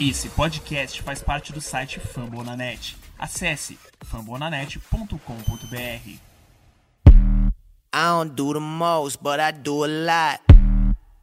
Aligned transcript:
Esse 0.00 0.28
podcast 0.28 1.00
faz 1.02 1.22
parte 1.22 1.52
do 1.52 1.60
site 1.60 2.00
Fambonanet. 2.00 2.96
Acesse 3.16 3.78
fambonanet.com.br. 4.04 6.18
I 7.06 7.50
don't 7.92 8.34
do 8.34 8.54
the 8.54 8.60
most, 8.60 9.22
but 9.22 9.38
I 9.38 9.52
do 9.52 9.84
a 9.84 9.86
lot. 9.86 10.40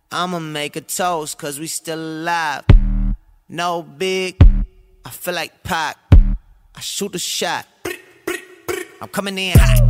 I'ma 0.10 0.40
make 0.40 0.78
a 0.78 0.82
toast, 0.82 1.38
cause 1.38 1.60
we 1.60 1.68
still 1.68 2.00
alive. 2.00 2.64
No 3.50 3.84
big, 3.84 4.38
I 5.04 5.10
feel 5.10 5.34
like 5.34 5.64
Pac. 5.64 5.98
I 6.74 6.80
shoot 6.80 7.14
a 7.14 7.20
shot. 7.20 7.66
I'm 9.02 9.10
coming 9.10 9.38
in 9.38 9.58
hot. 9.60 9.81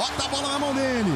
Bota 0.00 0.24
a 0.24 0.28
bola 0.28 0.48
na 0.48 0.58
mão 0.58 0.74
dele. 0.74 1.10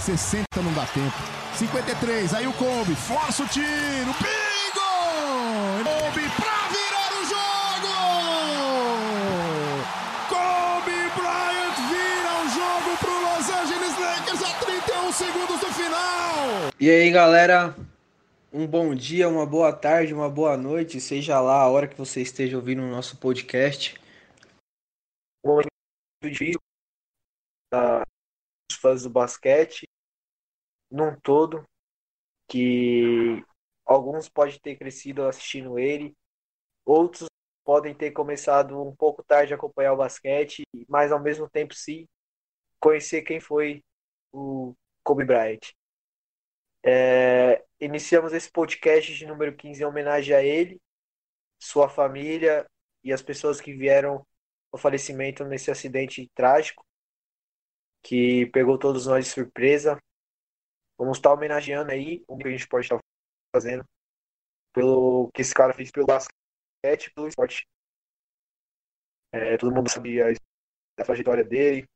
60 0.00 0.44
não 0.62 0.74
dá 0.74 0.84
tempo. 0.84 1.16
53, 1.54 2.34
aí 2.34 2.46
o 2.46 2.52
Kobe. 2.52 2.94
Força 2.94 3.44
o 3.44 3.48
tiro. 3.48 4.12
Bingo! 4.20 4.90
Kobe 5.82 6.28
pra 6.36 6.68
virar 6.68 7.10
o 7.16 7.24
jogo! 7.24 7.94
Kobe 10.28 10.92
Bryant 11.16 11.76
vira 11.88 12.32
o 12.42 12.48
jogo 12.50 12.90
pro 12.98 13.10
Los 13.10 13.48
Angeles 13.48 13.98
Lakers 13.98 14.42
a 14.42 14.52
31 14.62 15.10
segundos 15.10 15.60
do 15.60 15.72
final. 15.72 16.70
E 16.78 16.90
aí, 16.90 17.10
galera? 17.10 17.74
Um 18.52 18.66
bom 18.66 18.94
dia, 18.94 19.26
uma 19.30 19.46
boa 19.46 19.72
tarde, 19.72 20.12
uma 20.12 20.28
boa 20.28 20.58
noite, 20.58 21.00
seja 21.00 21.40
lá 21.40 21.62
a 21.62 21.68
hora 21.70 21.88
que 21.88 21.96
você 21.96 22.20
esteja 22.20 22.58
ouvindo 22.58 22.82
o 22.82 22.90
nosso 22.90 23.16
podcast. 23.16 23.98
Um 25.42 25.48
momento 25.48 25.70
para 27.70 28.04
os 28.70 28.76
fãs 28.76 29.02
do 29.04 29.10
basquete, 29.10 29.88
num 30.90 31.18
todo, 31.20 31.64
que 32.48 33.42
alguns 33.86 34.28
podem 34.28 34.58
ter 34.58 34.76
crescido 34.76 35.24
assistindo 35.26 35.78
ele, 35.78 36.14
outros 36.84 37.28
podem 37.64 37.94
ter 37.94 38.10
começado 38.10 38.80
um 38.82 38.94
pouco 38.94 39.22
tarde 39.22 39.52
a 39.52 39.56
acompanhar 39.56 39.92
o 39.92 39.96
basquete, 39.96 40.64
mas 40.88 41.12
ao 41.12 41.20
mesmo 41.20 41.48
tempo 41.48 41.74
sim 41.74 42.08
conhecer 42.80 43.22
quem 43.22 43.38
foi 43.38 43.84
o 44.32 44.74
Kobe 45.04 45.24
Bryant. 45.24 45.60
É, 46.82 47.62
iniciamos 47.78 48.32
esse 48.32 48.50
podcast 48.50 49.14
de 49.14 49.26
número 49.26 49.54
15 49.54 49.82
em 49.82 49.86
homenagem 49.86 50.34
a 50.34 50.42
ele, 50.42 50.80
sua 51.58 51.88
família 51.88 52.66
e 53.04 53.12
as 53.12 53.22
pessoas 53.22 53.60
que 53.60 53.72
vieram 53.72 54.26
ao 54.72 54.78
falecimento 54.78 55.44
nesse 55.44 55.70
acidente 55.70 56.28
trágico 56.34 56.84
que 58.02 58.46
pegou 58.46 58.78
todos 58.78 59.06
nós 59.06 59.26
de 59.26 59.30
surpresa. 59.32 59.98
Vamos 60.98 61.18
estar 61.18 61.32
homenageando 61.32 61.90
aí 61.92 62.24
o 62.28 62.36
que 62.36 62.48
a 62.48 62.50
gente 62.50 62.68
pode 62.68 62.86
estar 62.86 62.98
fazendo 63.54 63.84
pelo 64.72 65.30
que 65.32 65.42
esse 65.42 65.54
cara 65.54 65.74
fez 65.74 65.90
pelo 65.90 66.06
basquete, 66.06 67.12
pelo 67.14 67.28
esporte. 67.28 67.66
É, 69.32 69.56
todo 69.56 69.74
mundo 69.74 69.90
sabia 69.90 70.26
a 70.98 71.04
trajetória 71.04 71.44
dele. 71.44 71.88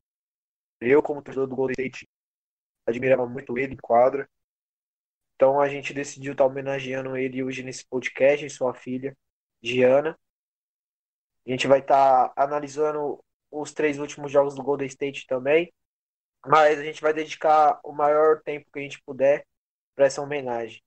Eu, 0.81 1.03
como 1.03 1.23
torcedor 1.23 1.47
do 1.47 1.57
Golden 1.57 1.73
State, 1.73 2.09
admirava 2.87 3.27
muito 3.27 3.57
ele 3.59 3.75
em 3.75 3.79
quadra. 3.79 4.29
Então 5.35 5.61
a 5.61 5.69
gente 5.69 5.93
decidiu 5.93 6.33
estar 6.33 6.45
homenageando 6.45 7.17
ele 7.17 7.43
hoje 7.43 7.63
nesse 7.63 7.85
podcast, 7.87 8.49
sua 8.51 8.75
filha, 8.75 9.17
Giana. 9.63 10.19
A 11.47 11.51
gente 11.51 11.67
vai 11.67 11.81
estar 11.81 12.33
analisando 12.37 13.23
os 13.51 13.73
três 13.73 13.99
últimos 13.99 14.31
jogos 14.33 14.55
do 14.55 14.63
Golden 14.63 14.87
State 14.87 15.27
também, 15.27 15.73
mas 16.47 16.79
a 16.79 16.85
gente 16.85 17.01
vai 17.01 17.13
dedicar 17.13 17.81
o 17.85 17.93
maior 17.93 18.43
tempo 18.43 18.71
que 18.73 18.79
a 18.79 18.83
gente 18.83 19.03
puder 19.03 19.47
para 19.95 20.07
essa 20.07 20.23
homenagem. 20.23 20.83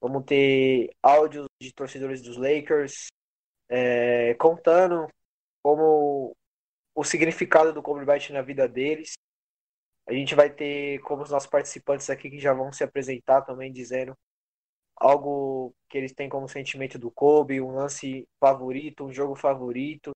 Vamos 0.00 0.24
ter 0.24 0.90
áudios 1.02 1.46
de 1.60 1.72
torcedores 1.72 2.20
dos 2.22 2.36
Lakers 2.36 3.06
é, 3.68 4.34
contando 4.34 5.08
como 5.62 6.36
o 6.94 7.04
significado 7.04 7.72
do 7.72 7.82
Kobe 7.82 8.04
Bryant 8.04 8.30
na 8.30 8.42
vida 8.42 8.68
deles. 8.68 9.14
A 10.06 10.12
gente 10.12 10.34
vai 10.34 10.50
ter 10.50 11.00
como 11.02 11.22
os 11.22 11.30
nossos 11.30 11.48
participantes 11.48 12.10
aqui 12.10 12.28
que 12.28 12.40
já 12.40 12.52
vão 12.52 12.72
se 12.72 12.82
apresentar 12.84 13.42
também 13.42 13.72
dizendo 13.72 14.14
algo 14.96 15.74
que 15.88 15.98
eles 15.98 16.12
têm 16.12 16.28
como 16.28 16.48
sentimento 16.48 16.98
do 16.98 17.10
Kobe, 17.10 17.60
um 17.60 17.74
lance 17.74 18.26
favorito, 18.40 19.04
um 19.04 19.12
jogo 19.12 19.34
favorito, 19.34 20.10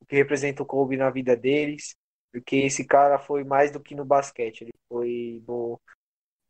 o 0.00 0.06
que 0.06 0.16
representa 0.16 0.62
o 0.62 0.66
Kobe 0.66 0.96
na 0.96 1.10
vida 1.10 1.36
deles, 1.36 1.94
porque 2.32 2.56
esse 2.56 2.84
cara 2.84 3.18
foi 3.18 3.44
mais 3.44 3.70
do 3.70 3.80
que 3.80 3.94
no 3.94 4.04
basquete, 4.04 4.62
ele 4.62 4.74
foi 4.88 5.42
no, 5.46 5.80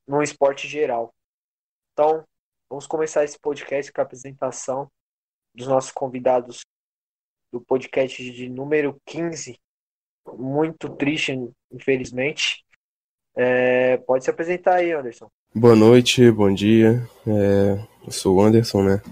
no 0.06 0.22
esporte 0.22 0.68
geral. 0.68 1.14
Então, 1.92 2.24
vamos 2.68 2.86
começar 2.86 3.24
esse 3.24 3.38
podcast 3.38 3.92
com 3.92 4.00
a 4.00 4.04
apresentação 4.04 4.90
dos 5.54 5.66
nossos 5.66 5.92
convidados 5.92 6.60
do 7.52 7.60
podcast 7.60 8.30
de 8.32 8.48
número 8.48 9.00
15. 9.06 9.58
Muito 10.34 10.94
triste, 10.96 11.32
infelizmente. 11.72 12.64
É, 13.34 13.96
pode 13.98 14.24
se 14.24 14.30
apresentar 14.30 14.76
aí, 14.76 14.92
Anderson. 14.92 15.28
Boa 15.54 15.76
noite, 15.76 16.30
bom 16.30 16.52
dia. 16.52 17.08
É, 17.26 17.86
eu 18.04 18.10
sou 18.10 18.36
o 18.36 18.42
Anderson, 18.42 18.82
né? 18.82 19.02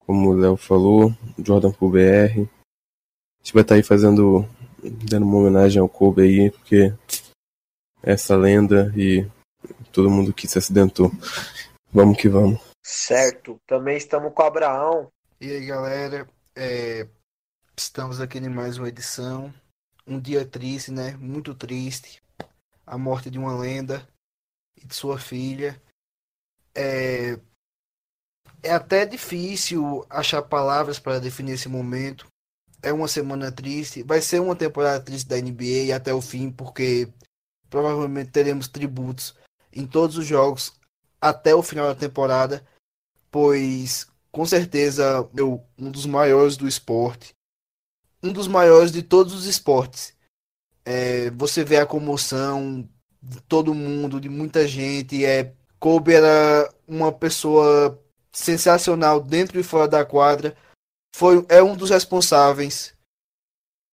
Como 0.00 0.30
o 0.30 0.34
Léo 0.34 0.56
falou, 0.56 1.10
Jordan 1.38 1.72
pro 1.72 1.90
BR. 1.90 2.00
A 2.00 3.38
gente 3.38 3.54
vai 3.54 3.62
estar 3.62 3.74
aí 3.76 3.82
fazendo, 3.82 4.46
dando 4.90 5.24
uma 5.24 5.38
homenagem 5.38 5.80
ao 5.80 5.88
Kobe 5.88 6.22
aí, 6.22 6.50
porque 6.50 6.94
essa 8.02 8.36
lenda 8.36 8.92
e 8.96 9.28
todo 9.92 10.10
mundo 10.10 10.32
que 10.32 10.46
se 10.46 10.58
acidentou. 10.58 11.10
Vamos 11.92 12.18
que 12.18 12.28
vamos. 12.28 12.60
Certo. 12.84 13.60
Também 13.66 13.96
estamos 13.96 14.32
com 14.32 14.42
o 14.42 14.46
Abraão. 14.46 15.10
E 15.40 15.50
aí, 15.50 15.66
galera, 15.66 16.28
é, 16.54 17.08
estamos 17.76 18.20
aqui 18.20 18.38
em 18.38 18.48
mais 18.48 18.78
uma 18.78 18.88
edição. 18.88 19.52
Um 20.06 20.20
dia 20.20 20.46
triste, 20.46 20.92
né? 20.92 21.16
Muito 21.16 21.54
triste. 21.54 22.22
A 22.86 22.96
morte 22.96 23.30
de 23.30 23.38
uma 23.38 23.58
lenda 23.58 24.06
e 24.76 24.86
de 24.86 24.94
sua 24.94 25.18
filha. 25.18 25.80
É, 26.74 27.38
é 28.62 28.72
até 28.72 29.04
difícil 29.04 30.06
achar 30.08 30.42
palavras 30.42 30.98
para 30.98 31.18
definir 31.18 31.52
esse 31.52 31.68
momento. 31.68 32.26
É 32.86 32.92
uma 32.92 33.08
semana 33.08 33.50
triste. 33.50 34.04
Vai 34.04 34.20
ser 34.20 34.40
uma 34.40 34.54
temporada 34.54 35.02
triste 35.02 35.26
da 35.26 35.36
NBA 35.36 35.92
até 35.92 36.14
o 36.14 36.20
fim, 36.20 36.52
porque 36.52 37.08
provavelmente 37.68 38.30
teremos 38.30 38.68
tributos 38.68 39.34
em 39.72 39.84
todos 39.84 40.16
os 40.16 40.24
jogos 40.24 40.72
até 41.20 41.52
o 41.52 41.64
final 41.64 41.88
da 41.88 41.96
temporada, 41.98 42.64
pois 43.28 44.06
com 44.30 44.46
certeza 44.46 45.28
eu, 45.36 45.64
um 45.76 45.90
dos 45.90 46.06
maiores 46.06 46.56
do 46.56 46.68
esporte, 46.68 47.34
um 48.22 48.32
dos 48.32 48.46
maiores 48.46 48.92
de 48.92 49.02
todos 49.02 49.34
os 49.34 49.46
esportes. 49.46 50.14
É, 50.84 51.30
você 51.30 51.64
vê 51.64 51.78
a 51.78 51.86
comoção 51.86 52.88
de 53.20 53.40
todo 53.48 53.74
mundo, 53.74 54.20
de 54.20 54.28
muita 54.28 54.64
gente. 54.64 55.24
É, 55.24 55.52
Kobe 55.80 56.14
era 56.14 56.72
uma 56.86 57.10
pessoa 57.10 58.00
sensacional 58.30 59.20
dentro 59.20 59.58
e 59.58 59.64
fora 59.64 59.88
da 59.88 60.04
quadra. 60.04 60.56
Foi, 61.18 61.46
é 61.48 61.62
um 61.62 61.74
dos 61.74 61.88
responsáveis. 61.88 62.94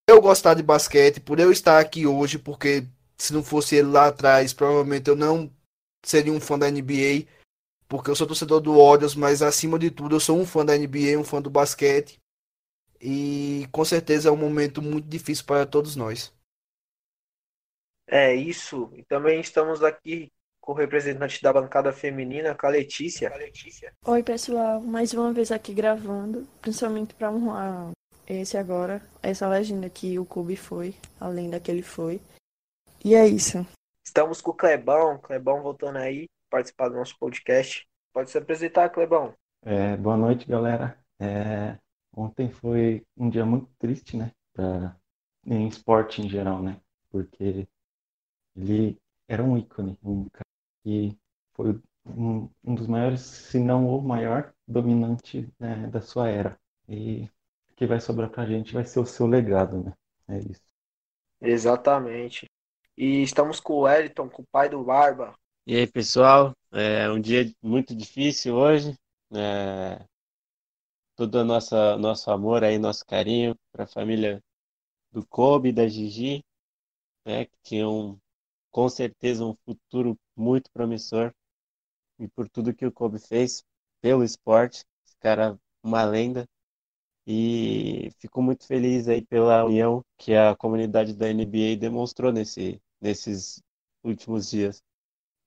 Eu 0.10 0.22
gostar 0.22 0.56
de 0.56 0.62
basquete, 0.62 1.22
por 1.22 1.40
eu 1.40 1.54
estar 1.54 1.80
aqui 1.80 2.06
hoje, 2.06 2.38
porque 2.38 2.86
se 3.18 3.32
não 3.32 3.42
fosse 3.42 3.78
ele 3.78 3.88
lá 3.88 4.08
atrás, 4.08 4.54
provavelmente 4.54 5.10
eu 5.10 5.16
não 5.16 5.50
seria 6.06 6.34
um 6.34 6.42
fã 6.42 6.60
da 6.60 6.70
NBA, 6.70 7.26
porque 7.88 8.10
eu 8.10 8.16
sou 8.18 8.28
torcedor 8.28 8.60
do 8.60 8.76
Warriors, 8.76 9.16
mas 9.16 9.42
acima 9.42 9.80
de 9.80 9.90
tudo 9.90 10.18
eu 10.18 10.20
sou 10.20 10.38
um 10.38 10.46
fã 10.46 10.66
da 10.66 10.78
NBA, 10.78 11.18
um 11.18 11.24
fã 11.24 11.42
do 11.42 11.50
basquete. 11.50 12.20
E 13.00 13.70
com 13.72 13.86
certeza 13.86 14.28
é 14.28 14.32
um 14.34 14.36
momento 14.36 14.82
muito 14.82 15.08
difícil 15.08 15.46
para 15.46 15.66
todos 15.66 15.96
nós. 15.96 16.34
É 18.06 18.36
isso. 18.36 18.92
E 18.98 19.04
também 19.06 19.40
estamos 19.40 19.82
aqui 19.82 20.30
com 20.64 20.72
o 20.72 20.76
representante 20.76 21.42
da 21.42 21.52
bancada 21.52 21.92
feminina, 21.92 22.56
com 22.56 22.66
a 22.66 22.70
Letícia. 22.70 23.30
Oi, 24.06 24.24
pessoal, 24.24 24.80
mais 24.80 25.14
uma 25.14 25.34
vez 25.34 25.52
aqui 25.52 25.74
gravando, 25.74 26.48
principalmente 26.62 27.14
para 27.14 27.30
honrar 27.30 27.92
esse 28.26 28.58
agora, 28.58 29.02
essa 29.22 29.46
legenda 29.46 29.90
que 29.90 30.18
o 30.18 30.26
Kobe 30.26 30.56
foi, 30.56 30.96
além 31.20 31.50
da 31.50 31.60
que 31.60 31.70
ele 31.70 31.82
foi. 31.82 32.22
E 33.04 33.14
é 33.14 33.28
isso. 33.28 33.68
Estamos 34.06 34.40
com 34.40 34.52
o 34.52 34.54
Clebão, 34.54 35.18
Clebão 35.18 35.62
voltando 35.62 35.98
aí, 35.98 36.30
participar 36.50 36.88
do 36.88 36.96
nosso 36.96 37.20
podcast. 37.20 37.86
Pode 38.14 38.32
se 38.32 38.38
apresentar, 38.38 38.88
Clebão. 38.88 39.34
É, 39.64 39.98
boa 39.98 40.16
noite, 40.16 40.48
galera. 40.48 40.98
É, 41.20 41.78
ontem 42.16 42.50
foi 42.50 43.06
um 43.18 43.30
dia 43.30 43.46
muito 43.46 43.68
triste, 43.78 44.16
né? 44.16 44.32
Pra, 44.54 44.96
em 45.46 45.68
esporte 45.68 46.22
em 46.22 46.30
geral, 46.30 46.64
né? 46.64 46.80
Porque 47.12 47.68
ele 48.56 48.98
era 49.28 49.44
um 49.44 49.58
ícone, 49.58 50.00
um 50.02 50.30
cara 50.30 50.53
que 50.84 51.18
foi 51.54 51.80
um, 52.06 52.50
um 52.64 52.76
dos 52.76 52.88
maiores, 52.88 53.22
se 53.22 53.60
não 53.60 53.88
o 53.88 54.02
maior 54.02 54.54
dominante 54.68 55.50
né, 55.60 55.88
da 55.88 56.02
sua 56.02 56.30
era. 56.30 56.60
E 56.88 57.24
o 57.70 57.76
que 57.76 57.88
vai 57.88 58.00
sobrar 58.00 58.30
pra 58.30 58.46
gente 58.46 58.74
vai 58.74 58.84
ser 58.86 59.00
o 59.00 59.06
seu 59.06 59.26
legado, 59.26 59.84
né? 59.84 59.94
É 60.28 60.40
isso. 60.40 60.62
Exatamente. 61.42 62.50
E 62.98 63.22
estamos 63.22 63.60
com 63.60 63.74
o 63.74 63.82
Wellington, 63.82 64.30
com 64.30 64.42
o 64.44 64.48
pai 64.52 64.70
do 64.70 64.84
Barba. 64.84 65.34
E 65.66 65.76
aí, 65.76 65.88
pessoal? 65.88 66.54
É 66.72 67.10
um 67.10 67.20
dia 67.20 67.52
muito 67.62 67.96
difícil 67.96 68.56
hoje. 68.56 68.96
É... 69.34 70.06
Todo 71.16 71.36
o 71.36 71.46
nosso, 71.46 71.76
nosso 71.98 72.32
amor 72.32 72.64
aí, 72.64 72.78
nosso 72.78 73.06
carinho 73.06 73.56
para 73.72 73.84
a 73.84 73.88
família 73.88 74.42
do 75.12 75.26
Kobe 75.26 75.72
da 75.72 75.88
Gigi, 75.88 76.44
né, 77.26 77.46
que 77.46 77.58
tinham 77.62 78.20
com 78.72 78.90
certeza 78.90 79.46
um 79.46 79.56
futuro 79.64 80.18
muito 80.36 80.72
promissor. 80.72 81.34
E 82.20 82.28
por 82.28 82.50
tudo 82.50 82.74
que 82.74 82.86
o 82.86 82.92
Kobe 82.92 83.20
fez 83.20 83.64
pelo 84.02 84.24
esporte, 84.24 84.86
esse 85.06 85.16
cara 85.20 85.58
uma 85.84 86.04
lenda. 86.04 86.48
E 87.26 88.12
fico 88.20 88.42
muito 88.42 88.68
feliz 88.68 89.08
aí 89.08 89.26
pela 89.26 89.64
união 89.66 90.04
que 90.18 90.36
a 90.36 90.56
comunidade 90.56 91.14
da 91.14 91.32
NBA 91.32 91.78
demonstrou 91.80 92.32
nesse, 92.32 92.82
nesses 93.02 93.62
últimos 94.04 94.50
dias. 94.50 94.82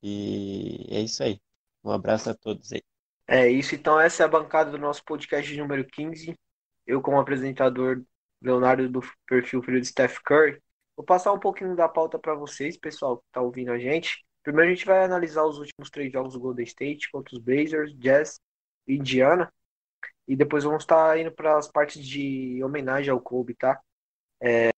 E 0.02 0.86
é 0.90 1.00
isso 1.00 1.22
aí. 1.22 1.38
Um 1.84 1.90
abraço 1.90 2.30
a 2.30 2.34
todos 2.34 2.72
aí. 2.72 2.82
É 3.28 3.48
isso, 3.48 3.74
então 3.74 3.98
essa 4.00 4.22
é 4.22 4.26
a 4.26 4.28
bancada 4.28 4.70
do 4.70 4.78
nosso 4.78 5.04
podcast 5.04 5.54
número 5.56 5.84
15. 5.84 6.38
Eu, 6.86 7.02
como 7.02 7.18
apresentador, 7.18 8.02
Leonardo 8.40 8.88
do 8.88 9.00
perfil 9.26 9.62
Filho 9.62 9.80
de 9.80 9.86
Steph 9.88 10.18
Curry, 10.24 10.62
vou 10.96 11.04
passar 11.04 11.32
um 11.32 11.38
pouquinho 11.38 11.74
da 11.74 11.88
pauta 11.88 12.18
para 12.18 12.34
vocês, 12.34 12.76
pessoal 12.76 13.18
que 13.18 13.24
está 13.26 13.40
ouvindo 13.40 13.72
a 13.72 13.78
gente. 13.78 14.25
Primeiro 14.46 14.70
a 14.70 14.74
gente 14.76 14.86
vai 14.86 15.02
analisar 15.02 15.44
os 15.44 15.58
últimos 15.58 15.90
três 15.90 16.12
jogos 16.12 16.34
do 16.34 16.38
Golden 16.38 16.64
State 16.64 17.10
contra 17.10 17.34
os 17.34 17.42
Blazers, 17.42 17.92
Jazz 17.98 18.40
e 18.86 18.94
Indiana. 18.94 19.52
E 20.28 20.36
depois 20.36 20.62
vamos 20.62 20.84
estar 20.84 21.08
tá 21.08 21.18
indo 21.18 21.32
para 21.32 21.58
as 21.58 21.66
partes 21.66 22.06
de 22.06 22.62
homenagem 22.62 23.10
ao 23.10 23.20
Kobe, 23.20 23.56
tá? 23.56 23.82
É... 24.40 24.70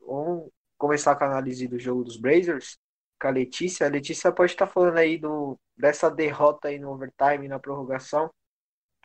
Vamos 0.00 0.50
começar 0.78 1.16
com 1.16 1.24
a 1.24 1.26
análise 1.26 1.68
do 1.68 1.78
jogo 1.78 2.02
dos 2.02 2.16
Blazers 2.16 2.78
com 3.20 3.28
a 3.28 3.30
Letícia. 3.30 3.86
A 3.86 3.90
Letícia 3.90 4.32
pode 4.32 4.52
estar 4.52 4.66
falando 4.66 4.96
aí 4.96 5.18
do, 5.18 5.60
dessa 5.76 6.10
derrota 6.10 6.68
aí 6.68 6.78
no 6.78 6.90
overtime, 6.90 7.46
na 7.46 7.58
prorrogação. 7.58 8.32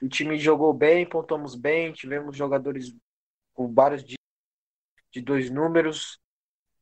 O 0.01 0.07
time 0.07 0.39
jogou 0.39 0.73
bem, 0.73 1.05
pontuamos 1.05 1.55
bem, 1.55 1.91
tivemos 1.91 2.37
jogadores 2.37 2.95
com 3.53 3.73
vários 3.73 4.01
de, 4.01 4.15
de 5.11 5.19
dois 5.19 5.49
números, 5.49 6.22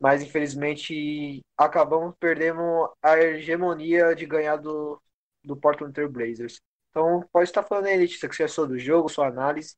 mas 0.01 0.24
infelizmente 0.24 1.42
acabamos 1.56 2.15
perdendo 2.19 2.92
a 3.03 3.19
hegemonia 3.19 4.15
de 4.15 4.25
ganhar 4.25 4.56
do, 4.57 5.00
do 5.44 5.56
Portland 5.56 5.94
Trail 5.94 6.09
Blazers. 6.09 6.59
Então 6.89 7.24
pode 7.31 7.48
estar 7.48 7.62
falando 7.62 7.86
aí, 7.86 7.98
Letícia, 7.98 8.27
que 8.27 8.36
você 8.36 8.44
achou 8.44 8.68
do 8.68 8.80
jogo, 8.80 9.07
sua 9.07 9.27
análise 9.27 9.75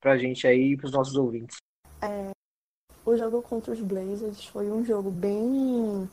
pra 0.00 0.16
gente 0.16 0.46
aí 0.46 0.72
e 0.72 0.76
pros 0.76 0.92
nossos 0.92 1.16
ouvintes. 1.16 1.56
É, 2.00 2.30
o 3.04 3.16
jogo 3.16 3.42
contra 3.42 3.72
os 3.72 3.80
Blazers 3.80 4.44
foi 4.46 4.70
um 4.70 4.84
jogo 4.84 5.10
bem 5.10 6.08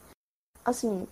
assim, 0.65 1.07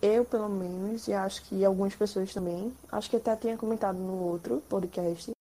eu 0.00 0.24
pelo 0.24 0.48
menos, 0.48 1.08
e 1.08 1.12
acho 1.12 1.42
que 1.44 1.64
algumas 1.64 1.96
pessoas 1.96 2.32
também, 2.32 2.72
acho 2.92 3.10
que 3.10 3.16
até 3.16 3.34
tinha 3.34 3.56
comentado 3.56 3.98
no 3.98 4.22
outro 4.22 4.62
podcast, 4.68 5.32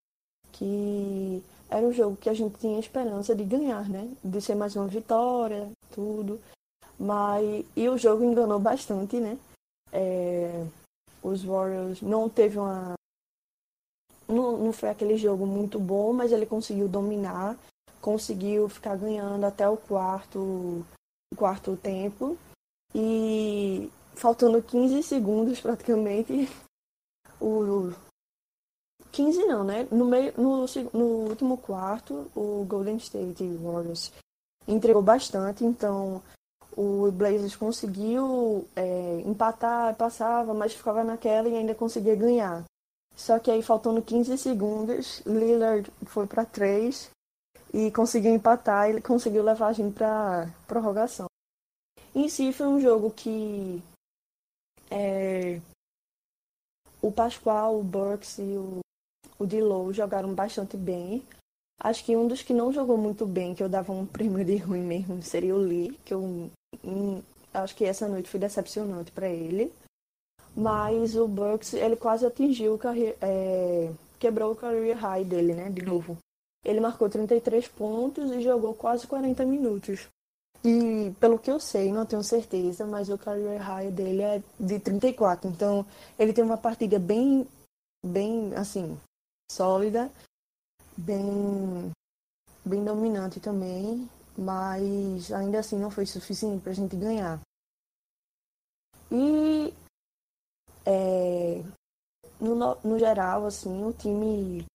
que 0.51 1.43
era 1.71 1.87
um 1.87 1.93
jogo 1.93 2.17
que 2.17 2.29
a 2.29 2.33
gente 2.33 2.59
tinha 2.59 2.77
esperança 2.77 3.33
de 3.33 3.45
ganhar, 3.45 3.87
né? 3.89 4.13
De 4.21 4.41
ser 4.41 4.55
mais 4.55 4.75
uma 4.75 4.87
vitória, 4.87 5.71
tudo. 5.95 6.37
Mas. 6.99 7.65
E 7.75 7.87
o 7.87 7.97
jogo 7.97 8.25
enganou 8.25 8.59
bastante, 8.59 9.17
né? 9.21 9.39
É... 9.91 10.65
Os 11.23 11.43
Warriors 11.43 12.01
não 12.01 12.27
teve 12.27 12.59
uma. 12.59 12.93
Não, 14.27 14.57
não 14.57 14.73
foi 14.73 14.89
aquele 14.89 15.17
jogo 15.17 15.45
muito 15.45 15.79
bom, 15.79 16.11
mas 16.11 16.33
ele 16.33 16.45
conseguiu 16.45 16.89
dominar, 16.89 17.57
conseguiu 18.01 18.67
ficar 18.67 18.97
ganhando 18.97 19.45
até 19.45 19.67
o 19.67 19.77
quarto, 19.77 20.85
quarto 21.37 21.77
tempo. 21.77 22.37
E 22.93 23.89
faltando 24.13 24.61
15 24.61 25.03
segundos 25.03 25.61
praticamente, 25.61 26.49
o 27.39 27.93
15 29.11 29.45
não, 29.45 29.63
né? 29.63 29.87
No, 29.91 30.05
meio, 30.05 30.33
no, 30.37 30.65
no 30.93 31.05
último 31.29 31.57
quarto, 31.57 32.31
o 32.35 32.65
Golden 32.67 32.97
State 32.97 33.43
Warriors 33.57 34.11
entregou 34.67 35.01
bastante, 35.01 35.65
então 35.65 36.21
o 36.75 37.11
Blazers 37.11 37.55
conseguiu 37.55 38.67
é, 38.75 39.21
empatar, 39.25 39.95
passava, 39.95 40.53
mas 40.53 40.73
ficava 40.73 41.03
naquela 41.03 41.49
e 41.49 41.55
ainda 41.55 41.75
conseguia 41.75 42.15
ganhar. 42.15 42.63
Só 43.15 43.37
que 43.39 43.51
aí, 43.51 43.61
faltando 43.61 44.01
15 44.01 44.37
segundos, 44.37 45.21
Lillard 45.25 45.91
foi 46.05 46.25
para 46.25 46.45
3 46.45 47.09
e 47.73 47.91
conseguiu 47.91 48.33
empatar 48.33 48.89
e 48.89 49.01
conseguiu 49.01 49.43
levar 49.43 49.67
a 49.67 49.73
gente 49.73 49.93
para 49.93 50.49
prorrogação. 50.67 51.27
Em 52.15 52.27
si 52.27 52.51
foi 52.51 52.67
um 52.67 52.79
jogo 52.79 53.11
que 53.11 53.81
é, 54.89 55.61
o 57.01 57.11
Pascoal, 57.11 57.79
o 57.79 57.83
Burks 57.83 58.37
e 58.37 58.41
o, 58.41 58.80
o 59.41 59.47
Dilow 59.47 59.91
jogaram 59.91 60.33
bastante 60.35 60.77
bem. 60.77 61.23
Acho 61.79 62.05
que 62.05 62.15
um 62.15 62.27
dos 62.27 62.43
que 62.43 62.53
não 62.53 62.71
jogou 62.71 62.95
muito 62.95 63.25
bem, 63.25 63.55
que 63.55 63.63
eu 63.63 63.69
dava 63.69 63.91
um 63.91 64.05
prêmio 64.07 64.45
de 64.45 64.57
ruim 64.57 64.81
mesmo, 64.81 65.21
seria 65.23 65.55
o 65.55 65.57
Lee, 65.57 65.97
que 66.05 66.13
eu 66.13 66.51
hum, 66.83 67.21
acho 67.51 67.75
que 67.75 67.83
essa 67.83 68.07
noite 68.07 68.29
foi 68.29 68.39
decepcionante 68.39 69.11
para 69.11 69.27
ele. 69.27 69.73
Mas 70.55 71.15
o 71.15 71.27
Burks, 71.27 71.73
ele 71.73 71.95
quase 71.95 72.25
atingiu 72.25 72.75
o 72.75 72.77
career, 72.77 73.15
é, 73.21 73.89
quebrou 74.19 74.51
o 74.51 74.55
career 74.55 74.97
high 74.97 75.23
dele, 75.23 75.53
né, 75.53 75.69
de 75.69 75.81
novo. 75.81 76.17
Ele 76.63 76.79
marcou 76.79 77.09
33 77.09 77.67
pontos 77.69 78.29
e 78.31 78.41
jogou 78.41 78.75
quase 78.75 79.07
40 79.07 79.43
minutos. 79.45 80.07
E 80.63 81.11
pelo 81.19 81.39
que 81.39 81.49
eu 81.49 81.59
sei, 81.59 81.91
não 81.91 82.05
tenho 82.05 82.23
certeza, 82.23 82.85
mas 82.85 83.09
o 83.09 83.17
career 83.17 83.59
high 83.59 83.89
dele 83.89 84.21
é 84.21 84.43
de 84.59 84.79
34. 84.79 85.49
Então, 85.49 85.83
ele 86.19 86.33
tem 86.33 86.43
uma 86.43 86.57
partida 86.57 86.99
bem, 86.99 87.47
bem, 88.05 88.53
assim, 88.55 88.95
sólida, 89.51 90.11
bem, 90.97 91.91
bem 92.65 92.83
dominante 92.83 93.39
também, 93.39 94.09
mas 94.37 95.31
ainda 95.31 95.59
assim 95.59 95.77
não 95.77 95.91
foi 95.91 96.05
suficiente 96.05 96.61
para 96.61 96.71
a 96.71 96.75
gente 96.75 96.95
ganhar. 96.95 97.39
E, 99.11 99.73
é, 100.85 101.61
no, 102.39 102.55
no 102.83 102.97
geral, 102.97 103.45
assim, 103.45 103.83
o 103.83 103.91
time 103.91 104.65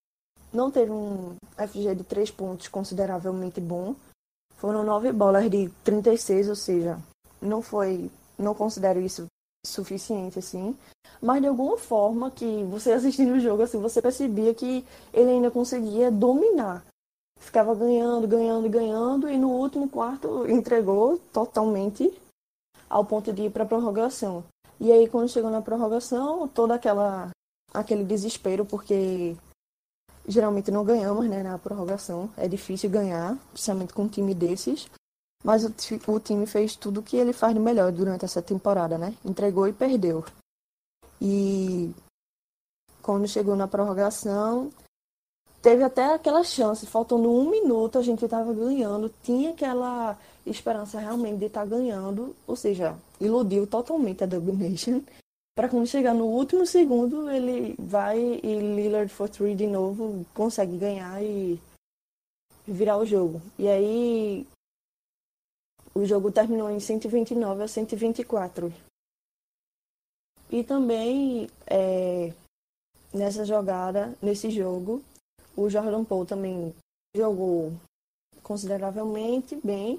não 0.53 0.71
teve 0.71 0.91
um 0.91 1.37
FG 1.57 1.95
de 1.95 2.05
3 2.05 2.31
pontos 2.31 2.69
consideravelmente 2.69 3.61
bom 3.61 3.95
foram 4.57 4.83
nove 4.83 5.13
bolas 5.13 5.51
de 5.51 5.69
36, 5.85 6.49
ou 6.49 6.57
seja, 6.57 6.99
não 7.41 7.61
foi, 7.61 8.11
não 8.39 8.55
considero 8.55 9.01
isso 9.01 9.27
suficiente 9.67 10.39
assim, 10.39 10.77
mas 11.21 11.41
de 11.41 11.49
alguma 11.49 11.77
forma 11.77 12.31
que 12.31 12.65
você 12.65 12.93
assistindo 12.93 13.35
o 13.35 13.41
jogo 13.41 13.63
assim, 13.63 13.81
você 13.81 14.01
percebia 14.01 14.55
que 14.55 14.85
ele 15.13 15.31
ainda 15.31 15.51
conseguia 15.51 16.11
dominar. 16.11 16.85
Ficava 17.39 17.75
ganhando, 17.75 18.27
ganhando, 18.27 18.69
ganhando 18.69 19.29
e 19.29 19.39
no 19.39 19.51
último 19.51 19.89
quarto 19.89 20.49
entregou 20.49 21.19
totalmente 21.33 22.13
ao 22.89 23.05
ponto 23.05 23.33
de 23.33 23.43
ir 23.43 23.51
para 23.51 23.65
a 23.65 23.67
prorrogação. 23.67 24.45
E 24.81 24.91
aí 24.93 25.09
quando 25.09 25.29
chegou 25.29 25.51
na 25.51 25.63
prorrogação, 25.63 26.49
toda 26.49 26.75
aquela 26.75 27.31
aquele 27.75 28.05
desespero 28.05 28.65
porque 28.65 29.37
geralmente 30.27 30.71
não 30.71 30.85
ganhamos 30.85 31.29
né, 31.29 31.43
na 31.43 31.59
prorrogação. 31.59 32.31
É 32.37 32.49
difícil 32.49 32.91
ganhar, 32.91 33.37
principalmente 33.53 33.93
com 33.93 34.03
um 34.03 34.09
time 34.09 34.35
desses. 34.35 34.89
Mas 35.47 35.65
o, 35.65 35.73
o 36.09 36.19
time 36.19 36.45
fez 36.45 36.75
tudo 36.75 36.99
o 36.99 37.03
que 37.05 37.17
ele 37.17 37.33
faz 37.33 37.55
de 37.55 37.61
melhor 37.61 37.93
durante 37.93 38.25
essa 38.25 38.43
temporada, 38.43 38.99
né? 38.99 39.15
Entregou 39.25 39.69
e 39.69 39.73
perdeu. 39.73 40.25
E 41.23 41.95
quando 43.01 43.29
chegou 43.29 43.55
na 43.55 43.69
prorrogação, 43.69 44.73
teve 45.63 45.85
até 45.85 46.15
aquela 46.15 46.43
chance, 46.43 46.85
faltando 46.85 47.31
um 47.31 47.49
minuto, 47.49 47.97
a 47.97 48.03
gente 48.03 48.25
estava 48.25 48.53
ganhando, 48.53 49.09
tinha 49.23 49.51
aquela 49.51 50.19
esperança 50.45 50.99
realmente 50.99 51.39
de 51.39 51.45
estar 51.45 51.61
tá 51.61 51.67
ganhando, 51.67 52.35
ou 52.45 52.57
seja, 52.57 52.97
iludiu 53.21 53.69
totalmente 53.69 54.25
a 54.25 54.27
Domination 54.27 55.01
para 55.57 55.69
quando 55.69 55.87
chegar 55.87 56.13
no 56.13 56.27
último 56.27 56.67
segundo 56.67 57.31
ele 57.31 57.77
vai 57.79 58.19
e 58.19 58.59
Lillard 58.75 59.09
for 59.13 59.29
three 59.29 59.55
de 59.55 59.69
novo 59.69 60.27
consegue 60.35 60.77
ganhar 60.77 61.23
e 61.23 61.61
virar 62.67 62.99
o 62.99 63.07
jogo. 63.07 63.41
E 63.57 63.69
aí 63.69 64.47
o 65.97 66.05
jogo 66.05 66.31
terminou 66.31 66.71
em 66.71 66.79
129 66.79 67.63
a 67.63 67.69
124. 67.69 68.71
E 70.51 70.63
também 70.63 71.49
é, 71.67 72.35
nessa 73.15 73.47
jogada, 73.47 74.15
nesse 74.21 74.51
jogo, 74.51 75.03
o 75.57 75.71
Jordan 75.71 76.05
Poole 76.05 76.29
também 76.29 76.75
jogou 77.17 77.73
consideravelmente 78.43 79.59
bem, 79.65 79.99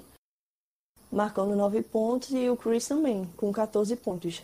marcando 1.10 1.56
9 1.56 1.82
pontos, 1.82 2.30
e 2.30 2.48
o 2.48 2.56
Chris 2.56 2.86
também, 2.86 3.26
com 3.36 3.52
14 3.52 3.96
pontos. 3.96 4.42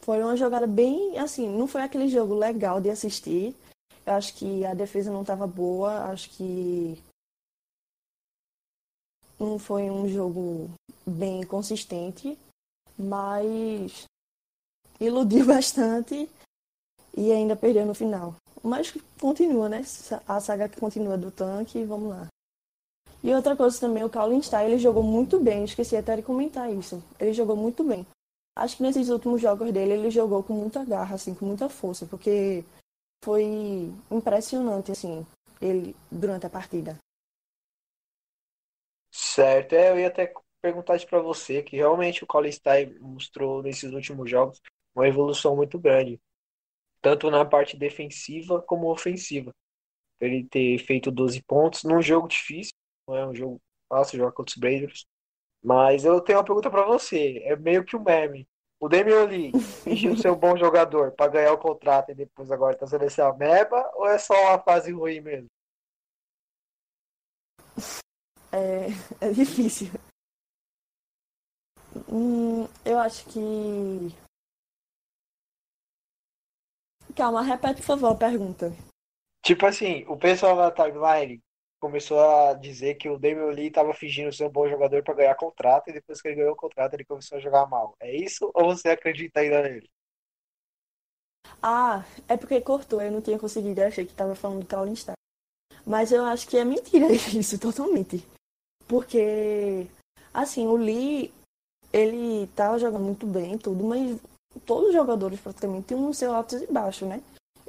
Foi 0.00 0.20
uma 0.20 0.36
jogada 0.36 0.66
bem, 0.66 1.16
assim, 1.20 1.48
não 1.48 1.68
foi 1.68 1.82
aquele 1.82 2.08
jogo 2.08 2.34
legal 2.34 2.80
de 2.80 2.90
assistir. 2.90 3.54
Eu 4.04 4.14
acho 4.14 4.34
que 4.34 4.66
a 4.66 4.74
defesa 4.74 5.12
não 5.12 5.20
estava 5.20 5.46
boa, 5.46 6.10
acho 6.10 6.30
que 6.30 7.00
não 9.38 9.58
foi 9.58 9.90
um 9.90 10.08
jogo 10.08 10.70
bem 11.06 11.44
consistente, 11.44 12.38
mas 12.98 14.04
iludiu 15.00 15.46
bastante 15.46 16.28
e 17.16 17.32
ainda 17.32 17.56
perdeu 17.56 17.86
no 17.86 17.94
final. 17.94 18.34
Mas 18.62 18.94
continua, 19.20 19.68
né? 19.68 19.84
A 20.26 20.40
saga 20.40 20.68
que 20.68 20.80
continua 20.80 21.18
do 21.18 21.30
tanque, 21.30 21.84
vamos 21.84 22.10
lá. 22.10 22.28
E 23.22 23.32
outra 23.32 23.56
coisa 23.56 23.78
também, 23.80 24.04
o 24.04 24.10
Colin 24.10 24.42
Stein, 24.42 24.66
ele 24.66 24.78
jogou 24.78 25.02
muito 25.02 25.40
bem, 25.40 25.64
esqueci 25.64 25.96
até 25.96 26.16
de 26.16 26.22
comentar 26.22 26.70
isso. 26.70 27.02
Ele 27.18 27.32
jogou 27.32 27.56
muito 27.56 27.82
bem. 27.82 28.06
Acho 28.56 28.76
que 28.76 28.82
nesses 28.82 29.08
últimos 29.08 29.40
jogos 29.40 29.72
dele, 29.72 29.94
ele 29.94 30.10
jogou 30.10 30.42
com 30.42 30.52
muita 30.52 30.84
garra, 30.84 31.14
assim, 31.16 31.34
com 31.34 31.46
muita 31.46 31.68
força, 31.68 32.06
porque 32.06 32.64
foi 33.24 33.90
impressionante, 34.10 34.92
assim, 34.92 35.26
ele 35.60 35.96
durante 36.10 36.46
a 36.46 36.50
partida. 36.50 36.98
Certo, 39.16 39.74
é, 39.74 39.92
eu 39.92 40.00
ia 40.00 40.08
até 40.08 40.32
perguntar 40.60 40.96
isso 40.96 41.06
para 41.06 41.20
você, 41.20 41.62
que 41.62 41.76
realmente 41.76 42.24
o 42.24 42.52
Stein 42.52 42.98
mostrou 42.98 43.62
nesses 43.62 43.92
últimos 43.92 44.28
jogos 44.28 44.60
uma 44.92 45.06
evolução 45.06 45.54
muito 45.54 45.78
grande, 45.78 46.20
tanto 47.00 47.30
na 47.30 47.44
parte 47.44 47.76
defensiva 47.76 48.60
como 48.60 48.90
ofensiva. 48.90 49.52
Ele 50.20 50.44
ter 50.44 50.78
feito 50.78 51.12
12 51.12 51.40
pontos 51.44 51.84
num 51.84 52.02
jogo 52.02 52.26
difícil, 52.26 52.72
não 53.06 53.16
é 53.16 53.24
um 53.24 53.34
jogo 53.34 53.60
fácil 53.88 54.18
jogar 54.18 54.32
contra 54.32 54.50
os 54.50 54.56
Blazers. 54.60 55.06
Mas 55.62 56.04
eu 56.04 56.20
tenho 56.20 56.38
uma 56.38 56.44
pergunta 56.44 56.70
para 56.70 56.84
você. 56.84 57.38
É 57.44 57.56
meio 57.56 57.84
que 57.84 57.96
um 57.96 58.02
meme. 58.02 58.48
O 58.80 58.88
Damian 58.88 59.24
Lee 59.26 59.52
fingiu 59.84 60.16
ser 60.16 60.30
um 60.30 60.36
bom 60.36 60.56
jogador 60.56 61.12
para 61.12 61.30
ganhar 61.30 61.52
o 61.52 61.58
contrato 61.58 62.10
e 62.10 62.14
depois 62.16 62.50
agora 62.50 62.76
tá 62.76 62.86
sendo 62.86 63.04
esse 63.04 63.22
ameba 63.22 63.90
ou 63.94 64.08
é 64.08 64.18
só 64.18 64.34
uma 64.34 64.58
fase 64.58 64.92
ruim 64.92 65.20
mesmo? 65.20 65.48
É, 68.54 68.86
é 69.26 69.32
difícil. 69.32 69.88
Hum, 72.08 72.68
eu 72.84 72.98
acho 73.00 73.24
que. 73.26 74.14
Calma, 77.16 77.42
repete 77.42 77.80
por 77.80 77.86
favor 77.86 78.12
a 78.12 78.16
pergunta. 78.16 78.72
Tipo 79.44 79.66
assim, 79.66 80.04
o 80.06 80.16
pessoal 80.16 80.56
na 80.56 80.70
timeline 80.70 81.42
começou 81.80 82.18
a 82.18 82.54
dizer 82.54 82.94
que 82.94 83.08
o 83.08 83.18
Damian 83.18 83.50
Lee 83.50 83.66
estava 83.66 83.92
fingindo 83.92 84.32
ser 84.32 84.46
um 84.46 84.50
bom 84.50 84.68
jogador 84.68 85.02
para 85.02 85.14
ganhar 85.14 85.34
contrato 85.34 85.88
e 85.88 85.92
depois 85.92 86.20
que 86.20 86.28
ele 86.28 86.36
ganhou 86.36 86.52
o 86.52 86.56
contrato 86.56 86.94
ele 86.94 87.04
começou 87.04 87.38
a 87.38 87.40
jogar 87.40 87.66
mal. 87.66 87.94
É 88.00 88.14
isso 88.14 88.50
ou 88.54 88.74
você 88.74 88.88
acredita 88.88 89.40
ainda 89.40 89.62
nele? 89.62 89.90
Ah, 91.62 92.04
é 92.28 92.36
porque 92.36 92.60
cortou, 92.60 93.02
eu 93.02 93.12
não 93.12 93.20
tinha 93.20 93.38
conseguido, 93.38 93.80
eu 93.80 93.88
achei 93.88 94.04
que 94.04 94.12
estava 94.12 94.34
falando 94.34 94.64
do 94.64 94.96
Stein. 94.96 95.14
Mas 95.86 96.10
eu 96.10 96.24
acho 96.24 96.48
que 96.48 96.56
é 96.56 96.64
mentira 96.64 97.06
isso, 97.36 97.58
totalmente. 97.58 98.24
Porque, 98.86 99.86
assim, 100.32 100.66
o 100.66 100.76
Lee, 100.76 101.32
ele 101.92 102.46
tava 102.54 102.78
jogando 102.78 103.04
muito 103.04 103.26
bem 103.26 103.56
tudo, 103.56 103.84
mas 103.84 104.18
todos 104.66 104.88
os 104.88 104.94
jogadores 104.94 105.40
praticamente 105.40 105.88
tinham 105.88 106.06
um 106.06 106.12
seu 106.12 106.34
altos 106.34 106.62
e 106.62 106.66
baixos, 106.66 107.08
né? 107.08 107.22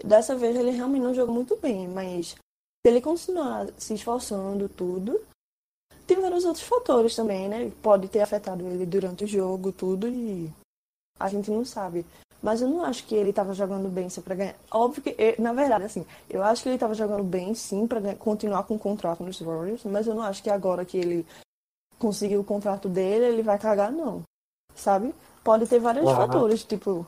Dessa 0.04 0.36
vez 0.36 0.56
ele 0.56 0.72
realmente 0.72 1.04
não 1.04 1.14
jogou 1.14 1.34
muito 1.34 1.56
bem, 1.56 1.88
mas 1.88 2.28
se 2.28 2.38
ele 2.86 3.02
continuar 3.02 3.68
se 3.78 3.94
esforçando 3.94 4.68
tudo, 4.68 5.22
tem 6.06 6.20
vários 6.20 6.46
outros 6.46 6.66
fatores 6.66 7.16
também, 7.16 7.48
né? 7.48 7.72
Pode 7.82 8.08
ter 8.08 8.22
afetado 8.22 8.66
ele 8.68 8.86
durante 8.86 9.24
o 9.24 9.28
jogo, 9.28 9.72
tudo, 9.72 10.08
e 10.08 10.52
a 11.20 11.30
gente 11.30 11.50
não 11.50 11.66
sabe. 11.66 12.06
Mas 12.42 12.62
eu 12.62 12.68
não 12.68 12.84
acho 12.84 13.06
que 13.06 13.16
ele 13.16 13.32
estava 13.32 13.54
jogando 13.54 13.90
bem 13.90 14.10
só 14.10 14.22
para 14.22 14.36
ganhar. 14.36 14.56
Óbvio 14.72 15.02
que, 15.02 15.42
na 15.42 15.54
verdade, 15.54 15.86
assim, 15.86 16.06
eu 16.30 16.44
acho 16.44 16.62
que 16.62 16.70
ele 16.70 16.76
estava 16.76 16.94
jogando 16.94 17.24
bem 17.24 17.56
sim 17.56 17.88
para 17.88 18.16
continuar 18.16 18.64
com 18.64 18.76
o 18.76 18.80
contrato 18.80 19.24
nos 19.24 19.40
Warriors, 19.40 19.84
mas 19.86 20.06
eu 20.06 20.14
não 20.14 20.22
acho 20.22 20.44
que 20.44 20.50
agora 20.50 20.86
que 20.86 20.98
ele 20.98 21.26
conseguiu 21.98 22.42
o 22.42 22.44
contrato 22.44 22.88
dele, 22.88 23.26
ele 23.26 23.42
vai 23.42 23.58
cagar, 23.58 23.92
não. 23.92 24.22
Sabe? 24.76 25.14
Pode 25.44 25.66
ter 25.66 25.80
vários 25.80 26.06
uhum. 26.06 26.16
fatores, 26.16 26.64
tipo, 26.64 27.06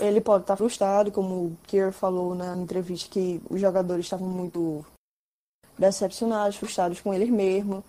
ele 0.00 0.20
pode 0.20 0.44
estar 0.44 0.54
tá 0.54 0.56
frustrado, 0.56 1.10
como 1.10 1.34
o 1.34 1.58
Kier 1.66 1.92
falou 1.92 2.34
na 2.34 2.56
entrevista, 2.56 3.08
que 3.10 3.40
os 3.50 3.60
jogadores 3.60 4.06
estavam 4.06 4.28
muito 4.28 4.84
decepcionados, 5.76 6.56
frustrados 6.56 7.00
com 7.00 7.12
eles 7.12 7.30
mesmos. 7.30 7.82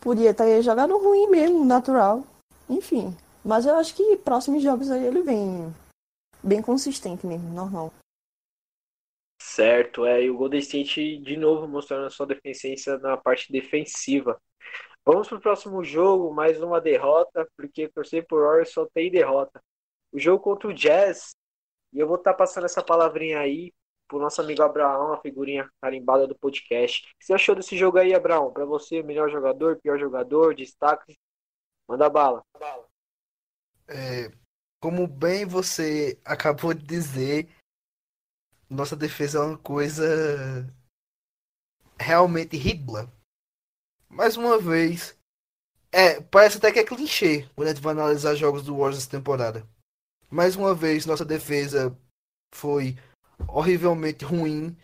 Podia 0.00 0.34
ter 0.34 0.62
jogado 0.62 0.96
ruim 0.98 1.28
mesmo, 1.28 1.64
natural. 1.64 2.22
Enfim. 2.68 3.16
Mas 3.44 3.66
eu 3.66 3.76
acho 3.76 3.94
que 3.94 4.16
próximos 4.16 4.62
jogos 4.62 4.90
aí 4.90 5.04
ele 5.04 5.22
vem 5.22 5.74
bem 6.44 6.60
consistente 6.62 7.26
mesmo, 7.26 7.48
normal. 7.50 7.92
Certo, 9.40 10.06
é, 10.06 10.22
e 10.22 10.30
o 10.30 10.36
Golden 10.36 10.60
State 10.60 11.18
de 11.18 11.36
novo 11.36 11.68
mostrando 11.68 12.06
a 12.06 12.10
sua 12.10 12.26
defensência 12.26 12.98
na 12.98 13.16
parte 13.16 13.52
defensiva. 13.52 14.40
Vamos 15.04 15.28
para 15.28 15.38
o 15.38 15.40
próximo 15.40 15.84
jogo, 15.84 16.32
mais 16.32 16.62
uma 16.62 16.80
derrota, 16.80 17.46
porque 17.56 17.88
torcer 17.88 18.26
por 18.26 18.42
Warriors 18.42 18.72
só 18.72 18.86
tem 18.86 19.10
derrota. 19.10 19.62
O 20.10 20.18
jogo 20.18 20.42
contra 20.42 20.68
o 20.68 20.72
Jazz, 20.72 21.36
e 21.92 21.98
eu 21.98 22.06
vou 22.06 22.16
estar 22.16 22.32
tá 22.32 22.38
passando 22.38 22.64
essa 22.64 22.82
palavrinha 22.82 23.38
aí 23.38 23.72
pro 24.08 24.18
nosso 24.18 24.40
amigo 24.40 24.62
Abraão, 24.62 25.12
a 25.12 25.20
figurinha 25.20 25.68
carimbada 25.80 26.26
do 26.26 26.34
podcast. 26.34 27.02
O 27.02 27.18
que 27.18 27.26
você 27.26 27.34
achou 27.34 27.54
desse 27.54 27.76
jogo 27.76 27.98
aí, 27.98 28.14
Abraão? 28.14 28.52
Para 28.52 28.64
você, 28.64 29.02
melhor 29.02 29.30
jogador, 29.30 29.78
pior 29.80 29.98
jogador, 29.98 30.54
destaque? 30.54 31.18
Manda 31.86 32.08
bala. 32.08 32.42
É, 33.88 34.32
como 34.84 35.06
bem 35.06 35.46
você 35.46 36.20
acabou 36.26 36.74
de 36.74 36.84
dizer, 36.84 37.48
nossa 38.68 38.94
defesa 38.94 39.38
é 39.38 39.40
uma 39.40 39.56
coisa 39.56 40.04
realmente 41.98 42.58
ridícula. 42.58 43.10
Mais 44.10 44.36
uma 44.36 44.58
vez, 44.58 45.18
é, 45.90 46.20
parece 46.20 46.58
até 46.58 46.70
que 46.70 46.80
é 46.80 46.84
clichê 46.84 47.48
quando 47.54 47.68
a 47.68 47.70
gente 47.72 47.82
vai 47.82 47.94
analisar 47.94 48.34
jogos 48.34 48.62
do 48.62 48.76
Warriors 48.76 48.98
essa 48.98 49.10
temporada. 49.10 49.66
Mais 50.30 50.54
uma 50.54 50.74
vez, 50.74 51.06
nossa 51.06 51.24
defesa 51.24 51.98
foi 52.54 52.98
horrivelmente 53.48 54.22
ruim. 54.22 54.76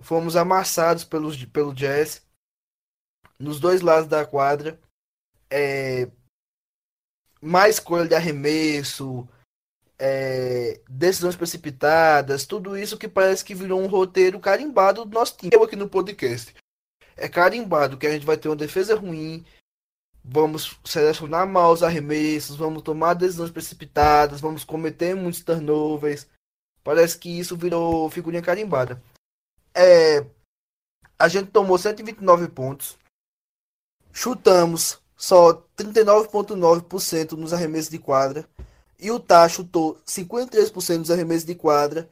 Fomos 0.00 0.34
amassados 0.34 1.04
pelos, 1.04 1.44
pelo 1.44 1.72
Jazz 1.72 2.26
nos 3.38 3.60
dois 3.60 3.82
lados 3.82 4.08
da 4.08 4.26
quadra. 4.26 4.80
É, 5.48 6.10
mais 7.40 7.78
coisa 7.78 8.08
de 8.08 8.16
arremesso, 8.16 9.28
é, 9.98 10.80
decisões 10.88 11.36
precipitadas, 11.36 12.46
tudo 12.46 12.76
isso 12.76 12.98
que 12.98 13.08
parece 13.08 13.44
que 13.44 13.54
virou 13.54 13.80
um 13.80 13.86
roteiro 13.86 14.40
carimbado 14.40 15.04
do 15.04 15.14
nosso 15.14 15.36
time. 15.36 15.52
Eu 15.54 15.62
aqui 15.62 15.76
no 15.76 15.88
podcast. 15.88 16.54
É 17.16 17.28
carimbado 17.28 17.96
que 17.96 18.06
a 18.06 18.10
gente 18.10 18.26
vai 18.26 18.36
ter 18.36 18.48
uma 18.48 18.56
defesa 18.56 18.96
ruim, 18.96 19.44
vamos 20.24 20.78
selecionar 20.84 21.46
mal 21.46 21.72
os 21.72 21.82
arremessos, 21.82 22.56
vamos 22.56 22.82
tomar 22.82 23.14
decisões 23.14 23.50
precipitadas, 23.50 24.40
vamos 24.40 24.64
cometer 24.64 25.14
muitos 25.14 25.42
turnovers. 25.42 26.26
Parece 26.82 27.18
que 27.18 27.38
isso 27.38 27.56
virou 27.56 28.10
figurinha 28.10 28.42
carimbada. 28.42 29.02
É, 29.74 30.26
a 31.18 31.28
gente 31.28 31.50
tomou 31.50 31.78
129 31.78 32.48
pontos. 32.48 32.98
Chutamos 34.12 35.00
só 35.16 35.54
39,9% 35.76 37.32
nos 37.32 37.52
arremessos 37.52 37.90
de 37.90 37.98
quadra. 37.98 38.48
E 38.98 39.10
o 39.10 39.20
Tá 39.20 39.48
chutou 39.48 39.98
53% 40.06 40.98
dos 40.98 41.10
arremessos 41.10 41.44
de 41.44 41.54
quadra. 41.54 42.08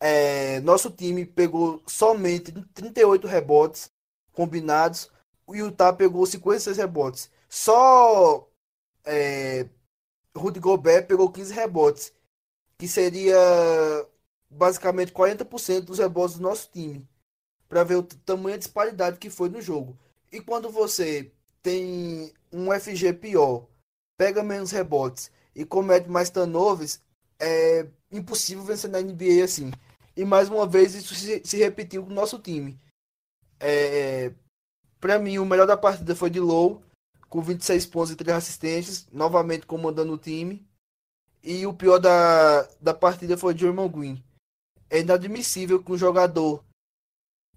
É, 0.00 0.60
nosso 0.60 0.90
time 0.90 1.24
pegou 1.24 1.82
somente 1.86 2.52
38 2.74 3.26
rebotes 3.26 3.90
combinados. 4.32 5.10
E 5.52 5.62
o 5.62 5.70
Tá 5.70 5.92
pegou 5.92 6.26
56 6.26 6.76
rebotes. 6.76 7.30
Só 7.48 8.48
é, 9.04 9.68
Rudy 10.36 10.60
Gobert 10.60 11.06
pegou 11.06 11.30
15 11.30 11.52
rebotes 11.52 12.12
que 12.78 12.88
seria 12.88 13.36
basicamente 14.50 15.12
40% 15.12 15.82
dos 15.82 15.98
rebotes 15.98 16.36
do 16.36 16.42
nosso 16.42 16.68
time, 16.70 17.08
para 17.68 17.84
ver 17.84 17.96
o 17.96 18.02
tamanho 18.02 18.56
da 18.56 18.58
disparidade 18.58 19.18
que 19.18 19.30
foi 19.30 19.48
no 19.48 19.60
jogo. 19.60 19.96
E 20.32 20.40
quando 20.40 20.70
você 20.70 21.30
tem 21.62 22.32
um 22.52 22.72
FG 22.72 23.14
pior, 23.14 23.66
pega 24.16 24.42
menos 24.42 24.70
rebotes 24.70 25.30
e 25.54 25.64
comete 25.64 26.08
mais 26.08 26.30
turnovers, 26.30 27.00
é 27.38 27.86
impossível 28.10 28.64
vencer 28.64 28.90
na 28.90 29.00
NBA 29.00 29.42
assim. 29.44 29.70
E 30.16 30.24
mais 30.24 30.48
uma 30.48 30.66
vez 30.66 30.94
isso 30.94 31.14
se, 31.14 31.42
se 31.44 31.56
repetiu 31.56 32.04
com 32.04 32.10
o 32.10 32.14
nosso 32.14 32.38
time. 32.38 32.78
É, 33.58 34.32
para 35.00 35.18
mim, 35.18 35.38
o 35.38 35.44
melhor 35.44 35.66
da 35.66 35.76
partida 35.76 36.14
foi 36.14 36.30
de 36.30 36.40
Low, 36.40 36.82
com 37.28 37.42
26 37.42 37.86
pontos 37.86 38.10
e 38.12 38.16
3 38.16 38.36
assistências, 38.36 39.06
novamente 39.12 39.66
comandando 39.66 40.12
o 40.12 40.18
time. 40.18 40.66
E 41.42 41.66
o 41.66 41.74
pior 41.74 41.98
da, 41.98 42.62
da 42.80 42.94
partida 42.94 43.36
foi 43.36 43.56
Jermon 43.56 43.88
Green. 43.88 44.24
É 44.88 45.00
inadmissível 45.00 45.82
que 45.82 45.92
um 45.92 45.98
jogador 45.98 46.64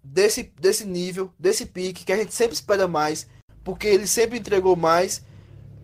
desse, 0.03 0.43
desse 0.43 0.85
nível, 0.85 1.31
desse 1.37 1.65
pique, 1.65 2.03
que 2.03 2.11
a 2.11 2.17
gente 2.17 2.33
sempre 2.33 2.53
espera 2.53 2.87
mais, 2.87 3.27
porque 3.63 3.87
ele 3.87 4.07
sempre 4.07 4.39
entregou 4.39 4.75
mais, 4.75 5.23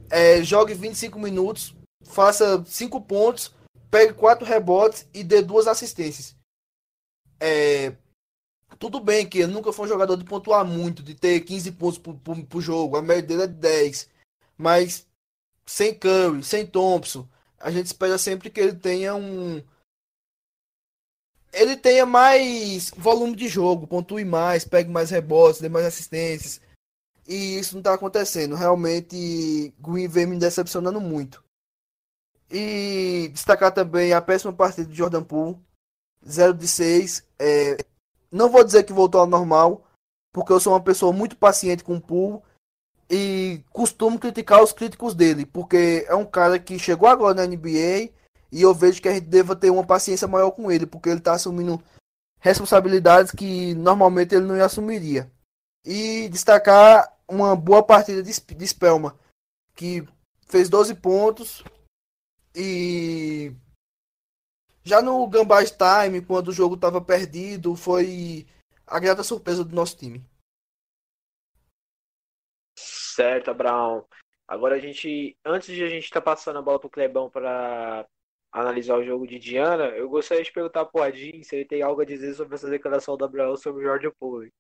é, 0.10 0.41
jogue 0.43 0.74
25 0.74 1.20
minutos, 1.20 1.75
faça 2.03 2.63
5 2.65 3.01
pontos, 3.01 3.53
pegue 3.89 4.13
quatro 4.13 4.45
rebotes 4.45 5.07
e 5.13 5.24
dê 5.24 5.41
duas 5.41 5.67
assistências. 5.67 6.36
É, 7.39 7.95
tudo 8.79 9.00
bem 9.00 9.27
que 9.27 9.39
ele 9.39 9.51
nunca 9.51 9.72
foi 9.72 9.86
um 9.86 9.89
jogador 9.89 10.17
de 10.17 10.24
pontuar 10.24 10.65
muito, 10.65 11.03
de 11.03 11.15
ter 11.15 11.39
15 11.41 11.72
pontos 11.74 11.98
por, 11.98 12.15
por, 12.15 12.43
por 12.45 12.62
jogo, 12.62 12.98
a 12.98 13.01
média 13.01 13.24
dele 13.24 13.43
é 13.43 13.48
de 13.48 13.53
10. 13.53 14.10
Mas 14.57 15.07
sem 15.65 15.93
Curry, 15.93 16.43
sem 16.43 16.65
Thompson, 16.65 17.27
a 17.60 17.72
gente 17.72 17.86
espera 17.86 18.17
sempre 18.17 18.50
que 18.50 18.60
ele 18.60 18.74
tenha 18.74 19.15
um. 19.15 19.63
Ele 21.51 21.77
tenha 21.77 22.05
mais 22.05 22.89
volume 22.98 23.36
de 23.36 23.48
jogo, 23.48 23.88
pontue 23.88 24.25
mais, 24.25 24.65
pegue 24.65 24.89
mais 24.89 25.12
rebotes, 25.12 25.62
dê 25.62 25.69
mais 25.69 25.86
assistências. 25.86 26.60
E 27.27 27.57
isso 27.60 27.75
não 27.75 27.79
está 27.79 27.93
acontecendo. 27.93 28.55
Realmente, 28.55 29.74
Green 29.79 30.07
vem 30.07 30.25
me 30.25 30.38
decepcionando 30.38 31.00
muito. 31.00 31.42
E 32.53 33.29
destacar 33.33 33.74
também 33.74 34.13
a 34.13 34.22
péssima 34.22 34.53
partida 34.53 34.88
de 34.88 34.95
Jordan 34.95 35.24
Poole. 35.24 35.57
0 36.25 36.53
de 36.53 36.67
6. 36.67 37.27
É... 37.39 37.77
Não 38.31 38.50
vou 38.50 38.63
dizer 38.63 38.83
que 38.83 38.93
voltou 38.93 39.22
ao 39.22 39.27
normal, 39.27 39.83
porque 40.31 40.53
eu 40.53 40.60
sou 40.60 40.74
uma 40.74 40.81
pessoa 40.81 41.12
muito 41.12 41.36
paciente 41.36 41.83
com 41.83 41.95
o 41.95 42.01
Poole 42.01 42.41
e 43.10 43.63
costumo 43.72 44.17
criticar 44.17 44.63
os 44.63 44.72
críticos 44.72 45.13
dele, 45.13 45.45
porque 45.45 46.05
é 46.07 46.15
um 46.15 46.25
cara 46.25 46.57
que 46.57 46.79
chegou 46.79 47.07
agora 47.07 47.36
na 47.36 47.45
NBA 47.45 48.10
e 48.51 48.62
eu 48.62 48.74
vejo 48.74 49.01
que 49.01 49.07
a 49.07 49.13
gente 49.13 49.27
deva 49.27 49.55
ter 49.55 49.69
uma 49.69 49.86
paciência 49.86 50.27
maior 50.27 50.51
com 50.51 50.72
ele, 50.72 50.86
porque 50.86 51.10
ele 51.10 51.19
está 51.19 51.33
assumindo 51.33 51.81
responsabilidades 52.39 53.31
que 53.31 53.74
normalmente 53.75 54.33
ele 54.33 54.45
não 54.45 54.63
assumiria. 54.63 55.31
E 55.86 56.29
destacar 56.29 57.12
uma 57.27 57.55
boa 57.55 57.83
partida 57.83 58.24
de, 58.24 58.31
de 58.31 58.67
Spelman, 58.67 59.12
que 59.75 60.07
fez 60.48 60.69
12 60.69 60.95
pontos 60.95 61.63
e 62.55 63.51
já 64.83 65.01
no 65.01 65.25
Gambás 65.27 65.72
Time, 65.72 66.22
quando 66.22 66.50
o 66.50 66.53
jogo 66.53 66.75
estava 66.75 67.01
perdido, 67.01 67.75
foi 67.75 68.45
a 68.86 69.00
grata 69.00 69.24
surpresa 69.24 69.63
do 69.63 69.75
nosso 69.75 69.98
time. 69.98 70.24
Certo, 72.77 73.51
Abraão. 73.51 74.05
Agora 74.48 74.75
a 74.75 74.79
gente, 74.79 75.38
antes 75.45 75.74
de 75.74 75.83
a 75.83 75.88
gente 75.88 76.03
estar 76.03 76.19
tá 76.19 76.25
passando 76.25 76.60
a 76.60 76.62
bola 76.62 76.79
pro 76.79 76.89
Clebão 76.89 77.29
para 77.29 78.05
analisar 78.51 78.98
o 78.98 79.03
jogo 79.03 79.25
de 79.25 79.39
Diana, 79.39 79.86
eu 79.86 80.10
gostaria 80.10 80.43
de 80.43 80.51
perguntar 80.51 80.86
pro 80.86 81.01
Adin 81.01 81.41
se 81.43 81.55
ele 81.55 81.65
tem 81.65 81.81
algo 81.81 82.01
a 82.01 82.05
dizer 82.05 82.33
sobre 82.36 82.55
essa 82.55 82.69
declaração 82.69 83.15
do 83.15 83.25
Abraão 83.25 83.55
sobre 83.55 83.83
o 83.83 83.88
Jorge 83.88 84.12
Poole. 84.19 84.51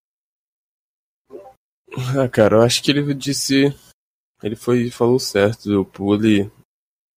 Ah, 2.17 2.27
cara, 2.31 2.57
eu 2.57 2.61
acho 2.61 2.81
que 2.81 2.91
ele 2.91 3.13
disse. 3.13 3.65
Ele 4.41 4.55
foi 4.55 4.89
falou 4.89 5.19
certo. 5.19 5.81
O 5.81 5.85
Poole. 5.85 6.51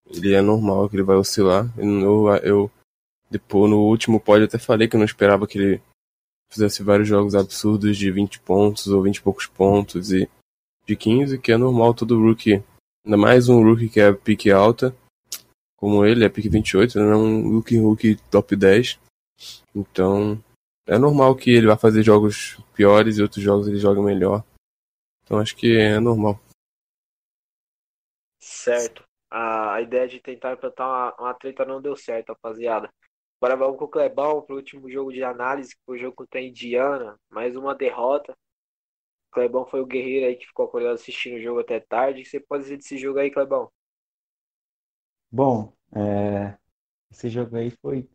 Ele 0.09 0.35
é 0.35 0.41
normal 0.41 0.89
que 0.89 0.97
ele 0.97 1.03
vai 1.03 1.17
oscilar. 1.17 1.67
Eu, 1.79 2.29
eu 2.43 2.71
depois, 3.31 3.71
no 3.71 3.81
último 3.81 4.23
eu 4.27 4.45
até 4.45 4.59
falei 4.59 4.89
que 4.89 4.97
eu 4.97 4.99
não 4.99 5.05
esperava 5.05 5.47
que 5.47 5.59
ele 5.59 5.83
fizesse 6.51 6.83
vários 6.83 7.09
jogos 7.09 7.35
absurdos 7.35 7.97
de 7.97 8.11
20 8.11 8.41
pontos 8.41 8.87
ou 8.87 9.03
20 9.03 9.17
e 9.17 9.23
poucos 9.23 9.47
pontos 9.47 10.13
e 10.13 10.29
de 10.87 10.97
15, 10.97 11.39
que 11.39 11.51
é 11.51 11.57
normal 11.57 11.93
todo 11.93 12.21
rookie. 12.21 12.63
Ainda 13.05 13.17
mais 13.17 13.49
um 13.49 13.63
rookie 13.63 13.89
que 13.89 14.01
é 14.01 14.13
pique 14.13 14.51
alta, 14.51 14.97
como 15.77 16.05
ele, 16.05 16.25
é 16.25 16.29
pique 16.29 16.49
28, 16.49 16.99
não 16.99 17.13
é 17.13 17.17
um 17.17 17.51
rookie 17.55 17.79
rookie 17.79 18.17
top 18.31 18.55
10. 18.55 18.99
Então, 19.75 20.41
é 20.87 20.97
normal 20.97 21.35
que 21.35 21.51
ele 21.51 21.67
vá 21.67 21.77
fazer 21.77 22.03
jogos 22.03 22.59
piores 22.75 23.19
e 23.19 23.23
outros 23.23 23.43
jogos 23.43 23.67
ele 23.67 23.79
joga 23.79 24.01
melhor. 24.01 24.45
Então 25.25 25.39
acho 25.39 25.57
que 25.57 25.77
é 25.77 25.99
normal. 25.99 26.41
Certo. 28.41 29.03
A, 29.31 29.75
a 29.75 29.83
ideia 29.83 30.07
de 30.07 30.21
tentar 30.21 30.53
implantar 30.53 30.89
uma, 30.89 31.15
uma 31.19 31.35
treta 31.35 31.65
não 31.65 31.83
deu 31.83 31.97
certo, 31.97 32.31
rapaziada. 32.31 32.93
Agora 33.41 33.57
vamos 33.57 33.79
com 33.79 33.85
o 33.85 33.89
Clebão 33.89 34.43
pro 34.43 34.57
último 34.57 34.91
jogo 34.91 35.13
de 35.13 35.23
análise, 35.23 35.75
que 35.75 35.83
foi 35.85 35.99
o 35.99 36.01
jogo 36.01 36.17
contra 36.17 36.41
a 36.41 36.43
Indiana. 36.43 37.19
Mais 37.29 37.55
uma 37.55 37.75
derrota. 37.75 38.33
O 38.33 39.35
Clebão 39.35 39.67
foi 39.67 39.81
o 39.81 39.87
guerreiro 39.87 40.27
aí 40.27 40.37
que 40.37 40.47
ficou 40.47 40.65
acordado 40.65 40.95
assistindo 40.95 41.37
o 41.37 41.43
jogo 41.43 41.61
até 41.61 41.79
tarde. 41.81 42.21
O 42.21 42.25
que 42.25 42.31
você 42.31 42.41
pode 42.41 42.63
dizer 42.63 42.79
desse 42.79 42.97
jogo 42.97 43.19
aí, 43.19 43.31
Clebão? 43.31 43.71
Bom, 45.31 45.73
é... 45.95 46.57
esse 47.11 47.29
jogo 47.29 47.57
aí 47.57 47.71
foi 47.71 48.09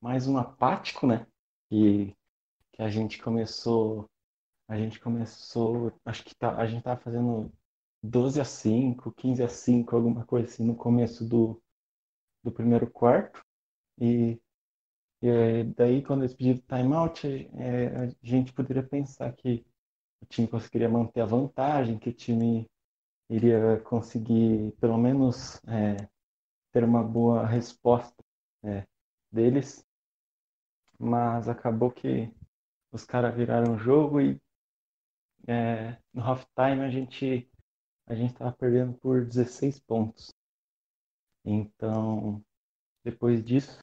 mais 0.00 0.28
um 0.28 0.38
apático, 0.38 1.06
né? 1.06 1.26
Que, 1.68 2.14
que 2.72 2.82
a 2.82 2.88
gente 2.88 3.20
começou. 3.20 4.08
A 4.68 4.76
gente 4.76 5.00
começou. 5.00 5.92
Acho 6.04 6.24
que 6.24 6.36
tá, 6.36 6.56
a 6.56 6.66
gente 6.66 6.84
tava 6.84 7.00
fazendo 7.00 7.50
12 8.02 8.40
a 8.40 8.44
5, 8.44 9.12
15 9.12 9.42
a 9.42 9.48
5, 9.48 9.96
alguma 9.96 10.24
coisa 10.24 10.46
assim 10.48 10.64
no 10.64 10.74
começo 10.76 11.24
do, 11.24 11.60
do 12.42 12.52
primeiro 12.52 12.90
quarto. 12.90 13.44
E 14.00 14.40
e 15.20 15.64
daí, 15.76 16.02
quando 16.02 16.22
eles 16.22 16.34
pediram 16.34 16.60
timeout, 16.68 17.26
é, 17.26 18.04
a 18.04 18.14
gente 18.22 18.52
poderia 18.52 18.84
pensar 18.84 19.32
que 19.32 19.66
o 20.22 20.26
time 20.26 20.46
conseguiria 20.46 20.88
manter 20.88 21.20
a 21.20 21.26
vantagem, 21.26 21.98
que 21.98 22.10
o 22.10 22.12
time 22.12 22.70
iria 23.28 23.80
conseguir, 23.80 24.72
pelo 24.80 24.96
menos, 24.96 25.60
é, 25.66 26.08
ter 26.72 26.84
uma 26.84 27.02
boa 27.02 27.44
resposta 27.46 28.24
é, 28.62 28.86
deles. 29.30 29.84
Mas 30.98 31.48
acabou 31.48 31.90
que 31.90 32.32
os 32.92 33.04
caras 33.04 33.34
viraram 33.34 33.74
o 33.74 33.78
jogo 33.78 34.20
e 34.20 34.40
é, 35.48 35.96
no 36.12 36.22
halftime 36.22 36.82
a 36.82 36.90
gente 36.90 37.50
a 38.08 38.14
gente 38.14 38.32
estava 38.32 38.52
perdendo 38.52 38.94
por 38.94 39.24
16 39.24 39.80
pontos. 39.80 40.32
Então, 41.44 42.42
depois 43.04 43.44
disso, 43.44 43.78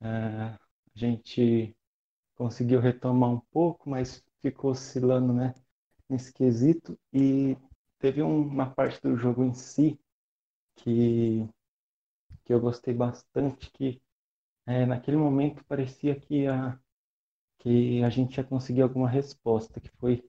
é, 0.00 0.06
a 0.06 0.58
gente 0.94 1.76
conseguiu 2.34 2.80
retomar 2.80 3.30
um 3.30 3.40
pouco, 3.52 3.88
mas 3.88 4.24
ficou 4.42 4.72
oscilando 4.72 5.32
né, 5.32 5.54
nesse 6.08 6.32
quesito. 6.32 6.98
E 7.12 7.56
teve 7.98 8.20
uma 8.20 8.68
parte 8.68 9.00
do 9.00 9.16
jogo 9.16 9.44
em 9.44 9.54
si 9.54 9.98
que, 10.76 11.48
que 12.44 12.52
eu 12.52 12.60
gostei 12.60 12.94
bastante, 12.94 13.70
que 13.70 14.02
é, 14.66 14.84
naquele 14.86 15.16
momento 15.16 15.64
parecia 15.66 16.18
que 16.18 16.46
a, 16.46 16.78
que 17.58 18.02
a 18.02 18.10
gente 18.10 18.38
ia 18.38 18.44
conseguir 18.44 18.82
alguma 18.82 19.08
resposta, 19.08 19.80
que 19.80 19.90
foi, 19.98 20.28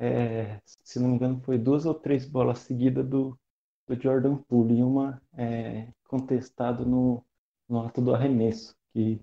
é, 0.00 0.60
se 0.64 0.98
não 0.98 1.10
me 1.10 1.16
engano, 1.16 1.40
foi 1.42 1.58
duas 1.58 1.84
ou 1.86 1.94
três 1.94 2.26
bolas 2.26 2.60
seguidas 2.60 3.06
do, 3.06 3.38
do 3.86 3.94
Jordan 4.00 4.36
Poole 4.48 4.78
e 4.78 4.82
uma 4.82 5.20
é, 5.34 5.92
contestado 6.08 6.86
no, 6.86 7.24
no 7.68 7.86
ato 7.86 8.00
do 8.00 8.14
arremesso 8.14 8.74
que, 8.92 9.20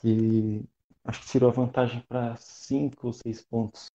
que 0.00 0.64
acho 1.04 1.20
que 1.22 1.28
tirou 1.28 1.50
a 1.50 1.52
vantagem 1.52 2.00
para 2.08 2.36
5 2.36 3.06
ou 3.06 3.12
6 3.12 3.44
pontos. 3.44 3.90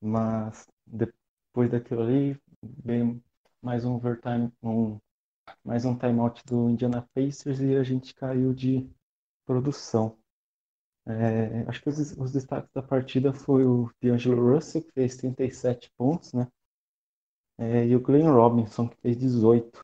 Mas 0.00 0.66
depois 0.86 1.70
daquilo 1.70 2.02
ali, 2.02 2.40
veio 2.62 3.22
mais 3.62 3.84
um 3.84 3.94
overtime, 3.94 4.52
um, 4.62 4.98
mais 5.64 5.84
um 5.84 5.96
timeout 5.96 6.42
do 6.46 6.70
Indiana 6.70 7.08
Pacers 7.14 7.60
e 7.60 7.76
a 7.76 7.82
gente 7.82 8.14
caiu 8.14 8.54
de 8.54 8.90
produção. 9.46 10.18
É, 11.06 11.68
acho 11.68 11.82
que 11.82 11.88
os, 11.90 12.12
os, 12.16 12.32
destaques 12.32 12.70
da 12.72 12.82
partida 12.82 13.32
foi 13.32 13.64
o 13.66 13.90
D'Angelo 14.02 14.54
Russell, 14.54 14.82
que 14.82 14.92
fez 14.92 15.16
37 15.16 15.90
pontos, 15.98 16.32
né? 16.32 16.48
É, 17.58 17.86
e 17.86 17.94
o 17.94 18.00
Glenn 18.00 18.32
Robinson, 18.32 18.88
que 18.88 18.96
fez 19.00 19.16
18. 19.18 19.80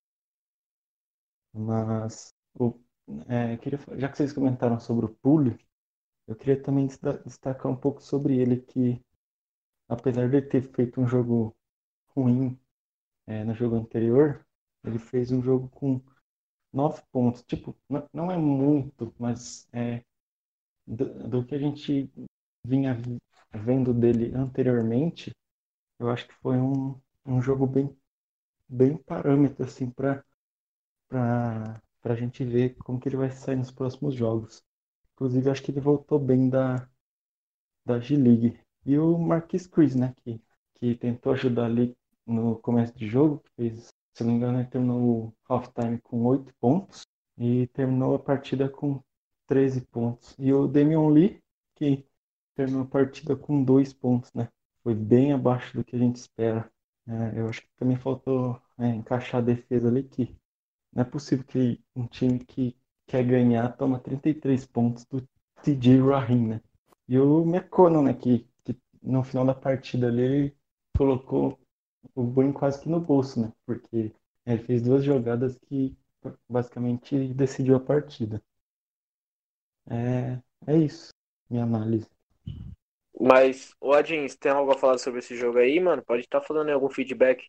Mas 1.53 2.35
o 2.59 2.75
é, 3.29 3.57
queria, 3.57 3.79
já 3.97 4.09
que 4.09 4.17
vocês 4.17 4.33
comentaram 4.33 4.79
sobre 4.79 5.07
o 5.07 5.15
Pulho, 5.17 5.59
eu 6.27 6.37
queria 6.37 6.63
também 6.63 6.87
destacar 6.87 7.71
um 7.71 7.77
pouco 7.77 8.03
sobre 8.03 8.39
ele, 8.39 8.61
que 8.61 9.03
apesar 9.89 10.29
de 10.31 10.43
ter 10.43 10.63
feito 10.63 11.01
um 11.01 11.07
jogo 11.07 11.57
ruim 12.17 12.59
é, 13.27 13.45
no 13.45 13.55
jogo 13.55 13.77
anterior, 13.77 14.47
ele 14.85 14.99
fez 14.99 15.33
um 15.33 15.43
jogo 15.43 15.69
com 15.71 16.01
nove 16.73 17.03
pontos. 17.13 17.43
Tipo, 17.45 17.77
não, 17.89 18.09
não 18.13 18.31
é 18.31 18.37
muito, 18.39 19.15
mas 19.19 19.69
é, 19.73 20.05
do, 20.87 21.29
do, 21.29 21.45
que 21.45 21.55
a 21.55 21.59
gente 21.59 22.11
vinha 22.65 22.97
vendo 23.53 23.93
dele 23.93 24.35
anteriormente, 24.35 25.31
eu 25.99 26.11
acho 26.11 26.27
que 26.27 26.35
foi 26.35 26.57
um, 26.59 26.99
um 27.27 27.41
jogo 27.43 27.67
bem, 27.67 27.97
bem 28.69 28.97
parâmetro 28.97 29.65
assim, 29.65 29.91
para 29.91 30.25
para 32.03 32.15
a 32.15 32.17
gente 32.17 32.45
ver 32.45 32.75
como 32.77 32.99
que 32.99 33.09
ele 33.09 33.17
vai 33.17 33.31
sair 33.31 33.57
nos 33.57 33.71
próximos 33.71 34.15
jogos. 34.15 34.63
Inclusive, 35.15 35.51
acho 35.51 35.63
que 35.63 35.71
ele 35.71 35.81
voltou 35.81 36.19
bem 36.19 36.49
da, 36.49 36.89
da 37.85 37.99
G-League. 38.01 38.59
E 38.87 38.99
o 38.99 39.19
Marquis 39.19 39.67
Chris, 39.67 39.95
né, 39.95 40.15
que, 40.23 40.41
que 40.75 40.95
tentou 40.95 41.33
ajudar 41.33 41.67
ali 41.67 41.97
no 42.27 42.59
começo 42.59 42.97
de 42.97 43.07
jogo, 43.07 43.41
que 43.41 43.51
fez, 43.57 43.89
se 44.15 44.25
não 44.25 44.31
me 44.31 44.37
engano, 44.39 44.61
ele 44.61 44.69
terminou 44.69 45.01
o 45.01 45.35
halftime 45.49 46.01
com 46.01 46.25
8 46.25 46.55
pontos 46.59 47.03
e 47.37 47.67
terminou 47.69 48.15
a 48.15 48.19
partida 48.19 48.69
com 48.69 49.03
13 49.51 49.81
pontos. 49.81 50.37
E 50.39 50.53
o 50.53 50.69
Damian 50.69 51.09
Lee, 51.09 51.43
que 51.75 52.07
terminou 52.55 52.83
a 52.83 52.87
partida 52.87 53.35
com 53.35 53.65
2 53.65 53.93
pontos, 53.93 54.33
né? 54.33 54.49
Foi 54.85 54.95
bem 54.95 55.33
abaixo 55.33 55.77
do 55.77 55.85
que 55.85 55.97
a 55.97 55.99
gente 55.99 56.17
espera. 56.17 56.71
É, 57.09 57.41
eu 57.41 57.49
acho 57.49 57.63
que 57.63 57.69
também 57.77 57.97
faltou 57.97 58.63
é, 58.79 58.87
encaixar 58.91 59.41
a 59.41 59.45
defesa 59.45 59.89
ali, 59.89 60.05
que 60.05 60.37
não 60.93 61.03
é 61.03 61.05
possível 61.05 61.45
que 61.45 61.83
um 61.97 62.07
time 62.07 62.39
que 62.39 62.77
quer 63.09 63.25
ganhar, 63.25 63.77
toma 63.77 63.99
33 63.99 64.65
pontos 64.67 65.05
do 65.07 65.27
TJ 65.65 66.01
Rahim, 66.01 66.47
né? 66.47 66.61
E 67.09 67.19
o 67.19 67.43
McConnell, 67.43 68.03
né, 68.03 68.15
que, 68.15 68.47
que 68.63 68.81
no 69.03 69.25
final 69.25 69.45
da 69.45 69.55
partida 69.55 70.07
ali 70.07 70.23
ele 70.23 70.57
colocou 70.97 71.59
o 72.15 72.23
Boeing 72.23 72.53
quase 72.53 72.81
que 72.81 72.89
no 72.89 73.01
bolso, 73.01 73.41
né? 73.41 73.53
Porque 73.67 74.15
ele 74.47 74.63
fez 74.63 74.83
duas 74.83 75.03
jogadas 75.03 75.59
que 75.67 75.99
basicamente 76.49 77.35
decidiu 77.35 77.75
a 77.75 77.81
partida. 77.81 78.41
É, 79.91 80.39
é 80.67 80.79
isso, 80.79 81.09
minha 81.51 81.65
análise. 81.65 82.07
Mas, 83.21 83.75
o 83.81 83.93
Adins, 83.93 84.35
tem 84.37 84.51
algo 84.51 84.73
a 84.73 84.79
falar 84.79 84.97
sobre 84.97 85.19
esse 85.19 85.37
jogo 85.37 85.59
aí, 85.59 85.79
mano? 85.79 86.03
Pode 86.03 86.23
estar 86.23 86.41
tá 86.41 86.47
falando 86.47 86.71
algum 86.71 86.89
feedback. 86.89 87.45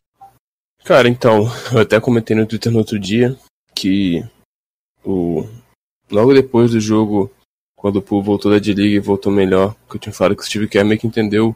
Cara, 0.83 1.07
então, 1.07 1.45
eu 1.71 1.79
até 1.81 1.99
comentei 2.01 2.35
no 2.35 2.45
Twitter 2.45 2.71
no 2.71 2.79
outro 2.79 2.99
dia 2.99 3.37
que 3.73 4.21
o 5.05 5.43
logo 6.09 6.33
depois 6.33 6.71
do 6.71 6.79
jogo, 6.79 7.31
quando 7.75 7.97
o 7.97 8.01
Poole 8.01 8.25
voltou 8.25 8.51
da 8.51 8.59
D-League 8.59 8.95
e 8.95 8.99
voltou 8.99 9.31
melhor, 9.31 9.75
que 9.89 9.95
eu 9.95 9.99
tinha 9.99 10.13
falado 10.13 10.35
que 10.35 10.41
o 10.41 10.45
Steve 10.45 10.67
Kerr 10.67 10.85
meio 10.85 10.99
que 10.99 11.07
entendeu 11.07 11.55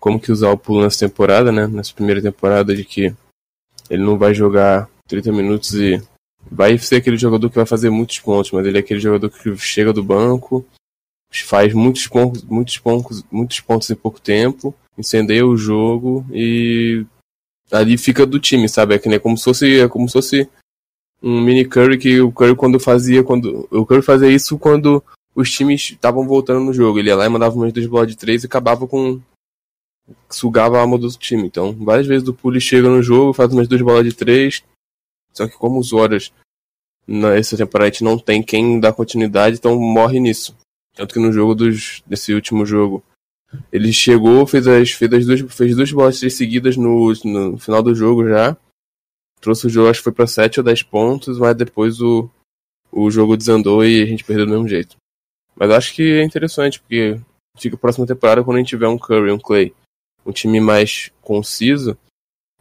como 0.00 0.20
que 0.20 0.32
usar 0.32 0.50
o 0.50 0.58
Poole 0.58 0.84
nessa 0.84 1.06
temporada, 1.06 1.52
né? 1.52 1.66
Nessa 1.66 1.92
primeira 1.92 2.22
temporada 2.22 2.74
de 2.74 2.84
que 2.84 3.14
ele 3.90 4.02
não 4.02 4.16
vai 4.16 4.32
jogar 4.32 4.88
30 5.06 5.32
minutos 5.32 5.74
e 5.74 6.02
vai 6.50 6.76
ser 6.78 6.96
aquele 6.96 7.16
jogador 7.16 7.48
que 7.48 7.56
vai 7.56 7.66
fazer 7.66 7.90
muitos 7.90 8.18
pontos, 8.20 8.50
mas 8.52 8.66
ele 8.66 8.76
é 8.76 8.80
aquele 8.80 9.00
jogador 9.00 9.30
que 9.30 9.56
chega 9.56 9.92
do 9.92 10.02
banco, 10.02 10.64
faz 11.30 11.72
muitos 11.74 12.06
pontos, 12.06 12.42
muitos 12.44 12.78
pontos, 12.78 13.24
muitos 13.30 13.60
pontos 13.60 13.90
em 13.90 13.94
pouco 13.94 14.20
tempo, 14.20 14.74
incendeia 14.96 15.46
o 15.46 15.56
jogo 15.56 16.24
e 16.30 17.04
ali 17.72 17.98
fica 17.98 18.24
do 18.24 18.38
time, 18.38 18.68
sabe? 18.68 18.94
É 18.94 18.98
que 18.98 19.08
nem 19.08 19.18
como 19.18 19.36
se 19.36 19.44
fosse, 19.44 19.80
é 19.80 19.88
como 19.88 20.08
se 20.08 20.12
fosse 20.12 20.48
um 21.22 21.40
mini 21.40 21.64
Curry 21.64 21.98
que 21.98 22.20
o 22.20 22.30
Curry 22.30 22.54
quando 22.54 22.78
fazia, 22.78 23.24
quando 23.24 23.66
o 23.70 23.84
Curry 23.84 24.02
fazia 24.02 24.28
isso 24.28 24.58
quando 24.58 25.02
os 25.34 25.50
times 25.50 25.90
estavam 25.90 26.26
voltando 26.26 26.60
no 26.60 26.72
jogo, 26.72 26.98
ele 26.98 27.08
ia 27.08 27.16
lá 27.16 27.26
e 27.26 27.28
mandava 27.28 27.54
umas 27.56 27.72
duas 27.72 27.86
bolas 27.86 28.08
de 28.08 28.16
três 28.16 28.44
e 28.44 28.46
acabava 28.46 28.86
com 28.86 29.20
sugava 30.28 30.76
a 30.76 30.80
alma 30.80 30.98
do 30.98 31.08
time. 31.10 31.46
Então, 31.46 31.72
várias 31.72 32.06
vezes 32.06 32.28
o 32.28 32.34
Puli 32.34 32.60
chega 32.60 32.88
no 32.88 33.02
jogo, 33.02 33.32
faz 33.32 33.52
umas 33.52 33.66
duas 33.66 33.80
bolas 33.80 34.04
de 34.04 34.12
três, 34.12 34.62
só 35.34 35.48
que 35.48 35.56
como 35.56 35.78
os 35.78 35.92
horas 35.92 36.32
nessa 37.06 37.56
temporada 37.56 37.88
a 37.88 37.90
gente 37.90 38.04
não 38.04 38.18
tem 38.18 38.42
quem 38.42 38.80
dá 38.80 38.92
continuidade, 38.92 39.56
então 39.56 39.78
morre 39.78 40.20
nisso. 40.20 40.56
Tanto 40.94 41.12
que 41.12 41.20
no 41.20 41.32
jogo 41.32 41.54
dos, 41.54 42.02
desse 42.06 42.32
último 42.32 42.64
jogo, 42.64 43.02
ele 43.72 43.92
chegou, 43.92 44.46
fez 44.46 44.66
as, 44.66 44.90
fez 44.92 45.12
as 45.12 45.26
duas, 45.26 45.40
fez 45.54 45.76
duas 45.76 45.92
bolas 45.92 46.18
seguidas 46.18 46.76
no, 46.76 47.12
no 47.24 47.58
final 47.58 47.82
do 47.82 47.94
jogo 47.94 48.28
já. 48.28 48.56
Trouxe 49.40 49.66
o 49.66 49.70
jogo, 49.70 49.90
acho 49.90 50.00
que 50.00 50.04
foi 50.04 50.12
para 50.12 50.26
7 50.26 50.60
ou 50.60 50.64
10 50.64 50.84
pontos, 50.84 51.38
mas 51.38 51.56
depois 51.56 52.00
o, 52.00 52.30
o 52.90 53.10
jogo 53.10 53.36
desandou 53.36 53.84
e 53.84 54.02
a 54.02 54.06
gente 54.06 54.24
perdeu 54.24 54.46
do 54.46 54.52
mesmo 54.52 54.68
jeito. 54.68 54.96
Mas 55.54 55.70
acho 55.70 55.94
que 55.94 56.02
é 56.02 56.22
interessante, 56.22 56.80
porque 56.80 57.20
fica 57.58 57.76
a 57.76 57.78
próxima 57.78 58.06
temporada 58.06 58.42
quando 58.42 58.56
a 58.56 58.60
gente 58.60 58.68
tiver 58.68 58.88
um 58.88 58.98
Curry, 58.98 59.32
um 59.32 59.38
Clay, 59.38 59.74
um 60.24 60.32
time 60.32 60.60
mais 60.60 61.10
conciso, 61.20 61.98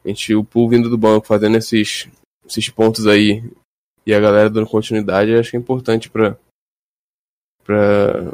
a 0.03 0.07
gente, 0.07 0.35
o 0.35 0.43
pool 0.43 0.69
vindo 0.69 0.89
do 0.89 0.97
banco, 0.97 1.25
fazendo 1.25 1.55
esses, 1.57 2.07
esses 2.45 2.69
pontos 2.69 3.07
aí 3.07 3.43
e 4.05 4.13
a 4.13 4.19
galera 4.19 4.49
dando 4.49 4.67
continuidade, 4.67 5.33
acho 5.33 5.51
que 5.51 5.57
é 5.57 5.59
importante 5.59 6.09
para 6.09 6.37
para 7.63 8.33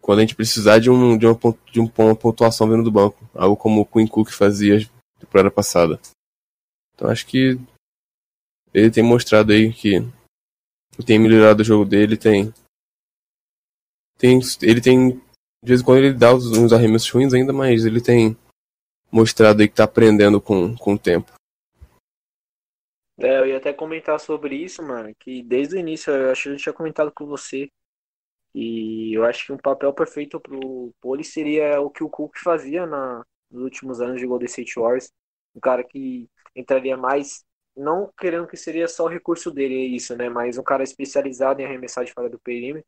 quando 0.00 0.18
a 0.18 0.22
gente 0.22 0.36
precisar 0.36 0.78
de, 0.78 0.90
um, 0.90 1.16
de, 1.16 1.26
uma, 1.26 1.38
de 1.72 1.80
uma 1.80 2.14
pontuação 2.14 2.68
vindo 2.68 2.84
do 2.84 2.92
banco, 2.92 3.18
algo 3.34 3.56
como 3.56 3.80
o 3.80 3.86
Quinn 3.86 4.06
Cook 4.06 4.30
fazia 4.30 4.78
na 4.78 5.20
temporada 5.20 5.50
passada. 5.50 5.98
Então 6.94 7.08
acho 7.08 7.26
que 7.26 7.58
ele 8.72 8.90
tem 8.90 9.02
mostrado 9.02 9.52
aí 9.52 9.72
que 9.72 10.00
tem 11.06 11.18
melhorado 11.18 11.62
o 11.62 11.64
jogo 11.64 11.84
dele, 11.84 12.16
tem 12.16 12.52
tem 14.18 14.38
ele 14.62 14.80
tem 14.80 15.10
de 15.10 15.68
vez 15.68 15.80
em 15.80 15.84
quando 15.84 15.98
ele 15.98 16.12
dá 16.12 16.34
uns 16.34 16.72
arremessos 16.72 17.10
ruins 17.10 17.32
ainda, 17.32 17.52
mas 17.52 17.86
ele 17.86 18.00
tem 18.00 18.36
mostrado 19.10 19.62
aí 19.62 19.68
que 19.68 19.74
tá 19.74 19.84
aprendendo 19.84 20.38
com, 20.40 20.76
com 20.76 20.92
o 20.92 20.98
tempo. 20.98 21.32
É, 23.18 23.38
eu 23.38 23.46
ia 23.46 23.58
até 23.58 23.72
comentar 23.72 24.18
sobre 24.18 24.56
isso, 24.56 24.82
mano, 24.82 25.14
que 25.20 25.42
desde 25.42 25.76
o 25.76 25.78
início 25.78 26.12
eu 26.12 26.30
acho 26.32 26.44
que 26.44 26.48
eu 26.50 26.56
tinha 26.56 26.72
comentado 26.72 27.12
com 27.12 27.26
você. 27.26 27.70
E 28.54 29.14
eu 29.14 29.24
acho 29.24 29.46
que 29.46 29.52
um 29.52 29.58
papel 29.58 29.92
perfeito 29.92 30.40
pro 30.40 30.94
Poli 31.00 31.24
seria 31.24 31.80
o 31.80 31.90
que 31.90 32.04
o 32.04 32.10
Cook 32.10 32.36
fazia 32.38 32.86
na, 32.86 33.24
nos 33.50 33.62
últimos 33.64 34.00
anos 34.00 34.20
de 34.20 34.26
Golden 34.26 34.46
State 34.46 34.74
Warriors. 34.78 35.12
Um 35.54 35.60
cara 35.60 35.84
que 35.84 36.28
entraria 36.56 36.96
mais, 36.96 37.44
não 37.76 38.12
querendo 38.18 38.46
que 38.48 38.56
seria 38.56 38.88
só 38.88 39.04
o 39.04 39.08
recurso 39.08 39.50
dele, 39.50 39.74
é 39.74 39.86
isso, 39.86 40.16
né? 40.16 40.28
Mas 40.28 40.58
um 40.58 40.62
cara 40.62 40.82
especializado 40.84 41.60
em 41.60 41.64
arremessar 41.66 42.04
de 42.04 42.12
fora 42.12 42.30
do 42.30 42.38
perímetro. 42.40 42.86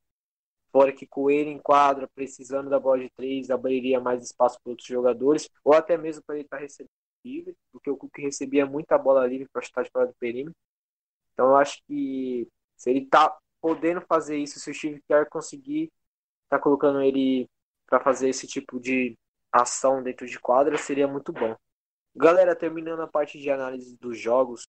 Fora 0.72 0.92
que 0.92 1.06
com 1.06 1.30
ele 1.30 1.50
em 1.50 1.58
quadra, 1.58 2.08
precisando 2.14 2.70
da 2.70 2.78
bola 2.80 3.00
de 3.00 3.10
três, 3.10 3.50
abriria 3.50 4.00
mais 4.00 4.24
espaço 4.24 4.58
para 4.62 4.70
outros 4.70 4.88
jogadores, 4.88 5.48
ou 5.64 5.74
até 5.74 5.96
mesmo 5.96 6.22
para 6.26 6.36
ele 6.36 6.44
estar 6.44 6.58
tá 6.58 6.62
recebendo 6.62 6.90
livre, 7.26 7.56
porque 7.72 7.90
o 7.90 7.96
Cook 7.96 8.18
recebia 8.18 8.64
muita 8.64 8.96
bola 8.96 9.26
livre 9.26 9.48
para 9.52 9.62
chutar 9.62 9.84
de 9.84 9.90
fora 9.90 10.06
do 10.06 10.14
perímetro. 10.14 10.56
Então 11.32 11.48
eu 11.48 11.56
acho 11.56 11.82
que 11.86 12.48
se 12.76 12.90
ele 12.90 13.06
tá 13.06 13.36
podendo 13.60 14.00
fazer 14.02 14.38
isso, 14.38 14.60
se 14.60 14.70
o 14.70 14.74
Steve 14.74 15.02
Kerr 15.08 15.28
conseguir 15.28 15.90
tá 16.48 16.58
colocando 16.58 17.02
ele 17.02 17.48
para 17.86 18.00
fazer 18.00 18.28
esse 18.28 18.46
tipo 18.46 18.78
de 18.80 19.16
ação 19.52 20.02
dentro 20.02 20.26
de 20.26 20.38
quadra, 20.38 20.78
seria 20.78 21.08
muito 21.08 21.32
bom. 21.32 21.56
Galera, 22.14 22.54
terminando 22.56 23.00
a 23.00 23.08
parte 23.08 23.38
de 23.38 23.50
análise 23.50 23.96
dos 23.98 24.18
jogos, 24.18 24.66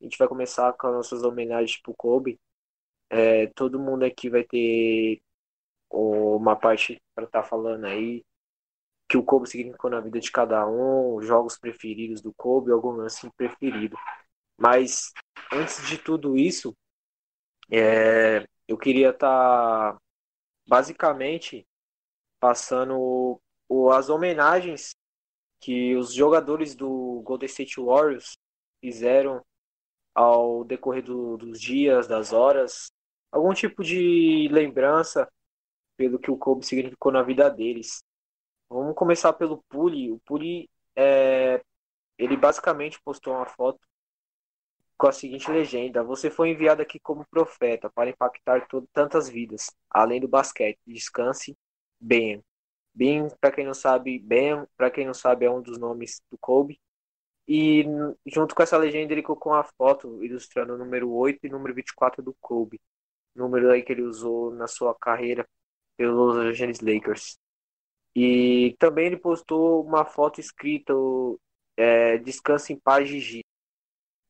a 0.00 0.04
gente 0.04 0.18
vai 0.18 0.28
começar 0.28 0.72
com 0.72 0.86
as 0.88 0.94
nossas 0.94 1.22
homenagens 1.22 1.80
pro 1.80 1.94
Kobe. 1.94 2.38
É, 3.10 3.46
todo 3.48 3.78
mundo 3.78 4.04
aqui 4.04 4.28
vai 4.28 4.44
ter 4.44 5.20
uma 5.90 6.56
parte 6.56 7.00
para 7.14 7.24
estar 7.24 7.42
tá 7.42 7.48
falando 7.48 7.84
aí 7.84 8.24
que 9.08 9.16
o 9.16 9.22
Kobe 9.22 9.48
significou 9.48 9.90
na 9.90 10.00
vida 10.00 10.20
de 10.20 10.30
cada 10.30 10.66
um, 10.68 11.20
jogos 11.22 11.58
preferidos 11.58 12.20
do 12.20 12.32
Kobe, 12.34 12.70
algum 12.70 12.90
lance 12.90 13.30
preferido. 13.36 13.96
Mas 14.56 15.12
antes 15.52 15.86
de 15.88 15.96
tudo 15.96 16.36
isso, 16.36 16.76
é, 17.70 18.46
eu 18.66 18.76
queria 18.76 19.10
estar 19.10 19.94
tá, 19.94 19.98
basicamente 20.66 21.66
passando 22.40 23.40
o, 23.68 23.90
as 23.90 24.10
homenagens 24.10 24.94
que 25.60 25.96
os 25.96 26.12
jogadores 26.12 26.74
do 26.74 27.22
Golden 27.24 27.46
State 27.46 27.80
Warriors 27.80 28.36
fizeram 28.80 29.44
ao 30.14 30.64
decorrer 30.64 31.02
do, 31.02 31.36
dos 31.36 31.60
dias, 31.60 32.06
das 32.06 32.32
horas, 32.32 32.90
algum 33.32 33.52
tipo 33.54 33.82
de 33.82 34.48
lembrança 34.50 35.28
pelo 35.96 36.18
que 36.18 36.30
o 36.30 36.36
Kobe 36.36 36.64
significou 36.64 37.10
na 37.10 37.22
vida 37.22 37.48
deles. 37.48 38.02
Vamos 38.70 38.94
começar 38.94 39.32
pelo 39.32 39.62
Puli. 39.68 40.10
O 40.12 40.18
Puli, 40.20 40.68
é, 40.96 41.62
ele 42.18 42.36
basicamente 42.36 43.00
postou 43.02 43.34
uma 43.34 43.46
foto 43.46 43.80
com 44.96 45.06
a 45.06 45.12
seguinte 45.12 45.50
legenda: 45.50 46.02
Você 46.02 46.30
foi 46.30 46.50
enviado 46.50 46.82
aqui 46.82 46.98
como 46.98 47.26
profeta 47.30 47.90
para 47.90 48.10
impactar 48.10 48.66
tantas 48.92 49.28
vidas, 49.28 49.70
além 49.90 50.20
do 50.20 50.28
basquete. 50.28 50.78
Descanse 50.86 51.56
bem. 52.00 52.42
Bem, 52.94 53.28
para 53.40 53.52
quem 53.52 53.64
não 53.64 53.74
sabe, 53.74 54.18
bem, 54.18 54.66
para 54.76 54.90
quem 54.90 55.06
não 55.06 55.14
sabe, 55.14 55.46
é 55.46 55.50
um 55.50 55.62
dos 55.62 55.78
nomes 55.78 56.20
do 56.30 56.36
Kobe. 56.38 56.80
E 57.46 57.84
junto 58.26 58.54
com 58.54 58.62
essa 58.62 58.76
legenda 58.76 59.12
ele 59.12 59.22
colocou 59.22 59.52
uma 59.52 59.64
foto 59.64 60.22
ilustrando 60.24 60.74
o 60.74 60.78
número 60.78 61.10
8 61.10 61.46
e 61.46 61.48
o 61.48 61.52
número 61.52 61.74
24 61.74 62.22
do 62.22 62.34
Kobe. 62.40 62.80
Número 63.34 63.70
aí 63.70 63.82
que 63.82 63.92
ele 63.92 64.02
usou 64.02 64.52
na 64.52 64.66
sua 64.66 64.94
carreira 64.94 65.48
pelos 65.96 66.14
Los 66.16 66.36
Angeles 66.36 66.80
Lakers. 66.80 67.38
E 68.20 68.74
também 68.80 69.06
ele 69.06 69.16
postou 69.16 69.84
uma 69.84 70.04
foto 70.04 70.40
escrita 70.40 70.92
é, 71.76 72.16
em 72.16 72.76
paz, 72.76 73.08
Gigi 73.08 73.44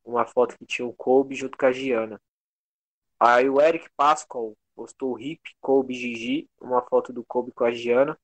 uma 0.05 0.25
foto 0.25 0.57
que 0.57 0.65
tinha 0.65 0.87
o 0.87 0.93
Kobe 0.93 1.35
junto 1.35 1.57
com 1.57 1.65
a 1.65 1.71
Giana. 1.71 2.21
Aí 3.19 3.49
o 3.49 3.59
Eric 3.59 3.89
Pascal 3.95 4.55
postou 4.75 5.13
o 5.13 5.19
Hip, 5.19 5.41
Kobe 5.59 5.93
Gigi, 5.93 6.47
uma 6.61 6.81
foto 6.81 7.11
do 7.11 7.23
Kobe 7.25 7.51
com 7.51 7.63
a 7.63 7.71
Giana. 7.71 8.17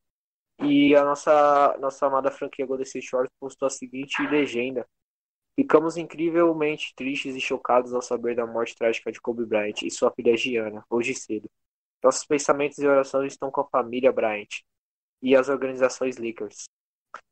E 0.60 0.96
a 0.96 1.04
nossa, 1.04 1.78
nossa 1.80 2.06
amada 2.06 2.32
franquia 2.32 2.66
Golden 2.66 2.86
State 2.86 3.10
Warriors 3.12 3.34
postou 3.40 3.66
a 3.66 3.70
seguinte 3.70 4.22
legenda. 4.28 4.88
Ficamos 5.56 5.98
incrivelmente 5.98 6.94
tristes 6.96 7.36
e 7.36 7.42
chocados 7.42 7.94
ao 7.94 8.02
saber 8.02 8.36
da 8.36 8.46
morte 8.46 8.76
trágica 8.76 9.12
de 9.12 9.20
Kobe 9.20 9.46
Bryant 9.46 9.82
e 9.82 9.90
sua 9.90 10.12
filha 10.12 10.36
Giana, 10.38 10.86
hoje 10.90 11.14
cedo. 11.14 11.50
Nossos 12.04 12.26
pensamentos 12.26 12.78
e 12.78 12.88
orações 12.88 13.34
estão 13.34 13.50
com 13.50 13.62
a 13.62 13.68
família 13.68 14.12
Bryant 14.12 14.64
e 15.26 15.36
as 15.36 15.50
organizações 15.50 16.18
Lakers. 16.18 16.66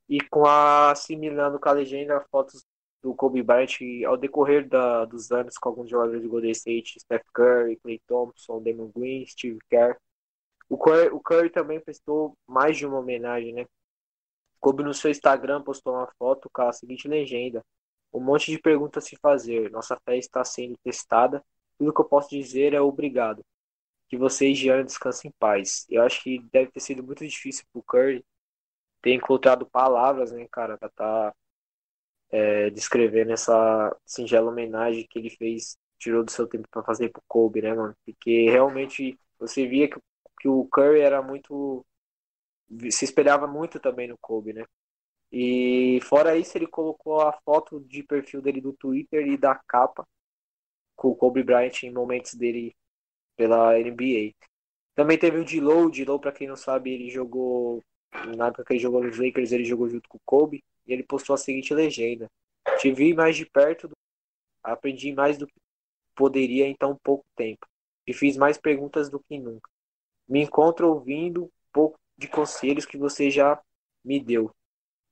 E 0.09 0.19
com 0.19 0.47
a 0.47 0.91
assimilando 0.91 1.59
com 1.59 1.69
a 1.69 1.73
legenda 1.73 2.19
fotos 2.31 2.65
do 3.03 3.13
Kobe 3.13 3.43
Bryant 3.43 3.77
ao 4.07 4.17
decorrer 4.17 4.67
da, 4.67 5.05
dos 5.05 5.31
anos 5.31 5.59
com 5.59 5.69
alguns 5.69 5.91
jogadores 5.91 6.23
do 6.23 6.29
Golden 6.29 6.51
State, 6.51 6.99
Steph 6.99 7.23
Curry, 7.31 7.77
Klay 7.77 8.01
Thompson, 8.07 8.63
Damon 8.63 8.89
Green, 8.95 9.27
Steve 9.27 9.59
Kerr. 9.69 9.95
O 10.67 10.75
Curry, 10.75 11.09
o 11.09 11.19
Curry 11.19 11.51
também 11.51 11.79
prestou 11.79 12.35
mais 12.47 12.75
de 12.77 12.85
uma 12.87 12.97
homenagem, 12.97 13.53
né? 13.53 13.65
Kobe 14.59 14.81
no 14.81 14.93
seu 14.93 15.11
Instagram 15.11 15.61
postou 15.61 15.93
uma 15.93 16.11
foto 16.17 16.49
com 16.51 16.63
a 16.63 16.73
seguinte 16.73 17.07
legenda: 17.07 17.61
Um 18.11 18.21
monte 18.21 18.49
de 18.49 18.57
perguntas 18.57 19.03
a 19.03 19.07
se 19.07 19.15
fazer. 19.17 19.69
Nossa 19.69 19.99
fé 20.03 20.17
está 20.17 20.43
sendo 20.43 20.75
testada. 20.83 21.43
Tudo 21.77 21.93
que 21.93 22.01
eu 22.01 22.05
posso 22.05 22.29
dizer 22.29 22.73
é 22.73 22.81
obrigado. 22.81 23.43
Que 24.13 24.17
você 24.17 24.49
e 24.49 24.53
Gianna 24.53 24.83
descansem 24.83 25.29
em 25.29 25.33
paz. 25.39 25.87
Eu 25.89 26.03
acho 26.03 26.21
que 26.21 26.37
deve 26.51 26.69
ter 26.69 26.79
sido 26.79 27.01
muito 27.01 27.27
difícil 27.27 27.65
pro 27.73 27.81
Curry 27.81 28.23
ter 29.01 29.15
encontrado 29.15 29.65
palavras, 29.65 30.31
né, 30.31 30.47
cara, 30.51 30.77
pra 30.77 30.87
tá 30.89 31.33
é, 32.29 32.69
descrevendo 32.69 33.31
essa 33.31 33.97
singela 34.05 34.51
homenagem 34.51 35.07
que 35.09 35.17
ele 35.17 35.31
fez, 35.31 35.79
tirou 35.97 36.23
do 36.23 36.29
seu 36.29 36.47
tempo 36.47 36.67
para 36.69 36.83
fazer 36.83 37.09
pro 37.09 37.23
Kobe, 37.27 37.63
né, 37.63 37.73
mano? 37.73 37.95
Porque 38.05 38.51
realmente 38.51 39.19
você 39.39 39.65
via 39.65 39.89
que, 39.89 39.99
que 40.39 40.47
o 40.47 40.67
Curry 40.67 40.99
era 40.99 41.19
muito. 41.23 41.83
se 42.91 43.05
espelhava 43.05 43.47
muito 43.47 43.79
também 43.79 44.07
no 44.07 44.17
Kobe, 44.19 44.53
né? 44.53 44.63
E 45.31 45.99
fora 46.03 46.37
isso, 46.37 46.55
ele 46.55 46.67
colocou 46.67 47.19
a 47.19 47.33
foto 47.43 47.79
de 47.81 48.03
perfil 48.03 48.43
dele 48.43 48.61
do 48.61 48.73
Twitter 48.73 49.25
e 49.27 49.37
da 49.37 49.55
capa 49.55 50.07
com 50.95 51.09
o 51.09 51.15
Kobe 51.15 51.41
Bryant 51.41 51.81
em 51.81 51.91
momentos 51.91 52.35
dele 52.35 52.75
pela 53.35 53.77
NBA. 53.77 54.33
Também 54.95 55.17
teve 55.17 55.39
o 55.39 55.45
D-Low, 55.45 55.85
o 55.85 55.89
D-Low, 55.89 56.19
pra 56.19 56.31
quem 56.31 56.47
não 56.47 56.55
sabe, 56.55 56.91
ele 56.91 57.09
jogou, 57.09 57.83
na 58.35 58.47
época 58.47 58.65
que 58.65 58.73
ele 58.73 58.79
jogou 58.79 59.03
nos 59.03 59.17
Lakers, 59.17 59.51
ele 59.51 59.65
jogou 59.65 59.89
junto 59.89 60.07
com 60.07 60.17
o 60.17 60.21
Kobe, 60.25 60.63
e 60.85 60.93
ele 60.93 61.03
postou 61.03 61.33
a 61.33 61.37
seguinte 61.37 61.73
legenda. 61.73 62.27
Te 62.79 62.91
vi 62.91 63.13
mais 63.13 63.35
de 63.35 63.45
perto, 63.45 63.87
do... 63.87 63.95
aprendi 64.63 65.11
mais 65.13 65.37
do 65.37 65.47
que 65.47 65.53
poderia 66.15 66.67
em 66.67 66.75
tão 66.75 66.95
pouco 67.03 67.25
tempo. 67.35 67.65
E 68.05 68.13
fiz 68.13 68.37
mais 68.37 68.57
perguntas 68.57 69.09
do 69.09 69.19
que 69.19 69.39
nunca. 69.39 69.69
Me 70.27 70.41
encontro 70.41 70.89
ouvindo 70.89 71.45
um 71.45 71.49
pouco 71.71 71.97
de 72.17 72.27
conselhos 72.27 72.85
que 72.85 72.97
você 72.97 73.31
já 73.31 73.61
me 74.03 74.19
deu. 74.19 74.51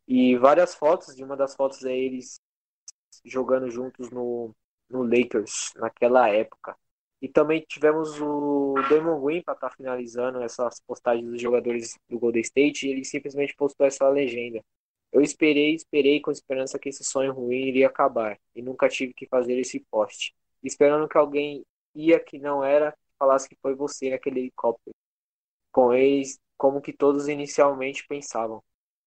E 0.08 0.36
várias 0.38 0.76
fotos, 0.76 1.16
de 1.16 1.24
uma 1.24 1.38
das 1.38 1.56
fotos 1.56 1.84
é 1.86 1.96
eles 1.96 2.40
jogando 3.26 3.70
juntos 3.70 4.10
no, 4.10 4.54
no 4.90 5.04
Lakers, 5.04 5.72
naquela 5.76 6.30
época. 6.30 6.76
E 7.22 7.30
também 7.30 7.64
tivemos 7.68 8.20
o 8.20 8.74
Damon 8.90 9.22
Green 9.22 9.44
para 9.44 9.54
estar 9.54 9.70
tá 9.70 9.76
finalizando 9.76 10.42
essas 10.42 10.80
postagens 10.82 11.30
dos 11.30 11.42
jogadores 11.42 11.96
do 12.10 12.18
Golden 12.18 12.42
State 12.42 12.88
e 12.88 12.92
ele 12.92 13.06
simplesmente 13.06 13.56
postou 13.56 13.86
essa 13.86 14.10
legenda. 14.10 14.64
Eu 15.12 15.22
esperei, 15.22 15.76
esperei 15.76 16.20
com 16.22 16.32
esperança 16.32 16.80
que 16.80 16.90
esse 16.90 17.04
sonho 17.04 17.34
ruim 17.34 17.68
iria 17.68 17.88
acabar 17.88 18.40
e 18.56 18.62
nunca 18.62 18.90
tive 18.90 19.14
que 19.14 19.28
fazer 19.28 19.60
esse 19.60 19.80
poste. 19.92 20.34
Esperando 20.64 21.08
que 21.08 21.18
alguém 21.18 21.64
ia 21.94 22.20
que 22.20 22.40
não 22.40 22.64
era 22.64 22.96
falasse 23.20 23.48
que 23.48 23.58
foi 23.62 23.76
você 23.76 24.10
naquele 24.10 24.40
helicóptero. 24.40 24.96
Com 25.72 25.94
eles, 25.94 26.40
como 26.58 26.82
que 26.82 26.94
todos 26.94 27.28
inicialmente 27.28 28.08
pensavam. 28.08 28.64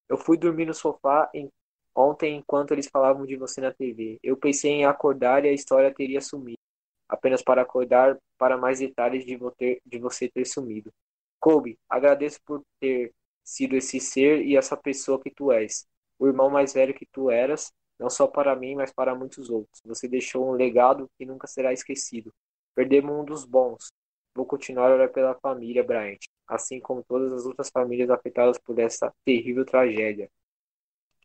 Eu 0.08 0.16
fui 0.16 0.36
dormir 0.36 0.66
no 0.66 0.74
sofá 0.74 1.28
em... 1.34 1.50
ontem 1.96 2.36
enquanto 2.36 2.72
eles 2.72 2.88
falavam 2.88 3.26
de 3.26 3.36
você 3.36 3.60
na 3.60 3.72
TV. 3.72 4.18
Eu 4.22 4.36
pensei 4.36 4.70
em 4.72 4.84
acordar 4.84 5.44
e 5.44 5.48
a 5.48 5.52
história 5.52 5.92
teria 5.92 6.20
sumido. 6.20 6.63
Apenas 7.08 7.42
para 7.42 7.62
acordar 7.62 8.18
para 8.38 8.56
mais 8.56 8.78
detalhes 8.78 9.24
de, 9.24 9.38
ter, 9.56 9.80
de 9.84 9.98
você 9.98 10.28
ter 10.28 10.44
sumido. 10.46 10.92
Kobe, 11.40 11.78
agradeço 11.88 12.40
por 12.44 12.62
ter 12.80 13.12
sido 13.42 13.76
esse 13.76 14.00
ser 14.00 14.42
e 14.44 14.56
essa 14.56 14.76
pessoa 14.76 15.20
que 15.20 15.30
tu 15.30 15.52
és. 15.52 15.86
O 16.18 16.26
irmão 16.26 16.48
mais 16.48 16.72
velho 16.72 16.94
que 16.94 17.06
tu 17.06 17.30
eras, 17.30 17.72
não 17.98 18.08
só 18.08 18.26
para 18.26 18.56
mim, 18.56 18.74
mas 18.74 18.92
para 18.92 19.14
muitos 19.14 19.50
outros. 19.50 19.80
Você 19.84 20.08
deixou 20.08 20.48
um 20.48 20.52
legado 20.52 21.10
que 21.18 21.26
nunca 21.26 21.46
será 21.46 21.72
esquecido. 21.72 22.32
Perdemos 22.74 23.12
um 23.14 23.24
dos 23.24 23.44
bons. 23.44 23.92
Vou 24.34 24.46
continuar 24.46 24.90
a 24.90 24.94
orar 24.94 25.12
pela 25.12 25.38
família 25.40 25.84
Bryant 25.84 26.18
assim 26.46 26.80
como 26.80 27.04
todas 27.04 27.32
as 27.32 27.46
outras 27.46 27.70
famílias 27.70 28.10
afetadas 28.10 28.58
por 28.58 28.78
essa 28.78 29.12
terrível 29.24 29.64
tragédia. 29.64 30.30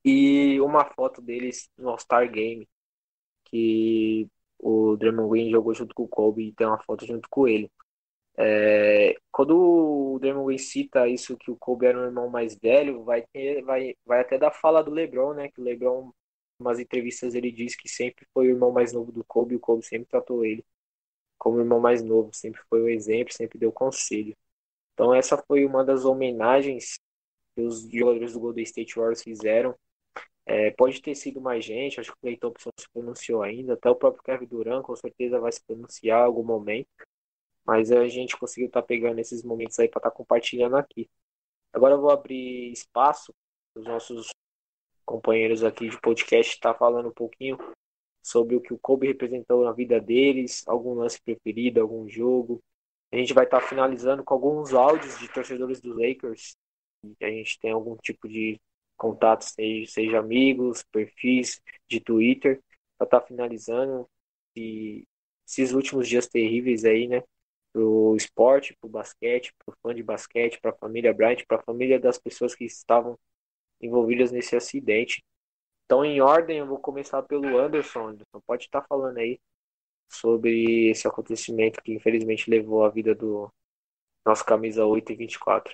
E 0.03 0.59
uma 0.61 0.85
foto 0.85 1.21
deles 1.21 1.69
no 1.77 1.89
All-Star 1.89 2.29
Game, 2.31 2.67
que 3.45 4.27
o 4.59 4.97
Draymond 4.97 5.29
Green 5.29 5.51
jogou 5.51 5.73
junto 5.73 5.95
com 5.95 6.03
o 6.03 6.07
Kobe 6.07 6.49
e 6.49 6.53
tem 6.53 6.67
uma 6.67 6.79
foto 6.83 7.05
junto 7.05 7.27
com 7.29 7.47
ele. 7.47 7.71
É, 8.37 9.15
quando 9.31 9.57
o 9.57 10.19
Draymond 10.19 10.47
Green 10.47 10.57
cita 10.57 11.07
isso 11.07 11.37
que 11.37 11.51
o 11.51 11.57
Kobe 11.57 11.85
era 11.87 11.99
um 11.99 12.05
irmão 12.05 12.29
mais 12.29 12.55
velho, 12.55 13.03
vai 13.03 13.23
ter, 13.33 13.63
vai, 13.63 13.95
vai 14.05 14.21
até 14.21 14.37
da 14.37 14.51
fala 14.51 14.83
do 14.83 14.91
LeBron, 14.91 15.33
né? 15.33 15.49
Que 15.49 15.61
o 15.61 15.63
LeBron, 15.63 16.09
em 16.09 16.63
umas 16.63 16.79
entrevistas, 16.79 17.35
ele 17.35 17.51
diz 17.51 17.75
que 17.75 17.89
sempre 17.89 18.25
foi 18.33 18.47
o 18.47 18.51
irmão 18.51 18.71
mais 18.71 18.93
novo 18.93 19.11
do 19.11 19.23
Kobe, 19.25 19.55
o 19.55 19.59
Kobe 19.59 19.83
sempre 19.85 20.07
tratou 20.09 20.45
ele 20.45 20.63
como 21.39 21.59
irmão 21.59 21.79
mais 21.79 22.03
novo, 22.03 22.31
sempre 22.33 22.61
foi 22.69 22.81
o 22.81 22.89
exemplo, 22.89 23.33
sempre 23.33 23.57
deu 23.57 23.71
conselho. 23.71 24.35
Então 24.93 25.13
essa 25.13 25.37
foi 25.47 25.65
uma 25.65 25.83
das 25.83 26.05
homenagens 26.05 26.99
que 27.55 27.61
os 27.61 27.89
jogadores 27.89 28.33
do 28.33 28.39
Golden 28.41 28.63
State 28.63 28.95
Warriors 28.95 29.23
fizeram. 29.23 29.75
É, 30.51 30.71
pode 30.71 30.99
ter 30.99 31.13
sido 31.13 31.39
mais 31.39 31.63
gente, 31.63 31.99
acho 31.99 32.11
que 32.11 32.17
o 32.17 32.21
Clay 32.21 32.39
se 32.75 32.89
pronunciou 32.91 33.43
ainda, 33.43 33.73
até 33.73 33.87
o 33.87 33.95
próprio 33.95 34.23
Kevin 34.23 34.47
Durant 34.47 34.83
com 34.83 34.95
certeza 34.95 35.39
vai 35.39 35.51
se 35.51 35.63
pronunciar 35.63 36.21
em 36.21 36.25
algum 36.25 36.43
momento. 36.43 36.89
Mas 37.63 37.91
a 37.91 38.07
gente 38.07 38.35
conseguiu 38.35 38.65
estar 38.65 38.81
tá 38.81 38.87
pegando 38.87 39.19
esses 39.19 39.43
momentos 39.43 39.77
aí 39.77 39.87
para 39.87 39.99
estar 39.99 40.09
tá 40.09 40.15
compartilhando 40.15 40.75
aqui. 40.75 41.07
Agora 41.71 41.93
eu 41.93 42.01
vou 42.01 42.09
abrir 42.09 42.71
espaço 42.71 43.31
para 43.71 43.81
os 43.81 43.87
nossos 43.87 44.29
companheiros 45.05 45.63
aqui 45.63 45.87
de 45.87 46.01
podcast 46.01 46.55
estar 46.55 46.73
tá 46.73 46.79
falando 46.79 47.09
um 47.09 47.13
pouquinho 47.13 47.55
sobre 48.23 48.55
o 48.55 48.61
que 48.61 48.73
o 48.73 48.79
Kobe 48.79 49.05
representou 49.05 49.63
na 49.63 49.71
vida 49.71 50.01
deles, 50.01 50.67
algum 50.67 50.95
lance 50.95 51.21
preferido, 51.21 51.79
algum 51.79 52.09
jogo, 52.09 52.59
a 53.11 53.17
gente 53.17 53.35
vai 53.35 53.43
estar 53.43 53.61
tá 53.61 53.67
finalizando 53.67 54.23
com 54.23 54.33
alguns 54.33 54.73
áudios 54.73 55.19
de 55.19 55.31
torcedores 55.31 55.79
do 55.79 55.93
Lakers. 55.93 56.55
A 57.21 57.27
gente 57.27 57.59
tem 57.59 57.71
algum 57.71 57.95
tipo 57.97 58.27
de 58.27 58.59
contato, 58.99 59.45
seja, 59.87 60.19
amigos, 60.19 60.83
perfis 60.91 61.61
de 61.87 62.01
Twitter, 62.01 62.61
para 62.97 63.05
estar 63.05 63.21
tá 63.21 63.25
finalizando 63.25 64.07
e 64.55 65.05
esses 65.47 65.71
últimos 65.71 66.07
dias 66.07 66.27
terríveis 66.27 66.83
aí, 66.83 67.07
né? 67.07 67.23
Pro 67.71 68.15
esporte, 68.15 68.75
pro 68.79 68.89
basquete, 68.89 69.53
pro 69.57 69.75
fã 69.81 69.95
de 69.95 70.03
basquete, 70.03 70.59
pra 70.61 70.73
família 70.73 71.13
Bryant, 71.13 71.45
pra 71.47 71.63
família 71.63 71.99
das 71.99 72.17
pessoas 72.17 72.53
que 72.53 72.65
estavam 72.65 73.17
envolvidas 73.81 74.31
nesse 74.31 74.55
acidente. 74.55 75.23
Então, 75.85 76.03
em 76.03 76.19
ordem, 76.21 76.57
eu 76.57 76.67
vou 76.67 76.77
começar 76.77 77.23
pelo 77.23 77.57
Anderson. 77.57 78.09
Anderson, 78.09 78.41
pode 78.45 78.65
estar 78.65 78.81
tá 78.81 78.87
falando 78.87 79.17
aí 79.17 79.39
sobre 80.11 80.89
esse 80.89 81.07
acontecimento 81.07 81.81
que 81.81 81.93
infelizmente 81.93 82.49
levou 82.49 82.83
a 82.83 82.89
vida 82.89 83.15
do 83.15 83.49
nosso 84.25 84.43
camisa 84.43 84.85
8 84.85 85.13
e 85.13 85.15
24. 85.15 85.73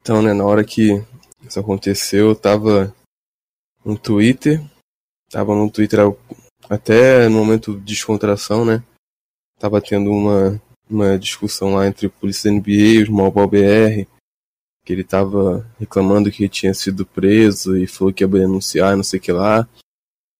Então, 0.00 0.22
né, 0.22 0.32
na 0.32 0.44
hora 0.44 0.64
que 0.64 1.04
isso 1.50 1.60
aconteceu, 1.60 2.28
eu 2.28 2.36
tava 2.36 2.94
no 3.84 3.98
Twitter, 3.98 4.62
tava 5.28 5.54
no 5.54 5.70
Twitter 5.70 5.98
até 6.68 7.28
no 7.28 7.38
momento 7.38 7.74
de 7.74 7.92
descontração, 7.92 8.64
né? 8.64 8.82
Tava 9.58 9.80
tendo 9.80 10.10
uma, 10.10 10.62
uma 10.88 11.18
discussão 11.18 11.74
lá 11.74 11.86
entre 11.86 12.06
o 12.06 12.10
Polícia 12.10 12.50
NBA 12.50 12.70
e 12.70 12.98
o 12.98 13.02
Smallball 13.02 13.48
BR, 13.48 14.06
que 14.84 14.92
ele 14.92 15.04
tava 15.04 15.68
reclamando 15.78 16.30
que 16.30 16.48
tinha 16.48 16.72
sido 16.72 17.04
preso 17.04 17.76
e 17.76 17.86
falou 17.86 18.12
que 18.12 18.22
ia 18.22 18.28
denunciar, 18.28 18.96
não 18.96 19.02
sei 19.02 19.18
o 19.18 19.22
que 19.22 19.32
lá. 19.32 19.68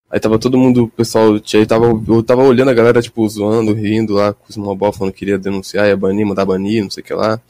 Aí 0.09 0.19
tava 0.19 0.39
todo 0.39 0.57
mundo, 0.57 0.85
o 0.85 0.89
pessoal, 0.89 1.33
aí 1.35 1.65
tava, 1.65 1.85
eu 1.85 2.23
tava 2.23 2.43
olhando 2.43 2.69
a 2.69 2.73
galera, 2.73 3.01
tipo, 3.01 3.27
zoando, 3.29 3.73
rindo 3.73 4.13
lá, 4.13 4.33
com 4.33 4.45
os 4.49 4.57
mobile 4.57 4.93
falando 4.93 5.13
que 5.13 5.19
queria 5.19 5.37
denunciar, 5.37 5.87
ia 5.87 5.95
banir, 5.95 6.25
mandar 6.25 6.45
banir, 6.45 6.83
não 6.83 6.89
sei 6.89 7.01
o 7.01 7.05
que 7.05 7.13
lá. 7.13 7.41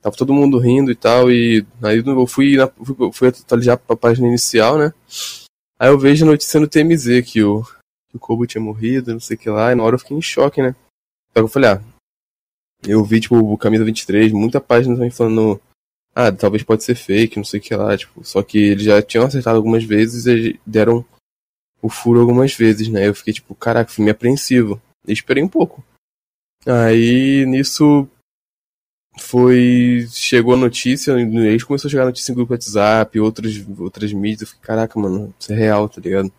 Tava 0.00 0.16
todo 0.16 0.32
mundo 0.32 0.58
rindo 0.58 0.90
e 0.90 0.94
tal, 0.94 1.30
e 1.30 1.66
aí 1.82 1.98
eu 1.98 2.26
fui, 2.26 2.56
na, 2.56 2.68
fui, 2.68 3.12
fui 3.12 3.28
atualizar 3.28 3.76
pra 3.78 3.96
página 3.96 4.28
inicial, 4.28 4.78
né? 4.78 4.92
Aí 5.78 5.88
eu 5.88 5.98
vejo 5.98 6.24
a 6.24 6.28
notícia 6.30 6.60
no 6.60 6.68
TMZ 6.68 7.22
que 7.26 7.42
o, 7.42 7.62
que 8.08 8.16
o 8.16 8.20
Kobo 8.20 8.46
tinha 8.46 8.62
morrido, 8.62 9.12
não 9.12 9.20
sei 9.20 9.36
o 9.36 9.38
que 9.38 9.50
lá, 9.50 9.72
e 9.72 9.74
na 9.74 9.82
hora 9.82 9.96
eu 9.96 9.98
fiquei 9.98 10.16
em 10.16 10.22
choque, 10.22 10.62
né? 10.62 10.74
Então 11.30 11.44
eu 11.44 11.48
falei, 11.48 11.70
ah, 11.70 11.82
eu 12.86 13.04
vi, 13.04 13.20
tipo, 13.20 13.36
o 13.36 13.58
Camisa 13.58 13.84
23, 13.84 14.32
muita 14.32 14.60
página 14.60 14.94
também 14.94 15.10
falando, 15.10 15.60
ah, 16.14 16.30
talvez 16.30 16.62
pode 16.62 16.84
ser 16.84 16.94
fake, 16.94 17.36
não 17.36 17.44
sei 17.44 17.58
o 17.58 17.62
que 17.62 17.74
lá, 17.74 17.96
tipo, 17.96 18.24
só 18.24 18.42
que 18.42 18.58
eles 18.58 18.84
já 18.84 19.02
tinham 19.02 19.26
acertado 19.26 19.56
algumas 19.56 19.82
vezes 19.82 20.26
e 20.26 20.60
deram 20.64 21.04
o 21.82 21.88
furo 21.88 22.20
algumas 22.20 22.54
vezes, 22.54 22.88
né? 22.88 23.06
Eu 23.06 23.14
fiquei 23.14 23.32
tipo, 23.32 23.54
caraca, 23.54 23.90
fui 23.90 24.04
me 24.04 24.10
apreensivo. 24.10 24.80
E 25.06 25.12
esperei 25.12 25.42
um 25.42 25.48
pouco. 25.48 25.84
Aí 26.66 27.46
nisso 27.46 28.08
foi. 29.18 30.06
Chegou 30.10 30.54
a 30.54 30.56
notícia, 30.56 31.12
eles 31.12 31.64
começou 31.64 31.88
a 31.88 31.90
chegar 31.90 32.02
a 32.04 32.06
notícia 32.06 32.32
em 32.32 32.34
grupo 32.34 32.52
WhatsApp, 32.52 33.20
outras, 33.20 33.64
outras 33.78 34.12
mídias. 34.12 34.42
Eu 34.42 34.46
fiquei, 34.48 34.62
caraca, 34.62 34.98
mano, 34.98 35.34
isso 35.38 35.52
é 35.52 35.56
real, 35.56 35.88
tá 35.88 36.00
ligado? 36.00 36.32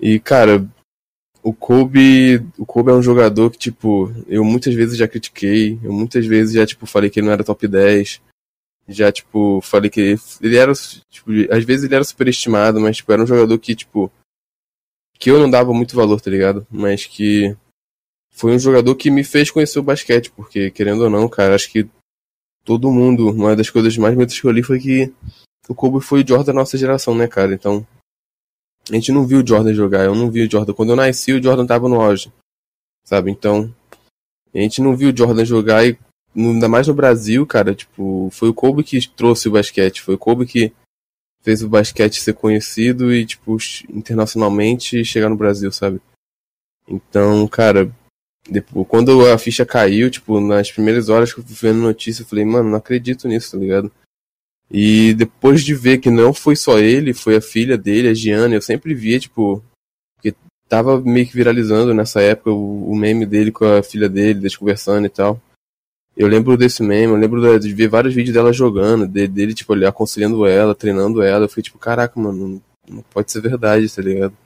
E, 0.00 0.18
cara, 0.20 0.66
o 1.42 1.52
Kobe. 1.52 2.44
O 2.56 2.66
Kobe 2.66 2.90
é 2.90 2.94
um 2.94 3.02
jogador 3.02 3.50
que, 3.50 3.58
tipo, 3.58 4.12
eu 4.26 4.44
muitas 4.44 4.74
vezes 4.74 4.96
já 4.96 5.08
critiquei, 5.08 5.78
eu 5.82 5.92
muitas 5.92 6.26
vezes 6.26 6.54
já, 6.54 6.66
tipo, 6.66 6.86
falei 6.86 7.10
que 7.10 7.20
ele 7.20 7.26
não 7.26 7.32
era 7.32 7.44
top 7.44 7.66
10 7.66 8.20
já, 8.88 9.12
tipo, 9.12 9.60
falei 9.60 9.90
que 9.90 10.16
ele 10.40 10.56
era, 10.56 10.72
tipo, 11.10 11.30
às 11.50 11.64
vezes 11.64 11.84
ele 11.84 11.94
era 11.94 12.04
superestimado, 12.04 12.80
mas, 12.80 12.96
tipo, 12.96 13.12
era 13.12 13.22
um 13.22 13.26
jogador 13.26 13.58
que, 13.58 13.74
tipo, 13.76 14.10
que 15.18 15.30
eu 15.30 15.38
não 15.38 15.50
dava 15.50 15.74
muito 15.74 15.94
valor, 15.94 16.20
tá 16.20 16.30
ligado? 16.30 16.66
Mas 16.70 17.04
que 17.04 17.56
foi 18.30 18.54
um 18.54 18.58
jogador 18.58 18.94
que 18.94 19.10
me 19.10 19.24
fez 19.24 19.50
conhecer 19.50 19.78
o 19.78 19.82
basquete, 19.82 20.30
porque, 20.30 20.70
querendo 20.70 21.02
ou 21.04 21.10
não, 21.10 21.28
cara, 21.28 21.54
acho 21.54 21.70
que 21.70 21.88
todo 22.64 22.90
mundo, 22.92 23.30
uma 23.30 23.56
das 23.56 23.70
coisas 23.70 23.96
mais 23.96 24.14
bonitas 24.14 24.38
que 24.38 24.46
eu 24.46 24.50
li 24.50 24.62
foi 24.62 24.78
que 24.78 25.12
o 25.68 25.74
Kobe 25.74 26.00
foi 26.00 26.22
o 26.22 26.26
Jordan 26.26 26.44
da 26.44 26.52
nossa 26.52 26.78
geração, 26.78 27.14
né, 27.14 27.26
cara? 27.26 27.52
Então, 27.52 27.86
a 28.90 28.94
gente 28.94 29.10
não 29.12 29.26
viu 29.26 29.40
o 29.42 29.46
Jordan 29.46 29.74
jogar, 29.74 30.04
eu 30.04 30.14
não 30.14 30.30
vi 30.30 30.46
o 30.46 30.50
Jordan. 30.50 30.72
Quando 30.72 30.90
eu 30.90 30.96
nasci, 30.96 31.32
o 31.32 31.42
Jordan 31.42 31.66
tava 31.66 31.88
no 31.88 32.00
auge, 32.00 32.32
sabe? 33.04 33.30
Então, 33.30 33.74
A 34.54 34.58
gente 34.58 34.80
não 34.80 34.96
viu 34.96 35.10
o 35.10 35.16
Jordan 35.16 35.44
jogar 35.44 35.86
e 35.86 35.98
ainda 36.34 36.68
mais 36.68 36.88
no 36.88 36.94
Brasil, 36.94 37.46
cara, 37.46 37.74
tipo, 37.74 38.28
foi 38.32 38.48
o 38.48 38.54
Kobe 38.54 38.82
que 38.82 39.06
trouxe 39.08 39.48
o 39.48 39.52
basquete, 39.52 40.02
foi 40.02 40.14
o 40.14 40.18
Kobe 40.18 40.46
que 40.46 40.72
fez 41.42 41.62
o 41.62 41.68
basquete 41.68 42.20
ser 42.20 42.34
conhecido 42.34 43.12
e, 43.12 43.24
tipo, 43.26 43.56
internacionalmente 43.90 45.04
chegar 45.04 45.28
no 45.28 45.36
Brasil, 45.36 45.70
sabe? 45.70 46.00
Então, 46.86 47.46
cara, 47.46 47.94
depois, 48.48 48.86
quando 48.88 49.26
a 49.26 49.38
ficha 49.38 49.66
caiu, 49.66 50.10
tipo, 50.10 50.40
nas 50.40 50.72
primeiras 50.72 51.08
horas 51.08 51.32
que 51.32 51.40
eu 51.40 51.44
fui 51.44 51.70
vendo 51.70 51.82
notícia, 51.82 52.22
eu 52.22 52.26
falei, 52.26 52.44
mano, 52.44 52.70
não 52.70 52.78
acredito 52.78 53.28
nisso, 53.28 53.52
tá 53.52 53.58
ligado? 53.58 53.92
E 54.70 55.14
depois 55.14 55.62
de 55.62 55.74
ver 55.74 55.98
que 55.98 56.10
não 56.10 56.32
foi 56.32 56.56
só 56.56 56.78
ele, 56.78 57.14
foi 57.14 57.36
a 57.36 57.40
filha 57.40 57.76
dele, 57.76 58.08
a 58.08 58.14
Gianna, 58.14 58.54
eu 58.54 58.62
sempre 58.62 58.94
via, 58.94 59.18
tipo, 59.18 59.62
que 60.20 60.34
tava 60.68 61.00
meio 61.00 61.26
que 61.26 61.34
viralizando 61.34 61.94
nessa 61.94 62.20
época 62.20 62.50
o, 62.50 62.90
o 62.90 62.96
meme 62.96 63.24
dele 63.26 63.50
com 63.50 63.64
a 63.64 63.82
filha 63.82 64.08
dele, 64.08 64.40
eles 64.40 64.56
conversando 64.56 65.06
e 65.06 65.10
tal. 65.10 65.40
Eu 66.16 66.26
lembro 66.26 66.56
desse 66.56 66.82
meme, 66.82 67.12
eu 67.12 67.16
lembro 67.16 67.60
de 67.60 67.72
ver 67.72 67.88
vários 67.88 68.14
vídeos 68.14 68.34
dela 68.34 68.52
jogando, 68.52 69.06
dele, 69.06 69.54
tipo, 69.54 69.72
ali, 69.72 69.86
aconselhando 69.86 70.44
ela, 70.46 70.74
treinando 70.74 71.22
ela. 71.22 71.44
Eu 71.44 71.48
fiquei 71.48 71.62
tipo, 71.62 71.78
caraca, 71.78 72.18
mano, 72.18 72.60
não 72.88 73.02
pode 73.02 73.30
ser 73.30 73.40
verdade, 73.40 73.94
tá 73.94 74.02
ligado? 74.02 74.36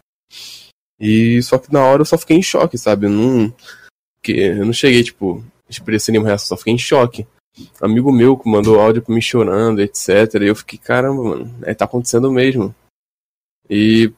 E 1.01 1.43
só 1.43 1.59
que 1.59 1.73
na 1.73 1.85
hora 1.85 2.03
eu 2.03 2.07
só 2.07 2.19
fiquei 2.19 2.37
em 2.37 2.43
choque, 2.43 2.77
sabe? 2.79 3.07
Eu 3.07 3.11
não, 3.11 3.53
que, 4.23 4.33
eu 4.33 4.65
não 4.65 4.73
cheguei, 4.73 5.03
tipo, 5.03 5.45
expressando 5.69 6.13
nenhuma 6.13 6.29
reação, 6.29 6.49
só 6.49 6.57
fiquei 6.57 6.73
em 6.73 6.79
choque. 6.79 7.27
Amigo 7.81 8.11
meu 8.11 8.37
que 8.37 8.49
mandou 8.49 8.81
áudio 8.81 9.03
pra 9.03 9.15
mim 9.15 9.21
chorando, 9.21 9.81
etc. 9.83 10.09
E 10.41 10.47
eu 10.47 10.57
fiquei, 10.57 10.79
caramba, 10.79 11.23
mano, 11.23 11.55
é, 11.63 11.75
tá 11.75 11.85
acontecendo 11.85 12.31
mesmo. 12.33 12.75
E 13.69 14.13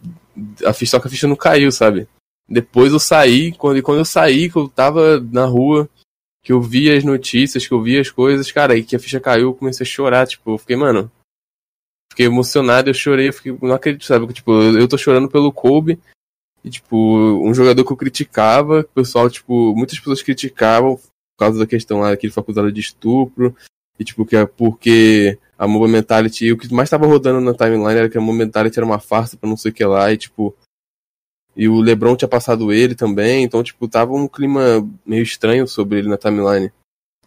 a 0.65 0.73
ficha, 0.73 0.93
só 0.93 1.01
que 1.01 1.07
a 1.07 1.11
ficha 1.11 1.27
não 1.27 1.37
caiu, 1.37 1.71
sabe? 1.73 2.07
Depois 2.49 2.93
eu 2.93 2.99
saí, 2.99 3.53
quando, 3.53 3.83
quando 3.83 3.99
eu 3.99 4.05
saí, 4.05 4.51
que 4.51 4.57
eu 4.57 4.69
tava 4.69 5.21
na 5.21 5.47
rua, 5.47 5.89
que 6.43 6.53
eu 6.53 6.61
vi 6.61 6.91
as 6.91 7.03
notícias, 7.03 7.67
que 7.67 7.73
eu 7.73 7.83
vi 7.83 7.99
as 7.99 8.11
coisas, 8.11 8.53
cara, 8.53 8.75
aí 8.75 8.85
que 8.85 8.95
a 8.95 8.99
ficha 8.99 9.19
caiu, 9.19 9.49
eu 9.49 9.55
comecei 9.55 9.85
a 9.85 9.89
chorar, 9.89 10.27
tipo, 10.27 10.53
eu 10.53 10.59
fiquei, 10.59 10.77
mano, 10.77 11.11
fiquei 12.13 12.27
emocionado, 12.27 12.91
eu 12.91 12.95
chorei, 12.95 13.29
eu 13.29 13.33
fiquei, 13.33 13.57
não 13.63 13.75
acredito, 13.75 14.05
sabe? 14.05 14.31
Tipo, 14.33 14.53
eu 14.53 14.87
tô 14.87 14.99
chorando 14.99 15.29
pelo 15.29 15.53
Kobe, 15.53 15.99
e, 16.65 16.71
tipo, 16.71 16.97
um 16.97 17.53
jogador 17.53 17.85
que 17.85 17.93
eu 17.93 17.97
criticava, 17.97 18.81
o 18.81 18.85
pessoal, 18.85 19.29
tipo, 19.29 19.75
muitas 19.77 19.99
pessoas 19.99 20.23
criticavam 20.23 20.97
por 20.97 21.39
causa 21.39 21.59
da 21.59 21.67
questão 21.67 22.01
lá 22.01 22.17
que 22.17 22.27
ele 22.27 22.33
foi 22.33 22.43
acusado 22.43 22.73
de 22.73 22.81
estupro, 22.81 23.55
e, 23.99 24.05
tipo, 24.05 24.25
que 24.25 24.35
é 24.35 24.47
porque 24.47 25.39
a 25.59 25.69
Mobile 25.69 25.93
Mentality, 25.93 26.53
o 26.53 26.57
que 26.57 26.73
mais 26.73 26.89
tava 26.89 27.07
rodando 27.07 27.41
na 27.41 27.53
timeline 27.53 27.99
era 27.99 28.09
que 28.09 28.17
a 28.17 28.21
Mobile 28.21 28.47
Mentality 28.47 28.79
era 28.79 28.87
uma 28.87 28.99
farsa 28.99 29.37
pra 29.37 29.49
não 29.49 29.57
sei 29.57 29.71
o 29.71 29.75
que 29.75 29.85
lá, 29.85 30.11
e, 30.11 30.17
tipo, 30.17 30.57
e 31.57 31.69
o 31.69 31.81
LeBron 31.81 32.17
tinha 32.17 32.29
passado 32.29 32.73
ele 32.73 32.95
também, 32.95 33.45
então, 33.45 33.63
tipo, 33.63 33.87
tava 33.87 34.15
um 34.15 34.27
clima 34.27 34.89
meio 35.05 35.23
estranho 35.23 35.69
sobre 35.69 35.99
ele 35.99 36.09
na 36.09 36.17
timeline. 36.17 36.73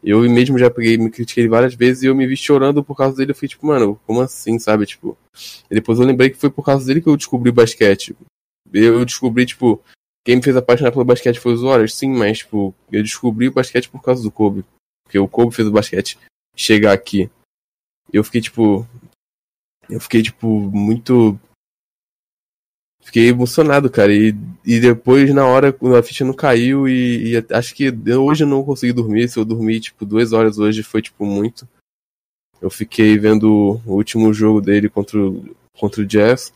Eu 0.04 0.22
mesmo 0.22 0.58
já 0.58 0.70
peguei, 0.70 0.98
me 0.98 1.10
critiquei 1.10 1.48
várias 1.48 1.74
vezes 1.74 2.04
e 2.04 2.06
eu 2.08 2.16
me 2.16 2.28
vi 2.28 2.38
chorando 2.38 2.84
por 2.84 2.96
causa 2.96 3.18
dele. 3.18 3.32
Eu 3.32 3.36
fui 3.36 3.48
tipo, 3.48 3.66
mano, 3.66 4.00
como 4.06 4.22
assim, 4.22 4.60
sabe? 4.60 4.86
Tipo, 4.86 5.18
e 5.70 5.76
depois 5.76 6.00
eu 6.00 6.06
lembrei 6.06 6.30
que 6.30 6.38
foi 6.38 6.50
por 6.50 6.64
causa 6.64 6.86
dele 6.86 7.02
que 7.02 7.10
eu 7.10 7.18
descobri 7.18 7.52
basquete. 7.52 8.16
Eu 8.74 9.06
descobri, 9.06 9.46
tipo, 9.46 9.82
quem 10.26 10.36
me 10.36 10.42
fez 10.42 10.56
apaixonar 10.56 10.92
pelo 10.92 11.06
basquete 11.06 11.40
foi 11.40 11.54
os 11.54 11.62
Warriors, 11.62 11.94
sim, 11.94 12.10
mas, 12.10 12.40
tipo, 12.40 12.76
eu 12.92 13.02
descobri 13.02 13.48
o 13.48 13.54
basquete 13.54 13.90
por 13.90 14.02
causa 14.02 14.22
do 14.22 14.32
Kobe. 14.32 14.66
Porque 15.04 15.18
o 15.18 15.28
Kobe 15.28 15.56
fez 15.56 15.68
o 15.68 15.72
basquete 15.72 16.18
chegar 16.56 16.94
aqui. 16.94 17.30
Eu 18.12 18.24
fiquei, 18.24 18.42
tipo. 18.42 18.88
Eu 19.90 20.02
fiquei, 20.02 20.22
tipo, 20.22 20.48
muito 20.48 21.40
fiquei 23.08 23.30
emocionado, 23.30 23.90
cara. 23.90 24.14
E, 24.14 24.36
e 24.66 24.80
depois, 24.80 25.34
na 25.34 25.46
hora, 25.46 25.76
a 25.98 26.04
ficha 26.04 26.26
não 26.26 26.34
caiu, 26.34 26.88
e, 26.88 27.32
e 27.32 27.46
acho 27.52 27.74
que 27.74 27.86
eu, 28.06 28.26
hoje 28.26 28.44
eu 28.44 28.48
não 28.48 28.64
consegui 28.64 28.92
dormir. 28.92 29.30
Se 29.30 29.40
eu 29.40 29.46
dormi, 29.46 29.80
tipo, 29.80 30.06
duas 30.06 30.34
horas 30.34 30.60
hoje, 30.60 30.84
foi, 30.84 31.02
tipo, 31.02 31.26
muito. 31.26 31.68
Eu 32.62 32.70
fiquei 32.70 33.18
vendo 33.18 33.80
o 33.86 33.94
último 33.94 34.34
jogo 34.34 34.60
dele 34.60 34.90
contra 34.90 35.18
o, 35.20 35.56
contra 35.80 36.02
o 36.02 36.06
Jazz. 36.06 36.52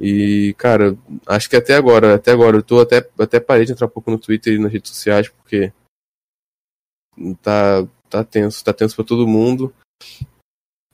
E, 0.00 0.54
cara, 0.56 0.96
acho 1.26 1.50
que 1.50 1.56
até 1.56 1.74
agora, 1.74 2.14
até 2.14 2.30
agora, 2.30 2.56
eu 2.56 2.62
tô 2.62 2.80
até, 2.80 3.08
até 3.18 3.40
parei 3.40 3.64
de 3.64 3.72
entrar 3.72 3.86
um 3.86 3.90
pouco 3.90 4.10
no 4.10 4.18
Twitter 4.18 4.54
e 4.54 4.58
nas 4.58 4.72
redes 4.72 4.90
sociais, 4.90 5.28
porque 5.28 5.72
tá, 7.42 7.86
tá 8.08 8.24
tenso, 8.24 8.64
tá 8.64 8.72
tenso 8.72 8.94
pra 8.94 9.04
todo 9.04 9.26
mundo. 9.26 9.72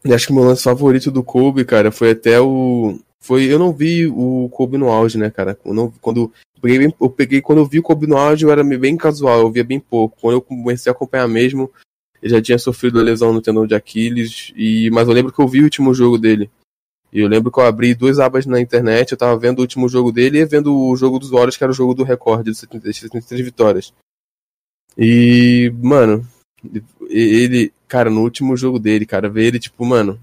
E 0.05 0.13
acho 0.13 0.27
que 0.27 0.33
meu 0.33 0.45
lance 0.45 0.63
favorito 0.63 1.11
do 1.11 1.23
Kobe, 1.23 1.65
cara, 1.65 1.91
foi 1.91 2.11
até 2.11 2.41
o, 2.41 2.99
foi 3.25 3.45
eu 3.45 3.59
não 3.59 3.73
vi 3.73 4.07
o 4.07 4.51
Kobe 4.51 4.77
no 4.77 4.91
auge, 4.91 5.17
né, 5.17 5.31
cara? 5.31 5.59
Eu 5.65 5.73
não, 5.73 5.91
quando 5.91 6.31
eu 6.55 6.61
peguei, 6.61 6.95
eu 7.01 7.11
peguei 7.11 7.41
quando 7.41 7.59
eu 7.59 7.67
vi 7.67 7.79
o 7.79 7.83
Kobe 7.83 8.07
no 8.07 8.19
auge, 8.19 8.45
eu 8.45 8.51
era 8.51 8.63
bem 8.63 8.99
casual, 8.99 9.41
eu 9.41 9.51
via 9.51 9.65
bem 9.65 9.81
pouco. 9.81 10.19
Quando 10.21 10.35
eu 10.35 10.43
comecei 10.43 10.91
a 10.91 10.95
acompanhar 10.95 11.27
mesmo, 11.27 11.71
ele 12.23 12.35
já 12.35 12.43
tinha 12.43 12.59
sofrido 12.59 13.01
a 13.01 13.03
lesão 13.03 13.33
no 13.33 13.41
tendão 13.41 13.67
de 13.67 13.75
Aquiles 13.75 14.53
e 14.55 14.91
mas 14.91 15.09
eu 15.09 15.15
lembro 15.15 15.33
que 15.33 15.41
eu 15.41 15.49
vi 15.49 15.61
o 15.61 15.65
último 15.65 15.95
jogo 15.95 16.19
dele. 16.19 16.51
E 17.15 17.21
eu 17.21 17.29
lembro 17.29 17.51
que 17.51 17.61
eu 17.61 17.65
abri 17.65 17.95
duas 17.95 18.19
abas 18.19 18.45
na 18.45 18.61
internet, 18.61 19.13
eu 19.13 19.17
tava 19.17 19.39
vendo 19.39 19.61
o 19.61 19.63
último 19.63 19.89
jogo 19.89 20.11
dele 20.11 20.41
e 20.41 20.45
vendo 20.45 20.77
o 20.77 20.97
jogo 20.97 21.19
dos 21.19 21.31
Warriors, 21.31 21.57
que 21.57 21.63
era 21.63 21.71
o 21.71 21.75
jogo 21.75 21.95
do 21.95 22.03
recorde 22.03 22.51
de 22.51 22.57
73 22.57 23.41
vitórias. 23.41 23.95
E, 24.99 25.73
mano, 25.81 26.27
ele, 27.09 27.73
cara, 27.87 28.11
no 28.11 28.23
último 28.23 28.57
jogo 28.57 28.81
dele, 28.81 29.07
cara, 29.07 29.29
ver 29.29 29.45
ele, 29.45 29.61
tipo, 29.61 29.85
mano, 29.85 30.21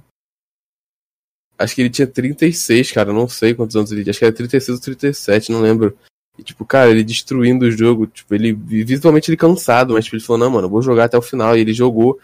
Acho 1.61 1.75
que 1.75 1.81
ele 1.81 1.89
tinha 1.89 2.07
36, 2.07 2.91
cara. 2.91 3.13
Não 3.13 3.27
sei 3.27 3.53
quantos 3.53 3.75
anos 3.75 3.91
ele 3.91 4.03
tinha. 4.03 4.11
Acho 4.11 4.19
que 4.19 4.25
era 4.25 4.33
36 4.33 4.77
ou 4.77 4.83
37, 4.83 5.51
não 5.51 5.61
lembro. 5.61 5.97
E, 6.37 6.43
tipo, 6.43 6.65
cara, 6.65 6.89
ele 6.89 7.03
destruindo 7.03 7.65
o 7.65 7.71
jogo. 7.71 8.07
Tipo, 8.07 8.33
ele. 8.33 8.53
Visualmente 8.53 9.29
ele 9.29 9.37
cansado, 9.37 9.93
mas 9.93 10.05
tipo, 10.05 10.15
ele 10.15 10.23
falou, 10.23 10.39
não, 10.39 10.49
mano, 10.49 10.69
vou 10.69 10.81
jogar 10.81 11.05
até 11.05 11.17
o 11.17 11.21
final. 11.21 11.55
E 11.55 11.61
ele 11.61 11.73
jogou. 11.73 12.19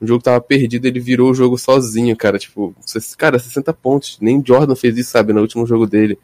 O 0.00 0.06
jogo 0.06 0.22
tava 0.22 0.40
perdido, 0.40 0.86
ele 0.86 0.98
virou 0.98 1.30
o 1.30 1.34
jogo 1.34 1.58
sozinho, 1.58 2.16
cara. 2.16 2.38
Tipo, 2.38 2.74
cara, 3.18 3.38
60 3.38 3.72
pontos. 3.74 4.18
Nem 4.20 4.42
Jordan 4.44 4.74
fez 4.74 4.96
isso, 4.96 5.10
sabe, 5.10 5.32
no 5.32 5.42
último 5.42 5.66
jogo 5.66 5.86
dele. 5.86 6.18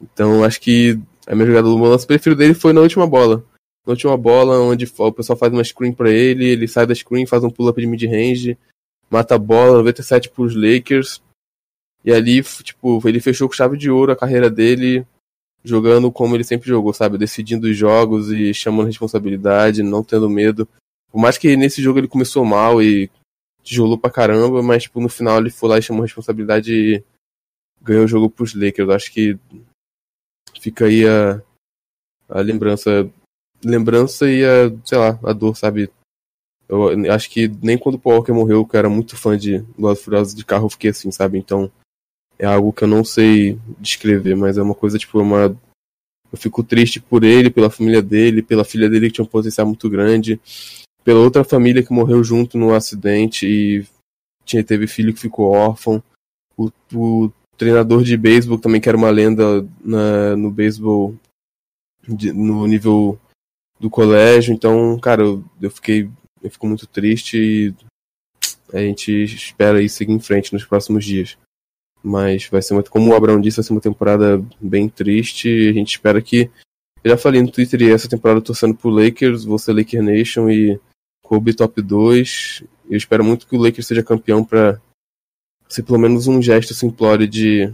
Então, 0.00 0.44
acho 0.44 0.60
que 0.60 1.00
a 1.26 1.34
minha 1.34 1.46
jogada 1.46 1.68
do 1.68 1.76
lance 1.76 2.06
preferido 2.06 2.38
dele 2.38 2.54
foi 2.54 2.72
na 2.72 2.80
última 2.82 3.06
bola. 3.06 3.44
Na 3.86 3.92
última 3.92 4.16
bola, 4.16 4.58
onde 4.60 4.84
o 4.84 5.12
pessoal 5.12 5.38
faz 5.38 5.52
uma 5.52 5.64
screen 5.64 5.92
pra 5.92 6.10
ele, 6.10 6.44
ele 6.44 6.68
sai 6.68 6.86
da 6.86 6.94
screen, 6.94 7.26
faz 7.26 7.42
um 7.42 7.50
pull-up 7.50 7.80
de 7.80 7.86
mid-range, 7.86 8.58
mata 9.10 9.34
a 9.34 9.38
bola, 9.38 9.78
97 9.78 10.28
pros 10.28 10.54
Lakers. 10.54 11.22
E 12.04 12.12
ali, 12.12 12.42
tipo, 12.42 13.00
ele 13.08 13.20
fechou 13.20 13.48
com 13.48 13.54
chave 13.54 13.76
de 13.76 13.90
ouro 13.90 14.12
a 14.12 14.16
carreira 14.16 14.50
dele, 14.50 15.06
jogando 15.64 16.12
como 16.12 16.36
ele 16.36 16.44
sempre 16.44 16.68
jogou, 16.68 16.92
sabe? 16.92 17.18
Decidindo 17.18 17.66
os 17.66 17.76
jogos 17.76 18.30
e 18.30 18.52
chamando 18.52 18.86
responsabilidade, 18.86 19.82
não 19.82 20.04
tendo 20.04 20.28
medo. 20.28 20.68
Por 21.10 21.18
mais 21.18 21.38
que 21.38 21.56
nesse 21.56 21.82
jogo 21.82 21.98
ele 21.98 22.08
começou 22.08 22.44
mal 22.44 22.82
e 22.82 23.10
tijolou 23.62 23.98
pra 23.98 24.10
caramba, 24.10 24.62
mas 24.62 24.84
tipo, 24.84 25.00
no 25.00 25.08
final 25.08 25.38
ele 25.38 25.50
foi 25.50 25.68
lá 25.68 25.78
e 25.78 25.82
chamou 25.82 26.02
responsabilidade 26.02 26.72
e 26.72 27.04
ganhou 27.82 28.04
o 28.04 28.08
jogo 28.08 28.30
pros 28.30 28.54
Lakers. 28.54 28.88
Acho 28.90 29.12
que 29.12 29.38
fica 30.60 30.86
aí 30.86 31.06
a, 31.06 31.42
a 32.28 32.40
lembrança. 32.40 33.10
Lembrança 33.64 34.30
e 34.30 34.44
a, 34.44 34.70
sei 34.84 34.98
lá, 34.98 35.18
a 35.22 35.32
dor, 35.32 35.56
sabe? 35.56 35.90
Eu 36.68 36.90
acho 37.12 37.30
que 37.30 37.48
nem 37.62 37.78
quando 37.78 37.94
o 37.94 37.98
Paul 37.98 38.16
Walker 38.16 38.32
morreu, 38.32 38.64
que 38.64 38.76
eu 38.76 38.78
era 38.78 38.90
muito 38.90 39.16
fã 39.16 39.36
de 39.36 39.64
Velozes 39.76 40.04
Furiosos 40.04 40.34
de 40.34 40.44
carro, 40.44 40.66
eu 40.66 40.70
fiquei 40.70 40.90
assim, 40.90 41.10
sabe? 41.10 41.38
Então, 41.38 41.72
é 42.38 42.44
algo 42.44 42.72
que 42.72 42.84
eu 42.84 42.88
não 42.88 43.02
sei 43.02 43.58
descrever, 43.80 44.36
mas 44.36 44.58
é 44.58 44.62
uma 44.62 44.74
coisa, 44.74 44.98
tipo, 44.98 45.18
uma. 45.18 45.56
Eu 46.30 46.38
fico 46.38 46.62
triste 46.62 47.00
por 47.00 47.24
ele, 47.24 47.48
pela 47.48 47.70
família 47.70 48.02
dele, 48.02 48.42
pela 48.42 48.64
filha 48.64 48.88
dele 48.88 49.06
que 49.06 49.14
tinha 49.14 49.24
um 49.24 49.28
potencial 49.28 49.66
muito 49.66 49.88
grande, 49.88 50.38
pela 51.04 51.20
outra 51.20 51.44
família 51.44 51.82
que 51.82 51.92
morreu 51.92 52.22
junto 52.22 52.58
no 52.58 52.74
acidente 52.74 53.46
e 53.46 53.86
tinha, 54.44 54.64
teve 54.64 54.86
filho 54.86 55.12
que 55.12 55.20
ficou 55.20 55.52
órfão, 55.52 56.02
o, 56.56 56.70
o 56.94 57.32
treinador 57.56 58.02
de 58.02 58.16
beisebol 58.16 58.58
também 58.58 58.80
que 58.80 58.88
era 58.88 58.98
uma 58.98 59.10
lenda 59.10 59.66
na, 59.82 60.36
no 60.36 60.50
beisebol 60.50 61.14
no 62.06 62.66
nível 62.66 63.18
do 63.78 63.90
colégio, 63.90 64.52
então, 64.52 64.98
cara, 64.98 65.22
eu, 65.22 65.44
eu 65.60 65.70
fiquei 65.70 66.10
eu 66.42 66.50
fico 66.50 66.66
muito 66.66 66.86
triste 66.86 67.36
e 67.36 67.74
a 68.72 68.80
gente 68.80 69.12
espera 69.24 69.78
aí 69.78 69.88
seguir 69.88 70.12
em 70.12 70.20
frente 70.20 70.52
nos 70.52 70.64
próximos 70.64 71.04
dias. 71.04 71.36
Mas 72.02 72.46
vai 72.46 72.62
ser 72.62 72.80
como 72.84 73.10
o 73.10 73.14
Abraão 73.14 73.40
disse, 73.40 73.56
vai 73.56 73.64
ser 73.64 73.72
uma 73.72 73.80
temporada 73.80 74.42
bem 74.60 74.88
triste. 74.88 75.68
A 75.68 75.72
gente 75.72 75.90
espera 75.90 76.22
que. 76.22 76.50
Eu 77.02 77.10
já 77.10 77.16
falei 77.16 77.40
no 77.40 77.50
Twitter 77.50 77.82
essa 77.92 78.08
temporada 78.08 78.40
torcendo 78.40 78.74
pro 78.74 78.90
Lakers, 78.90 79.44
vou 79.44 79.58
ser 79.58 79.72
Laker 79.72 80.02
Nation 80.02 80.50
e 80.50 80.80
Kobe 81.28 81.54
top 81.54 81.82
2. 81.82 82.64
Eu 82.88 82.96
espero 82.96 83.22
muito 83.22 83.46
que 83.46 83.54
o 83.54 83.60
Lakers 83.60 83.86
seja 83.86 84.02
campeão 84.02 84.42
para 84.42 84.80
ser 85.68 85.82
pelo 85.82 85.98
menos 85.98 86.26
um 86.26 86.40
gesto 86.40 86.72
simplório 86.72 87.28
de 87.28 87.70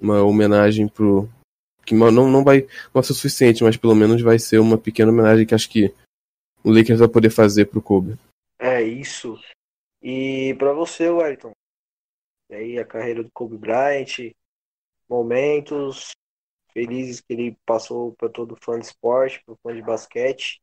uma 0.00 0.22
homenagem 0.22 0.88
pro. 0.88 1.28
Que 1.84 1.94
não, 1.94 2.10
não 2.10 2.42
vai 2.42 2.66
não 2.94 3.02
ser 3.02 3.12
o 3.12 3.14
suficiente, 3.14 3.62
mas 3.62 3.76
pelo 3.76 3.94
menos 3.94 4.22
vai 4.22 4.38
ser 4.38 4.60
uma 4.60 4.78
pequena 4.78 5.12
homenagem 5.12 5.44
que 5.44 5.54
acho 5.54 5.68
que 5.68 5.94
o 6.64 6.70
Lakers 6.70 7.00
vai 7.00 7.08
poder 7.08 7.28
fazer 7.28 7.66
pro 7.66 7.82
Kobe. 7.82 8.16
É 8.58 8.82
isso. 8.82 9.38
E 10.00 10.54
para 10.58 10.72
você, 10.72 11.10
Wellington, 11.10 11.52
e 12.48 12.54
aí 12.54 12.78
a 12.78 12.84
carreira 12.86 13.22
do 13.22 13.30
Kobe 13.30 13.58
Bryant, 13.58 14.32
momentos 15.06 16.12
felizes 16.72 17.20
que 17.20 17.34
ele 17.34 17.58
passou 17.66 18.14
para 18.14 18.30
todo 18.30 18.56
fã 18.56 18.78
de 18.78 18.86
esporte, 18.86 19.42
para 19.44 19.54
fã 19.62 19.74
de 19.74 19.82
basquete. 19.82 20.62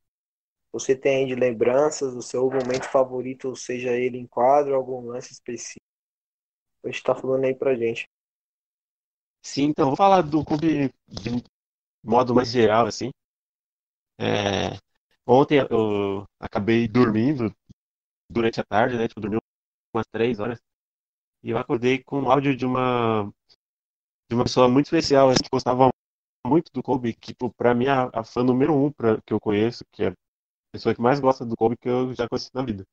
Você 0.71 0.95
tem 0.95 1.17
aí 1.17 1.25
de 1.25 1.35
lembranças, 1.35 2.15
o 2.15 2.21
seu 2.21 2.43
momento 2.49 2.83
favorito, 2.85 3.55
seja 3.55 3.91
ele 3.91 4.17
em 4.17 4.27
quadro, 4.27 4.75
algum 4.75 5.07
lance 5.07 5.33
específico. 5.33 5.85
A 6.83 6.87
gente 6.87 7.03
tá 7.03 7.15
falando 7.15 7.45
aí 7.45 7.55
pra 7.55 7.75
gente. 7.75 8.05
Sim, 9.43 9.65
então, 9.65 9.87
vou 9.87 9.95
falar 9.95 10.21
do 10.21 10.43
clube 10.43 10.93
de 11.07 11.43
modo 12.03 12.35
mais 12.35 12.51
geral, 12.51 12.87
assim. 12.87 13.11
É, 14.19 14.77
ontem 15.25 15.59
eu 15.69 16.25
acabei 16.39 16.87
dormindo 16.87 17.53
durante 18.29 18.59
a 18.59 18.65
tarde, 18.65 18.97
né? 18.97 19.07
Tipo, 19.07 19.21
dormi 19.21 19.37
umas 19.93 20.07
três 20.07 20.39
horas. 20.39 20.59
E 21.43 21.51
eu 21.51 21.57
acordei 21.57 22.03
com 22.03 22.21
um 22.21 22.31
áudio 22.31 22.55
de 22.55 22.65
uma 22.65 23.31
de 24.29 24.35
uma 24.35 24.43
pessoa 24.43 24.67
muito 24.69 24.85
especial, 24.87 25.29
assim, 25.29 25.43
que 25.43 25.49
gostava 25.51 25.89
muito 26.45 26.71
do 26.73 26.83
Kobe, 26.83 27.13
que 27.13 27.27
tipo, 27.33 27.53
pra 27.53 27.73
mim 27.73 27.87
a, 27.87 28.09
a 28.13 28.23
fã 28.23 28.43
número 28.43 28.73
um 28.75 28.91
pra, 28.91 29.21
que 29.21 29.33
eu 29.33 29.39
conheço, 29.39 29.85
que 29.91 30.03
é 30.03 30.13
pessoa 30.77 30.95
que 30.95 31.01
mais 31.01 31.19
gosta 31.19 31.45
do 31.45 31.55
Kobe 31.57 31.75
que 31.75 31.89
eu 31.89 32.13
já 32.13 32.27
conheci 32.27 32.51
na 32.53 32.63
vida. 32.63 32.85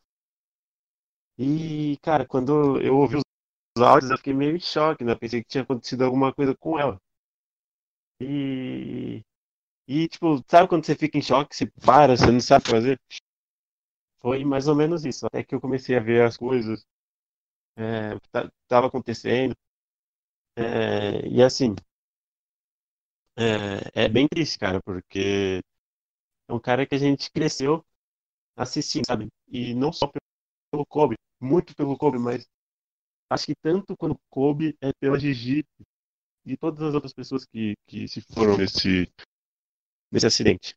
E, 1.39 1.99
cara, 2.03 2.27
quando 2.27 2.81
eu 2.81 2.97
ouvi 2.97 3.17
os 3.17 3.83
áudios, 3.83 4.11
eu 4.11 4.17
fiquei 4.17 4.33
meio 4.33 4.57
em 4.57 4.61
choque, 4.61 5.05
né? 5.05 5.15
Pensei 5.15 5.43
que 5.43 5.49
tinha 5.49 5.63
acontecido 5.63 6.03
alguma 6.03 6.33
coisa 6.33 6.55
com 6.57 6.79
ela. 6.79 6.99
E. 8.21 9.23
E, 9.87 10.09
tipo, 10.09 10.43
sabe 10.49 10.69
quando 10.69 10.87
você 10.87 10.95
fica 10.95 11.19
em 11.19 11.23
choque, 11.23 11.55
você 11.55 11.67
para, 11.85 12.17
você 12.17 12.31
não 12.31 12.41
sabe 12.41 12.63
o 12.63 12.65
que 12.65 12.71
fazer? 12.71 13.01
Foi 14.21 14.45
mais 14.45 14.67
ou 14.67 14.75
menos 14.75 15.05
isso. 15.05 15.27
Até 15.27 15.45
que 15.45 15.55
eu 15.55 15.61
comecei 15.61 15.97
a 15.97 16.01
ver 16.01 16.23
as 16.23 16.37
coisas, 16.37 16.85
é, 17.77 18.19
que 18.19 18.51
estava 18.65 18.87
acontecendo. 18.87 19.55
É, 20.57 21.27
e 21.29 21.43
assim, 21.43 21.75
é, 23.37 24.05
é 24.05 24.09
bem 24.09 24.29
triste, 24.29 24.59
cara, 24.59 24.81
porque 24.83 25.61
é 26.49 26.53
um 26.53 26.61
cara 26.61 26.87
que 26.87 26.95
a 26.95 26.99
gente 26.99 27.31
cresceu 27.31 27.85
assistindo, 28.57 29.07
sabe? 29.07 29.29
E 29.49 29.75
não 29.75 29.93
só 29.93 30.11
pelo 30.71 30.87
Kobe, 30.87 31.17
muito 31.41 31.75
pelo 31.75 31.97
Kobe, 31.97 32.19
mas 32.19 32.47
acho 33.31 33.47
que 33.47 33.55
tanto 33.55 33.97
quando 33.97 34.19
Kobe 34.31 34.77
é 34.81 34.93
pela 35.01 35.19
Gigi 35.19 35.65
e 36.45 36.57
todas 36.57 36.83
as 36.83 36.95
outras 36.95 37.13
pessoas 37.13 37.45
que, 37.45 37.75
que 37.87 38.07
se 38.07 38.21
foram 38.21 38.57
nesse, 38.59 39.11
nesse 40.11 40.27
acidente. 40.27 40.77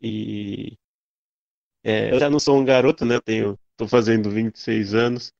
E 0.00 0.76
é, 1.82 2.12
eu 2.12 2.18
já 2.18 2.28
não 2.28 2.38
sou 2.38 2.58
um 2.58 2.64
garoto, 2.64 3.04
né? 3.04 3.20
Tenho, 3.20 3.58
tô 3.76 3.86
fazendo 3.86 4.30
26 4.30 4.94
anos. 4.94 5.32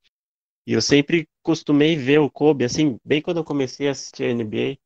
E 0.66 0.72
eu 0.72 0.82
sempre 0.82 1.28
costumei 1.42 1.96
ver 1.96 2.18
o 2.18 2.30
Kobe, 2.30 2.64
assim, 2.64 2.98
bem 3.04 3.22
quando 3.22 3.38
eu 3.38 3.44
comecei 3.44 3.88
a 3.88 3.92
assistir 3.92 4.24
a 4.24 4.30
NBA, 4.30 4.78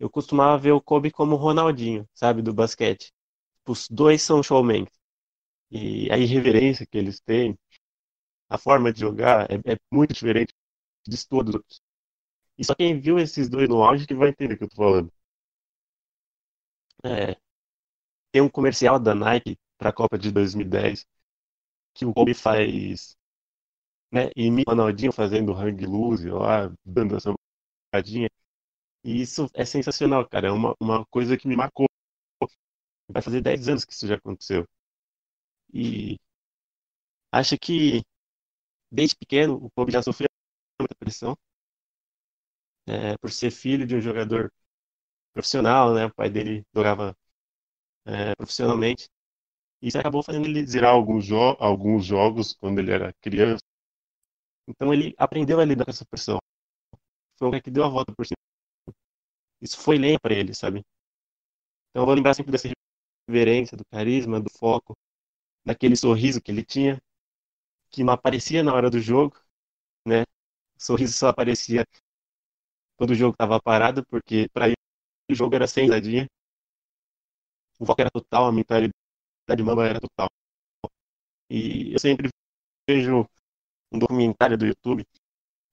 eu 0.00 0.10
costumava 0.10 0.58
ver 0.58 0.72
o 0.72 0.80
Kobe 0.80 1.10
como 1.10 1.34
o 1.34 1.38
Ronaldinho, 1.38 2.08
sabe, 2.14 2.42
do 2.42 2.52
basquete. 2.52 3.12
Os 3.66 3.88
dois 3.88 4.22
são 4.22 4.42
showmen. 4.42 4.86
E 5.70 6.10
a 6.12 6.18
irreverência 6.18 6.86
que 6.86 6.98
eles 6.98 7.20
têm, 7.20 7.58
a 8.50 8.58
forma 8.58 8.92
de 8.92 9.00
jogar 9.00 9.50
é, 9.50 9.56
é 9.74 9.78
muito 9.92 10.14
diferente 10.14 10.54
de 11.08 11.28
todos. 11.28 11.62
E 12.58 12.64
só 12.64 12.74
quem 12.74 12.98
viu 13.00 13.18
esses 13.18 13.48
dois 13.48 13.68
no 13.68 13.82
auge 13.82 14.06
que 14.06 14.14
vai 14.14 14.30
entender 14.30 14.54
o 14.54 14.58
que 14.58 14.64
eu 14.64 14.68
tô 14.70 14.76
falando. 14.76 15.12
É, 17.04 17.36
tem 18.32 18.42
um 18.42 18.48
comercial 18.50 18.98
da 19.00 19.14
Nike 19.14 19.58
para 19.78 19.90
a 19.90 19.92
Copa 19.92 20.18
de 20.18 20.32
2010 20.32 21.06
que 21.94 22.06
o 22.06 22.14
Kobe 22.14 22.34
faz 22.34 23.16
né, 24.12 24.30
imita 24.36 24.70
o 24.70 24.74
Ronaldinho 24.74 25.12
fazendo 25.12 25.52
hang 25.54 25.86
loose 25.86 26.28
lá, 26.30 26.72
dando 26.84 27.16
essa 27.16 27.32
sambadinha. 27.94 28.30
E 29.04 29.22
isso 29.22 29.48
é 29.54 29.64
sensacional, 29.66 30.28
cara. 30.28 30.48
É 30.48 30.52
uma, 30.52 30.74
uma 30.80 31.06
coisa 31.06 31.36
que 31.38 31.48
me 31.48 31.56
marcou. 31.56 31.86
Vai 33.08 33.22
fazer 33.22 33.40
10 33.40 33.68
anos 33.68 33.84
que 33.84 33.92
isso 33.92 34.06
já 34.08 34.16
aconteceu. 34.16 34.66
E 35.72 36.18
acho 37.30 37.58
que 37.58 38.02
desde 38.90 39.16
pequeno 39.16 39.56
o 39.56 39.70
Kobe 39.72 39.92
já 39.92 40.02
sofreu 40.02 40.28
muita 40.80 40.94
pressão 40.96 41.36
é, 42.86 43.16
por 43.18 43.30
ser 43.30 43.50
filho 43.50 43.86
de 43.86 43.94
um 43.96 44.00
jogador 44.00 44.52
profissional, 45.32 45.94
né? 45.94 46.06
O 46.06 46.14
pai 46.14 46.30
dele 46.30 46.64
jogava 46.74 47.16
é, 48.06 48.34
profissionalmente. 48.36 49.08
Isso 49.82 49.98
acabou 49.98 50.22
fazendo 50.22 50.46
ele 50.46 50.66
zerar 50.66 50.92
alguns, 50.92 51.26
jo 51.26 51.36
alguns 51.60 52.04
jogos 52.06 52.54
quando 52.54 52.78
ele 52.80 52.92
era 52.92 53.12
criança. 53.20 53.62
Então 54.68 54.92
ele 54.92 55.14
aprendeu 55.18 55.60
a 55.60 55.64
lidar 55.64 55.84
com 55.84 55.90
essa 55.90 56.04
pressão. 56.04 56.38
Foi 57.38 57.48
um 57.48 57.50
cara 57.50 57.62
que 57.62 57.70
deu 57.70 57.84
a 57.84 57.88
volta 57.88 58.12
por 58.14 58.26
cima. 58.26 58.36
Isso 59.62 59.78
foi 59.80 59.96
lento 59.96 60.20
para 60.20 60.34
ele, 60.34 60.52
sabe? 60.52 60.84
Então 61.90 62.02
eu 62.02 62.06
vou 62.06 62.14
lembrar 62.14 62.34
sempre 62.34 62.52
dessa 62.52 62.68
reverência, 63.32 63.76
do 63.76 63.84
carisma, 63.86 64.40
do 64.40 64.50
foco, 64.50 64.94
daquele 65.64 65.96
sorriso 65.96 66.42
que 66.42 66.50
ele 66.52 66.64
tinha, 66.64 67.00
que 67.90 68.04
não 68.04 68.12
aparecia 68.14 68.62
na 68.62 68.74
hora 68.74 68.90
do 68.90 69.00
jogo, 69.00 69.36
né? 70.06 70.22
O 70.78 70.84
sorriso 70.84 71.14
só 71.14 71.28
aparecia 71.28 71.86
quando 72.96 73.10
o 73.10 73.14
jogo 73.14 73.32
estava 73.34 73.60
parado, 73.60 74.04
porque 74.06 74.48
para 74.52 74.66
ele 74.68 74.76
o 75.30 75.34
jogo 75.34 75.54
era 75.54 75.66
sem 75.66 75.84
risadinha. 75.84 76.28
O 77.78 77.84
foco 77.86 78.00
era 78.00 78.10
total, 78.10 78.46
a 78.46 78.52
mentalidade 78.52 78.94
mamba 79.64 79.86
era 79.86 80.00
total. 80.00 80.30
E 81.50 81.92
eu 81.92 81.98
sempre 81.98 82.28
vejo 82.88 83.26
um 83.92 83.98
documentário 83.98 84.58
do 84.58 84.66
YouTube 84.66 85.04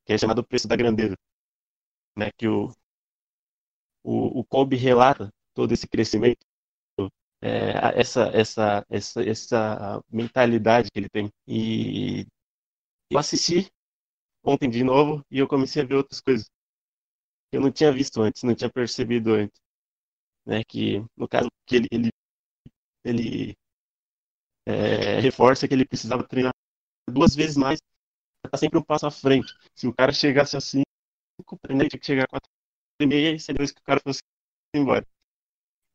que 0.05 0.13
é 0.13 0.17
chamado 0.19 0.39
O 0.39 0.45
Preço 0.45 0.67
da 0.67 0.75
Grandeza, 0.77 1.15
né? 2.17 2.29
Que 2.37 2.47
o, 2.47 2.71
o, 4.03 4.39
o 4.39 4.45
Kobe 4.45 4.75
relata 4.75 5.29
todo 5.53 5.73
esse 5.73 5.87
crescimento, 5.87 6.45
é, 7.41 7.99
essa, 7.99 8.23
essa, 8.33 8.85
essa, 8.89 9.21
essa 9.23 10.03
mentalidade 10.11 10.89
que 10.91 10.99
ele 10.99 11.09
tem. 11.09 11.31
E 11.47 12.25
eu 13.11 13.19
assisti 13.19 13.71
ontem 14.43 14.69
de 14.69 14.83
novo 14.83 15.23
e 15.31 15.39
eu 15.39 15.47
comecei 15.47 15.83
a 15.83 15.85
ver 15.85 15.95
outras 15.95 16.21
coisas 16.21 16.47
que 17.51 17.57
eu 17.57 17.61
não 17.61 17.71
tinha 17.71 17.91
visto 17.91 18.21
antes, 18.21 18.43
não 18.43 18.55
tinha 18.55 18.69
percebido 18.71 19.33
antes. 19.33 19.59
Né, 20.45 20.63
que 20.63 21.05
no 21.15 21.27
caso 21.27 21.49
que 21.67 21.75
ele, 21.75 21.87
ele, 21.91 22.09
ele 23.03 23.57
é, 24.65 25.19
reforça 25.19 25.67
que 25.67 25.73
ele 25.73 25.85
precisava 25.85 26.23
treinar 26.27 26.53
duas 27.09 27.35
vezes 27.35 27.57
mais 27.57 27.79
tá 28.51 28.57
sempre 28.57 28.79
um 28.79 28.83
passo 28.83 29.07
à 29.07 29.11
frente. 29.11 29.53
Se 29.75 29.87
o 29.87 29.93
cara 29.93 30.11
chegasse 30.13 30.57
assim, 30.57 30.83
ele 31.69 31.89
tinha 31.89 31.99
que 31.99 32.05
chegar 32.05 32.25
a 32.25 32.27
quatro 32.27 32.49
e 33.01 33.05
meia 33.05 33.39
seria 33.39 33.63
isso 33.63 33.73
que 33.73 33.81
o 33.81 33.85
cara 33.85 34.01
fosse 34.03 34.21
embora. 34.75 35.05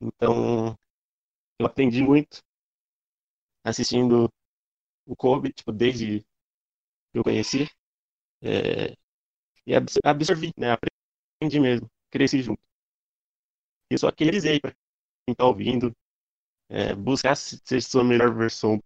Então, 0.01 0.77
eu 1.65 1.69
aprendi 1.71 2.03
muito 2.03 2.43
assistindo 3.65 4.29
o 5.07 5.17
Kobe, 5.17 5.53
tipo, 5.53 5.73
desde 5.73 6.21
que 7.13 7.19
eu 7.19 7.25
conheci. 7.25 7.71
É, 8.43 8.95
e 9.67 9.75
absorvi, 10.05 10.53
né? 10.59 10.73
Aprendi 10.73 11.61
mesmo, 11.61 11.91
cresci 12.11 12.43
junto. 12.43 12.63
E 13.91 13.99
só 13.99 14.11
que 14.11 14.25
eles 14.25 14.45
aí, 14.45 14.61
pra 14.61 14.73
quem 15.27 15.35
tá 15.37 15.45
ouvindo, 15.47 15.93
é, 16.71 16.95
buscar 16.95 17.37
ser 17.37 17.83
sua 17.83 18.05
melhor 18.05 18.35
versão 18.35 18.81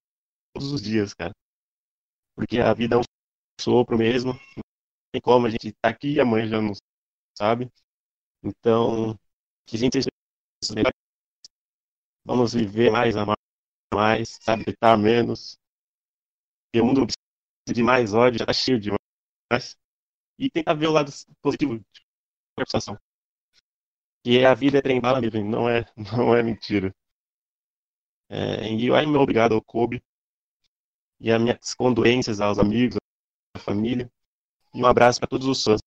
todos 0.54 0.72
os 0.72 0.82
dias, 0.82 1.14
cara. 1.14 1.34
Porque 2.34 2.58
a 2.60 2.72
vida 2.74 2.96
é 2.96 2.98
um 2.98 3.02
sopro 3.60 3.98
mesmo. 3.98 4.32
Não 4.34 4.40
tem 5.12 5.22
como, 5.22 5.46
a 5.46 5.50
gente 5.50 5.72
tá 5.82 5.90
aqui 5.90 6.14
e 6.14 6.20
amanhã 6.20 6.48
já 6.48 6.62
não 6.62 6.72
sabe. 7.38 7.70
Então, 8.44 9.18
que 9.66 9.76
a 9.76 9.80
gente 9.80 9.94
seja 10.02 10.74
melhor. 10.74 10.92
Vamos 12.28 12.52
viver 12.52 12.90
mais, 12.90 13.16
amar 13.16 13.38
mais, 13.90 14.36
sabe, 14.42 14.62
menos. 14.98 15.58
Porque 16.66 16.82
o 16.82 16.84
mundo 16.84 17.06
precisa 17.06 17.74
de 17.74 17.82
mais 17.82 18.12
ódio, 18.12 18.38
já 18.38 18.44
tá 18.44 18.52
cheio 18.52 18.78
de 18.78 18.90
mais. 19.50 19.78
E 20.38 20.50
tentar 20.50 20.74
ver 20.74 20.88
o 20.88 20.92
lado 20.92 21.10
positivo 21.40 21.78
da 22.54 22.66
situação. 22.66 22.98
Que 24.22 24.44
a 24.44 24.52
vida 24.52 24.76
é 24.76 24.82
trem 24.82 25.00
bala 25.00 25.22
mesmo, 25.22 25.42
não 25.42 25.66
é, 25.70 25.86
não 25.96 26.36
é 26.36 26.42
mentira. 26.42 26.94
É, 28.28 28.70
e 28.74 28.92
aí, 28.92 29.06
meu 29.06 29.22
obrigado 29.22 29.54
ao 29.54 29.62
Kobe. 29.62 30.02
E 31.18 31.32
as 31.32 31.40
minhas 31.40 31.72
condolências 31.72 32.42
aos 32.42 32.58
amigos, 32.58 32.98
família. 33.56 34.12
E 34.74 34.82
um 34.82 34.86
abraço 34.86 35.18
para 35.18 35.30
todos 35.30 35.46
os 35.46 35.64
fãs. 35.64 35.80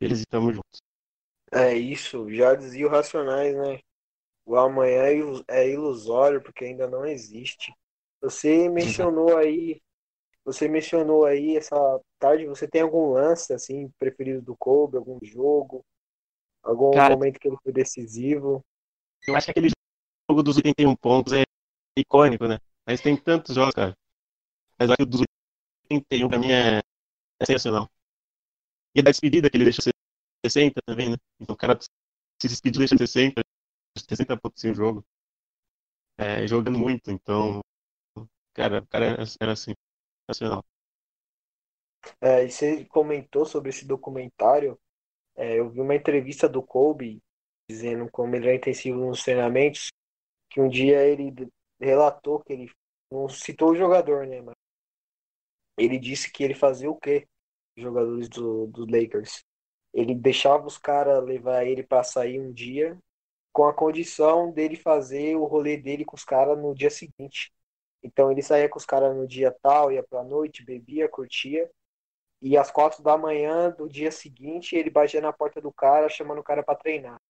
Eles 0.00 0.20
estamos 0.20 0.54
juntos. 0.54 0.80
É 1.52 1.74
isso, 1.74 2.30
já 2.30 2.54
dizia 2.54 2.86
o 2.86 2.90
Racionais, 2.90 3.54
né? 3.54 3.78
O 4.44 4.56
amanhã 4.56 5.04
é, 5.48 5.62
é 5.62 5.70
ilusório 5.70 6.42
porque 6.42 6.64
ainda 6.64 6.88
não 6.88 7.06
existe. 7.06 7.72
Você 8.20 8.68
mencionou 8.68 9.36
aí, 9.36 9.80
você 10.44 10.68
mencionou 10.68 11.24
aí 11.24 11.56
essa 11.56 11.76
tarde, 12.18 12.46
você 12.46 12.66
tem 12.68 12.82
algum 12.82 13.12
lance 13.12 13.52
assim 13.52 13.88
preferido 13.98 14.42
do 14.42 14.56
Kobe, 14.56 14.96
algum 14.96 15.18
jogo, 15.22 15.84
algum 16.62 16.90
Cara, 16.90 17.14
momento 17.14 17.38
que 17.38 17.48
ele 17.48 17.56
foi 17.62 17.72
decisivo? 17.72 18.64
Eu 19.26 19.36
acho 19.36 19.46
que 19.46 19.50
aquele 19.52 19.68
jogo 20.28 20.42
dos 20.42 20.56
81 20.56 20.96
pontos 20.96 21.32
é 21.32 21.42
icônico, 21.96 22.46
né? 22.46 22.58
Mas 22.86 23.00
tem 23.00 23.16
tantos 23.16 23.54
jogos, 23.54 23.74
cara. 23.74 23.96
Mas 24.78 24.90
acho 24.90 24.96
que 24.96 25.02
o 25.02 25.06
dos 25.06 25.22
31 25.88 26.28
pra 26.28 26.38
mim 26.38 26.50
é, 26.50 26.78
é 27.40 27.46
sensacional. 27.46 27.88
E 28.94 29.00
a 29.00 29.02
despedida 29.02 29.48
que 29.48 29.56
ele 29.56 29.64
deixou 29.64 29.84
60 30.44 30.80
também, 30.84 31.10
né? 31.10 31.16
Então 31.40 31.54
o 31.54 31.56
cara 31.56 31.78
se 31.80 32.48
despediu 32.48 32.80
deixando 32.80 32.98
60, 32.98 33.42
60 33.96 34.36
pontos 34.36 34.64
em 34.64 34.74
jogo. 34.74 35.04
É, 36.18 36.46
jogando 36.46 36.78
muito, 36.78 37.10
então 37.10 37.62
Cara, 38.54 38.80
o 38.80 38.86
cara 38.86 39.06
era 39.40 39.52
assim, 39.52 39.72
sensacional. 40.28 40.64
É, 42.20 42.44
e 42.44 42.50
você 42.50 42.84
comentou 42.86 43.46
sobre 43.46 43.70
esse 43.70 43.86
documentário. 43.86 44.78
É, 45.34 45.58
eu 45.58 45.70
vi 45.70 45.80
uma 45.80 45.94
entrevista 45.94 46.48
do 46.48 46.62
Kobe 46.62 47.22
dizendo 47.68 48.10
como 48.10 48.36
ele 48.36 48.46
era 48.48 48.56
intensivo 48.56 48.98
nos 48.98 49.22
treinamentos, 49.22 49.88
que 50.50 50.60
um 50.60 50.68
dia 50.68 51.02
ele 51.02 51.48
relatou 51.80 52.40
que 52.40 52.52
ele 52.52 52.70
não 53.10 53.28
citou 53.28 53.70
o 53.70 53.76
jogador, 53.76 54.26
né? 54.26 54.42
Mas 54.42 54.54
ele 55.78 55.98
disse 55.98 56.30
que 56.30 56.44
ele 56.44 56.54
fazia 56.54 56.90
o 56.90 56.96
quê? 56.96 57.26
Os 57.76 57.82
jogadores 57.82 58.28
do, 58.28 58.66
do 58.66 58.84
Lakers. 58.84 59.42
Ele 59.94 60.14
deixava 60.14 60.66
os 60.66 60.76
caras 60.76 61.24
levar 61.24 61.64
ele 61.64 61.82
para 61.82 62.02
sair 62.02 62.38
um 62.38 62.52
dia 62.52 62.98
com 63.52 63.64
a 63.64 63.74
condição 63.74 64.50
dele 64.52 64.76
fazer 64.76 65.36
o 65.36 65.44
rolê 65.44 65.76
dele 65.76 66.04
com 66.04 66.16
os 66.16 66.24
caras 66.24 66.58
no 66.58 66.74
dia 66.74 66.90
seguinte. 66.90 67.52
Então 68.02 68.30
ele 68.32 68.42
saía 68.42 68.68
com 68.68 68.78
os 68.78 68.86
caras 68.86 69.14
no 69.16 69.26
dia 69.26 69.54
tal, 69.62 69.92
ia 69.92 70.02
pra 70.02 70.24
noite, 70.24 70.64
bebia, 70.64 71.08
curtia. 71.08 71.70
E 72.40 72.56
às 72.56 72.70
quatro 72.70 73.02
da 73.02 73.16
manhã 73.16 73.70
do 73.70 73.88
dia 73.88 74.10
seguinte, 74.10 74.74
ele 74.76 74.90
batia 74.90 75.20
na 75.20 75.32
porta 75.32 75.60
do 75.60 75.72
cara, 75.72 76.08
chamando 76.08 76.40
o 76.40 76.42
cara 76.44 76.62
para 76.62 76.78
treinar. 76.78 77.20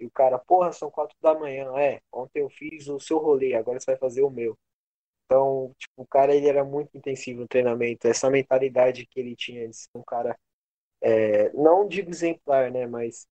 E 0.00 0.06
o 0.06 0.10
cara, 0.10 0.38
porra, 0.38 0.72
são 0.72 0.90
quatro 0.90 1.16
da 1.20 1.34
manhã. 1.34 1.72
É, 1.78 2.00
ontem 2.12 2.40
eu 2.40 2.48
fiz 2.50 2.88
o 2.88 2.98
seu 2.98 3.18
rolê, 3.18 3.54
agora 3.54 3.78
você 3.78 3.86
vai 3.92 3.98
fazer 3.98 4.22
o 4.22 4.30
meu. 4.30 4.58
Então, 5.26 5.74
tipo, 5.78 6.02
o 6.02 6.06
cara 6.06 6.34
ele 6.34 6.48
era 6.48 6.64
muito 6.64 6.96
intensivo 6.96 7.40
no 7.42 7.48
treinamento. 7.48 8.06
Essa 8.06 8.30
mentalidade 8.30 9.06
que 9.06 9.20
ele 9.20 9.36
tinha 9.36 9.68
de 9.68 9.76
ser 9.76 9.88
um 9.94 10.02
cara, 10.02 10.38
é, 11.00 11.50
não 11.52 11.88
digo 11.88 12.10
exemplar, 12.10 12.70
né, 12.70 12.86
mas 12.86 13.26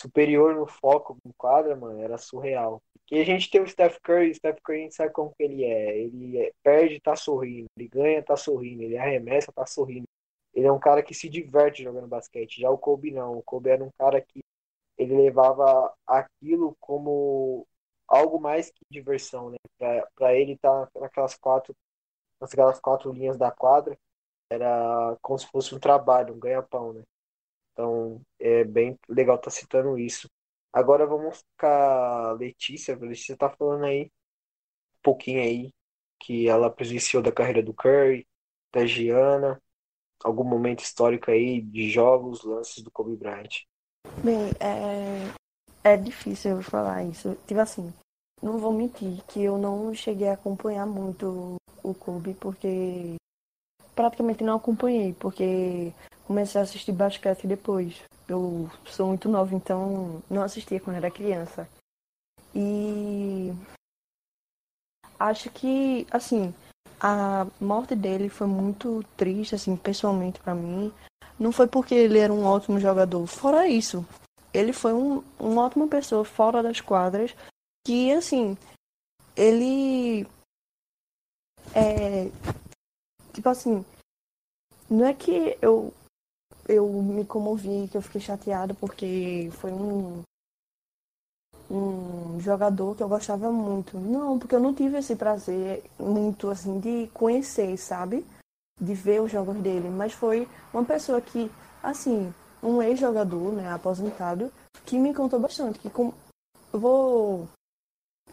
superior 0.00 0.54
no 0.54 0.66
foco, 0.66 1.18
no 1.24 1.32
quadra, 1.34 1.76
mano, 1.76 2.00
era 2.02 2.18
surreal. 2.18 2.82
Que 3.06 3.16
a 3.16 3.24
gente 3.24 3.50
tem 3.50 3.60
o 3.62 3.66
Steph 3.66 3.98
Curry, 4.02 4.30
o 4.30 4.34
Steph 4.34 4.60
Curry 4.62 4.80
a 4.80 4.82
gente 4.82 4.94
sabe 4.94 5.12
como 5.12 5.32
que 5.34 5.42
ele 5.42 5.64
é. 5.64 5.98
Ele 5.98 6.38
é, 6.38 6.52
perde, 6.62 7.00
tá 7.00 7.16
sorrindo. 7.16 7.66
Ele 7.76 7.88
ganha, 7.88 8.22
tá 8.22 8.36
sorrindo. 8.36 8.82
Ele 8.82 8.98
arremessa, 8.98 9.52
tá 9.52 9.66
sorrindo. 9.66 10.06
Ele 10.54 10.66
é 10.66 10.72
um 10.72 10.78
cara 10.78 11.02
que 11.02 11.14
se 11.14 11.28
diverte 11.28 11.82
jogando 11.82 12.06
basquete. 12.06 12.60
Já 12.60 12.70
o 12.70 12.78
Kobe 12.78 13.10
não. 13.10 13.38
O 13.38 13.42
Kobe 13.42 13.70
era 13.70 13.82
um 13.82 13.90
cara 13.98 14.20
que 14.20 14.40
ele 14.98 15.16
levava 15.16 15.94
aquilo 16.06 16.76
como 16.80 17.66
algo 18.06 18.40
mais 18.40 18.70
que 18.70 18.84
diversão, 18.90 19.50
né? 19.50 19.56
Para 20.14 20.34
ele 20.34 20.52
estar 20.52 20.86
tá 20.88 21.00
naquelas 21.00 21.36
quatro, 21.36 21.74
naquelas 22.40 22.80
quatro 22.80 23.12
linhas 23.12 23.38
da 23.38 23.50
quadra, 23.50 23.96
era 24.50 25.16
como 25.22 25.38
se 25.38 25.46
fosse 25.46 25.74
um 25.74 25.78
trabalho, 25.78 26.34
um 26.34 26.38
ganha-pão, 26.38 26.92
né? 26.92 27.02
Então 27.78 28.20
é 28.40 28.64
bem 28.64 28.98
legal 29.08 29.36
estar 29.36 29.50
tá 29.52 29.56
citando 29.56 29.96
isso. 29.96 30.28
Agora 30.72 31.06
vamos 31.06 31.38
ficar 31.38 32.32
Letícia. 32.32 32.96
A 32.96 32.98
Letícia 32.98 33.36
tá 33.36 33.48
falando 33.48 33.84
aí 33.84 34.06
um 34.06 35.00
pouquinho 35.00 35.40
aí 35.40 35.70
que 36.18 36.48
ela 36.48 36.68
presenciou 36.68 37.22
da 37.22 37.30
carreira 37.30 37.62
do 37.62 37.72
Curry, 37.72 38.26
da 38.72 38.84
Giana, 38.84 39.62
algum 40.24 40.42
momento 40.42 40.80
histórico 40.80 41.30
aí 41.30 41.62
de 41.62 41.88
jogos, 41.88 42.42
lances 42.42 42.82
do 42.82 42.90
Kobe 42.90 43.14
Bryant. 43.14 43.62
Bem, 44.24 44.50
é, 44.58 45.92
é 45.92 45.96
difícil 45.96 46.56
eu 46.56 46.62
falar 46.62 47.04
isso. 47.04 47.36
Tipo 47.46 47.60
assim, 47.60 47.94
não 48.42 48.58
vou 48.58 48.72
mentir 48.72 49.22
que 49.28 49.44
eu 49.44 49.56
não 49.56 49.94
cheguei 49.94 50.28
a 50.28 50.32
acompanhar 50.32 50.84
muito 50.84 51.54
o 51.84 51.94
Kobe, 51.94 52.34
porque 52.34 53.14
praticamente 53.94 54.42
não 54.42 54.56
acompanhei, 54.56 55.12
porque 55.12 55.94
comecei 56.28 56.60
a 56.60 56.64
assistir 56.64 56.92
basquete 56.92 57.46
depois. 57.46 58.02
Eu 58.28 58.70
sou 58.84 59.08
muito 59.08 59.28
nova, 59.30 59.54
então 59.54 60.22
não 60.28 60.42
assistia 60.42 60.78
quando 60.78 60.96
era 60.96 61.10
criança. 61.10 61.66
E 62.54 63.50
acho 65.18 65.50
que, 65.50 66.06
assim, 66.10 66.54
a 67.00 67.46
morte 67.58 67.96
dele 67.96 68.28
foi 68.28 68.46
muito 68.46 69.02
triste, 69.16 69.54
assim, 69.54 69.74
pessoalmente 69.74 70.38
para 70.40 70.54
mim. 70.54 70.92
Não 71.38 71.50
foi 71.50 71.66
porque 71.66 71.94
ele 71.94 72.18
era 72.18 72.32
um 72.32 72.44
ótimo 72.44 72.78
jogador. 72.78 73.26
Fora 73.26 73.66
isso, 73.66 74.06
ele 74.52 74.72
foi 74.72 74.92
um, 74.92 75.24
uma 75.38 75.62
ótima 75.62 75.88
pessoa 75.88 76.24
fora 76.24 76.62
das 76.62 76.80
quadras. 76.80 77.34
Que, 77.86 78.12
assim, 78.12 78.54
ele. 79.34 80.26
É. 81.74 82.30
Tipo 83.32 83.48
assim. 83.48 83.82
Não 84.90 85.06
é 85.06 85.12
que 85.12 85.56
eu 85.60 85.92
eu 86.68 86.86
me 87.02 87.24
comovi, 87.24 87.88
que 87.90 87.96
eu 87.96 88.02
fiquei 88.02 88.20
chateada 88.20 88.74
porque 88.74 89.48
foi 89.52 89.72
um, 89.72 90.22
um 91.70 92.38
jogador 92.40 92.94
que 92.94 93.02
eu 93.02 93.08
gostava 93.08 93.50
muito. 93.50 93.98
Não, 93.98 94.38
porque 94.38 94.54
eu 94.54 94.60
não 94.60 94.74
tive 94.74 94.98
esse 94.98 95.16
prazer 95.16 95.82
muito 95.98 96.50
assim 96.50 96.78
de 96.78 97.08
conhecer, 97.14 97.76
sabe? 97.78 98.24
De 98.78 98.94
ver 98.94 99.22
os 99.22 99.32
jogos 99.32 99.56
dele, 99.56 99.88
mas 99.88 100.12
foi 100.12 100.46
uma 100.72 100.84
pessoa 100.84 101.20
que, 101.20 101.50
assim, 101.82 102.32
um 102.62 102.82
ex-jogador, 102.82 103.52
né, 103.52 103.72
aposentado, 103.72 104.52
que 104.84 104.98
me 104.98 105.14
contou 105.14 105.40
bastante, 105.40 105.78
que 105.78 105.90
com... 105.90 106.12
vou 106.72 107.48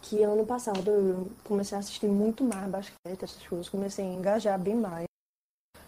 que 0.02 0.22
ano 0.22 0.46
passado 0.46 0.88
eu 0.88 1.32
comecei 1.42 1.76
a 1.76 1.80
assistir 1.80 2.06
muito 2.06 2.44
mais 2.44 2.70
basquete, 2.70 3.22
essas 3.24 3.44
coisas, 3.46 3.68
comecei 3.68 4.04
a 4.04 4.14
engajar 4.14 4.58
bem 4.58 4.76
mais. 4.76 5.06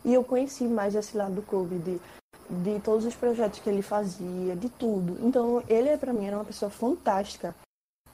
E 0.04 0.14
eu 0.14 0.24
conheci 0.24 0.64
mais 0.64 0.94
esse 0.94 1.16
lado 1.16 1.36
do 1.36 1.42
clube, 1.42 1.78
de 1.78 2.00
de 2.48 2.80
todos 2.80 3.04
os 3.04 3.14
projetos 3.14 3.60
que 3.60 3.68
ele 3.68 3.82
fazia, 3.82 4.56
de 4.56 4.68
tudo. 4.68 5.18
Então, 5.26 5.62
ele 5.68 5.96
para 5.96 6.12
mim 6.12 6.26
era 6.26 6.36
uma 6.36 6.44
pessoa 6.44 6.70
fantástica. 6.70 7.54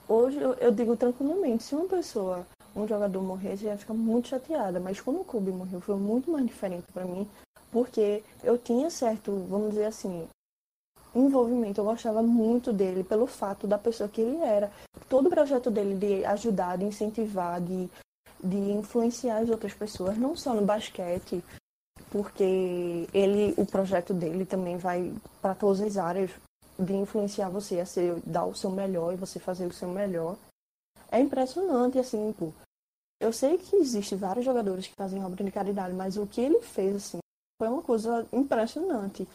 Hoje 0.09 0.39
eu, 0.39 0.55
eu, 0.55 0.71
digo 0.71 0.97
tranquilamente, 0.97 1.63
se 1.63 1.75
uma 1.75 1.87
pessoa, 1.87 2.47
um 2.75 2.87
jogador 2.87 3.23
morresse, 3.23 3.65
eu 3.65 3.71
ia 3.71 3.79
ficar 3.79 3.95
muito 3.95 4.29
chateada, 4.29 4.79
mas 4.79 5.01
quando 5.01 5.21
o 5.21 5.25
Kobe 5.25 5.51
morreu 5.51 5.81
foi 5.81 5.97
muito 5.97 6.31
mais 6.31 6.45
diferente 6.45 6.85
para 6.93 7.05
mim, 7.05 7.27
porque 7.71 8.23
eu 8.43 8.59
tinha 8.59 8.91
certo, 8.91 9.47
vamos 9.49 9.71
dizer 9.71 9.87
assim, 9.87 10.29
envolvimento, 11.15 11.81
eu 11.81 11.85
gostava 11.85 12.23
muito 12.23 12.73
dele 12.73 13.05
pelo 13.05 13.27
fato 13.27 13.67
da 13.67 13.79
pessoa 13.79 14.09
que 14.09 14.21
ele 14.21 14.37
era. 14.39 14.71
Todo 15.09 15.27
o 15.27 15.31
projeto 15.31 15.71
dele 15.71 15.95
de 15.95 16.25
ajudar, 16.25 16.77
de 16.77 16.85
incentivar, 16.85 17.61
de, 17.61 17.89
de 18.43 18.57
influenciar 18.57 19.39
as 19.39 19.49
outras 19.49 19.73
pessoas, 19.73 20.19
não 20.19 20.37
só 20.37 20.53
no 20.53 20.63
basquete, 20.63 21.43
porque 22.15 23.09
ele, 23.13 23.53
o 23.57 23.67
projeto 23.67 24.15
dele 24.15 24.47
também 24.47 24.77
vai 24.77 25.13
para 25.43 25.53
todas 25.53 25.81
as 25.81 25.97
áreas 25.97 26.31
de 26.79 26.95
influenciar 26.95 27.49
você 27.49 27.81
a 27.81 27.87
ser, 27.87 28.21
dar 28.25 28.45
o 28.45 28.55
seu 28.55 28.71
melhor 28.71 29.13
e 29.13 29.17
você 29.17 29.41
fazer 29.41 29.67
o 29.67 29.73
seu 29.73 29.89
melhor. 29.89 30.37
É 31.11 31.19
impressionante, 31.19 31.99
assim, 31.99 32.33
pô. 32.39 32.53
Eu 33.21 33.33
sei 33.33 33.59
que 33.59 33.75
existe 33.75 34.15
vários 34.15 34.45
jogadores 34.45 34.87
que 34.87 34.95
fazem 34.95 35.25
obra 35.25 35.43
de 35.43 35.51
caridade, 35.51 35.93
mas 35.93 36.17
o 36.17 36.25
que 36.25 36.41
ele 36.41 36.61
fez, 36.61 36.95
assim, 36.95 37.19
foi 37.61 37.69
uma 37.69 37.83
coisa 37.83 38.25
impressionante. 38.33 39.27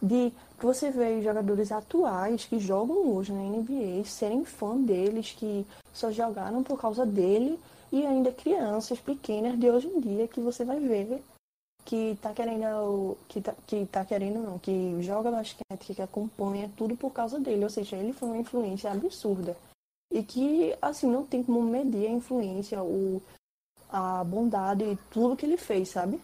De 0.00 0.32
você 0.60 0.92
ver 0.92 1.24
jogadores 1.24 1.72
atuais 1.72 2.44
que 2.44 2.60
jogam 2.60 3.16
hoje 3.16 3.32
na 3.32 3.40
NBA 3.40 4.04
serem 4.04 4.44
fã 4.44 4.80
deles, 4.80 5.32
que 5.32 5.66
só 5.92 6.12
jogaram 6.12 6.62
por 6.62 6.80
causa 6.80 7.04
dele, 7.04 7.58
e 7.90 8.06
ainda 8.06 8.30
crianças 8.30 9.00
pequenas 9.00 9.58
de 9.58 9.68
hoje 9.68 9.88
em 9.88 9.98
dia 9.98 10.28
que 10.28 10.40
você 10.40 10.64
vai 10.64 10.78
ver 10.78 11.20
que 11.88 12.18
tá 12.20 12.34
querendo 12.34 13.16
que 13.28 13.40
tá, 13.40 13.54
que 13.66 13.86
tá 13.86 14.04
querendo 14.04 14.40
não, 14.40 14.58
que 14.58 15.02
joga 15.02 15.30
basquete, 15.30 15.94
que 15.94 16.02
acompanha 16.02 16.70
tudo 16.76 16.94
por 16.94 17.10
causa 17.10 17.40
dele, 17.40 17.64
ou 17.64 17.70
seja, 17.70 17.96
ele 17.96 18.12
foi 18.12 18.28
uma 18.28 18.36
influência 18.36 18.92
absurda. 18.92 19.56
E 20.12 20.22
que 20.22 20.76
assim 20.82 21.10
não 21.10 21.24
tem 21.24 21.42
como 21.42 21.62
medir 21.62 22.06
a 22.06 22.10
influência, 22.10 22.82
o 22.82 23.22
a 23.88 24.22
bondade 24.22 24.84
e 24.84 24.96
tudo 25.10 25.34
que 25.34 25.46
ele 25.46 25.56
fez, 25.56 25.88
sabe? 25.88 26.20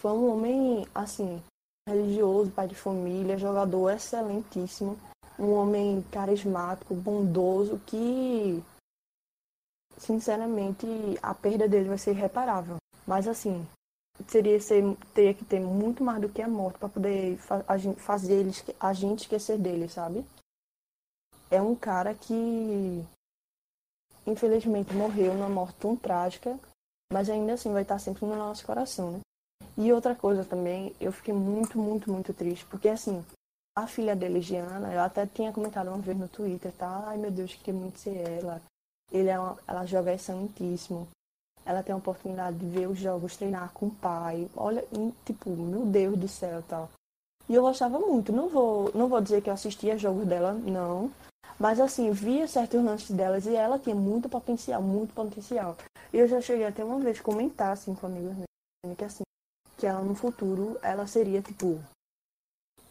Foi 0.00 0.10
um 0.10 0.28
homem 0.28 0.84
assim, 0.92 1.40
religioso, 1.88 2.50
pai 2.50 2.66
de 2.66 2.74
família, 2.74 3.38
jogador 3.38 3.90
excelentíssimo, 3.90 4.98
um 5.38 5.52
homem 5.52 6.04
carismático, 6.10 6.96
bondoso 6.96 7.80
que 7.86 8.60
sinceramente 9.96 10.84
a 11.22 11.32
perda 11.32 11.68
dele 11.68 11.90
vai 11.90 11.98
ser 11.98 12.10
irreparável. 12.10 12.78
Mas 13.06 13.28
assim, 13.28 13.64
seria 14.28 14.60
ser, 14.60 14.82
teria 15.14 15.34
que 15.34 15.44
ter 15.44 15.60
muito 15.60 16.02
mais 16.02 16.20
do 16.20 16.28
que 16.28 16.42
a 16.42 16.48
morte 16.48 16.78
para 16.78 16.88
poder 16.88 17.36
fa 17.38 17.64
fazer 17.96 18.34
eles, 18.34 18.64
a 18.80 18.92
gente 18.92 19.20
esquecer 19.20 19.58
dele, 19.58 19.88
sabe? 19.88 20.24
É 21.50 21.60
um 21.60 21.74
cara 21.74 22.14
que 22.14 23.04
infelizmente 24.26 24.92
morreu 24.94 25.34
numa 25.34 25.48
morte 25.48 25.76
tão 25.78 25.96
trágica, 25.96 26.58
mas 27.12 27.30
ainda 27.30 27.52
assim 27.52 27.72
vai 27.72 27.82
estar 27.82 27.98
sempre 27.98 28.26
no 28.26 28.34
nosso 28.34 28.66
coração, 28.66 29.12
né? 29.12 29.20
E 29.78 29.92
outra 29.92 30.14
coisa 30.14 30.44
também, 30.44 30.94
eu 31.00 31.12
fiquei 31.12 31.34
muito, 31.34 31.78
muito, 31.78 32.10
muito 32.10 32.32
triste, 32.32 32.64
porque 32.66 32.88
assim, 32.88 33.24
a 33.76 33.86
filha 33.86 34.16
dele, 34.16 34.40
Giana, 34.40 34.92
eu 34.92 35.00
até 35.00 35.26
tinha 35.26 35.52
comentado 35.52 35.88
uma 35.88 35.98
vez 35.98 36.18
no 36.18 36.28
Twitter, 36.28 36.72
tá? 36.72 37.04
Ai 37.06 37.18
meu 37.18 37.30
Deus, 37.30 37.54
queria 37.54 37.78
muito 37.78 37.98
ser 37.98 38.16
ela. 38.16 38.60
Ele 39.12 39.28
é 39.28 39.38
uma, 39.38 39.56
ela 39.68 39.86
joga 39.86 40.12
excelentíssimo 40.12 41.06
ela 41.66 41.82
tem 41.82 41.92
a 41.92 41.98
oportunidade 41.98 42.56
de 42.56 42.66
ver 42.66 42.86
os 42.88 42.98
jogos, 42.98 43.36
treinar 43.36 43.72
com 43.72 43.86
o 43.86 43.90
pai. 43.90 44.48
Olha, 44.56 44.84
tipo, 45.24 45.50
meu 45.50 45.84
Deus 45.84 46.16
do 46.16 46.28
céu, 46.28 46.62
tal. 46.68 46.88
E 47.48 47.54
eu 47.54 47.62
gostava 47.62 47.98
muito. 47.98 48.32
Não 48.32 48.48
vou, 48.48 48.92
não 48.94 49.08
vou 49.08 49.20
dizer 49.20 49.42
que 49.42 49.50
eu 49.50 49.54
assistia 49.54 49.98
jogos 49.98 50.26
dela, 50.26 50.52
não. 50.52 51.10
Mas 51.58 51.80
assim, 51.80 52.10
via 52.12 52.46
certos 52.46 52.82
lances 52.82 53.10
delas 53.10 53.46
e 53.46 53.54
ela 53.54 53.78
tinha 53.78 53.96
muito 53.96 54.28
potencial, 54.28 54.80
muito 54.80 55.12
potencial. 55.12 55.76
E 56.12 56.18
eu 56.18 56.28
já 56.28 56.40
cheguei 56.40 56.66
até 56.66 56.84
uma 56.84 57.00
vez 57.00 57.20
comentar 57.20 57.72
assim 57.72 57.94
com 57.94 58.06
amigas 58.06 58.34
minhas 58.34 58.96
que 58.96 59.04
assim, 59.04 59.24
que 59.76 59.86
ela 59.86 60.02
no 60.02 60.14
futuro 60.14 60.78
ela 60.82 61.06
seria 61.06 61.42
tipo 61.42 61.80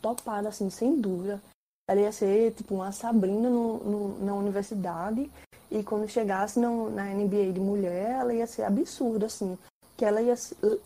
topada 0.02 0.50
assim, 0.50 0.70
sem 0.70 1.00
dúvida. 1.00 1.42
Ela 1.88 2.02
ia 2.02 2.12
ser 2.12 2.54
tipo 2.54 2.76
uma 2.76 2.92
Sabrina 2.92 3.50
no, 3.50 3.78
no 3.78 4.26
na 4.26 4.34
universidade 4.34 5.32
e 5.76 5.84
quando 5.84 6.08
chegasse 6.08 6.58
no, 6.58 6.90
na 6.90 7.04
NBA 7.04 7.52
de 7.52 7.60
mulher, 7.60 8.12
ela 8.12 8.34
ia 8.34 8.48
ser 8.48 8.64
absurda 8.64 9.26
assim, 9.26 9.58
que 9.98 10.06
ela 10.06 10.22
ia 10.22 10.36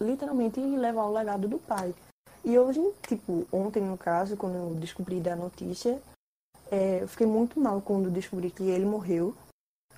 literalmente 0.01 0.59
levar 0.59 1.05
o 1.05 1.13
legado 1.13 1.47
do 1.47 1.59
pai. 1.59 1.93
E 2.43 2.57
hoje, 2.57 2.81
tipo, 3.07 3.45
ontem 3.51 3.83
no 3.83 3.95
caso, 3.95 4.35
quando 4.35 4.55
eu 4.55 4.73
descobri 4.75 5.19
da 5.19 5.35
notícia, 5.35 6.01
é, 6.71 7.03
eu 7.03 7.07
fiquei 7.07 7.27
muito 7.27 7.59
mal 7.59 7.79
quando 7.81 8.09
descobri 8.09 8.49
que 8.49 8.63
ele 8.63 8.85
morreu, 8.85 9.35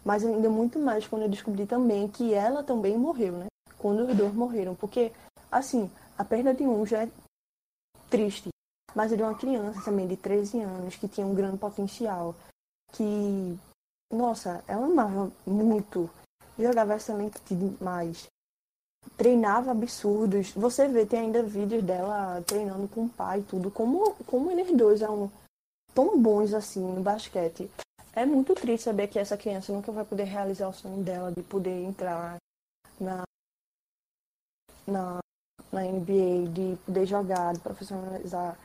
mas 0.03 0.25
ainda 0.25 0.49
muito 0.49 0.77
mais 0.77 1.07
quando 1.07 1.21
eu 1.21 1.29
descobri 1.29 1.65
também 1.65 2.09
que 2.09 2.33
ela 2.33 2.61
também 2.61 2.97
morreu, 2.97 3.37
né? 3.37 3.47
Quando 3.77 4.05
os 4.05 4.17
dois 4.17 4.33
morreram, 4.33 4.75
porque 4.75 5.13
assim, 5.49 5.89
a 6.17 6.25
perda 6.25 6.53
de 6.53 6.63
um 6.63 6.85
já 6.85 7.03
é 7.03 7.09
triste, 8.09 8.49
mas 8.93 9.15
de 9.15 9.23
uma 9.23 9.35
criança 9.35 9.81
também 9.85 10.05
de 10.05 10.17
13 10.17 10.59
anos 10.59 10.95
que 10.95 11.07
tinha 11.07 11.25
um 11.25 11.33
grande 11.33 11.57
potencial, 11.57 12.35
que 12.91 13.57
nossa, 14.11 14.63
ela 14.67 14.85
amava 14.85 15.31
muito, 15.45 16.09
jogava 16.57 16.95
excelente 16.95 17.39
demais, 17.49 18.27
treinava 19.17 19.71
absurdos. 19.71 20.51
Você 20.51 20.87
vê, 20.87 21.05
tem 21.05 21.21
ainda 21.21 21.43
vídeos 21.43 21.83
dela 21.83 22.41
treinando 22.45 22.87
com 22.87 23.05
o 23.05 23.09
pai 23.09 23.39
e 23.39 23.43
tudo, 23.43 23.71
como, 23.71 24.13
como 24.25 24.51
eles 24.51 24.75
dois 24.75 25.01
eram 25.01 25.31
tão 25.93 26.19
bons 26.21 26.53
assim 26.53 26.81
no 26.81 27.01
basquete. 27.01 27.69
É 28.13 28.25
muito 28.25 28.53
triste 28.53 28.83
saber 28.83 29.07
que 29.07 29.17
essa 29.17 29.37
criança 29.37 29.71
nunca 29.71 29.91
vai 29.91 30.03
poder 30.03 30.25
realizar 30.25 30.67
o 30.67 30.73
sonho 30.73 31.01
dela 31.01 31.31
de 31.31 31.41
poder 31.43 31.83
entrar 31.83 32.37
na, 32.99 33.23
na, 34.85 35.19
na 35.71 35.83
NBA, 35.83 36.49
de 36.51 36.77
poder 36.85 37.05
jogar, 37.05 37.53
de 37.53 37.59
profissionalizar. 37.59 38.57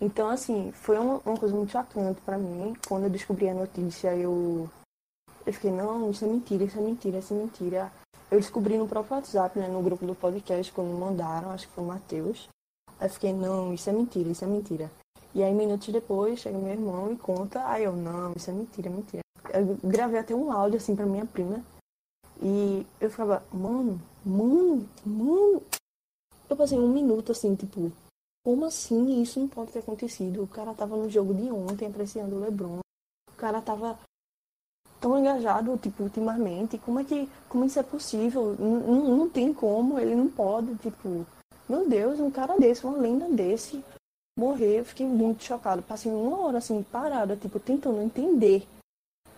Então, 0.00 0.28
assim, 0.28 0.70
foi 0.72 0.98
uma, 0.98 1.20
uma 1.24 1.36
coisa 1.36 1.54
muito 1.54 1.72
chocante 1.72 2.20
para 2.20 2.38
mim. 2.38 2.74
Quando 2.86 3.04
eu 3.04 3.10
descobri 3.10 3.48
a 3.48 3.54
notícia, 3.54 4.14
eu, 4.14 4.70
eu 5.46 5.52
fiquei, 5.52 5.70
não, 5.70 6.10
isso 6.10 6.24
é 6.24 6.28
mentira, 6.28 6.64
isso 6.64 6.76
é 6.76 6.82
mentira, 6.82 7.18
isso 7.18 7.32
é 7.32 7.36
mentira. 7.36 7.92
Eu 8.28 8.40
descobri 8.40 8.76
no 8.76 8.88
próprio 8.88 9.14
WhatsApp, 9.14 9.56
né, 9.58 9.68
no 9.68 9.80
grupo 9.80 10.04
do 10.04 10.14
podcast, 10.14 10.72
quando 10.72 10.98
mandaram, 10.98 11.52
acho 11.52 11.68
que 11.68 11.72
foi 11.72 11.84
o 11.84 11.86
Matheus. 11.86 12.48
Aí 12.98 13.08
fiquei, 13.08 13.32
não, 13.32 13.72
isso 13.72 13.88
é 13.88 13.92
mentira, 13.92 14.28
isso 14.28 14.44
é 14.44 14.48
mentira. 14.48 14.90
E 15.32 15.44
aí, 15.44 15.54
minutos 15.54 15.88
depois, 15.88 16.40
chega 16.40 16.58
meu 16.58 16.72
irmão 16.72 17.12
e 17.12 17.16
conta. 17.16 17.64
Aí 17.68 17.84
eu, 17.84 17.94
não, 17.94 18.32
isso 18.34 18.50
é 18.50 18.52
mentira, 18.52 18.90
mentira. 18.90 19.22
Eu 19.52 19.78
gravei 19.84 20.18
até 20.18 20.34
um 20.34 20.50
áudio, 20.50 20.78
assim, 20.78 20.96
pra 20.96 21.06
minha 21.06 21.26
prima. 21.26 21.62
E 22.42 22.84
eu 23.00 23.10
ficava, 23.10 23.44
mano, 23.52 24.00
mano, 24.24 24.88
mano. 25.04 25.62
Eu 26.48 26.56
passei 26.56 26.78
um 26.78 26.88
minuto, 26.88 27.32
assim, 27.32 27.54
tipo, 27.54 27.92
como 28.44 28.64
assim? 28.64 29.22
Isso 29.22 29.38
não 29.38 29.46
pode 29.46 29.72
ter 29.72 29.80
acontecido. 29.80 30.42
O 30.42 30.48
cara 30.48 30.74
tava 30.74 30.96
no 30.96 31.08
jogo 31.08 31.34
de 31.34 31.50
ontem, 31.50 31.86
apreciando 31.86 32.34
o 32.34 32.40
LeBron. 32.40 32.78
O 33.30 33.36
cara 33.36 33.60
tava 33.60 33.98
tão 35.00 35.18
engajado, 35.18 35.76
tipo, 35.78 36.04
ultimamente. 36.04 36.78
Como 36.78 37.00
é 37.00 37.04
que. 37.04 37.28
Como 37.48 37.64
isso 37.64 37.78
é 37.78 37.82
possível? 37.82 38.56
Não, 38.58 39.16
não 39.16 39.28
tem 39.28 39.52
como, 39.52 39.98
ele 39.98 40.14
não 40.14 40.28
pode, 40.28 40.74
tipo. 40.76 41.26
Meu 41.68 41.88
Deus, 41.88 42.20
um 42.20 42.30
cara 42.30 42.56
desse, 42.58 42.86
uma 42.86 42.96
lenda 42.96 43.28
desse, 43.28 43.82
morrer. 44.38 44.80
Eu 44.80 44.84
fiquei 44.84 45.06
muito 45.06 45.44
chocado. 45.44 45.82
Passei 45.82 46.12
uma 46.12 46.38
hora 46.38 46.58
assim, 46.58 46.82
parada, 46.82 47.36
tipo, 47.36 47.58
tentando 47.58 48.00
entender. 48.02 48.66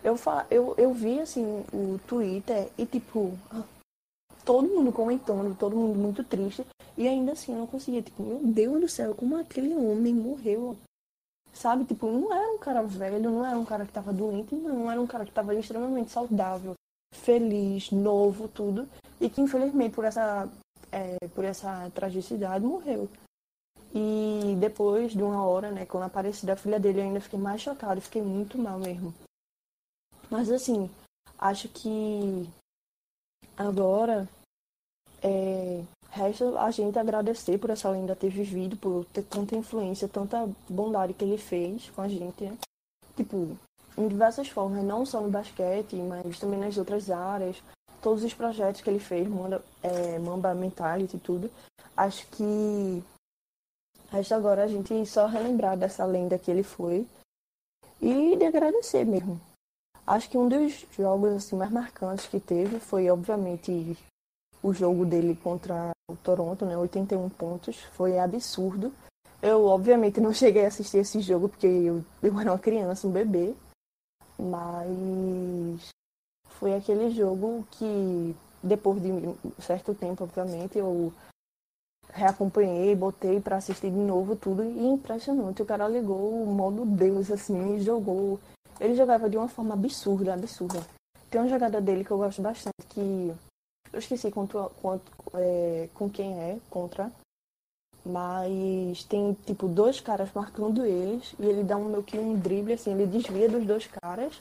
Eu, 0.03 0.17
eu, 0.51 0.75
eu 0.77 0.93
vi 0.93 1.21
assim 1.21 1.65
o 1.73 1.99
Twitter 2.07 2.69
e 2.79 2.87
tipo, 2.87 3.37
todo 4.45 4.69
mundo 4.69 4.93
comentando, 4.93 5.57
todo 5.59 5.77
mundo 5.77 5.99
muito 5.99 6.23
triste. 6.23 6.65
E 6.97 7.07
ainda 7.07 7.33
assim 7.33 7.53
eu 7.53 7.59
não 7.59 7.67
conseguia, 7.67 8.03
tipo, 8.03 8.23
meu 8.23 8.41
Deus 8.43 8.81
do 8.81 8.89
céu, 8.89 9.15
como 9.15 9.37
aquele 9.37 9.75
homem 9.75 10.15
morreu. 10.15 10.77
Sabe, 11.59 11.85
tipo, 11.85 12.07
não 12.07 12.33
era 12.33 12.53
um 12.53 12.59
cara 12.59 12.83
velho, 12.85 13.19
não 13.19 13.45
era 13.45 13.59
um 13.59 13.65
cara 13.65 13.85
que 13.85 13.93
tava 13.93 14.13
doente, 14.13 14.55
não, 14.55 14.89
era 14.89 15.01
um 15.01 15.09
cara 15.09 15.25
que 15.25 15.33
tava 15.33 15.53
extremamente 15.57 16.09
saudável, 16.13 16.75
feliz, 17.13 17.91
novo, 17.91 18.47
tudo. 18.47 18.89
E 19.21 19.29
que 19.29 19.41
infelizmente 19.41 19.93
por 19.93 20.05
essa, 20.05 20.49
é, 20.93 21.17
por 21.35 21.45
essa 21.45 21.91
tragicidade 21.91 22.65
morreu. 22.65 23.11
E 23.93 24.55
depois 24.61 25.11
de 25.11 25.21
uma 25.21 25.45
hora, 25.45 25.73
né, 25.73 25.85
quando 25.85 26.05
apareceu 26.05 26.53
a 26.53 26.57
filha 26.57 26.79
dele, 26.79 27.01
eu 27.01 27.05
ainda 27.07 27.21
fiquei 27.21 27.41
mais 27.41 27.61
chocada, 27.61 28.01
fiquei 28.01 28.23
muito 28.23 28.57
mal 28.57 28.79
mesmo. 28.79 29.13
Mas 30.31 30.53
assim, 30.53 30.89
acho 31.41 31.69
que 31.71 32.49
agora 33.57 34.29
é, 35.21 35.83
resta 36.11 36.61
a 36.61 36.71
gente 36.71 36.99
agradecer 36.99 37.59
por 37.59 37.71
essa 37.71 37.91
lenda 37.91 38.17
ter 38.17 38.31
vivido, 38.31 38.77
por 38.77 39.05
ter 39.07 39.23
tanta 39.23 39.57
influência, 39.57 40.09
tanta 40.09 40.49
bondade 40.69 41.15
que 41.15 41.25
ele 41.25 41.39
fez 41.39 41.91
com 41.91 42.03
a 42.03 42.09
gente, 42.09 42.45
né? 42.45 42.57
Tipo, 43.17 43.57
em 43.97 44.09
diversas 44.09 44.49
formas, 44.49 44.85
não 44.85 45.05
só 45.05 45.21
no 45.21 45.31
basquete, 45.31 45.97
mas 45.97 46.39
também 46.39 46.61
nas 46.61 46.77
outras 46.79 47.11
áreas. 47.11 47.63
Todos 48.01 48.23
os 48.23 48.33
projetos 48.33 48.81
que 48.81 48.89
ele 48.89 49.01
fez, 49.01 49.27
Mamba, 49.27 49.63
é, 49.83 50.19
Mamba 50.21 50.55
Mentality 50.55 51.17
e 51.17 51.21
tudo. 51.21 51.51
Acho 51.97 52.25
que 52.29 53.03
resta 54.11 54.37
agora 54.37 54.65
a 54.65 54.69
gente 54.69 55.05
só 55.05 55.27
relembrar 55.27 55.77
dessa 55.77 56.05
lenda 56.05 56.39
que 56.39 56.51
ele 56.51 56.63
foi 56.63 57.07
e 58.01 58.37
de 58.37 58.45
agradecer 58.45 59.05
mesmo. 59.05 59.41
Acho 60.07 60.31
que 60.31 60.39
um 60.39 60.49
dos 60.49 60.87
jogos 60.97 61.33
assim 61.33 61.57
mais 61.57 61.71
marcantes 61.71 62.27
que 62.27 62.39
teve 62.39 62.79
foi, 62.79 63.11
obviamente, 63.11 63.99
o 64.63 64.73
jogo 64.73 65.05
dele 65.05 65.39
contra 65.43 65.91
o 66.11 66.17
Toronto, 66.17 66.65
né? 66.65 66.77
81 66.77 67.29
pontos. 67.31 67.77
Foi 67.93 68.19
absurdo. 68.19 68.93
Eu, 69.41 69.65
obviamente, 69.65 70.21
não 70.21 70.33
cheguei 70.35 70.65
a 70.65 70.69
assistir 70.69 70.99
esse 70.99 71.21
jogo 71.21 71.49
porque 71.49 71.67
eu, 71.67 72.05
eu 72.23 72.41
era 72.41 72.53
uma 72.53 72.59
criança, 72.59 73.07
um 73.07 73.13
bebê. 73.13 73.55
Mas 74.39 75.89
foi 76.59 76.75
aquele 76.75 77.11
jogo 77.11 77.67
que, 77.73 78.37
depois 78.63 79.03
de 79.03 79.11
um 79.11 79.37
certo 79.61 79.95
tempo, 79.95 80.25
obviamente, 80.25 80.79
eu 80.79 81.13
reacompanhei, 82.13 82.95
botei 82.95 83.41
para 83.41 83.57
assistir 83.57 83.91
de 83.91 83.97
novo 83.97 84.35
tudo 84.35 84.65
e 84.65 84.87
impressionante. 84.87 85.63
O 85.63 85.67
cara 85.67 85.89
ligou 85.89 86.43
o 86.43 86.47
modo 86.47 86.85
Deus, 86.85 87.31
assim, 87.31 87.77
e 87.77 87.81
jogou. 87.81 88.41
Ele 88.81 88.95
jogava 88.95 89.29
de 89.29 89.37
uma 89.37 89.49
forma 89.49 89.75
absurda, 89.75 90.35
absurda. 90.35 90.81
Tem 91.31 91.41
uma 91.41 91.49
jogada 91.49 91.81
dele 91.81 92.05
que 92.05 92.11
eu 92.11 92.19
gosto 92.19 92.41
bastante, 92.41 92.75
que 92.89 93.35
eu 93.93 93.99
esqueci 93.99 94.31
quanto, 94.31 94.71
quanto, 94.81 95.11
é, 95.35 95.89
com 95.95 96.09
quem 96.09 96.39
é 96.39 96.59
contra. 96.71 97.11
Mas 98.05 99.05
tem 99.05 99.37
tipo 99.45 99.69
dois 99.69 100.01
caras 100.01 100.31
marcando 100.35 100.85
eles 100.85 101.35
e 101.39 101.45
ele 101.45 101.63
dá 101.63 101.77
um 101.77 101.85
meio 101.85 102.03
que 102.03 102.19
um 102.19 102.39
drible 102.39 102.73
assim, 102.73 102.93
ele 102.93 103.07
desvia 103.07 103.49
dos 103.49 103.67
dois 103.67 103.87
caras 103.87 104.41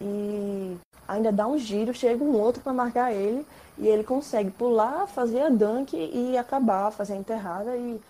e 0.00 0.76
ainda 1.06 1.32
dá 1.32 1.46
um 1.46 1.56
giro, 1.56 1.94
chega 1.94 2.22
um 2.22 2.38
outro 2.38 2.62
para 2.62 2.72
marcar 2.72 3.12
ele 3.12 3.46
e 3.78 3.86
ele 3.86 4.04
consegue 4.04 4.50
pular, 4.50 5.06
fazer 5.06 5.40
a 5.40 5.48
dunk 5.48 5.96
e 5.96 6.36
acabar, 6.36 6.90
fazer 6.90 7.14
a 7.14 7.16
enterrada 7.16 7.76
e 7.76 8.00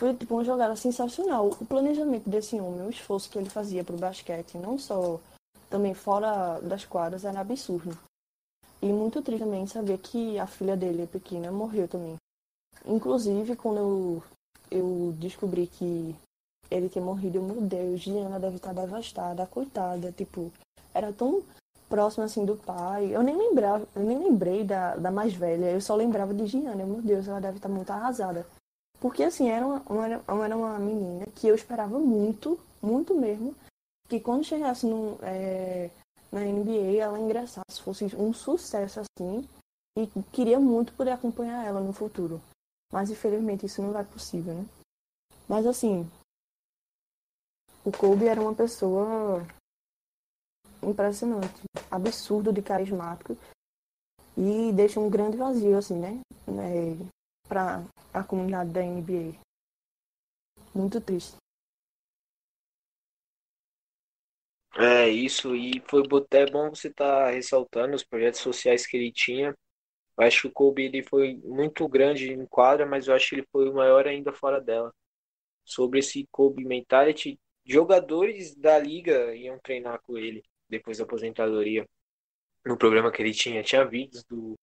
foi 0.00 0.14
tipo 0.14 0.34
uma 0.34 0.44
jogada 0.44 0.74
sensacional. 0.74 1.48
O 1.60 1.66
planejamento 1.66 2.28
desse 2.28 2.58
homem, 2.58 2.86
o 2.86 2.90
esforço 2.90 3.30
que 3.30 3.38
ele 3.38 3.50
fazia 3.50 3.84
pro 3.84 3.98
basquete, 3.98 4.56
não 4.56 4.78
só 4.78 5.20
também 5.68 5.94
fora 5.94 6.58
das 6.60 6.84
quadras, 6.84 7.24
era 7.24 7.40
absurdo. 7.40 7.96
E 8.82 8.86
muito 8.86 9.20
triste 9.20 9.44
também 9.44 9.66
saber 9.66 9.98
que 9.98 10.38
a 10.38 10.46
filha 10.46 10.76
dele, 10.76 11.06
pequena, 11.06 11.52
morreu 11.52 11.86
também. 11.86 12.16
Inclusive, 12.86 13.56
quando 13.56 13.78
eu, 13.78 14.22
eu 14.70 15.14
descobri 15.18 15.66
que 15.66 16.14
ele 16.70 16.88
tinha 16.88 17.04
morrido, 17.04 17.38
eu, 17.38 17.42
meu 17.42 17.60
Deus, 17.60 18.00
Diana 18.00 18.40
deve 18.40 18.56
estar 18.56 18.72
devastada, 18.72 19.46
coitada. 19.46 20.10
Tipo, 20.12 20.50
era 20.94 21.12
tão 21.12 21.42
próxima 21.90 22.24
assim 22.24 22.44
do 22.44 22.56
pai. 22.56 23.14
Eu 23.14 23.22
nem 23.22 23.36
lembrava, 23.36 23.86
eu 23.94 24.02
nem 24.02 24.18
lembrei 24.18 24.64
da, 24.64 24.96
da 24.96 25.10
mais 25.10 25.34
velha, 25.34 25.72
eu 25.72 25.80
só 25.80 25.94
lembrava 25.94 26.32
de 26.32 26.46
Giana. 26.46 26.86
Meu 26.86 27.02
Deus, 27.02 27.28
ela 27.28 27.40
deve 27.40 27.56
estar 27.56 27.68
muito 27.68 27.90
arrasada. 27.90 28.46
Porque 29.00 29.24
assim, 29.24 29.50
era 29.50 29.66
uma, 29.66 29.82
era 30.44 30.56
uma 30.56 30.78
menina 30.78 31.26
que 31.34 31.48
eu 31.48 31.54
esperava 31.54 31.98
muito, 31.98 32.58
muito 32.82 33.14
mesmo, 33.14 33.54
que 34.08 34.20
quando 34.20 34.44
chegasse 34.44 34.86
no, 34.86 35.18
é, 35.22 35.90
na 36.32 36.40
NBA 36.40 36.98
ela 37.00 37.18
ingressasse, 37.18 37.82
fosse 37.82 38.04
um 38.16 38.32
sucesso 38.32 39.00
assim, 39.00 39.48
e 39.96 40.06
queria 40.32 40.60
muito 40.60 40.92
poder 40.94 41.10
acompanhar 41.12 41.66
ela 41.66 41.80
no 41.80 41.92
futuro. 41.92 42.40
Mas 42.92 43.10
infelizmente 43.10 43.66
isso 43.66 43.82
não 43.82 43.92
vai 43.92 44.04
possível, 44.04 44.54
né? 44.54 44.66
Mas 45.48 45.66
assim, 45.66 46.08
o 47.84 47.90
Kobe 47.90 48.26
era 48.26 48.40
uma 48.40 48.54
pessoa 48.54 49.46
impressionante, 50.82 51.62
absurdo 51.90 52.52
de 52.52 52.62
carismático 52.62 53.36
e 54.36 54.72
deixa 54.72 55.00
um 55.00 55.10
grande 55.10 55.36
vazio 55.36 55.76
assim, 55.76 55.98
né? 55.98 56.20
É, 56.48 56.96
para 57.48 57.84
a 58.14 58.22
comunidade 58.22 58.70
da 58.70 58.80
NBA. 58.80 59.38
Muito 60.74 61.00
triste. 61.00 61.36
É 64.76 65.08
isso, 65.08 65.54
e 65.56 65.82
foi 65.88 66.02
até 66.18 66.46
bom 66.46 66.70
você 66.70 66.88
estar 66.88 67.26
tá 67.26 67.30
ressaltando 67.30 67.94
os 67.94 68.04
projetos 68.04 68.40
sociais 68.40 68.86
que 68.86 68.96
ele 68.96 69.12
tinha, 69.12 69.54
Eu 70.18 70.24
acho 70.26 70.42
que 70.42 70.48
o 70.48 70.52
Kobe 70.52 70.84
ele 70.84 71.02
foi 71.02 71.36
muito 71.44 71.88
grande 71.88 72.32
em 72.32 72.46
quadra, 72.46 72.86
mas 72.86 73.08
eu 73.08 73.14
acho 73.14 73.30
que 73.30 73.36
ele 73.36 73.48
foi 73.52 73.68
o 73.68 73.74
maior 73.74 74.06
ainda 74.06 74.32
fora 74.32 74.60
dela. 74.60 74.94
Sobre 75.64 76.00
esse 76.00 76.26
Kobe 76.30 76.64
mentality, 76.64 77.38
jogadores 77.64 78.54
da 78.56 78.78
liga 78.78 79.34
iam 79.36 79.58
treinar 79.60 80.00
com 80.02 80.18
ele 80.18 80.42
depois 80.68 80.98
da 80.98 81.04
aposentadoria. 81.04 81.86
No 82.64 82.76
programa 82.76 83.10
que 83.12 83.22
ele 83.22 83.34
tinha, 83.34 83.62
tinha 83.62 83.84
vídeos 83.84 84.24
do 84.24 84.56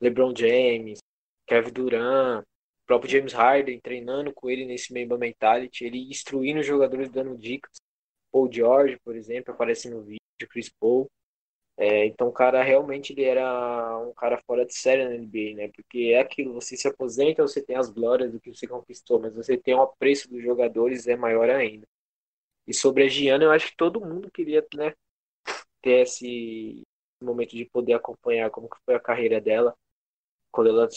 LeBron 0.00 0.34
James, 0.36 1.00
Kevin 1.46 1.72
Durant, 1.72 2.44
próprio 2.86 3.10
James 3.10 3.32
Harden 3.32 3.80
treinando 3.80 4.32
com 4.32 4.50
ele 4.50 4.64
nesse 4.64 4.92
Mamba 4.92 5.18
Mentality, 5.18 5.84
ele 5.84 6.08
instruindo 6.10 6.60
os 6.60 6.66
jogadores, 6.66 7.10
dando 7.10 7.36
dicas. 7.38 7.83
Paul 8.34 8.50
George, 8.52 8.98
por 9.04 9.14
exemplo, 9.14 9.54
aparece 9.54 9.88
no 9.88 10.02
vídeo, 10.02 10.18
Chris 10.50 10.68
Paul. 10.68 11.08
É, 11.76 12.06
então 12.06 12.28
o 12.28 12.32
cara 12.32 12.62
realmente 12.64 13.12
ele 13.12 13.24
era 13.24 13.98
um 14.00 14.12
cara 14.14 14.40
fora 14.46 14.66
de 14.66 14.74
série 14.74 15.04
na 15.04 15.14
NBA, 15.14 15.56
né? 15.56 15.68
Porque 15.74 16.12
é 16.14 16.20
aquilo, 16.20 16.54
você 16.54 16.76
se 16.76 16.88
aposenta, 16.88 17.42
você 17.42 17.62
tem 17.62 17.76
as 17.76 17.90
glórias 17.90 18.32
do 18.32 18.40
que 18.40 18.52
você 18.54 18.66
conquistou, 18.66 19.20
mas 19.20 19.34
você 19.34 19.56
tem 19.56 19.74
o 19.74 19.82
apreço 19.82 20.28
dos 20.28 20.42
jogadores 20.42 21.06
é 21.06 21.16
maior 21.16 21.48
ainda. 21.48 21.86
E 22.66 22.74
sobre 22.74 23.04
a 23.04 23.08
Giana, 23.08 23.44
eu 23.44 23.52
acho 23.52 23.68
que 23.68 23.76
todo 23.76 24.00
mundo 24.00 24.30
queria, 24.30 24.66
né, 24.74 24.94
ter 25.82 26.02
esse 26.02 26.82
momento 27.22 27.56
de 27.56 27.66
poder 27.66 27.94
acompanhar 27.94 28.50
como 28.50 28.68
que 28.68 28.76
foi 28.84 28.94
a 28.94 29.00
carreira 29.00 29.40
dela 29.40 29.76
quando 30.52 30.70
ela 30.70 30.88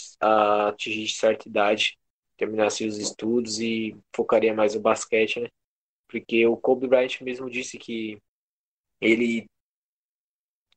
atingisse 0.70 1.16
certa 1.18 1.48
idade, 1.50 1.98
terminasse 2.38 2.86
os 2.86 2.98
estudos 2.98 3.60
e 3.60 3.98
focaria 4.16 4.54
mais 4.54 4.76
no 4.76 4.82
basquete, 4.82 5.40
né? 5.42 5.50
Porque 6.08 6.46
o 6.48 6.58
Kobe 6.58 6.88
Bryant 6.88 7.22
mesmo 7.22 7.50
disse 7.50 7.78
que 7.78 8.22
ele 9.02 9.48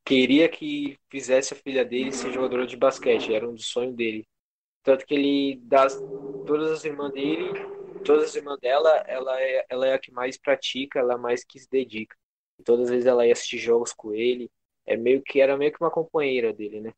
queria 0.04 0.48
que 0.48 0.98
fizesse 1.08 1.54
a 1.54 1.56
filha 1.56 1.84
dele 1.84 2.12
ser 2.12 2.32
jogadora 2.32 2.66
de 2.66 2.76
basquete, 2.76 3.32
era 3.32 3.48
um 3.48 3.54
dos 3.54 3.66
sonhos 3.66 3.94
dele. 3.94 4.26
Tanto 4.82 5.06
que 5.06 5.14
ele, 5.14 5.56
das 5.62 5.96
todas 6.46 6.70
as 6.72 6.84
irmãs 6.84 7.12
dele, 7.12 7.52
todas 8.04 8.24
as 8.30 8.34
irmãs 8.34 8.58
dela, 8.60 8.90
ela 9.06 9.40
é, 9.40 9.66
ela 9.68 9.86
é 9.86 9.94
a 9.94 9.98
que 9.98 10.10
mais 10.12 10.38
pratica, 10.38 10.98
ela 10.98 11.14
é 11.14 11.16
mais 11.16 11.44
que 11.44 11.58
se 11.58 11.68
dedica. 11.70 12.16
E 12.58 12.62
todas 12.62 12.86
as 12.86 12.90
vezes 12.90 13.06
ela 13.06 13.26
ia 13.26 13.32
assistir 13.32 13.58
jogos 13.58 13.92
com 13.92 14.12
ele, 14.12 14.50
é 14.86 14.96
meio 14.96 15.22
que 15.22 15.40
era 15.40 15.56
meio 15.56 15.72
que 15.72 15.80
uma 15.80 15.90
companheira 15.90 16.52
dele, 16.52 16.80
né? 16.80 16.92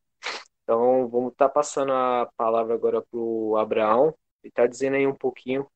Então 0.63 1.09
vamos 1.09 1.33
estar 1.33 1.49
tá 1.49 1.55
passando 1.55 1.93
a 1.93 2.31
palavra 2.37 2.75
agora 2.75 3.03
pro 3.03 3.57
Abraão. 3.57 4.15
Ele 4.43 4.51
está 4.51 4.67
dizendo 4.67 4.97
aí 4.97 5.07
um 5.07 5.15
pouquinho 5.15 5.67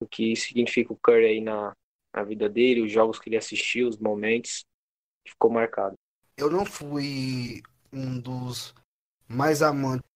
o 0.00 0.06
que 0.06 0.34
significa 0.36 0.92
o 0.92 0.96
Curry 0.96 1.26
aí 1.26 1.40
na, 1.40 1.74
na 2.14 2.22
vida 2.22 2.48
dele, 2.48 2.82
os 2.82 2.92
jogos 2.92 3.18
que 3.18 3.28
ele 3.28 3.36
assistiu, 3.36 3.88
os 3.88 3.98
momentos 3.98 4.64
que 5.24 5.32
ficou 5.32 5.50
marcado. 5.50 5.94
Eu 6.36 6.50
não 6.50 6.64
fui 6.64 7.62
um 7.92 8.18
dos 8.18 8.74
mais 9.28 9.62
amantes 9.62 10.08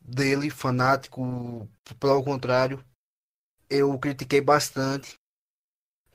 dele, 0.00 0.50
fanático, 0.50 1.68
pelo 1.98 2.24
contrário, 2.24 2.84
eu 3.68 3.98
critiquei 3.98 4.40
bastante. 4.40 5.14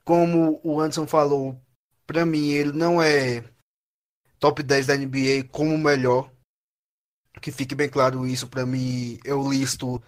Como 0.03 0.59
o 0.63 0.79
Anderson 0.79 1.07
falou, 1.07 1.59
para 2.05 2.25
mim 2.25 2.49
ele 2.49 2.71
não 2.71 3.01
é 3.01 3.43
top 4.39 4.63
10 4.63 4.87
da 4.87 4.95
NBA 4.95 5.47
como 5.51 5.73
o 5.73 5.77
melhor. 5.77 6.31
Que 7.41 7.51
fique 7.51 7.75
bem 7.75 7.89
claro 7.89 8.25
isso, 8.25 8.47
para 8.47 8.65
mim 8.65 9.19
eu 9.23 9.47
listo 9.49 10.01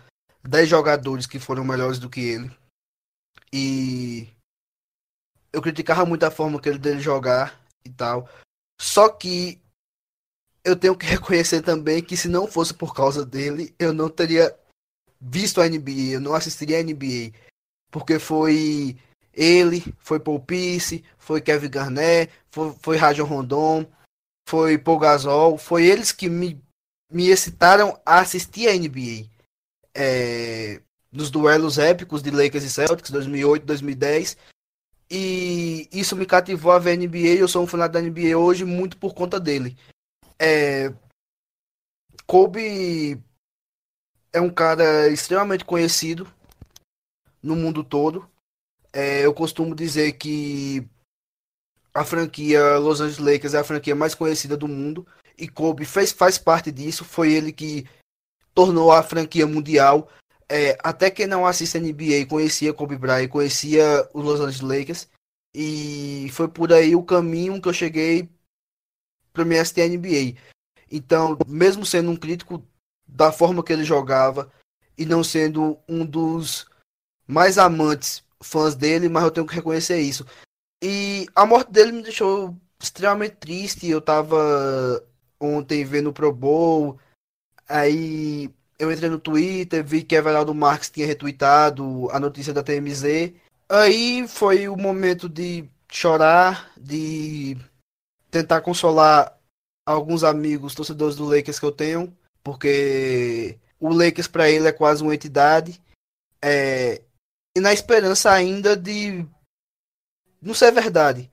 10 0.43 0.67
jogadores 0.67 1.27
que 1.27 1.39
foram 1.39 1.63
melhores 1.63 1.99
do 1.99 2.09
que 2.09 2.21
ele. 2.21 2.51
E 3.51 4.27
eu 5.51 5.61
criticava 5.61 6.05
muito 6.05 6.23
a 6.23 6.31
forma 6.31 6.59
que 6.59 6.69
ele 6.69 6.79
dele 6.79 6.99
jogar 6.99 7.59
e 7.83 7.89
tal. 7.89 8.29
Só 8.79 9.09
que 9.09 9.61
eu 10.63 10.75
tenho 10.75 10.95
que 10.97 11.05
reconhecer 11.07 11.61
também 11.61 12.03
que 12.03 12.17
se 12.17 12.27
não 12.27 12.47
fosse 12.47 12.73
por 12.73 12.93
causa 12.93 13.25
dele, 13.25 13.73
eu 13.79 13.93
não 13.93 14.09
teria 14.09 14.55
visto 15.19 15.61
a 15.61 15.67
NBA, 15.67 16.13
eu 16.13 16.21
não 16.21 16.33
assistiria 16.33 16.79
a 16.79 16.83
NBA. 16.83 17.33
Porque 17.91 18.19
foi 18.19 18.97
ele, 19.33 19.83
foi 19.99 20.19
Paul 20.19 20.39
Pierce, 20.39 21.03
foi 21.17 21.41
Kevin 21.41 21.69
Garnett, 21.69 22.31
foi, 22.51 22.75
foi 22.81 22.97
Rajon 22.97 23.25
Rondon, 23.25 23.85
foi 24.47 24.77
Paul 24.77 24.99
Gasol, 24.99 25.57
foi 25.57 25.85
eles 25.85 26.11
que 26.11 26.29
me, 26.29 26.61
me 27.11 27.29
excitaram 27.29 27.99
a 28.05 28.19
assistir 28.19 28.67
a 28.67 28.73
NBA. 28.73 29.29
É, 29.95 30.81
nos 31.11 31.31
duelos 31.31 31.77
épicos 31.77 32.21
de 32.21 32.29
Lakers 32.31 32.63
e 32.63 32.69
Celtics, 32.69 33.11
2008, 33.11 33.65
2010. 33.65 34.37
E 35.11 35.89
isso 35.91 36.15
me 36.15 36.25
cativou 36.25 36.71
a 36.71 36.79
ver 36.79 36.97
NBA. 36.97 37.39
Eu 37.39 37.47
sou 37.47 37.63
um 37.63 37.67
fanático 37.67 37.93
da 37.93 38.01
NBA 38.01 38.37
hoje 38.37 38.63
muito 38.63 38.97
por 38.97 39.13
conta 39.13 39.39
dele. 39.39 39.75
É, 40.37 40.93
Kobe 42.27 43.19
é 44.31 44.39
um 44.39 44.51
cara 44.51 45.07
extremamente 45.09 45.65
conhecido 45.65 46.31
no 47.41 47.55
mundo 47.55 47.83
todo. 47.83 48.29
É, 48.93 49.25
eu 49.25 49.33
costumo 49.33 49.73
dizer 49.73 50.13
que 50.13 50.87
a 51.93 52.05
franquia 52.05 52.77
Los 52.77 53.01
Angeles 53.01 53.17
Lakers 53.17 53.53
é 53.55 53.59
a 53.59 53.63
franquia 53.63 53.95
mais 53.95 54.13
conhecida 54.13 54.55
do 54.55 54.67
mundo 54.67 55.07
e 55.37 55.47
Kobe 55.47 55.85
fez, 55.85 56.11
faz 56.11 56.37
parte 56.37 56.71
disso. 56.71 57.03
Foi 57.03 57.31
ele 57.33 57.51
que 57.51 57.87
tornou 58.53 58.91
a 58.91 59.01
franquia 59.01 59.47
mundial 59.47 60.09
é, 60.49 60.77
até 60.83 61.11
quem 61.11 61.27
não 61.27 61.45
assiste 61.45 61.79
NBA 61.79 62.25
conhecia 62.27 62.73
Kobe 62.73 62.97
Bryant, 62.97 63.29
conhecia 63.29 64.09
os 64.13 64.23
Los 64.23 64.39
Angeles 64.39 64.61
Lakers. 64.61 65.07
E 65.53 66.27
foi 66.31 66.47
por 66.47 66.73
aí 66.73 66.95
o 66.95 67.03
caminho 67.03 67.61
que 67.61 67.67
eu 67.67 67.73
cheguei 67.73 68.29
para 69.31 69.45
me 69.45 69.57
assistir 69.57 69.81
a 69.81 69.87
NBA. 69.87 70.39
Então, 70.91 71.37
mesmo 71.47 71.85
sendo 71.85 72.11
um 72.11 72.15
crítico 72.15 72.63
da 73.07 73.31
forma 73.31 73.63
que 73.63 73.71
ele 73.71 73.83
jogava 73.83 74.51
e 74.97 75.05
não 75.05 75.23
sendo 75.23 75.79
um 75.87 76.05
dos 76.05 76.67
mais 77.27 77.57
amantes 77.57 78.23
fãs 78.41 78.75
dele, 78.75 79.09
mas 79.09 79.23
eu 79.23 79.31
tenho 79.31 79.47
que 79.47 79.55
reconhecer 79.55 79.99
isso. 79.99 80.25
E 80.83 81.27
a 81.35 81.45
morte 81.45 81.71
dele 81.71 81.91
me 81.91 82.01
deixou 82.01 82.55
extremamente 82.81 83.35
triste. 83.35 83.87
Eu 83.87 84.01
tava 84.01 85.05
ontem 85.39 85.83
vendo 85.83 86.09
o 86.09 86.13
Pro 86.13 86.33
Bowl, 86.33 86.99
aí 87.67 88.53
eu 88.79 88.91
entrei 88.91 89.09
no 89.09 89.19
Twitter, 89.19 89.83
vi 89.83 90.03
que 90.03 90.15
Everaldo 90.15 90.55
Marques 90.55 90.89
tinha 90.89 91.05
retweetado 91.05 92.09
a 92.11 92.19
notícia 92.19 92.53
da 92.53 92.63
TMZ. 92.63 93.33
Aí 93.67 94.25
foi 94.27 94.69
o 94.69 94.77
momento 94.77 95.27
de 95.27 95.69
chorar, 95.91 96.71
de 96.77 97.57
tentar 98.31 98.61
consolar 98.61 99.37
alguns 99.85 100.23
amigos 100.23 100.73
torcedores 100.73 101.17
do 101.17 101.25
Lakers 101.25 101.59
que 101.59 101.65
eu 101.65 101.71
tenho, 101.73 102.15
porque 102.41 103.59
o 103.79 103.89
Lakers 103.89 104.27
para 104.27 104.49
ele 104.49 104.67
é 104.67 104.71
quase 104.71 105.03
uma 105.03 105.13
entidade. 105.13 105.81
É, 106.41 107.01
e 107.55 107.59
na 107.59 107.73
esperança 107.73 108.31
ainda 108.31 108.77
de 108.77 109.25
não 110.41 110.53
ser 110.53 110.71
verdade. 110.71 111.29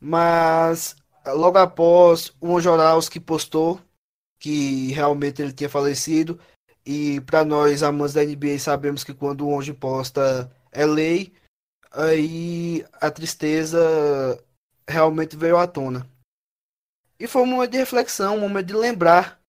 Mas 0.00 0.94
logo 1.26 1.58
após 1.58 2.32
o 2.40 3.10
que 3.10 3.18
postou 3.18 3.80
que 4.38 4.92
realmente 4.92 5.42
ele 5.42 5.52
tinha 5.52 5.68
falecido, 5.68 6.38
e 6.86 7.20
para 7.22 7.44
nós, 7.44 7.82
amantes 7.82 8.14
da 8.14 8.24
NBA, 8.24 8.58
sabemos 8.60 9.02
que 9.02 9.12
quando 9.12 9.44
o 9.44 9.50
Onde 9.50 9.74
posta 9.74 10.50
é 10.70 10.86
lei, 10.86 11.34
aí 11.90 12.86
a 13.00 13.10
tristeza 13.10 13.80
realmente 14.88 15.36
veio 15.36 15.56
à 15.56 15.66
tona. 15.66 16.08
E 17.18 17.26
foi 17.26 17.42
um 17.42 17.46
momento 17.46 17.72
de 17.72 17.78
reflexão, 17.78 18.36
um 18.36 18.40
momento 18.40 18.66
de 18.66 18.74
lembrar 18.74 19.40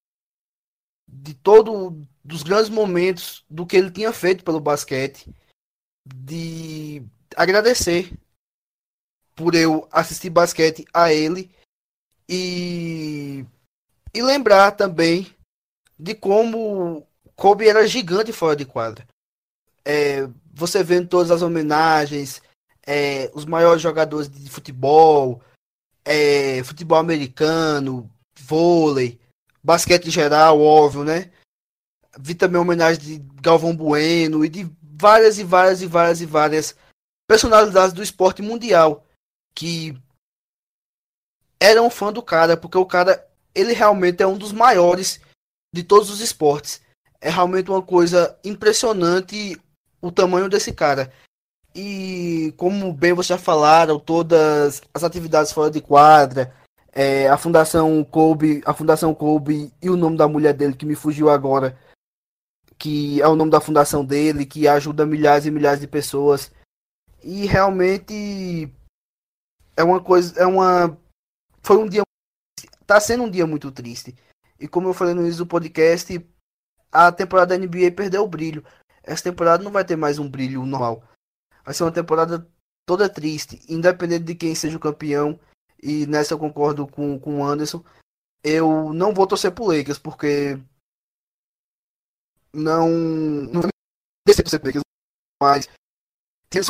de 1.08 1.36
todo 1.36 2.02
dos 2.24 2.42
grandes 2.42 2.70
momentos 2.70 3.46
do 3.50 3.66
que 3.66 3.78
ele 3.78 3.92
tinha 3.92 4.12
feito 4.12 4.44
pelo 4.44 4.60
basquete, 4.60 5.32
de 6.06 7.06
agradecer 7.36 8.12
por 9.36 9.54
eu 9.54 9.88
assistir 9.92 10.32
basquete 10.32 10.86
a 10.92 11.14
ele 11.14 11.52
e 12.28 13.46
e 14.14 14.22
lembrar 14.22 14.72
também 14.72 15.34
de 16.00 16.16
como 16.16 17.07
Kobe 17.38 17.70
era 17.70 17.88
gigante 17.88 18.34
fora 18.34 18.56
de 18.56 18.66
quadra. 18.66 19.08
É, 19.86 20.28
você 20.52 20.84
vendo 20.84 21.08
todas 21.08 21.30
as 21.30 21.44
homenagens, 21.44 22.42
é, 22.86 23.30
os 23.34 23.46
maiores 23.46 23.82
jogadores 23.82 24.28
de 24.28 24.50
futebol, 24.50 25.42
é, 26.04 26.64
futebol 26.64 26.98
americano, 26.98 28.12
vôlei, 28.40 29.20
basquete 29.64 30.08
em 30.08 30.12
geral, 30.12 30.60
óbvio, 30.60 31.04
né? 31.04 31.32
Vi 32.20 32.34
também 32.34 32.60
homenagem 32.60 33.02
de 33.02 33.42
Galvão 33.42 33.76
Bueno 33.76 34.44
e 34.44 34.50
de 34.50 34.68
várias 34.82 35.38
e 35.38 35.44
várias 35.44 35.82
e 35.84 35.86
várias 35.86 36.22
e 36.22 36.26
várias 36.26 36.76
personalidades 37.28 37.94
do 37.94 38.02
esporte 38.02 38.42
mundial 38.42 39.06
que 39.54 39.96
eram 41.60 41.90
fã 41.92 42.12
do 42.12 42.24
cara, 42.24 42.58
porque 42.58 42.78
o 42.78 42.86
cara, 42.86 43.30
ele 43.54 43.74
realmente 43.74 44.24
é 44.24 44.28
um 44.28 44.38
dos 44.38 44.52
maiores 44.52 45.20
de 45.72 45.84
todos 45.84 46.10
os 46.10 46.20
esportes 46.20 46.82
é 47.22 47.30
realmente 47.30 47.70
uma 47.70 47.82
coisa 47.82 48.38
impressionante 48.44 49.60
o 50.02 50.12
tamanho 50.12 50.50
desse 50.50 50.72
cara. 50.72 51.12
E 51.76 52.54
como 52.58 52.92
bem 52.94 53.14
vocês 53.14 53.28
já 53.28 53.38
falaram, 53.38 54.00
todas 54.00 54.82
as 54.94 55.04
atividades 55.04 55.52
fora 55.52 55.72
de 55.72 55.82
quadra, 55.82 56.54
É, 57.00 57.30
a 57.30 57.38
Fundação 57.38 58.04
Kobe, 58.04 58.64
a 58.66 58.74
Fundação 58.74 59.14
Kobe 59.14 59.72
e 59.80 59.88
o 59.88 59.96
nome 59.96 60.18
da 60.18 60.28
mulher 60.28 60.54
dele 60.54 60.74
que 60.74 60.86
me 60.86 60.96
fugiu 60.96 61.30
agora, 61.30 61.78
que 62.76 63.22
é 63.22 63.28
o 63.28 63.36
nome 63.36 63.52
da 63.52 63.62
fundação 63.62 64.04
dele, 64.04 64.48
que 64.48 64.68
ajuda 64.68 65.06
milhares 65.06 65.46
e 65.46 65.52
milhares 65.52 65.80
de 65.80 65.86
pessoas. 65.86 66.52
E 67.24 67.46
realmente 67.46 68.74
é 69.76 69.84
uma 69.84 70.02
coisa, 70.02 70.40
é 70.42 70.46
uma 70.48 70.98
foi 71.62 71.78
um 71.78 71.88
dia 71.88 72.02
tá 72.88 73.00
sendo 73.00 73.26
um 73.26 73.30
dia 73.30 73.46
muito 73.46 73.72
triste. 73.72 74.16
E 74.60 74.68
como 74.68 74.88
eu 74.88 74.94
falei 74.94 75.14
no 75.14 75.22
início 75.22 75.46
do 75.46 75.48
podcast, 75.48 76.20
a 76.98 77.12
temporada 77.12 77.56
da 77.56 77.64
NBA 77.64 77.92
perdeu 77.96 78.24
o 78.24 78.28
brilho. 78.28 78.66
Essa 79.04 79.26
temporada 79.26 79.64
não 79.64 79.72
vai 79.72 79.86
ter 79.86 79.96
mais 79.96 80.18
um 80.18 80.28
brilho 80.28 80.66
normal. 80.66 81.04
Vai 81.64 81.74
ser 81.76 81.84
uma 81.84 81.92
temporada 81.92 82.50
toda 82.88 83.08
triste, 83.08 83.62
independente 83.70 84.24
de 84.24 84.34
quem 84.34 84.56
seja 84.56 84.78
o 84.78 84.80
campeão. 84.80 85.40
E 85.82 86.08
nessa 86.08 86.34
eu 86.34 86.40
concordo 86.40 86.88
com, 86.88 87.20
com 87.20 87.40
o 87.40 87.46
Anderson. 87.46 87.84
Eu 88.44 88.92
não 88.94 89.14
vou 89.14 89.28
torcer 89.28 89.54
pro 89.54 89.68
Lakers, 89.68 90.00
porque 90.00 90.60
não. 92.52 92.90
Não 92.90 93.62
vai 93.62 93.70
descer 94.26 94.44
pro 94.60 94.68
Lakers, 94.68 94.84
mas 95.42 95.66
se 95.66 96.58
eles 96.58 96.70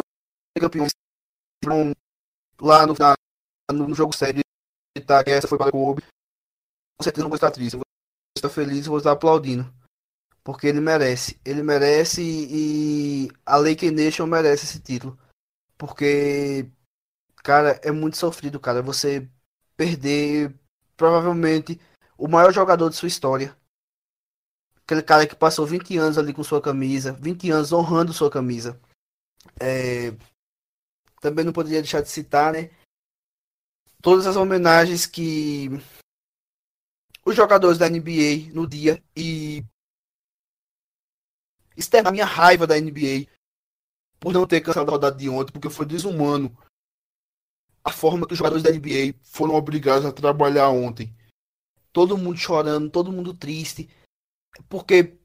campeões 0.59 0.91
lá 2.59 2.85
no, 2.85 2.93
na, 2.99 3.15
no 3.71 3.95
jogo 3.95 4.13
sério, 4.13 4.41
tá, 5.05 5.23
que 5.23 5.29
essa 5.29 5.47
foi 5.47 5.57
para 5.57 5.69
o 5.69 5.71
Kobe, 5.71 6.01
com 6.97 7.03
certeza 7.03 7.23
não 7.23 7.29
vou 7.29 7.35
estar 7.35 7.51
triste. 7.51 7.75
Eu 7.75 7.79
vou 7.79 7.85
estar 8.35 8.49
feliz 8.49 8.87
vou 8.87 8.97
estar 8.97 9.13
aplaudindo. 9.13 9.63
Porque 10.47 10.65
ele 10.65 10.79
merece. 10.79 11.37
Ele 11.43 11.61
merece 11.61 12.21
e 12.21 13.27
a 13.45 13.57
Lake 13.57 13.91
Nation 13.91 14.25
merece 14.25 14.63
esse 14.63 14.79
título. 14.79 15.19
Porque, 15.77 16.71
cara, 17.43 17.71
é 17.83 17.91
muito 17.91 18.15
sofrido, 18.15 18.57
cara. 18.57 18.81
Você 18.81 19.29
perder 19.75 20.57
provavelmente 20.95 21.77
o 22.17 22.29
maior 22.29 22.53
jogador 22.53 22.89
de 22.89 22.95
sua 22.95 23.09
história. 23.09 23.57
Aquele 24.85 25.03
cara 25.03 25.27
que 25.27 25.35
passou 25.35 25.67
20 25.67 25.97
anos 25.97 26.17
ali 26.17 26.33
com 26.33 26.41
sua 26.45 26.61
camisa, 26.61 27.11
20 27.11 27.51
anos 27.51 27.73
honrando 27.73 28.13
sua 28.13 28.31
camisa. 28.31 28.79
É... 29.59 30.15
Também 31.19 31.43
não 31.43 31.51
poderia 31.51 31.81
deixar 31.81 31.99
de 31.99 32.07
citar, 32.07 32.53
né? 32.53 32.71
Todas 34.01 34.25
as 34.25 34.37
homenagens 34.37 35.05
que 35.05 35.71
os 37.25 37.35
jogadores 37.35 37.77
da 37.77 37.89
NBA 37.89 38.53
no 38.53 38.65
dia 38.65 39.03
e 39.13 39.61
externar 41.77 42.11
minha 42.11 42.25
raiva 42.25 42.65
da 42.65 42.79
NBA 42.79 43.27
por 44.19 44.33
não 44.33 44.47
ter 44.47 44.61
cancelado 44.61 44.91
a 44.91 44.93
rodada 44.95 45.15
de 45.15 45.29
ontem, 45.29 45.53
porque 45.53 45.69
foi 45.69 45.85
desumano 45.85 46.57
a 47.83 47.91
forma 47.91 48.25
que 48.25 48.33
os 48.33 48.37
jogadores 48.37 48.63
da 48.63 48.71
NBA 48.71 49.15
foram 49.23 49.53
obrigados 49.53 50.05
a 50.05 50.11
trabalhar 50.11 50.69
ontem. 50.69 51.15
Todo 51.93 52.17
mundo 52.17 52.37
chorando, 52.37 52.89
todo 52.89 53.11
mundo 53.11 53.33
triste, 53.33 53.89
porque 54.67 55.17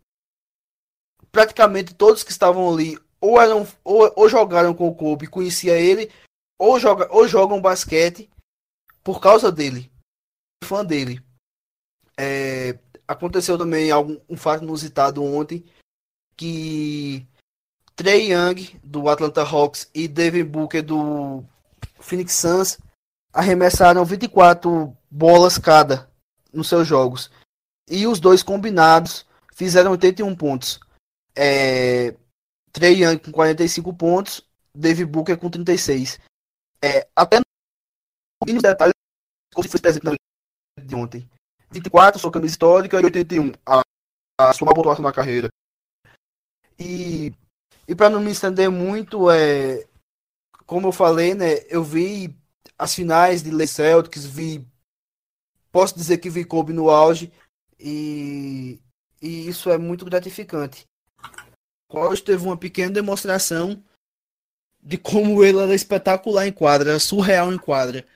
praticamente 1.32 1.94
todos 1.94 2.22
que 2.22 2.30
estavam 2.30 2.72
ali 2.72 2.98
ou 3.20 3.40
eram 3.40 3.66
ou, 3.82 4.12
ou 4.14 4.28
jogaram 4.28 4.74
com 4.74 4.88
o 4.88 4.94
Kobe, 4.94 5.26
conhecia 5.26 5.78
ele, 5.78 6.12
ou 6.58 6.78
joga 6.78 7.08
ou 7.10 7.26
jogam 7.26 7.60
basquete 7.60 8.30
por 9.02 9.20
causa 9.20 9.50
dele, 9.50 9.90
fã 10.64 10.84
dele. 10.84 11.24
É, 12.18 12.78
aconteceu 13.08 13.56
também 13.56 13.90
algum 13.90 14.20
um 14.28 14.36
fato 14.36 14.62
inusitado 14.62 15.22
ontem 15.24 15.64
que 16.36 17.26
Trey 17.94 18.32
Young 18.32 18.80
do 18.82 19.08
Atlanta 19.08 19.42
Hawks 19.42 19.88
e 19.94 20.08
Devin 20.08 20.44
Booker 20.44 20.82
do 20.82 21.44
Phoenix 22.00 22.34
Suns 22.34 22.78
arremessaram 23.32 24.04
24 24.04 24.96
bolas 25.10 25.58
cada 25.58 26.10
nos 26.52 26.68
seus 26.68 26.86
jogos. 26.86 27.30
E 27.88 28.06
os 28.06 28.20
dois 28.20 28.42
combinados 28.42 29.26
fizeram 29.54 29.92
81 29.92 30.34
pontos. 30.34 30.80
É, 31.34 32.14
Trey 32.72 33.02
Young 33.02 33.18
com 33.18 33.32
45 33.32 33.92
pontos, 33.94 34.42
Devin 34.74 35.06
Booker 35.06 35.36
com 35.38 35.50
36. 35.50 36.18
É, 36.82 37.06
até 37.14 37.40
nos 38.48 38.62
detalhes, 38.62 38.94
como 39.54 39.68
foi 39.68 39.80
de 40.84 40.94
ontem. 40.94 41.28
24, 41.70 42.20
sua 42.20 42.32
camisa 42.32 42.52
histórica, 42.52 43.00
e 43.00 43.04
81, 43.04 43.52
a, 43.64 43.82
a 44.40 44.52
sua 44.52 44.74
pontuação 44.74 45.02
na 45.02 45.12
carreira. 45.12 45.48
E, 46.78 47.32
e 47.86 47.94
para 47.94 48.10
não 48.10 48.20
me 48.20 48.30
estender 48.30 48.70
muito, 48.70 49.30
é, 49.30 49.86
como 50.66 50.88
eu 50.88 50.92
falei, 50.92 51.34
né, 51.34 51.60
eu 51.68 51.82
vi 51.82 52.36
as 52.78 52.94
finais 52.94 53.42
de 53.42 53.50
Le 53.50 53.66
Celtics, 53.66 54.24
vi, 54.24 54.66
posso 55.70 55.94
dizer 55.94 56.18
que 56.18 56.30
vi 56.30 56.44
Kobe 56.44 56.72
no 56.72 56.90
auge, 56.90 57.32
e, 57.78 58.80
e 59.20 59.48
isso 59.48 59.70
é 59.70 59.78
muito 59.78 60.04
gratificante. 60.04 60.86
Hoje 61.88 62.22
teve 62.22 62.44
uma 62.44 62.56
pequena 62.56 62.90
demonstração 62.90 63.82
de 64.82 64.96
como 64.96 65.44
ele 65.44 65.58
era 65.58 65.74
espetacular 65.74 66.46
em 66.46 66.52
quadra, 66.52 66.98
surreal 66.98 67.52
em 67.52 67.58
quadra. 67.58 68.06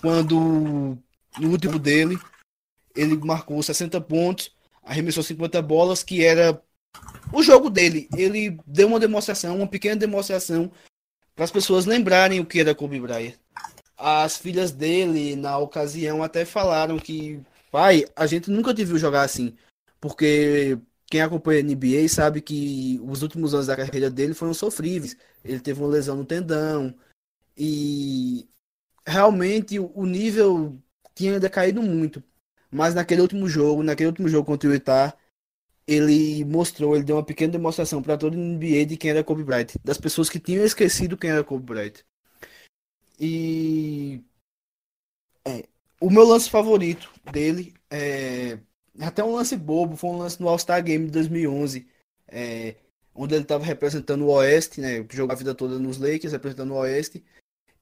Quando 0.00 0.98
no 1.38 1.50
último 1.50 1.78
dele, 1.78 2.18
ele 2.94 3.16
marcou 3.16 3.62
60 3.62 4.00
pontos, 4.02 4.54
arremessou 4.82 5.22
50 5.22 5.60
bolas, 5.62 6.02
que 6.02 6.24
era 6.24 6.62
o 7.32 7.42
jogo 7.42 7.70
dele, 7.70 8.08
ele 8.16 8.58
deu 8.66 8.86
uma 8.86 9.00
demonstração, 9.00 9.56
uma 9.56 9.66
pequena 9.66 9.96
demonstração 9.96 10.70
para 11.34 11.44
as 11.44 11.50
pessoas 11.50 11.86
lembrarem 11.86 12.40
o 12.40 12.46
que 12.46 12.60
era 12.60 12.74
Kobe 12.74 13.00
Bryant. 13.00 13.34
As 13.96 14.36
filhas 14.36 14.70
dele, 14.70 15.34
na 15.36 15.56
ocasião, 15.58 16.22
até 16.22 16.44
falaram 16.44 16.98
que, 16.98 17.40
pai, 17.70 18.04
a 18.14 18.26
gente 18.26 18.50
nunca 18.50 18.74
te 18.74 18.84
viu 18.84 18.98
jogar 18.98 19.22
assim, 19.22 19.56
porque 20.00 20.78
quem 21.12 21.20
acompanha 21.20 21.60
a 21.60 21.62
NBA 21.62 22.08
sabe 22.08 22.40
que 22.40 23.00
os 23.04 23.22
últimos 23.22 23.54
anos 23.54 23.66
da 23.66 23.76
carreira 23.76 24.10
dele 24.10 24.34
foram 24.34 24.54
sofríveis. 24.54 25.16
Ele 25.44 25.60
teve 25.60 25.80
uma 25.80 25.88
lesão 25.88 26.16
no 26.16 26.24
tendão 26.24 26.94
e 27.56 28.48
realmente 29.06 29.78
o 29.78 30.06
nível 30.06 30.78
tinha 31.14 31.38
decaído 31.38 31.82
muito. 31.82 32.22
Mas 32.70 32.94
naquele 32.94 33.20
último 33.20 33.48
jogo, 33.48 33.82
naquele 33.82 34.08
último 34.08 34.28
jogo 34.28 34.46
contra 34.46 34.70
o 34.70 34.72
Utah, 34.72 35.14
ele 35.86 36.44
mostrou, 36.44 36.94
ele 36.94 37.04
deu 37.04 37.16
uma 37.16 37.24
pequena 37.24 37.52
demonstração 37.52 38.02
para 38.02 38.16
todo 38.16 38.34
o 38.34 38.36
NBA 38.36 38.86
de 38.86 38.96
quem 38.96 39.10
era 39.10 39.24
Kobe 39.24 39.44
Bryant, 39.44 39.74
das 39.84 39.98
pessoas 39.98 40.28
que 40.28 40.38
tinham 40.38 40.64
esquecido 40.64 41.16
quem 41.16 41.30
era 41.30 41.44
Kobe 41.44 41.64
Bryant. 41.64 42.02
E 43.18 44.22
é, 45.44 45.64
o 46.00 46.10
meu 46.10 46.24
lance 46.24 46.50
favorito 46.50 47.10
dele 47.30 47.74
é 47.90 48.58
até 49.00 49.24
um 49.24 49.34
lance 49.34 49.56
bobo, 49.56 49.96
foi 49.96 50.10
um 50.10 50.18
lance 50.18 50.40
no 50.40 50.48
All-Star 50.48 50.82
Game 50.82 51.06
de 51.06 51.12
2011, 51.12 51.88
é, 52.28 52.76
onde 53.14 53.34
ele 53.34 53.42
estava 53.42 53.64
representando 53.64 54.22
o 54.22 54.30
Oeste, 54.32 54.80
né, 54.80 55.06
jogou 55.10 55.32
a 55.32 55.38
vida 55.38 55.54
toda 55.54 55.78
nos 55.78 55.98
Lakers, 55.98 56.32
representando 56.32 56.72
o 56.72 56.76
Oeste. 56.76 57.24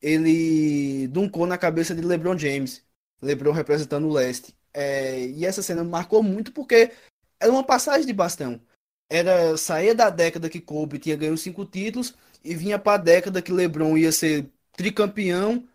Ele 0.01 1.07
duncou 1.09 1.47
na 1.47 1.59
cabeça 1.59 1.95
de 1.95 2.03
LeBron 2.03 2.39
James, 2.39 2.83
LeBron 3.21 3.53
representando 3.53 4.07
o 4.07 4.13
Leste. 4.13 4.55
É, 4.73 5.27
e 5.27 5.45
essa 5.45 5.63
cena 5.63 5.85
marcou 5.85 6.23
muito 6.23 6.53
porque 6.53 6.93
era 7.41 7.51
uma 7.51 7.65
passagem 7.65 8.07
de 8.07 8.13
bastão. 8.13 8.61
Era 9.09 9.57
sair 9.57 9.95
da 9.95 10.11
década 10.11 10.49
que 10.49 10.61
Kobe 10.61 10.99
tinha 10.99 11.17
ganho 11.17 11.37
cinco 11.37 11.65
títulos 11.65 12.15
e 12.45 12.55
vinha 12.55 12.79
para 12.79 12.95
a 12.95 13.03
década 13.03 13.43
que 13.43 13.53
LeBron 13.53 13.97
ia 13.97 14.13
ser 14.13 14.49
tricampeão, 14.73 15.69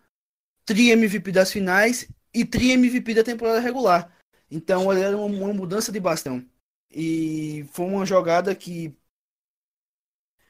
tri-MVP 0.64 1.32
das 1.32 1.52
finais 1.52 2.08
e 2.32 2.44
tri-MVP 2.44 3.14
da 3.14 3.24
temporada 3.24 3.60
regular. 3.60 4.16
Então 4.50 4.92
era 4.92 5.16
uma, 5.16 5.26
uma 5.26 5.52
mudança 5.52 5.92
de 5.92 6.00
bastão. 6.00 6.44
E 6.90 7.66
foi 7.72 7.86
uma 7.86 8.06
jogada 8.06 8.54
que 8.54 8.96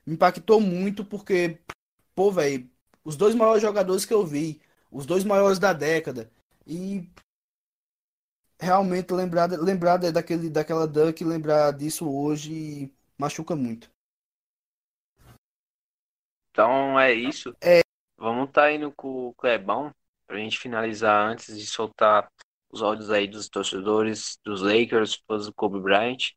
me 0.07 0.15
impactou 0.15 0.61
muito 0.61 1.05
porque, 1.05 1.59
pô, 2.15 2.31
velho, 2.31 2.71
os 3.05 3.17
dois 3.17 3.35
maiores 3.35 3.63
jogadores 3.63 4.05
que 4.05 4.15
eu 4.15 4.25
vi, 4.25 4.61
os 4.91 5.07
dois 5.07 5.25
maiores 5.25 5.59
da 5.59 5.73
década. 5.73 6.31
E 6.67 7.09
realmente 8.61 9.13
lembrar, 9.13 9.51
lembrar 9.51 9.97
daquele, 9.99 10.51
daquela 10.51 10.87
Duck, 10.87 11.23
lembrar 11.25 11.73
disso 11.73 12.11
hoje 12.11 12.93
machuca 13.19 13.55
muito. 13.55 13.91
Então 16.51 16.99
é 16.99 17.13
isso. 17.13 17.55
É. 17.63 17.81
Vamos 18.19 18.49
estar 18.49 18.63
tá 18.63 18.73
indo 18.73 18.91
com 18.93 19.29
o 19.29 19.35
Clebão 19.35 19.95
pra 20.27 20.39
gente 20.39 20.59
finalizar 20.59 21.29
antes 21.29 21.57
de 21.57 21.67
soltar 21.67 22.31
os 22.71 22.83
áudios 22.83 23.11
aí 23.11 23.29
dos 23.29 23.49
torcedores 23.49 24.39
dos 24.43 24.63
Lakers, 24.63 25.23
do 25.29 25.53
Kobe 25.55 25.81
Bryant. 25.81 26.33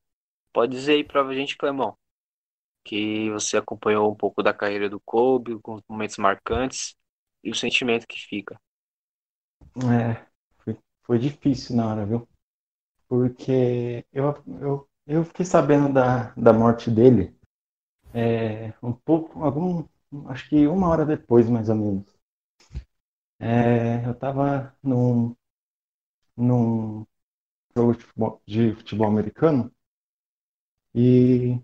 Pode 0.51 0.73
dizer 0.73 0.93
aí 0.93 1.03
pra 1.03 1.33
gente, 1.33 1.57
Clebão, 1.57 1.97
que 2.83 3.29
você 3.31 3.57
acompanhou 3.57 4.11
um 4.11 4.15
pouco 4.15 4.43
da 4.43 4.53
carreira 4.53 4.89
do 4.89 4.99
Kobe, 4.99 5.59
com 5.61 5.81
momentos 5.87 6.17
marcantes 6.17 6.95
e 7.43 7.49
o 7.49 7.55
sentimento 7.55 8.05
que 8.05 8.19
fica. 8.19 8.59
É, 9.77 10.28
foi 11.09 11.17
difícil 11.19 11.75
na 11.75 11.87
hora, 11.87 12.05
viu? 12.05 12.29
Porque 13.09 14.05
eu, 14.13 14.35
eu, 14.61 14.89
eu 15.07 15.25
fiquei 15.25 15.45
sabendo 15.45 15.93
da, 15.93 16.33
da 16.35 16.53
morte 16.53 16.91
dele 16.91 17.35
é, 18.13 18.73
um 18.83 18.93
pouco, 18.93 19.43
algum, 19.43 19.85
acho 20.27 20.49
que 20.49 20.67
uma 20.67 20.89
hora 20.89 21.05
depois, 21.05 21.49
mais 21.49 21.69
ou 21.69 21.75
menos. 21.75 22.19
É, 23.39 24.05
eu 24.05 24.11
estava 24.11 24.75
num, 24.83 25.35
num 26.35 27.05
jogo 27.75 27.93
de 27.97 28.03
futebol, 28.05 28.41
de 28.47 28.75
futebol 28.75 29.07
americano 29.07 29.71
e, 30.93 31.59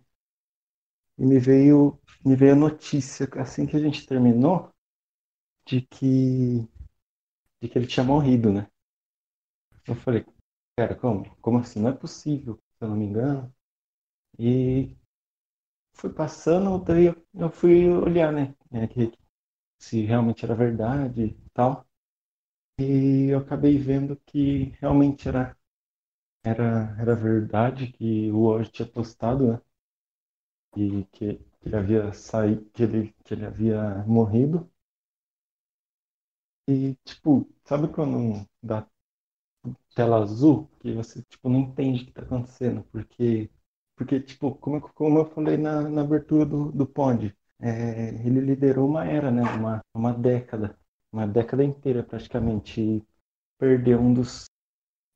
e 1.17 1.25
me 1.25 1.39
veio 1.39 1.99
me 2.23 2.35
veio 2.35 2.53
a 2.53 2.55
notícia 2.55 3.27
assim 3.35 3.65
que 3.65 3.75
a 3.75 3.79
gente 3.79 4.05
terminou 4.07 4.69
de 5.67 5.81
que 5.81 6.67
de 7.61 7.67
que 7.69 7.77
ele 7.77 7.87
tinha 7.87 8.03
morrido, 8.05 8.51
né? 8.51 8.67
Eu 9.87 9.95
falei, 9.95 10.25
cara, 10.77 10.95
como? 10.95 11.35
Como 11.41 11.59
assim? 11.59 11.81
Não 11.81 11.89
é 11.89 11.93
possível, 11.93 12.59
se 12.77 12.83
eu 12.83 12.89
não 12.89 12.95
me 12.97 13.05
engano. 13.05 13.53
E 14.39 14.95
fui 15.93 16.11
passando, 16.13 16.79
daí 16.83 17.07
eu 17.35 17.49
fui 17.51 17.89
olhar, 17.89 18.31
né? 18.33 18.55
É, 18.71 18.87
que, 18.87 19.11
se 19.79 20.03
realmente 20.03 20.45
era 20.45 20.55
verdade 20.55 21.23
e 21.25 21.49
tal. 21.53 21.85
E 22.79 23.27
eu 23.31 23.39
acabei 23.39 23.77
vendo 23.77 24.17
que 24.25 24.75
realmente 24.81 25.27
era 25.29 25.57
era, 26.43 26.95
era 26.99 27.15
verdade 27.15 27.87
que 27.91 28.31
o 28.31 28.39
Woj 28.41 28.69
tinha 28.71 28.87
postado, 28.87 29.47
né? 29.53 29.61
E 30.77 31.05
que, 31.11 31.37
que 31.37 31.67
ele 31.67 31.75
havia 31.75 32.13
saído, 32.13 32.69
que 32.71 32.83
ele, 32.83 33.15
que 33.23 33.33
ele 33.33 33.45
havia 33.47 34.03
morrido. 34.07 34.69
E, 36.67 36.95
tipo, 37.03 37.49
sabe 37.63 37.87
quando 37.87 38.47
dá 38.61 38.87
tela 39.95 40.21
azul, 40.23 40.69
que 40.79 40.93
você, 40.93 41.23
tipo, 41.23 41.49
não 41.49 41.59
entende 41.61 42.03
o 42.03 42.07
que 42.07 42.13
tá 42.13 42.21
acontecendo, 42.23 42.83
porque, 42.91 43.49
porque 43.95 44.19
tipo, 44.21 44.55
como, 44.55 44.81
como 44.93 45.19
eu 45.19 45.25
falei 45.25 45.57
na, 45.57 45.81
na 45.89 46.01
abertura 46.01 46.45
do, 46.45 46.71
do 46.71 46.85
pod, 46.87 47.35
é, 47.59 48.09
ele 48.25 48.41
liderou 48.41 48.87
uma 48.89 49.05
era, 49.05 49.31
né, 49.31 49.41
uma, 49.43 49.81
uma 49.93 50.13
década, 50.13 50.77
uma 51.11 51.27
década 51.27 51.63
inteira 51.63 52.03
praticamente, 52.03 52.81
e 52.81 53.03
perdeu 53.57 53.99
um 53.99 54.13
dos, 54.13 54.45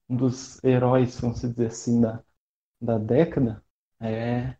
um 0.09 0.15
dos 0.17 0.63
heróis, 0.63 1.19
vamos 1.19 1.41
dizer 1.41 1.67
assim, 1.67 2.01
da, 2.01 2.23
da 2.81 2.97
década, 2.97 3.63
é, 3.99 4.55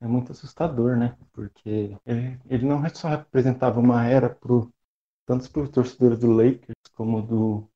é 0.00 0.06
muito 0.06 0.32
assustador, 0.32 0.96
né, 0.98 1.16
porque 1.32 1.96
ele, 2.06 2.40
ele 2.46 2.66
não 2.66 2.82
só 2.94 3.08
representava 3.08 3.80
uma 3.80 4.06
era 4.06 4.30
pro, 4.30 4.72
tanto 5.26 5.50
para 5.50 5.62
os 5.62 5.70
torcedores 5.70 6.18
do 6.18 6.32
Lakers 6.32 6.76
como 6.94 7.22
do 7.22 7.71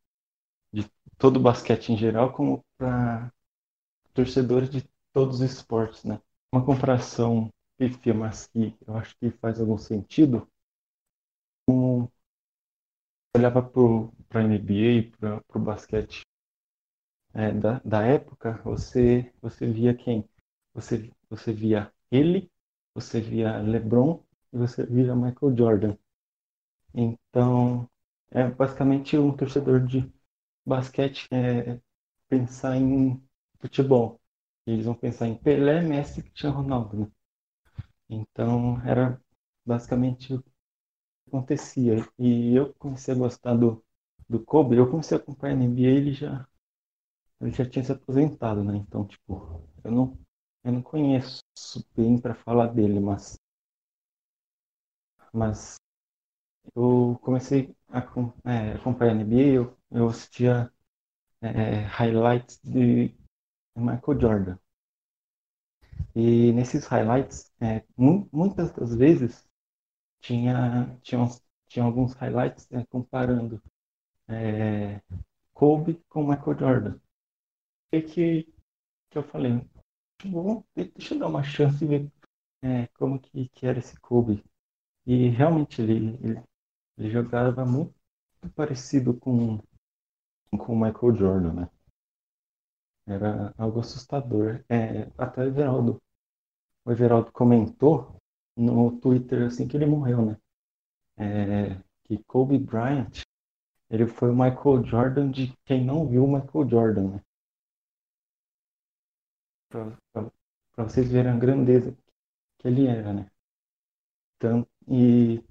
todo 1.19 1.37
o 1.39 1.41
basquete 1.43 1.93
em 1.93 1.97
geral, 1.97 2.33
como 2.33 2.64
para 2.79 3.33
torcedores 4.14 4.71
de 4.71 4.85
todos 5.12 5.37
os 5.41 5.53
esportes, 5.53 6.05
né? 6.05 6.21
Uma 6.53 6.64
comparação 6.64 7.51
pífia, 7.79 8.14
mas 8.14 8.47
que 8.49 8.77
eu 8.87 8.97
acho 8.97 9.17
que 9.19 9.31
faz 9.31 9.61
algum 9.61 9.79
sentido. 9.79 10.49
Olhava 13.37 13.62
para 13.62 14.41
a 14.41 14.43
NBA, 14.43 15.17
para 15.49 15.61
o 15.61 15.64
basquete 15.64 16.23
é, 17.35 17.53
da, 17.53 17.81
da 17.85 18.03
época, 18.03 18.61
você, 18.64 19.31
você 19.41 19.67
via 19.71 19.95
quem? 19.95 20.29
Você, 20.75 21.11
você 21.29 21.53
via 21.53 21.93
ele, 22.11 22.51
você 22.95 23.21
via 23.21 23.59
LeBron 23.59 24.23
e 24.53 24.59
você 24.59 24.85
via 24.87 25.14
Michael 25.14 25.57
Jordan. 25.57 25.97
Então, 26.95 27.89
é 28.31 28.49
basicamente 28.49 29.17
um 29.17 29.37
torcedor 29.37 29.87
de 29.87 30.11
basquete 30.67 31.29
é 31.33 31.81
pensar 32.29 32.77
em 32.77 33.23
futebol. 33.61 34.21
Eles 34.67 34.87
vão 34.87 34.95
pensar 34.95 35.29
em 35.29 35.37
Pelé, 35.37 35.83
Messi 35.83 36.23
Cristiano 36.23 36.57
Ronaldo, 36.59 36.99
né? 36.99 37.09
Então, 38.09 38.81
era 38.87 39.21
basicamente 39.64 40.35
o 40.35 40.43
que 40.43 40.51
acontecia. 41.29 41.97
E 42.19 42.55
eu 42.57 42.75
comecei 42.77 43.14
a 43.14 43.19
gostar 43.19 43.55
do, 43.57 43.85
do 44.29 44.41
Kobe, 44.45 44.77
eu 44.77 44.91
comecei 44.91 45.17
a 45.19 45.21
acompanhar 45.21 45.55
a 45.55 45.59
NBA, 45.59 45.91
ele 45.91 46.12
já 46.12 46.47
ele 47.41 47.53
já 47.53 47.69
tinha 47.69 47.85
se 47.85 47.93
aposentado, 47.93 48.62
né? 48.64 48.77
Então, 48.77 49.07
tipo, 49.07 49.62
eu 49.85 49.91
não 49.93 50.19
eu 50.64 50.73
não 50.73 50.83
conheço 50.83 51.43
bem 51.97 52.19
para 52.19 52.35
falar 52.35 52.69
dele, 52.69 53.01
mas 53.01 53.39
mas 55.33 55.77
eu 56.77 57.19
comecei 57.23 57.75
a 57.89 57.99
é, 58.45 58.73
acompanhar 58.75 59.12
a 59.12 59.17
NBA, 59.17 59.43
eu, 59.55 59.76
eu 59.91 60.09
assistia 60.09 60.72
é, 61.41 61.80
highlights 61.82 62.61
de 62.64 63.14
Michael 63.76 64.20
Jordan. 64.20 64.59
E 66.14 66.53
nesses 66.53 66.87
highlights, 66.87 67.53
é, 67.61 67.84
mu 67.97 68.28
muitas 68.32 68.72
das 68.72 68.95
vezes, 68.95 69.47
tinha, 70.20 70.99
tinha, 71.03 71.26
tinha 71.68 71.84
alguns 71.84 72.14
highlights 72.14 72.70
é, 72.72 72.84
comparando 72.87 73.62
é, 74.28 75.01
Kobe 75.55 76.03
com 76.09 76.26
Michael 76.26 76.59
Jordan. 76.59 77.01
E 77.93 78.03
que, 78.03 78.45
que 79.11 79.18
eu 79.18 79.22
falei, 79.22 79.61
bom, 80.24 80.64
deixa 80.74 81.14
eu 81.14 81.18
dar 81.18 81.28
uma 81.28 81.43
chance 81.43 81.84
e 81.84 81.89
ver 81.89 82.12
é, 82.62 82.87
como 82.99 83.20
que, 83.20 83.49
que 83.51 83.66
era 83.66 83.78
esse 83.78 83.99
Kobe. 84.01 84.45
E 85.07 85.28
realmente 85.28 85.80
ele, 85.80 86.18
ele, 86.22 86.43
ele 86.99 87.11
jogava 87.11 87.64
muito 87.64 87.95
parecido 88.55 89.14
com, 89.14 89.59
com 90.51 90.73
o 90.73 90.81
Michael 90.81 91.15
Jordan, 91.15 91.53
né? 91.53 91.71
Era 93.07 93.55
algo 93.57 93.81
assustador. 93.81 94.65
É, 94.69 95.11
até 95.17 95.43
o 95.43 95.47
Everaldo, 95.47 96.03
o 96.85 96.91
Everaldo 96.91 97.31
comentou 97.33 98.17
no 98.57 98.99
Twitter 99.01 99.47
assim 99.47 99.69
que 99.69 99.77
ele 99.77 99.87
morreu, 99.87 100.25
né? 100.27 100.37
É, 101.19 101.81
que 102.05 102.23
Kobe 102.25 102.59
Bryant 102.59 103.23
ele 103.89 104.07
foi 104.07 104.31
o 104.31 104.35
Michael 104.35 104.85
Jordan 104.85 105.31
de 105.31 105.57
quem 105.65 105.85
não 105.85 106.07
viu 106.07 106.25
o 106.25 106.33
Michael 106.33 106.69
Jordan, 106.69 107.11
né? 107.13 107.23
Para 109.71 110.85
vocês 110.85 111.11
verem 111.11 111.33
a 111.33 111.39
grandeza 111.39 111.97
que 112.59 112.69
ele 112.69 112.87
era, 112.87 113.13
né? 113.13 113.31
E 114.89 115.43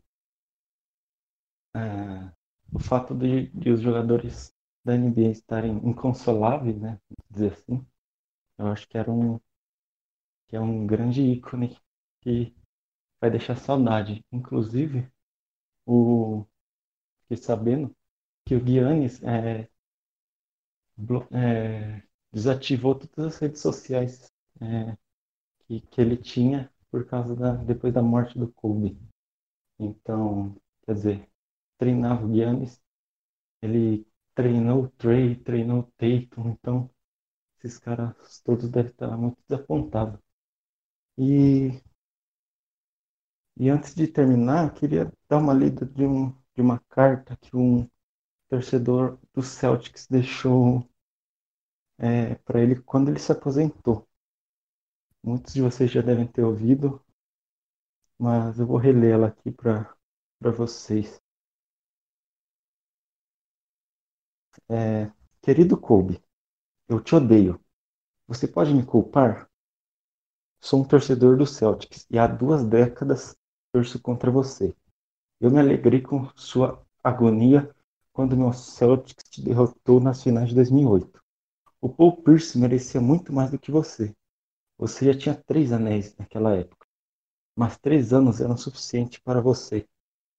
é, 1.75 2.31
o 2.73 2.79
fato 2.79 3.13
de, 3.15 3.47
de, 3.49 3.71
os 3.71 3.81
jogadores 3.81 4.54
da 4.85 4.95
NBA 4.95 5.31
estarem 5.31 5.77
inconsoláveis, 5.87 6.79
né, 6.79 6.99
dizer 7.31 7.53
assim, 7.53 7.85
eu 8.57 8.67
acho 8.67 8.87
que 8.89 8.97
era 8.97 9.11
um 9.11 9.39
que 10.47 10.55
é 10.55 10.59
um 10.59 10.85
grande 10.87 11.21
ícone 11.21 11.77
que 12.21 12.55
vai 13.21 13.29
deixar 13.31 13.55
saudade. 13.57 14.25
Inclusive, 14.31 15.09
o 15.85 16.45
fiquei 17.23 17.37
sabendo 17.37 17.95
que 18.45 18.55
o 18.55 18.65
Giannis 18.65 19.21
é, 19.23 19.69
é, 21.31 22.01
desativou 22.31 22.95
todas 22.95 23.33
as 23.35 23.39
redes 23.39 23.61
sociais 23.61 24.31
é, 24.61 24.97
que, 25.67 25.81
que 25.81 26.01
ele 26.01 26.17
tinha 26.17 26.71
por 26.91 27.05
causa 27.07 27.35
da 27.35 27.55
depois 27.55 27.93
da 27.93 28.01
morte 28.01 28.37
do 28.39 28.51
Kobe. 28.53 28.99
Então, 29.79 30.55
quer 30.85 30.93
dizer, 30.95 31.29
treinava 31.77 32.25
o 32.25 32.33
Giannis, 32.33 32.81
ele 33.61 34.07
treinou 34.35 34.83
o 34.83 34.89
Trey, 34.89 35.35
treinou 35.37 35.79
o 35.79 35.91
Tatum, 35.97 36.49
então 36.51 36.89
esses 37.57 37.79
caras 37.79 38.41
todos 38.43 38.69
devem 38.69 38.91
estar 38.91 39.17
muito 39.17 39.41
desapontados. 39.47 40.19
E, 41.17 41.81
e 43.57 43.69
antes 43.69 43.95
de 43.95 44.07
terminar, 44.07 44.73
queria 44.73 45.11
dar 45.29 45.37
uma 45.37 45.53
lida 45.53 45.85
de, 45.85 46.05
um, 46.05 46.31
de 46.53 46.61
uma 46.61 46.79
carta 46.89 47.37
que 47.37 47.55
um 47.55 47.89
torcedor 48.49 49.17
do 49.33 49.41
Celtics 49.41 50.07
deixou 50.07 50.87
é, 51.97 52.35
para 52.35 52.61
ele 52.61 52.81
quando 52.81 53.09
ele 53.09 53.19
se 53.19 53.31
aposentou. 53.31 54.07
Muitos 55.23 55.53
de 55.53 55.61
vocês 55.61 55.91
já 55.91 56.01
devem 56.01 56.27
ter 56.27 56.43
ouvido, 56.43 57.03
mas 58.19 58.59
eu 58.59 58.67
vou 58.67 58.77
relê-la 58.77 59.27
aqui 59.27 59.51
para 59.51 59.95
vocês. 60.51 61.19
É, 64.69 65.11
querido 65.41 65.77
Kobe, 65.77 66.21
eu 66.89 67.01
te 67.01 67.15
odeio. 67.15 67.59
Você 68.27 68.47
pode 68.47 68.73
me 68.73 68.85
culpar? 68.85 69.49
Sou 70.59 70.81
um 70.81 70.83
torcedor 70.87 71.37
do 71.37 71.45
Celtics 71.45 72.05
e 72.09 72.19
há 72.19 72.27
duas 72.27 72.63
décadas 72.65 73.35
torço 73.71 74.01
contra 74.01 74.31
você. 74.31 74.75
Eu 75.39 75.51
me 75.51 75.59
alegrei 75.59 76.01
com 76.01 76.29
sua 76.35 76.85
agonia 77.03 77.73
quando 78.13 78.37
meu 78.37 78.53
Celtics 78.53 79.29
te 79.29 79.41
derrotou 79.41 79.99
nas 79.99 80.23
finais 80.23 80.49
de 80.49 80.55
2008. 80.55 81.21
O 81.81 81.89
Paul 81.89 82.21
Pierce 82.23 82.57
merecia 82.57 83.01
muito 83.01 83.33
mais 83.33 83.51
do 83.51 83.59
que 83.59 83.71
você. 83.71 84.15
Você 84.77 85.13
já 85.13 85.19
tinha 85.19 85.35
três 85.35 85.71
anéis 85.71 86.15
naquela 86.17 86.55
época 86.55 86.85
mas 87.55 87.77
três 87.77 88.13
anos 88.13 88.41
eram 88.41 88.57
suficiente 88.57 89.21
para 89.21 89.41
você. 89.41 89.87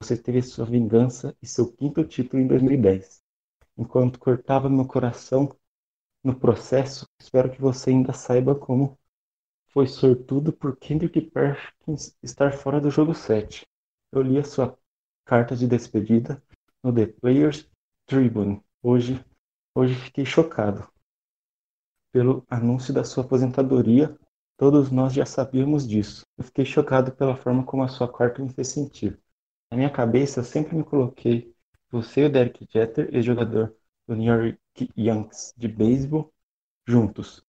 Você 0.00 0.16
teve 0.16 0.42
sua 0.42 0.66
vingança 0.66 1.36
e 1.42 1.46
seu 1.46 1.72
quinto 1.72 2.04
título 2.04 2.42
em 2.42 2.46
2010. 2.46 3.22
Enquanto 3.76 4.18
cortava 4.18 4.68
meu 4.68 4.86
coração 4.86 5.54
no 6.22 6.34
processo, 6.34 7.06
espero 7.20 7.50
que 7.50 7.60
você 7.60 7.90
ainda 7.90 8.12
saiba 8.12 8.54
como 8.54 8.98
foi 9.68 9.86
sortudo 9.86 10.52
por 10.52 10.76
Kendrick 10.76 11.20
Perkins 11.20 12.16
estar 12.22 12.52
fora 12.52 12.80
do 12.80 12.90
jogo 12.90 13.14
7. 13.14 13.66
Eu 14.12 14.22
li 14.22 14.38
a 14.38 14.44
sua 14.44 14.76
carta 15.24 15.54
de 15.54 15.66
despedida 15.66 16.42
no 16.82 16.92
The 16.92 17.06
Players 17.06 17.68
Tribune 18.06 18.62
hoje 18.82 19.24
Hoje 19.78 19.94
fiquei 19.94 20.24
chocado 20.24 20.88
pelo 22.10 22.46
anúncio 22.48 22.94
da 22.94 23.04
sua 23.04 23.22
aposentadoria. 23.22 24.18
Todos 24.56 24.90
nós 24.90 25.12
já 25.12 25.26
sabíamos 25.26 25.86
disso. 25.86 26.24
Eu 26.38 26.44
fiquei 26.44 26.64
chocado 26.64 27.12
pela 27.12 27.36
forma 27.36 27.62
como 27.62 27.82
a 27.82 27.88
sua 27.88 28.08
quarta 28.08 28.42
me 28.42 28.48
fez 28.48 28.68
sentir. 28.68 29.20
Na 29.70 29.76
minha 29.76 29.90
cabeça, 29.90 30.40
eu 30.40 30.44
sempre 30.44 30.74
me 30.74 30.82
coloquei 30.82 31.54
você 31.90 32.22
e 32.22 32.24
o 32.26 32.30
Derek 32.30 32.66
Jeter, 32.70 33.08
ex-jogador 33.14 33.74
do 34.06 34.16
New 34.16 34.32
York 34.32 34.58
Yankees 34.96 35.54
de 35.56 35.68
beisebol, 35.68 36.32
juntos. 36.86 37.44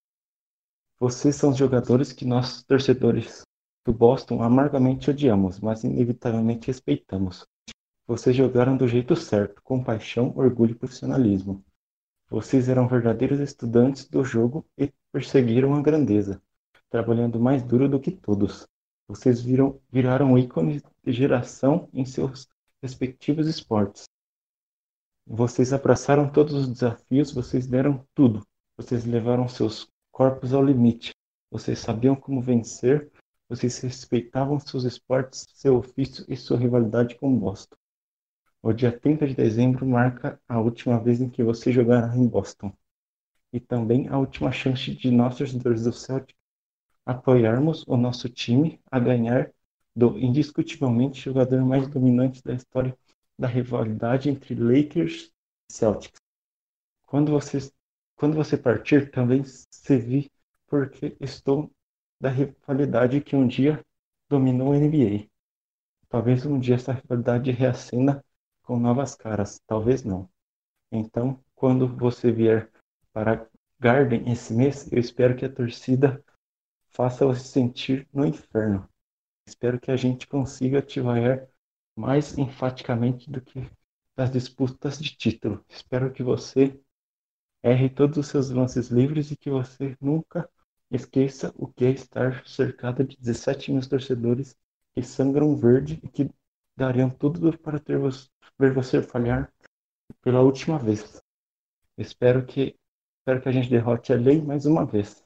Vocês 0.99 1.35
são 1.35 1.51
os 1.51 1.57
jogadores 1.57 2.11
que 2.11 2.25
nós, 2.25 2.63
torcedores 2.63 3.43
do 3.85 3.93
Boston, 3.93 4.41
amargamente 4.41 5.09
odiamos, 5.09 5.59
mas 5.59 5.83
inevitavelmente 5.83 6.67
respeitamos. 6.67 7.45
Vocês 8.07 8.35
jogaram 8.35 8.77
do 8.77 8.87
jeito 8.87 9.15
certo, 9.15 9.61
com 9.61 9.83
paixão, 9.83 10.33
orgulho 10.35 10.71
e 10.71 10.75
profissionalismo. 10.75 11.63
Vocês 12.29 12.67
eram 12.67 12.87
verdadeiros 12.87 13.39
estudantes 13.39 14.07
do 14.07 14.23
jogo 14.23 14.65
e 14.77 14.91
perseguiram 15.11 15.75
a 15.75 15.81
grandeza, 15.81 16.41
trabalhando 16.89 17.39
mais 17.39 17.63
duro 17.63 17.87
do 17.87 17.99
que 17.99 18.11
todos. 18.11 18.67
Vocês 19.07 19.41
viram, 19.41 19.79
viraram 19.91 20.37
ícones 20.37 20.81
de 21.03 21.11
geração 21.13 21.89
em 21.93 22.05
seus 22.05 22.47
respectivos 22.81 23.47
esportes. 23.47 24.05
Vocês 25.29 25.73
abraçaram 25.73 26.31
todos 26.31 26.53
os 26.53 26.69
desafios, 26.69 27.33
vocês 27.33 27.67
deram 27.67 28.01
tudo. 28.15 28.47
Vocês 28.77 29.03
levaram 29.03 29.45
seus 29.49 29.91
corpos 30.09 30.53
ao 30.53 30.63
limite. 30.63 31.13
Vocês 31.51 31.79
sabiam 31.79 32.15
como 32.15 32.41
vencer, 32.41 33.11
vocês 33.49 33.77
respeitavam 33.79 34.57
seus 34.57 34.85
esportes, 34.85 35.45
seu 35.53 35.75
ofício 35.75 36.23
e 36.29 36.37
sua 36.37 36.57
rivalidade 36.57 37.15
com 37.15 37.37
Boston. 37.37 37.75
O 38.63 38.71
dia 38.71 38.89
30 38.89 39.27
de 39.27 39.35
dezembro 39.35 39.85
marca 39.85 40.39
a 40.47 40.61
última 40.61 40.97
vez 40.97 41.19
em 41.19 41.29
que 41.29 41.43
você 41.43 41.73
jogará 41.73 42.15
em 42.15 42.25
Boston. 42.25 42.71
E 43.51 43.59
também 43.59 44.07
a 44.07 44.17
última 44.17 44.53
chance 44.53 44.95
de 44.95 45.11
nós, 45.11 45.37
torcedores 45.37 45.83
do 45.83 45.91
Celtic, 45.91 46.37
apoiarmos 47.05 47.83
o 47.85 47.97
nosso 47.97 48.29
time 48.29 48.79
a 48.89 48.97
ganhar 48.97 49.51
do 49.93 50.17
indiscutivelmente 50.17 51.19
jogador 51.19 51.65
mais 51.65 51.85
dominante 51.89 52.41
da 52.41 52.53
história 52.53 52.97
da 53.37 53.47
rivalidade 53.47 54.29
entre 54.29 54.55
Lakers 54.55 55.31
e 55.69 55.73
Celtics. 55.73 56.21
Quando 57.05 57.31
você, 57.31 57.71
quando 58.15 58.35
você 58.35 58.57
partir, 58.57 59.11
também 59.11 59.43
se 59.43 59.97
vi 59.97 60.31
porque 60.67 61.15
estou 61.19 61.71
da 62.19 62.29
rivalidade 62.29 63.21
que 63.21 63.35
um 63.35 63.47
dia 63.47 63.83
dominou 64.29 64.73
a 64.73 64.77
NBA. 64.77 65.27
Talvez 66.09 66.45
um 66.45 66.59
dia 66.59 66.75
essa 66.75 66.93
rivalidade 66.93 67.51
reacenda 67.51 68.23
com 68.63 68.79
novas 68.79 69.15
caras, 69.15 69.61
talvez 69.65 70.03
não. 70.03 70.29
Então, 70.91 71.41
quando 71.55 71.87
você 71.87 72.31
vier 72.31 72.69
para 73.13 73.47
Garden 73.79 74.29
esse 74.31 74.53
mês, 74.53 74.91
eu 74.91 74.99
espero 74.99 75.35
que 75.35 75.45
a 75.45 75.53
torcida 75.53 76.23
faça 76.87 77.25
você 77.25 77.45
sentir 77.45 78.07
no 78.11 78.25
inferno. 78.25 78.89
Espero 79.45 79.79
que 79.79 79.91
a 79.91 79.95
gente 79.95 80.27
consiga 80.27 80.81
te 80.81 80.99
vaiar 80.99 81.47
mais 81.97 82.37
enfaticamente 82.37 83.29
do 83.29 83.41
que 83.41 83.67
nas 84.15 84.31
disputas 84.31 84.99
de 84.99 85.15
título. 85.17 85.65
Espero 85.67 86.13
que 86.13 86.21
você 86.21 86.79
erre 87.63 87.89
todos 87.89 88.17
os 88.19 88.27
seus 88.27 88.51
lances 88.51 88.89
livres 88.89 89.31
e 89.31 89.35
que 89.35 89.49
você 89.49 89.97
nunca 89.99 90.47
esqueça 90.91 91.51
o 91.57 91.67
que 91.67 91.85
é 91.85 91.89
estar 91.89 92.47
cercado 92.47 93.03
de 93.03 93.17
17 93.17 93.71
mil 93.71 93.89
torcedores 93.89 94.55
que 94.93 95.01
sangram 95.01 95.55
verde 95.55 95.99
e 96.03 96.07
que 96.07 96.29
dariam 96.75 97.09
tudo 97.09 97.57
para 97.57 97.79
ter 97.79 97.97
você, 97.97 98.29
ver 98.59 98.73
você 98.73 99.01
falhar 99.01 99.51
pela 100.21 100.41
última 100.41 100.77
vez. 100.77 101.19
Espero 101.97 102.45
que 102.45 102.75
espero 103.19 103.41
que 103.41 103.49
a 103.49 103.51
gente 103.51 103.69
derrote 103.69 104.13
a 104.13 104.15
lei 104.15 104.39
mais 104.39 104.67
uma 104.67 104.85
vez. 104.85 105.23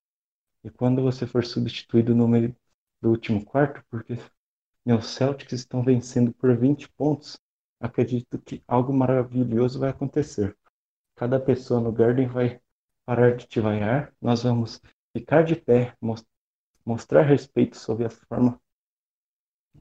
E 0.63 0.69
quando 0.69 1.01
você 1.01 1.27
for 1.27 1.43
substituído 1.43 2.15
no 2.15 2.27
meio 2.27 2.55
do 3.01 3.09
último 3.09 3.43
quarto, 3.43 3.83
porque 3.89 4.15
meus 4.85 5.07
Celtics 5.07 5.53
estão 5.53 5.83
vencendo 5.83 6.33
por 6.33 6.55
20 6.55 6.89
pontos, 6.89 7.37
acredito 7.79 8.39
que 8.39 8.63
algo 8.67 8.93
maravilhoso 8.93 9.79
vai 9.79 9.89
acontecer. 9.89 10.57
Cada 11.15 11.39
pessoa 11.39 11.79
no 11.79 11.91
Garden 11.91 12.27
vai 12.27 12.59
parar 13.05 13.35
de 13.35 13.47
te 13.47 13.59
vaiar, 13.59 14.13
nós 14.21 14.43
vamos 14.43 14.81
ficar 15.15 15.43
de 15.43 15.55
pé, 15.55 15.95
mostrar 16.85 17.23
respeito 17.23 17.77
sobre 17.77 18.05
a 18.05 18.09
forma 18.09 18.59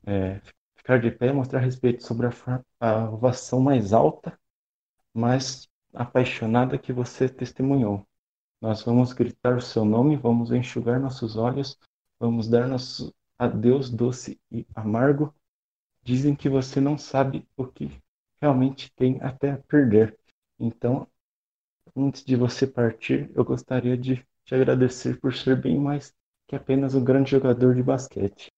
é, 0.07 0.41
ficar 0.77 1.01
de 1.01 1.11
pé, 1.11 1.33
mostrar 1.33 1.61
respeito 1.61 2.03
sobre 2.03 2.27
a, 2.27 2.31
a 2.81 3.11
ovação 3.11 3.61
mais 3.61 3.93
alta, 3.93 4.39
mais 5.15 5.69
apaixonada 5.93 6.79
que 6.79 6.93
você 6.93 7.29
testemunhou. 7.29 8.07
Nós 8.61 8.83
vamos 8.83 9.13
gritar 9.13 9.57
o 9.57 9.63
seu 9.63 9.85
nome, 9.85 10.17
vamos 10.17 10.51
enxugar 10.51 11.01
nossos 11.01 11.37
olhos, 11.37 11.79
vamos 12.19 12.49
dar 12.49 12.69
nosso 12.69 13.15
adeus 13.41 13.91
doce 13.91 14.41
e 14.53 14.67
amargo. 14.75 15.35
Dizem 16.05 16.37
que 16.37 16.49
você 16.49 16.81
não 16.81 16.99
sabe 16.99 17.49
o 17.57 17.67
que 17.67 17.91
realmente 18.41 18.93
tem 18.97 19.21
até 19.23 19.57
perder. 19.69 20.19
Então, 20.59 21.09
antes 21.97 22.25
de 22.25 22.37
você 22.37 22.67
partir, 22.67 23.31
eu 23.35 23.45
gostaria 23.45 23.97
de 23.97 24.17
te 24.45 24.55
agradecer 24.55 25.21
por 25.21 25.35
ser 25.35 25.57
bem 25.61 25.79
mais 25.79 26.13
que 26.49 26.57
apenas 26.57 26.95
um 26.95 27.05
grande 27.05 27.31
jogador 27.31 27.75
de 27.75 27.83
basquete 27.83 28.51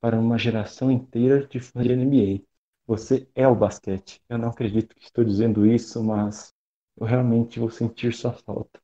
para 0.00 0.18
uma 0.18 0.38
geração 0.38 0.90
inteira 0.90 1.46
de 1.46 1.60
fãs 1.60 1.84
de 1.86 1.92
NBA. 1.92 2.46
Você 2.86 3.28
é 3.34 3.48
o 3.48 3.54
basquete. 3.56 4.22
Eu 4.28 4.38
não 4.38 4.50
acredito 4.50 4.96
que 4.96 5.04
estou 5.04 5.24
dizendo 5.24 5.66
isso, 5.66 6.02
mas 6.04 6.54
eu 6.96 7.06
realmente 7.06 7.60
vou 7.60 7.70
sentir 7.70 8.14
sua 8.14 8.32
falta. 8.32 8.80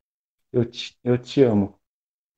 Eu 0.53 0.65
te, 0.65 0.97
eu 1.05 1.19
te 1.19 1.43
amo. 1.43 1.79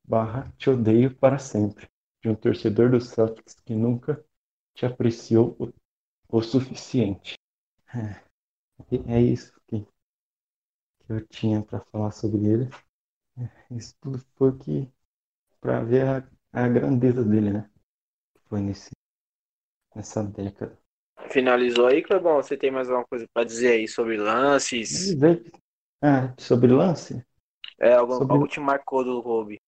Barra, 0.05 0.53
te 0.59 0.71
odeio 0.71 1.15
para 1.15 1.39
sempre. 1.39 1.89
De 2.25 2.31
um 2.31 2.35
torcedor 2.35 2.91
do 2.91 3.03
Celtics 3.03 3.55
que 3.67 3.75
nunca 3.75 4.25
te 4.73 4.87
apreciou 4.87 5.55
o, 5.59 5.71
o 6.27 6.43
suficiente. 6.43 7.35
É, 7.95 8.19
é 9.07 9.21
isso 9.21 9.53
que, 9.69 9.87
que 11.01 11.13
eu 11.13 11.27
tinha 11.27 11.63
para 11.63 11.81
falar 11.93 12.13
sobre 12.13 12.47
ele. 12.47 12.71
Isso 13.71 13.95
tudo 14.01 14.19
foi 14.37 14.57
que 14.57 14.91
para 15.61 15.85
ver 15.85 16.07
a, 16.07 16.29
a 16.51 16.67
grandeza 16.67 17.23
dele, 17.23 17.53
né? 17.53 17.71
foi 18.49 18.63
nesse, 18.63 18.93
nessa 19.95 20.25
década. 20.25 20.79
Finalizou 21.29 21.89
aí, 21.89 22.03
Clebão? 22.03 22.37
Você 22.37 22.57
tem 22.57 22.71
mais 22.71 22.89
alguma 22.89 23.07
coisa 23.07 23.27
para 23.35 23.45
dizer 23.45 23.73
aí 23.73 23.87
sobre 23.87 24.17
lances? 24.17 25.15
Ah, 26.01 26.35
sobre 26.39 26.73
lance? 26.73 27.23
É, 27.79 27.93
algo, 27.93 28.15
sobre... 28.15 28.33
algo 28.33 28.49
te 28.49 28.61
marcou 28.61 29.05
do 29.05 29.23
Kobe? 29.23 29.61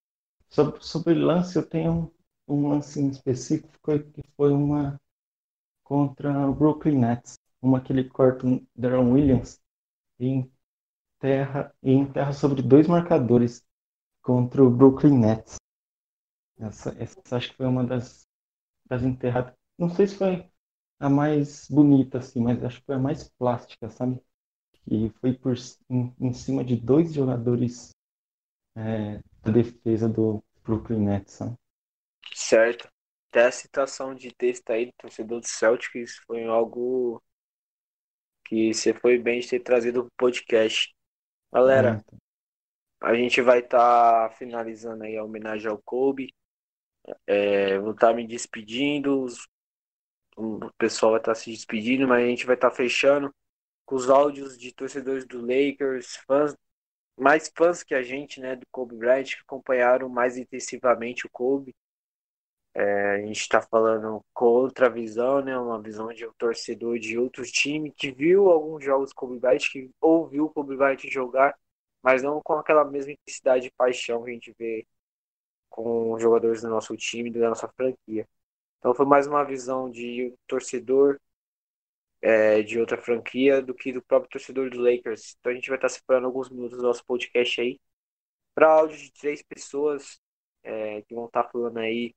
Sobre, 0.48 0.82
sobre 0.82 1.12
lance, 1.12 1.58
eu 1.58 1.66
tenho 1.66 2.15
um, 2.48 2.68
lance 2.68 3.00
em 3.00 3.08
específico 3.08 3.78
que 4.12 4.22
foi 4.36 4.52
uma 4.52 5.00
contra 5.82 6.48
o 6.48 6.54
Brooklyn 6.54 6.98
Nets. 6.98 7.38
Uma 7.62 7.80
que 7.80 7.92
ele 7.92 8.04
corta 8.04 8.46
o 8.46 8.66
Darren 8.76 9.12
Williams 9.12 9.60
e 10.20 10.48
enterra, 11.18 11.74
e 11.82 11.92
enterra 11.92 12.32
sobre 12.32 12.62
dois 12.62 12.86
marcadores 12.86 13.64
contra 14.22 14.62
o 14.62 14.70
Brooklyn 14.70 15.18
Nets. 15.18 15.56
Essa, 16.58 16.96
essa 16.98 17.36
acho 17.36 17.50
que 17.50 17.56
foi 17.56 17.66
uma 17.66 17.84
das 17.84 18.26
das 18.88 19.02
enterradas. 19.02 19.54
Não 19.78 19.88
sei 19.90 20.06
se 20.06 20.16
foi 20.16 20.48
a 20.98 21.10
mais 21.10 21.68
bonita, 21.68 22.18
assim, 22.18 22.40
mas 22.40 22.62
acho 22.64 22.80
que 22.80 22.86
foi 22.86 22.94
a 22.96 22.98
mais 22.98 23.28
plástica, 23.38 23.90
sabe? 23.90 24.20
Que 24.84 25.10
foi 25.20 25.34
por 25.34 25.54
em, 25.90 26.14
em 26.20 26.32
cima 26.32 26.64
de 26.64 26.76
dois 26.76 27.12
jogadores 27.12 27.90
é, 28.76 29.20
da 29.42 29.52
defesa 29.52 30.08
do 30.08 30.42
Brooklyn 30.64 31.00
Nets, 31.00 31.34
sabe? 31.34 31.56
Certo. 32.34 32.88
Até 33.30 33.46
a 33.46 33.52
citação 33.52 34.14
de 34.14 34.32
texto 34.34 34.70
aí 34.70 34.86
do 34.86 34.92
torcedor 34.98 35.40
do 35.40 35.46
Celtics 35.46 36.16
foi 36.26 36.44
algo 36.44 37.22
que 38.46 38.72
você 38.72 38.94
foi 38.94 39.18
bem 39.18 39.40
de 39.40 39.48
ter 39.48 39.60
trazido 39.60 40.04
pro 40.04 40.12
podcast. 40.16 40.94
Galera, 41.52 42.02
então. 42.06 42.18
a 43.02 43.14
gente 43.14 43.40
vai 43.42 43.58
estar 43.60 44.28
tá 44.28 44.34
finalizando 44.36 45.04
aí 45.04 45.16
a 45.16 45.24
homenagem 45.24 45.68
ao 45.68 45.78
Kobe. 45.78 46.34
É, 47.26 47.78
vou 47.78 47.92
estar 47.92 48.08
tá 48.08 48.14
me 48.14 48.26
despedindo, 48.26 49.26
o 50.36 50.70
pessoal 50.76 51.12
vai 51.12 51.20
estar 51.20 51.32
tá 51.32 51.38
se 51.38 51.50
despedindo, 51.50 52.06
mas 52.06 52.24
a 52.24 52.26
gente 52.26 52.46
vai 52.46 52.54
estar 52.54 52.70
tá 52.70 52.76
fechando 52.76 53.34
com 53.84 53.94
os 53.94 54.10
áudios 54.10 54.58
de 54.58 54.72
torcedores 54.72 55.24
do 55.24 55.40
Lakers, 55.40 56.16
fãs, 56.26 56.56
mais 57.16 57.50
fãs 57.56 57.82
que 57.82 57.94
a 57.94 58.02
gente, 58.02 58.40
né, 58.40 58.56
do 58.56 58.66
Kobe 58.70 58.96
Bryant, 58.96 59.24
que 59.24 59.40
acompanharam 59.40 60.08
mais 60.08 60.36
intensivamente 60.36 61.26
o 61.26 61.30
Kobe. 61.30 61.74
É, 62.78 63.14
a 63.14 63.18
gente 63.20 63.40
está 63.40 63.62
falando 63.62 64.22
com 64.34 64.44
outra 64.44 64.90
visão, 64.90 65.40
né, 65.40 65.58
uma 65.58 65.80
visão 65.80 66.08
de 66.12 66.26
um 66.26 66.32
torcedor 66.36 66.98
de 66.98 67.18
outro 67.18 67.42
time 67.44 67.90
que 67.90 68.10
viu 68.12 68.50
alguns 68.50 68.84
jogos 68.84 69.10
do 69.10 69.14
Kobe 69.14 69.38
Bryant, 69.38 69.60
que 69.72 69.90
ouviu 69.98 70.44
o 70.44 70.50
Kobe 70.50 70.76
Bryant 70.76 70.98
jogar, 71.10 71.58
mas 72.02 72.22
não 72.22 72.42
com 72.42 72.52
aquela 72.54 72.84
mesma 72.84 73.12
intensidade 73.12 73.68
e 73.68 73.72
paixão 73.72 74.22
que 74.24 74.30
a 74.30 74.32
gente 74.34 74.54
vê 74.58 74.86
com 75.70 76.12
os 76.12 76.22
jogadores 76.22 76.62
do 76.62 76.68
nosso 76.68 76.96
time, 76.96 77.30
da 77.30 77.48
nossa 77.48 77.68
franquia. 77.68 78.28
Então 78.78 78.94
foi 78.94 79.06
mais 79.06 79.26
uma 79.26 79.44
visão 79.44 79.90
de 79.90 80.34
torcedor 80.46 81.18
é, 82.20 82.62
de 82.62 82.78
outra 82.78 82.98
franquia 82.98 83.62
do 83.62 83.74
que 83.74 83.92
do 83.92 84.02
próprio 84.02 84.30
torcedor 84.30 84.70
dos 84.70 84.78
Lakers. 84.78 85.36
Então 85.40 85.52
a 85.52 85.54
gente 85.54 85.68
vai 85.68 85.78
estar 85.78 85.88
separando 85.88 86.26
alguns 86.26 86.50
minutos 86.50 86.76
do 86.76 86.82
nosso 86.84 87.04
podcast 87.06 87.60
aí 87.60 87.80
para 88.54 88.70
áudio 88.70 88.98
de 88.98 89.12
três 89.12 89.42
pessoas 89.42 90.20
é, 90.62 91.02
que 91.02 91.14
vão 91.14 91.26
estar 91.26 91.44
falando 91.50 91.78
aí 91.78 92.14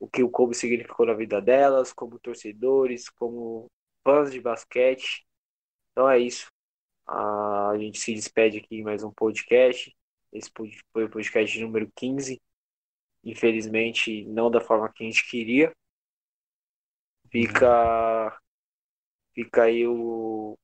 o 0.00 0.08
que 0.08 0.22
o 0.22 0.30
Kobe 0.30 0.54
significou 0.54 1.06
na 1.06 1.14
vida 1.14 1.40
delas, 1.40 1.92
como 1.92 2.18
torcedores, 2.18 3.08
como 3.08 3.66
fãs 4.04 4.30
de 4.30 4.40
basquete. 4.40 5.26
Então 5.92 6.08
é 6.08 6.18
isso. 6.18 6.46
A 7.06 7.72
gente 7.78 7.98
se 7.98 8.14
despede 8.14 8.58
aqui 8.58 8.76
em 8.76 8.82
mais 8.82 9.02
um 9.02 9.10
podcast. 9.12 9.94
Esse 10.32 10.50
foi 10.92 11.04
o 11.04 11.10
podcast 11.10 11.60
número 11.60 11.90
15. 11.96 12.40
Infelizmente, 13.24 14.24
não 14.26 14.50
da 14.50 14.60
forma 14.60 14.92
que 14.92 15.04
a 15.04 15.06
gente 15.06 15.28
queria. 15.28 15.74
Fica, 17.30 18.40
fica 19.34 19.64
aí 19.64 19.86
o. 19.86 20.56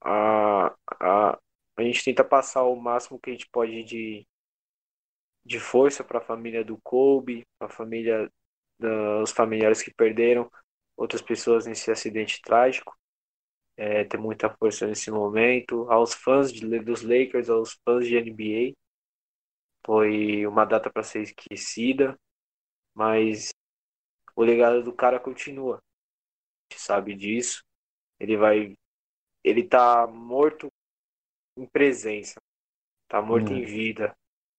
A, 0.00 0.74
a, 1.00 1.38
a 1.76 1.82
gente 1.82 2.04
tenta 2.04 2.22
passar 2.24 2.64
o 2.64 2.76
máximo 2.76 3.18
que 3.18 3.30
a 3.30 3.32
gente 3.32 3.48
pode 3.48 3.82
de, 3.82 4.26
de 5.44 5.58
força 5.58 6.04
para 6.04 6.18
a 6.18 6.24
família 6.24 6.64
do 6.64 6.78
Kobe, 6.82 7.44
para 7.58 7.68
a 7.68 7.70
família 7.70 8.30
dos 8.78 9.32
familiares 9.32 9.82
que 9.82 9.92
perderam 9.92 10.50
outras 10.96 11.22
pessoas 11.22 11.66
nesse 11.66 11.90
acidente 11.90 12.40
trágico. 12.42 12.96
É, 13.76 14.04
ter 14.04 14.18
muita 14.18 14.50
força 14.50 14.86
nesse 14.86 15.10
momento. 15.10 15.90
Aos 15.90 16.12
fãs 16.14 16.52
de, 16.52 16.80
dos 16.80 17.02
Lakers, 17.02 17.48
aos 17.48 17.78
fãs 17.84 18.06
de 18.06 18.16
NBA. 18.16 18.74
Foi 19.86 20.46
uma 20.46 20.64
data 20.64 20.90
para 20.90 21.02
ser 21.02 21.22
esquecida, 21.22 22.18
mas 22.94 23.50
o 24.34 24.42
legado 24.42 24.82
do 24.82 24.92
cara 24.92 25.18
continua. 25.18 25.76
A 25.76 26.74
gente 26.74 26.82
sabe 26.82 27.14
disso. 27.14 27.62
Ele 28.18 28.36
vai. 28.36 28.74
Ele 29.44 29.62
tá 29.62 30.06
morto 30.06 30.68
em 31.56 31.66
presença. 31.66 32.40
Tá 33.08 33.22
morto 33.22 33.52
em 33.52 33.64
vida. 33.64 34.14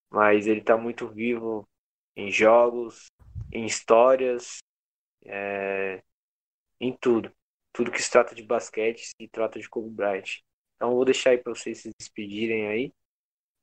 Mas 0.10 0.48
ele 0.48 0.62
tá 0.62 0.78
muito 0.78 1.08
vivo 1.08 1.68
em 2.16 2.32
jogos, 2.32 3.08
em 3.52 3.66
histórias, 3.66 4.60
é, 5.26 6.04
em 6.80 6.96
tudo. 6.98 7.32
Tudo 7.74 7.92
que 7.92 8.02
se 8.02 8.12
trata 8.12 8.36
de 8.36 8.44
basquete 8.44 9.08
se 9.08 9.28
trata 9.30 9.60
de 9.60 9.70
Kobe 9.70 9.90
Bryant. 9.90 10.40
Então 10.76 10.96
vou 10.96 11.06
deixar 11.06 11.32
aí 11.32 11.38
para 11.38 11.54
vocês 11.54 11.80
se 11.80 11.92
despedirem 12.00 12.68
aí. 12.68 12.94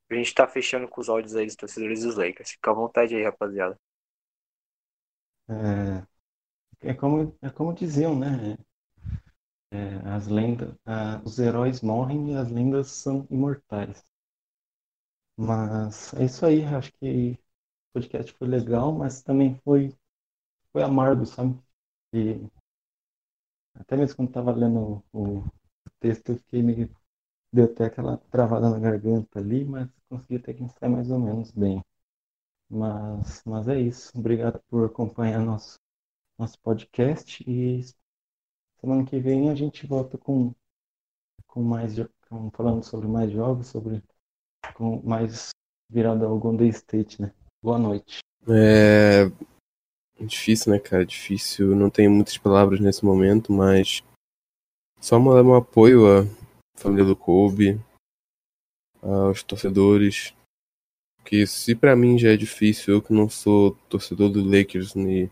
A 0.09 0.15
gente 0.15 0.33
tá 0.33 0.47
fechando 0.47 0.87
com 0.87 1.01
os 1.01 1.09
áudios 1.09 1.35
aí 1.35 1.45
dos 1.45 1.55
torcedores 1.55 2.03
dos 2.03 2.15
Lakers. 2.15 2.51
Fica 2.51 2.71
à 2.71 2.73
vontade 2.73 3.15
aí, 3.15 3.23
rapaziada. 3.23 3.77
É, 5.49 6.89
é 6.91 6.93
como, 6.93 7.37
é 7.41 7.49
como 7.49 7.73
diziam, 7.73 8.17
né? 8.17 8.57
É, 9.71 9.95
as 10.09 10.27
lendas, 10.27 10.73
os 11.25 11.39
heróis 11.39 11.81
morrem 11.81 12.31
e 12.31 12.35
as 12.35 12.49
lendas 12.49 12.87
são 12.87 13.27
imortais. 13.29 14.03
Mas 15.35 16.13
é 16.13 16.25
isso 16.25 16.45
aí, 16.45 16.63
acho 16.65 16.91
que 16.93 17.39
podcast 17.97 18.31
foi 18.33 18.47
legal, 18.47 18.91
mas 18.93 19.23
também 19.23 19.55
foi, 19.63 19.91
foi 20.71 20.83
amargo, 20.83 21.25
sabe? 21.25 21.57
E 22.13 22.47
até 23.73 23.97
mesmo 23.97 24.15
quando 24.15 24.29
estava 24.29 24.51
lendo 24.51 25.03
o, 25.11 25.43
texto, 25.99 26.29
eu 26.29 26.37
fiquei 26.37 26.61
meio. 26.61 26.95
Deu 27.51 27.65
até 27.65 27.85
aquela 27.85 28.17
travada 28.29 28.69
na 28.69 28.77
garganta 28.77 29.39
ali, 29.39 29.65
mas 29.65 29.89
consegui 30.09 30.35
até 30.35 30.53
que 30.53 30.67
sair 30.69 30.89
mais 30.89 31.09
ou 31.09 31.19
menos 31.19 31.51
bem. 31.51 31.83
Mas, 32.69 33.43
mas 33.45 33.67
é 33.67 33.79
isso. 33.79 34.11
Obrigado 34.17 34.61
por 34.69 34.85
acompanhar 34.85 35.39
nosso, 35.39 35.79
nosso 36.37 36.59
podcast 36.59 37.43
e 37.49 37.81
semana 38.79 39.05
que 39.05 39.19
vem 39.19 39.49
a 39.49 39.55
gente 39.55 39.87
volta 39.87 40.17
com, 40.17 40.53
com 41.47 41.63
mais 41.63 41.95
com, 42.29 42.51
falando 42.51 42.83
sobre 42.83 43.07
mais 43.07 43.31
jogos, 43.31 43.67
sobre 43.67 44.03
com 44.75 45.01
mais 45.01 45.51
virado 45.89 46.25
ao 46.25 46.37
Golden 46.37 46.69
State, 46.69 47.21
né? 47.21 47.33
Boa 47.67 47.77
noite. 47.77 48.19
É 48.47 49.25
difícil, 50.23 50.71
né, 50.71 50.79
cara? 50.79 51.05
Difícil. 51.05 51.75
Não 51.75 51.89
tenho 51.89 52.09
muitas 52.09 52.37
palavras 52.37 52.79
nesse 52.79 53.03
momento, 53.03 53.51
mas 53.51 54.01
só 55.01 55.19
mandar 55.19 55.43
um 55.43 55.53
apoio 55.53 56.07
à 56.07 56.23
família 56.79 57.03
do 57.03 57.13
Kobe, 57.13 57.77
aos 59.01 59.43
torcedores, 59.43 60.33
porque 61.17 61.45
se 61.45 61.75
para 61.75 61.93
mim 61.93 62.17
já 62.17 62.31
é 62.31 62.37
difícil, 62.37 62.93
eu 62.93 63.01
que 63.01 63.11
não 63.11 63.29
sou 63.29 63.75
torcedor 63.89 64.29
do 64.29 64.41
Lakers, 64.41 64.95
e 64.95 65.29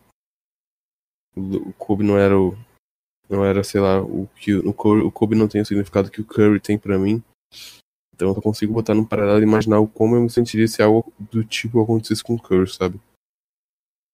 o 1.38 1.72
Kobe 1.76 2.04
não 2.04 2.18
era 2.18 2.38
o 2.38 2.52
não 3.30 3.46
era, 3.46 3.64
sei 3.64 3.80
lá, 3.80 4.02
o 4.02 4.28
que 4.36 4.54
o 4.56 4.74
Kobe 4.74 5.38
não 5.38 5.48
tem 5.48 5.62
o 5.62 5.66
significado 5.66 6.12
que 6.12 6.20
o 6.20 6.26
Curry 6.26 6.60
tem 6.60 6.78
para 6.78 7.00
mim. 7.00 7.24
Então 8.16 8.30
eu 8.30 8.34
só 8.34 8.42
consigo 8.42 8.74
botar 8.74 8.96
num 8.96 9.04
paralelo 9.04 9.42
e 9.42 9.44
imaginar 9.44 9.86
como 9.88 10.16
eu 10.16 10.22
me 10.22 10.30
sentiria 10.30 10.68
se 10.70 10.82
algo 10.82 11.12
do 11.20 11.44
tipo 11.44 11.82
acontecesse 11.82 12.24
com 12.24 12.36
o 12.36 12.42
Curry, 12.42 12.74
sabe? 12.74 13.00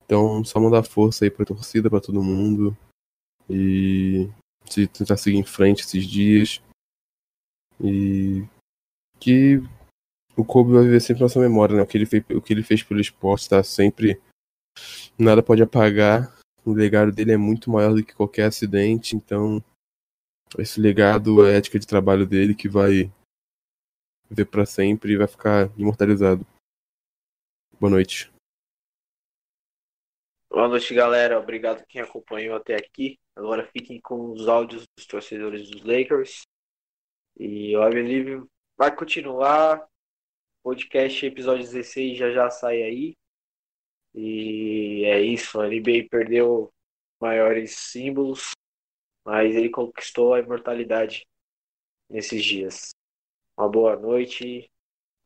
Então 0.03 0.43
só 0.43 0.59
mandar 0.59 0.81
força 0.83 1.23
aí 1.23 1.29
pra 1.29 1.45
torcida, 1.45 1.89
para 1.89 2.01
todo 2.01 2.23
mundo. 2.23 2.75
E 3.47 4.27
se 4.65 4.87
tentar 4.87 5.17
seguir 5.17 5.37
em 5.37 5.43
frente 5.43 5.83
esses 5.83 6.05
dias. 6.05 6.61
E 7.79 8.43
que 9.19 9.61
o 10.35 10.43
Kobe 10.43 10.73
vai 10.73 10.83
viver 10.83 10.99
sempre 10.99 11.21
na 11.21 11.25
nossa 11.25 11.39
memória, 11.39 11.75
né? 11.75 11.83
O 11.83 11.87
que 11.87 11.97
ele 11.97 12.07
fez, 12.07 12.23
o 12.31 12.41
que 12.41 12.53
ele 12.53 12.63
fez 12.63 12.81
pelo 12.81 12.99
esporte 12.99 13.47
tá 13.47 13.63
sempre. 13.63 14.19
Nada 15.17 15.43
pode 15.43 15.61
apagar. 15.61 16.35
O 16.65 16.73
legado 16.73 17.11
dele 17.11 17.33
é 17.33 17.37
muito 17.37 17.69
maior 17.69 17.93
do 17.93 18.03
que 18.03 18.15
qualquer 18.15 18.45
acidente, 18.45 19.15
então. 19.15 19.63
Esse 20.57 20.81
legado, 20.81 21.43
a 21.43 21.49
ética 21.49 21.79
de 21.79 21.87
trabalho 21.87 22.25
dele 22.25 22.53
que 22.53 22.67
vai 22.67 23.11
viver 24.31 24.45
para 24.45 24.65
sempre 24.65 25.11
e 25.11 25.17
vai 25.17 25.27
ficar 25.27 25.69
imortalizado. 25.77 26.47
Boa 27.77 27.91
noite. 27.91 28.31
Boa 30.49 30.69
noite, 30.69 30.93
galera. 30.93 31.37
Obrigado 31.37 31.85
quem 31.85 32.01
acompanhou 32.01 32.55
até 32.55 32.75
aqui. 32.75 33.19
Agora 33.35 33.67
fiquem 33.67 33.99
com 33.99 34.31
os 34.31 34.47
áudios 34.47 34.85
dos 34.95 35.05
torcedores 35.05 35.69
dos 35.69 35.83
Lakers. 35.83 36.43
E 37.37 37.75
o 37.75 37.85
I 37.85 37.89
Believe 37.91 38.47
vai 38.77 38.95
continuar 38.95 39.85
podcast 40.63 41.25
episódio 41.25 41.65
16 41.65 42.17
já 42.17 42.31
já 42.31 42.49
sai 42.49 42.83
aí. 42.83 43.17
E 44.13 45.03
é 45.05 45.21
isso, 45.21 45.59
a 45.59 45.67
NBA 45.67 46.07
perdeu 46.09 46.71
maiores 47.19 47.75
símbolos, 47.77 48.51
mas 49.25 49.55
ele 49.55 49.69
conquistou 49.69 50.33
a 50.33 50.39
imortalidade 50.39 51.25
nesses 52.09 52.43
dias. 52.43 52.91
Uma 53.61 53.69
boa 53.69 53.95
noite 53.95 54.71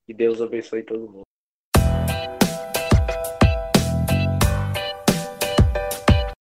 e 0.06 0.14
Deus 0.14 0.42
abençoe 0.42 0.84
todo 0.84 1.10
mundo. 1.10 1.22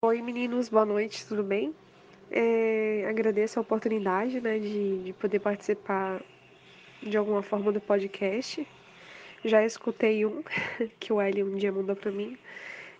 Oi 0.04 0.20
meninos, 0.20 0.68
boa 0.68 0.84
noite, 0.84 1.24
tudo 1.24 1.44
bem? 1.44 1.72
É, 2.32 3.06
agradeço 3.08 3.60
a 3.60 3.62
oportunidade 3.62 4.40
né, 4.40 4.58
de, 4.58 5.04
de 5.04 5.12
poder 5.12 5.38
participar 5.38 6.20
de 7.00 7.16
alguma 7.16 7.44
forma 7.44 7.70
do 7.70 7.80
podcast. 7.80 8.66
Já 9.44 9.64
escutei 9.64 10.26
um 10.26 10.42
que 10.98 11.12
o 11.12 11.22
Eli 11.22 11.44
um 11.44 11.54
dia 11.54 11.70
mandou 11.70 11.94
para 11.94 12.10
mim 12.10 12.36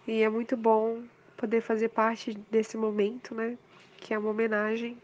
e 0.06 0.22
é 0.22 0.28
muito 0.28 0.56
bom 0.56 1.02
poder 1.36 1.62
fazer 1.62 1.88
parte 1.88 2.32
desse 2.48 2.76
momento, 2.76 3.34
né? 3.34 3.58
Que 3.96 4.14
é 4.14 4.18
uma 4.20 4.30
homenagem 4.30 4.96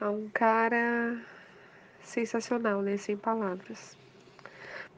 a 0.00 0.10
um 0.10 0.28
cara 0.28 1.16
sensacional, 2.06 2.82
né? 2.82 2.96
Sem 2.96 3.16
palavras. 3.16 3.96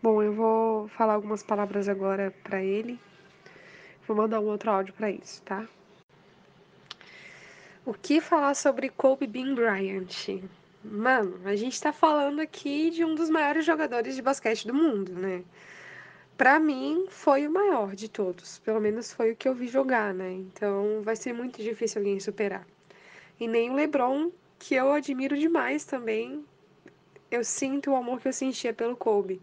Bom, 0.03 0.23
eu 0.23 0.33
vou 0.33 0.89
falar 0.89 1.15
algumas 1.15 1.43
palavras 1.43 1.89
agora 1.89 2.33
para 2.45 2.63
ele. 2.63 3.01
Vou 4.07 4.17
mandar 4.17 4.41
um 4.41 4.47
outro 4.47 4.71
áudio 4.71 4.95
para 4.95 5.11
isso, 5.11 5.43
tá? 5.43 5.67
O 7.85 7.93
que 7.93 8.21
falar 8.21 8.55
sobre 8.55 8.91
Kobe 8.91 9.27
Bean 9.27 9.55
Bryant? 9.55 10.43
Mano, 10.85 11.41
a 11.45 11.57
gente 11.57 11.81
tá 11.81 11.93
falando 11.93 12.41
aqui 12.41 12.91
de 12.91 13.05
um 13.05 13.15
dos 13.15 13.29
maiores 13.29 13.65
jogadores 13.65 14.15
de 14.15 14.23
basquete 14.23 14.67
do 14.67 14.75
mundo, 14.75 15.13
né? 15.13 15.43
Pra 16.37 16.61
mim, 16.61 17.07
foi 17.09 17.49
o 17.49 17.51
maior 17.51 17.97
de 17.97 18.09
todos. 18.09 18.61
Pelo 18.61 18.81
menos 18.81 19.13
foi 19.13 19.33
o 19.33 19.37
que 19.37 19.49
eu 19.49 19.55
vi 19.55 19.67
jogar, 19.67 20.15
né? 20.15 20.31
Então 20.33 21.03
vai 21.03 21.17
ser 21.17 21.33
muito 21.33 21.61
difícil 21.61 22.01
alguém 22.01 22.21
superar. 22.21 22.65
E 23.41 23.49
nem 23.49 23.71
o 23.71 23.75
LeBron, 23.75 24.31
que 24.59 24.75
eu 24.75 24.93
admiro 24.93 25.37
demais 25.37 25.85
também. 25.85 26.45
Eu 27.31 27.45
sinto 27.45 27.91
o 27.91 27.97
amor 27.97 28.21
que 28.21 28.29
eu 28.29 28.33
sentia 28.33 28.73
pelo 28.73 28.97
Kobe 28.97 29.41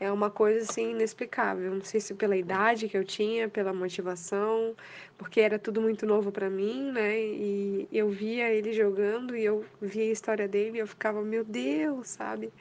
é 0.00 0.10
uma 0.10 0.30
coisa 0.30 0.70
assim 0.70 0.90
inexplicável. 0.90 1.72
Não 1.72 1.82
sei 1.82 2.00
se 2.00 2.14
pela 2.14 2.36
idade 2.36 2.88
que 2.88 2.96
eu 2.96 3.04
tinha, 3.04 3.48
pela 3.48 3.72
motivação, 3.72 4.74
porque 5.16 5.40
era 5.40 5.58
tudo 5.58 5.80
muito 5.80 6.04
novo 6.06 6.30
para 6.32 6.50
mim, 6.50 6.90
né? 6.92 7.18
E 7.18 7.88
eu 7.92 8.10
via 8.10 8.50
ele 8.50 8.72
jogando 8.72 9.36
e 9.36 9.44
eu 9.44 9.64
via 9.80 10.04
a 10.04 10.12
história 10.12 10.48
dele 10.48 10.78
e 10.78 10.80
eu 10.80 10.86
ficava, 10.86 11.22
meu 11.22 11.44
Deus, 11.44 12.08
sabe? 12.08 12.52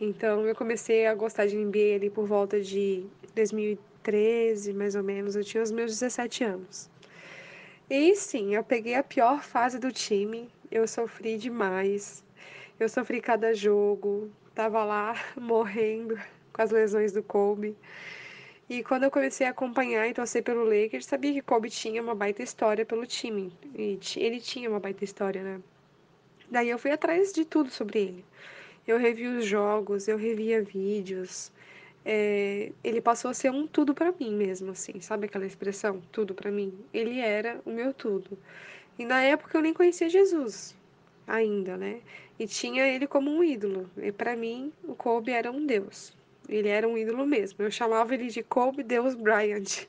Então 0.00 0.46
eu 0.46 0.54
comecei 0.54 1.06
a 1.06 1.14
gostar 1.14 1.46
de 1.46 1.56
NBA 1.56 1.96
ali 1.96 2.10
por 2.10 2.26
volta 2.26 2.60
de 2.60 3.04
2013, 3.34 4.72
mais 4.72 4.94
ou 4.94 5.02
menos. 5.02 5.36
Eu 5.36 5.44
tinha 5.44 5.62
os 5.62 5.70
meus 5.70 5.90
17 5.90 6.44
anos. 6.44 6.90
E 7.90 8.14
sim, 8.16 8.54
eu 8.54 8.64
peguei 8.64 8.94
a 8.94 9.02
pior 9.02 9.42
fase 9.42 9.78
do 9.78 9.92
time 9.92 10.48
eu 10.72 10.88
sofri 10.88 11.36
demais. 11.36 12.24
Eu 12.80 12.88
sofri 12.88 13.20
cada 13.20 13.54
jogo, 13.54 14.30
tava 14.54 14.84
lá 14.84 15.14
morrendo 15.36 16.18
com 16.52 16.62
as 16.62 16.70
lesões 16.70 17.12
do 17.12 17.22
Kobe. 17.22 17.76
E 18.68 18.82
quando 18.82 19.04
eu 19.04 19.10
comecei 19.10 19.46
a 19.46 19.50
acompanhar 19.50 20.08
e 20.08 20.14
torcer 20.14 20.42
pelo 20.42 20.64
Lakers, 20.64 21.06
sabia 21.06 21.32
que 21.32 21.42
Kobe 21.42 21.68
tinha 21.68 22.02
uma 22.02 22.14
baita 22.14 22.42
história 22.42 22.86
pelo 22.86 23.06
time. 23.06 23.52
E 23.74 23.98
ele 24.16 24.40
tinha 24.40 24.70
uma 24.70 24.80
baita 24.80 25.04
história, 25.04 25.42
né? 25.42 25.60
Daí 26.50 26.70
eu 26.70 26.78
fui 26.78 26.90
atrás 26.90 27.32
de 27.32 27.44
tudo 27.44 27.70
sobre 27.70 28.00
ele. 28.00 28.24
Eu 28.86 28.98
revi 28.98 29.26
os 29.26 29.44
jogos, 29.44 30.08
eu 30.08 30.16
revia 30.16 30.62
vídeos. 30.62 31.52
É, 32.04 32.72
ele 32.82 33.00
passou 33.00 33.30
a 33.30 33.34
ser 33.34 33.50
um 33.50 33.66
tudo 33.66 33.94
para 33.94 34.12
mim 34.18 34.34
mesmo, 34.34 34.72
assim, 34.72 35.00
sabe 35.00 35.26
aquela 35.26 35.46
expressão? 35.46 36.02
Tudo 36.10 36.34
para 36.34 36.50
mim. 36.50 36.72
Ele 36.92 37.20
era 37.20 37.60
o 37.64 37.70
meu 37.70 37.92
tudo. 37.92 38.36
E 38.98 39.04
na 39.04 39.22
época 39.22 39.56
eu 39.56 39.62
nem 39.62 39.74
conhecia 39.74 40.08
Jesus 40.08 40.74
ainda, 41.26 41.76
né? 41.76 42.00
E 42.38 42.46
tinha 42.46 42.86
ele 42.86 43.06
como 43.06 43.30
um 43.30 43.42
ídolo. 43.42 43.90
E 43.96 44.10
para 44.12 44.36
mim, 44.36 44.72
o 44.84 44.94
Kobe 44.94 45.32
era 45.32 45.50
um 45.50 45.64
deus. 45.64 46.16
Ele 46.48 46.68
era 46.68 46.88
um 46.88 46.98
ídolo 46.98 47.26
mesmo. 47.26 47.62
Eu 47.62 47.70
chamava 47.70 48.14
ele 48.14 48.28
de 48.28 48.42
Kobe 48.42 48.82
Deus 48.82 49.14
Bryant. 49.14 49.86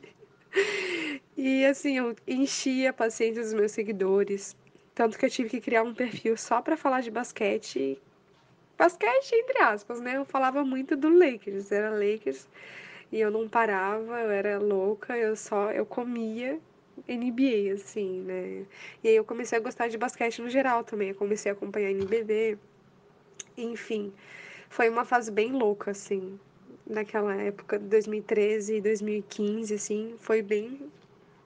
e 1.37 1.65
assim, 1.65 1.97
eu 1.97 2.15
enchia 2.27 2.91
a 2.91 2.93
paciência 2.93 3.41
dos 3.41 3.53
meus 3.53 3.71
seguidores. 3.71 4.55
Tanto 4.93 5.17
que 5.17 5.25
eu 5.25 5.29
tive 5.29 5.49
que 5.49 5.61
criar 5.61 5.83
um 5.83 5.93
perfil 5.93 6.37
só 6.37 6.61
para 6.61 6.77
falar 6.77 7.01
de 7.01 7.09
basquete 7.09 7.99
basquete, 8.77 9.33
entre 9.33 9.59
aspas, 9.59 10.01
né? 10.01 10.17
Eu 10.17 10.25
falava 10.25 10.63
muito 10.63 10.95
do 10.95 11.09
Lakers, 11.09 11.71
era 11.71 11.89
Lakers 11.89 12.47
e 13.11 13.19
eu 13.19 13.31
não 13.31 13.47
parava, 13.47 14.19
eu 14.19 14.31
era 14.31 14.59
louca, 14.59 15.17
eu 15.17 15.35
só, 15.35 15.71
eu 15.71 15.85
comia 15.85 16.59
NBA, 17.07 17.73
assim, 17.73 18.21
né? 18.21 18.65
E 19.03 19.07
aí 19.09 19.15
eu 19.15 19.25
comecei 19.25 19.57
a 19.57 19.61
gostar 19.61 19.87
de 19.87 19.97
basquete 19.97 20.41
no 20.41 20.49
geral 20.49 20.83
também, 20.83 21.09
eu 21.09 21.15
comecei 21.15 21.51
a 21.51 21.53
acompanhar 21.53 21.91
NBB, 21.91 22.57
enfim, 23.57 24.13
foi 24.69 24.89
uma 24.89 25.05
fase 25.05 25.31
bem 25.31 25.51
louca, 25.51 25.91
assim, 25.91 26.39
naquela 26.85 27.35
época, 27.35 27.79
2013 27.79 28.77
e 28.77 28.81
2015, 28.81 29.73
assim, 29.73 30.15
foi 30.19 30.41
bem 30.41 30.91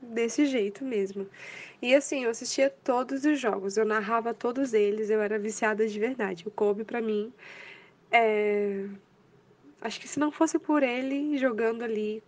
desse 0.02 0.46
jeito 0.46 0.84
mesmo. 0.84 1.28
E 1.82 1.94
assim, 1.94 2.24
eu 2.24 2.30
assistia 2.32 2.70
todos 2.70 3.26
os 3.26 3.40
jogos, 3.40 3.78
eu 3.78 3.86
narrava 3.86 4.34
todos 4.34 4.74
eles, 4.74 5.10
eu 5.10 5.22
era 5.22 5.38
viciada 5.38 5.88
de 5.88 6.00
verdade. 6.00 6.48
O 6.48 6.52
Kobe, 6.52 6.84
para 6.84 7.02
mim, 7.02 7.32
é... 8.12 8.86
acho 9.82 10.00
que 10.00 10.08
se 10.08 10.20
não 10.20 10.32
fosse 10.32 10.58
por 10.58 10.84
ele 10.84 11.38
jogando 11.38 11.84
ali 11.84 12.24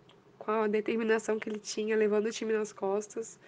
a 0.50 0.66
determinação 0.66 1.38
que 1.38 1.48
ele 1.48 1.58
tinha, 1.58 1.96
levando 1.96 2.26
o 2.26 2.30
time 2.30 2.52
nas 2.52 2.72
costas, 2.72 3.38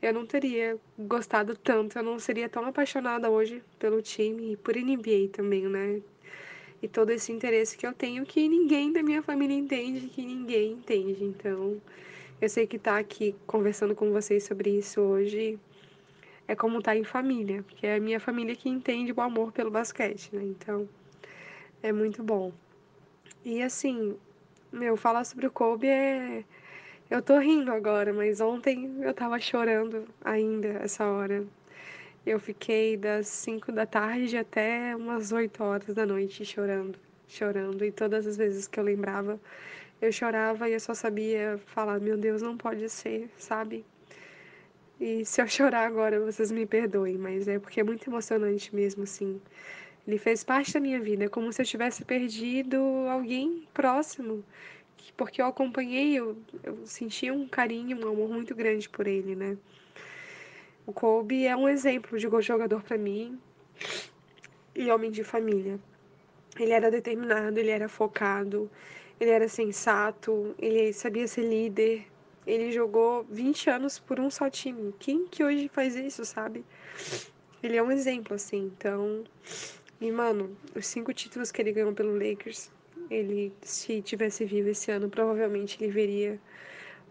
eu 0.00 0.12
não 0.12 0.26
teria 0.26 0.78
gostado 0.98 1.56
tanto, 1.56 1.98
eu 1.98 2.02
não 2.02 2.18
seria 2.18 2.48
tão 2.48 2.64
apaixonada 2.66 3.30
hoje 3.30 3.62
pelo 3.78 4.02
time 4.02 4.52
e 4.52 4.56
por 4.56 4.76
NBA 4.76 5.28
também, 5.32 5.66
né? 5.68 6.00
E 6.82 6.88
todo 6.88 7.10
esse 7.10 7.32
interesse 7.32 7.76
que 7.76 7.86
eu 7.86 7.92
tenho 7.92 8.26
que 8.26 8.48
ninguém 8.48 8.92
da 8.92 9.02
minha 9.02 9.22
família 9.22 9.56
entende, 9.56 10.08
que 10.08 10.24
ninguém 10.24 10.72
entende. 10.72 11.24
Então, 11.24 11.80
eu 12.40 12.48
sei 12.48 12.66
que 12.66 12.76
estar 12.76 12.94
tá 12.94 12.98
aqui 12.98 13.34
conversando 13.46 13.94
com 13.94 14.12
vocês 14.12 14.44
sobre 14.44 14.70
isso 14.70 15.00
hoje 15.00 15.58
é 16.46 16.54
como 16.54 16.78
estar 16.78 16.92
tá 16.92 16.96
em 16.96 17.04
família, 17.04 17.62
porque 17.62 17.86
é 17.86 17.96
a 17.96 18.00
minha 18.00 18.20
família 18.20 18.54
que 18.54 18.68
entende 18.68 19.12
o 19.12 19.20
amor 19.20 19.52
pelo 19.52 19.70
basquete, 19.70 20.30
né? 20.32 20.44
Então, 20.44 20.88
é 21.82 21.92
muito 21.92 22.22
bom. 22.22 22.52
E 23.44 23.62
assim, 23.62 24.16
meu, 24.72 24.96
falar 24.96 25.24
sobre 25.24 25.46
o 25.46 25.50
Kobe 25.50 25.86
é. 25.88 26.44
Eu 27.10 27.22
tô 27.22 27.38
rindo 27.38 27.70
agora, 27.72 28.12
mas 28.12 28.40
ontem 28.40 29.00
eu 29.00 29.14
tava 29.14 29.38
chorando 29.38 30.06
ainda 30.24 30.68
essa 30.82 31.06
hora. 31.06 31.44
Eu 32.26 32.40
fiquei 32.40 32.96
das 32.96 33.28
5 33.28 33.70
da 33.72 33.86
tarde 33.86 34.36
até 34.36 34.94
umas 34.96 35.30
8 35.32 35.62
horas 35.62 35.94
da 35.94 36.04
noite 36.04 36.44
chorando, 36.44 36.98
chorando. 37.28 37.84
E 37.84 37.92
todas 37.92 38.26
as 38.26 38.36
vezes 38.36 38.66
que 38.66 38.80
eu 38.80 38.84
lembrava, 38.84 39.40
eu 40.02 40.12
chorava 40.12 40.68
e 40.68 40.72
eu 40.74 40.80
só 40.80 40.94
sabia 40.94 41.58
falar: 41.66 42.00
Meu 42.00 42.16
Deus, 42.16 42.42
não 42.42 42.56
pode 42.56 42.88
ser, 42.88 43.30
sabe? 43.38 43.84
E 45.00 45.24
se 45.24 45.40
eu 45.42 45.46
chorar 45.46 45.86
agora, 45.86 46.18
vocês 46.20 46.50
me 46.50 46.66
perdoem, 46.66 47.18
mas 47.18 47.46
é 47.48 47.58
porque 47.58 47.80
é 47.80 47.84
muito 47.84 48.08
emocionante 48.08 48.74
mesmo, 48.74 49.04
assim. 49.04 49.40
Ele 50.06 50.18
fez 50.18 50.44
parte 50.44 50.72
da 50.72 50.80
minha 50.80 51.00
vida, 51.00 51.24
é 51.24 51.28
como 51.28 51.52
se 51.52 51.60
eu 51.60 51.66
tivesse 51.66 52.04
perdido 52.04 52.76
alguém 53.10 53.66
próximo, 53.74 54.44
porque 55.16 55.42
eu 55.42 55.46
acompanhei, 55.46 56.14
eu, 56.14 56.36
eu 56.62 56.86
senti 56.86 57.30
um 57.30 57.48
carinho, 57.48 57.98
um 57.98 58.08
amor 58.08 58.28
muito 58.28 58.54
grande 58.54 58.88
por 58.88 59.06
ele, 59.06 59.34
né? 59.34 59.56
O 60.86 60.92
Kobe 60.92 61.44
é 61.44 61.56
um 61.56 61.68
exemplo 61.68 62.16
de 62.16 62.28
jogador 62.40 62.82
para 62.82 62.96
mim 62.96 63.36
e 64.74 64.88
homem 64.90 65.10
de 65.10 65.24
família. 65.24 65.80
Ele 66.58 66.72
era 66.72 66.90
determinado, 66.90 67.58
ele 67.58 67.70
era 67.70 67.88
focado, 67.88 68.70
ele 69.18 69.30
era 69.30 69.48
sensato, 69.48 70.54
ele 70.58 70.92
sabia 70.92 71.26
ser 71.26 71.42
líder. 71.42 72.06
Ele 72.46 72.70
jogou 72.70 73.24
20 73.28 73.68
anos 73.68 73.98
por 73.98 74.20
um 74.20 74.30
só 74.30 74.48
time. 74.48 74.94
Quem 75.00 75.26
que 75.26 75.42
hoje 75.42 75.68
faz 75.68 75.96
isso, 75.96 76.24
sabe? 76.24 76.64
Ele 77.60 77.76
é 77.76 77.82
um 77.82 77.90
exemplo, 77.90 78.34
assim. 78.34 78.72
Então. 78.76 79.24
E, 80.00 80.10
mano, 80.10 80.56
os 80.74 80.86
cinco 80.86 81.12
títulos 81.12 81.50
que 81.50 81.62
ele 81.62 81.72
ganhou 81.72 81.92
pelo 81.92 82.12
Lakers, 82.12 82.70
ele, 83.10 83.52
se 83.62 84.02
tivesse 84.02 84.44
vivo 84.44 84.68
esse 84.68 84.90
ano, 84.90 85.08
provavelmente 85.08 85.82
ele 85.82 85.90
veria 85.90 86.40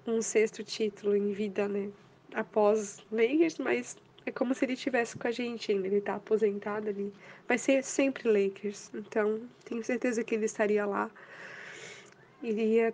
um 0.05 0.21
sexto 0.21 0.63
título 0.63 1.15
em 1.15 1.31
vida, 1.31 1.67
né? 1.67 1.89
Após 2.33 3.03
Lakers, 3.11 3.57
mas 3.57 3.97
é 4.25 4.31
como 4.31 4.53
se 4.53 4.65
ele 4.65 4.75
tivesse 4.75 5.17
com 5.17 5.27
a 5.27 5.31
gente 5.31 5.71
ainda. 5.71 5.87
Ele 5.87 6.01
tá 6.01 6.15
aposentado 6.15 6.89
ali. 6.89 7.11
Vai 7.47 7.57
ser 7.57 7.83
sempre 7.83 8.29
Lakers. 8.29 8.91
Então, 8.93 9.41
tenho 9.63 9.83
certeza 9.83 10.23
que 10.23 10.35
ele 10.35 10.45
estaria 10.45 10.85
lá 10.85 11.09
iria 12.41 12.93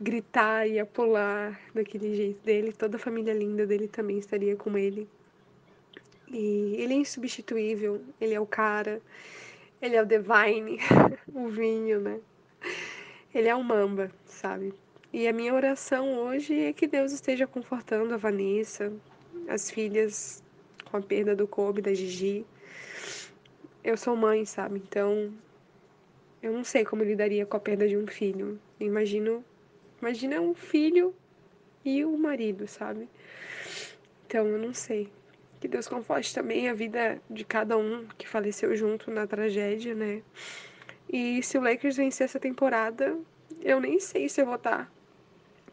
gritar, 0.00 0.66
ia 0.66 0.86
pular 0.86 1.60
daquele 1.74 2.14
jeito 2.14 2.42
dele. 2.44 2.72
Toda 2.72 2.96
a 2.96 3.00
família 3.00 3.32
linda 3.32 3.66
dele 3.66 3.88
também 3.88 4.18
estaria 4.18 4.56
com 4.56 4.76
ele. 4.76 5.08
E 6.30 6.76
ele 6.78 6.94
é 6.94 6.96
insubstituível, 6.98 8.02
ele 8.20 8.34
é 8.34 8.40
o 8.40 8.46
cara, 8.46 9.00
ele 9.80 9.96
é 9.96 10.02
o 10.02 10.06
Divine, 10.06 10.78
o 11.32 11.48
vinho, 11.48 12.00
né? 12.00 12.20
Ele 13.34 13.48
é 13.48 13.54
o 13.54 13.62
Mamba, 13.62 14.10
sabe? 14.26 14.74
E 15.12 15.26
a 15.26 15.32
minha 15.32 15.54
oração 15.54 16.18
hoje 16.18 16.58
é 16.64 16.72
que 16.72 16.86
Deus 16.86 17.12
esteja 17.12 17.46
confortando 17.46 18.12
a 18.12 18.18
Vanessa, 18.18 18.92
as 19.48 19.70
filhas 19.70 20.42
com 20.84 20.98
a 20.98 21.02
perda 21.02 21.34
do 21.34 21.46
Kobe, 21.46 21.80
da 21.80 21.94
Gigi. 21.94 22.44
Eu 23.82 23.96
sou 23.96 24.14
mãe, 24.14 24.44
sabe? 24.44 24.82
Então 24.86 25.32
eu 26.42 26.52
não 26.52 26.62
sei 26.62 26.84
como 26.84 27.02
lidaria 27.02 27.46
com 27.46 27.56
a 27.56 27.60
perda 27.60 27.88
de 27.88 27.96
um 27.96 28.06
filho. 28.06 28.60
Imagino, 28.78 29.44
imagina 30.00 30.40
um 30.40 30.54
filho 30.54 31.14
e 31.84 32.04
o 32.04 32.12
um 32.12 32.18
marido, 32.18 32.68
sabe? 32.68 33.08
Então 34.26 34.46
eu 34.46 34.58
não 34.58 34.74
sei. 34.74 35.10
Que 35.60 35.68
Deus 35.68 35.88
conforte 35.88 36.32
também 36.34 36.68
a 36.68 36.74
vida 36.74 37.20
de 37.28 37.44
cada 37.44 37.76
um 37.76 38.06
que 38.16 38.28
faleceu 38.28 38.74
junto 38.76 39.10
na 39.10 39.26
tragédia, 39.26 39.94
né? 39.94 40.22
E 41.10 41.42
se 41.42 41.58
o 41.58 41.60
Lakers 41.60 41.96
vencer 41.96 42.26
essa 42.26 42.38
temporada, 42.38 43.16
eu 43.62 43.80
nem 43.80 43.98
sei 43.98 44.28
se 44.28 44.40
eu 44.40 44.46
vou 44.46 44.56
estar 44.56 44.90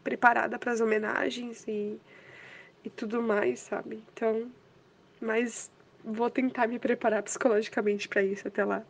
preparada 0.02 0.58
para 0.58 0.72
as 0.72 0.80
homenagens 0.80 1.64
e, 1.68 2.00
e 2.84 2.90
tudo 2.90 3.22
mais, 3.22 3.60
sabe? 3.60 4.02
Então, 4.12 4.50
mas 5.20 5.70
vou 6.04 6.30
tentar 6.30 6.66
me 6.66 6.78
preparar 6.78 7.22
psicologicamente 7.22 8.08
para 8.08 8.22
isso 8.22 8.48
até 8.48 8.64
lá. 8.64 8.84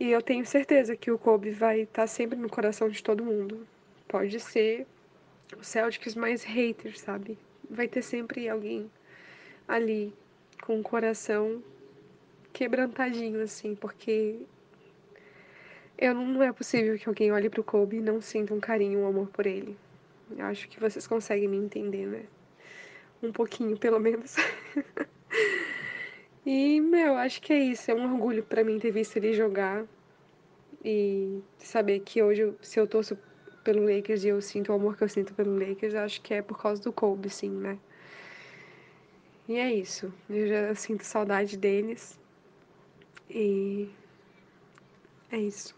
E 0.00 0.10
eu 0.10 0.20
tenho 0.20 0.44
certeza 0.44 0.96
que 0.96 1.10
o 1.10 1.18
Kobe 1.18 1.50
vai 1.50 1.82
estar 1.82 2.02
tá 2.02 2.06
sempre 2.06 2.36
no 2.36 2.48
coração 2.48 2.88
de 2.88 3.02
todo 3.02 3.24
mundo. 3.24 3.66
Pode 4.08 4.40
ser 4.40 4.86
o 5.56 5.62
Celtics 5.62 6.14
mais 6.14 6.42
haters, 6.42 7.00
sabe? 7.00 7.38
Vai 7.70 7.86
ter 7.86 8.02
sempre 8.02 8.48
alguém 8.48 8.90
ali 9.66 10.12
com 10.62 10.80
o 10.80 10.82
coração 10.82 11.62
quebrantadinho, 12.52 13.42
assim, 13.42 13.74
porque 13.74 14.40
eu 15.98 16.14
não, 16.14 16.26
não 16.26 16.42
é 16.42 16.52
possível 16.52 16.98
que 16.98 17.08
alguém 17.08 17.32
olhe 17.32 17.48
pro 17.48 17.64
Kobe 17.64 17.96
e 17.96 18.00
não 18.00 18.20
sinta 18.20 18.54
um 18.54 18.60
carinho, 18.60 19.00
um 19.00 19.06
amor 19.06 19.28
por 19.28 19.46
ele. 19.46 19.76
Eu 20.36 20.46
acho 20.46 20.68
que 20.68 20.80
vocês 20.80 21.06
conseguem 21.06 21.48
me 21.48 21.56
entender, 21.56 22.06
né? 22.06 22.22
Um 23.22 23.32
pouquinho, 23.32 23.76
pelo 23.76 23.98
menos. 23.98 24.36
E, 26.46 26.78
meu, 26.78 27.16
acho 27.16 27.40
que 27.40 27.52
é 27.52 27.58
isso. 27.58 27.90
É 27.90 27.94
um 27.94 28.12
orgulho 28.12 28.42
para 28.42 28.62
mim 28.62 28.78
ter 28.78 28.90
visto 28.90 29.16
ele 29.16 29.32
jogar 29.32 29.84
e 30.84 31.40
saber 31.56 32.00
que 32.00 32.22
hoje, 32.22 32.52
se 32.60 32.78
eu 32.78 32.86
torço 32.86 33.16
pelo 33.64 33.82
Lakers 33.82 34.24
e 34.24 34.28
eu 34.28 34.42
sinto 34.42 34.70
o 34.70 34.74
amor 34.74 34.96
que 34.96 35.04
eu 35.04 35.08
sinto 35.08 35.32
pelo 35.32 35.58
Lakers, 35.58 35.94
acho 35.94 36.20
que 36.20 36.34
é 36.34 36.42
por 36.42 36.60
causa 36.60 36.82
do 36.82 36.92
Kobe, 36.92 37.30
sim, 37.30 37.48
né? 37.48 37.78
E 39.46 39.56
é 39.56 39.72
isso. 39.74 40.12
Eu 40.28 40.48
já 40.48 40.74
sinto 40.74 41.04
saudade 41.04 41.56
deles. 41.56 42.18
E 43.28 43.88
é 45.30 45.38
isso. 45.38 45.74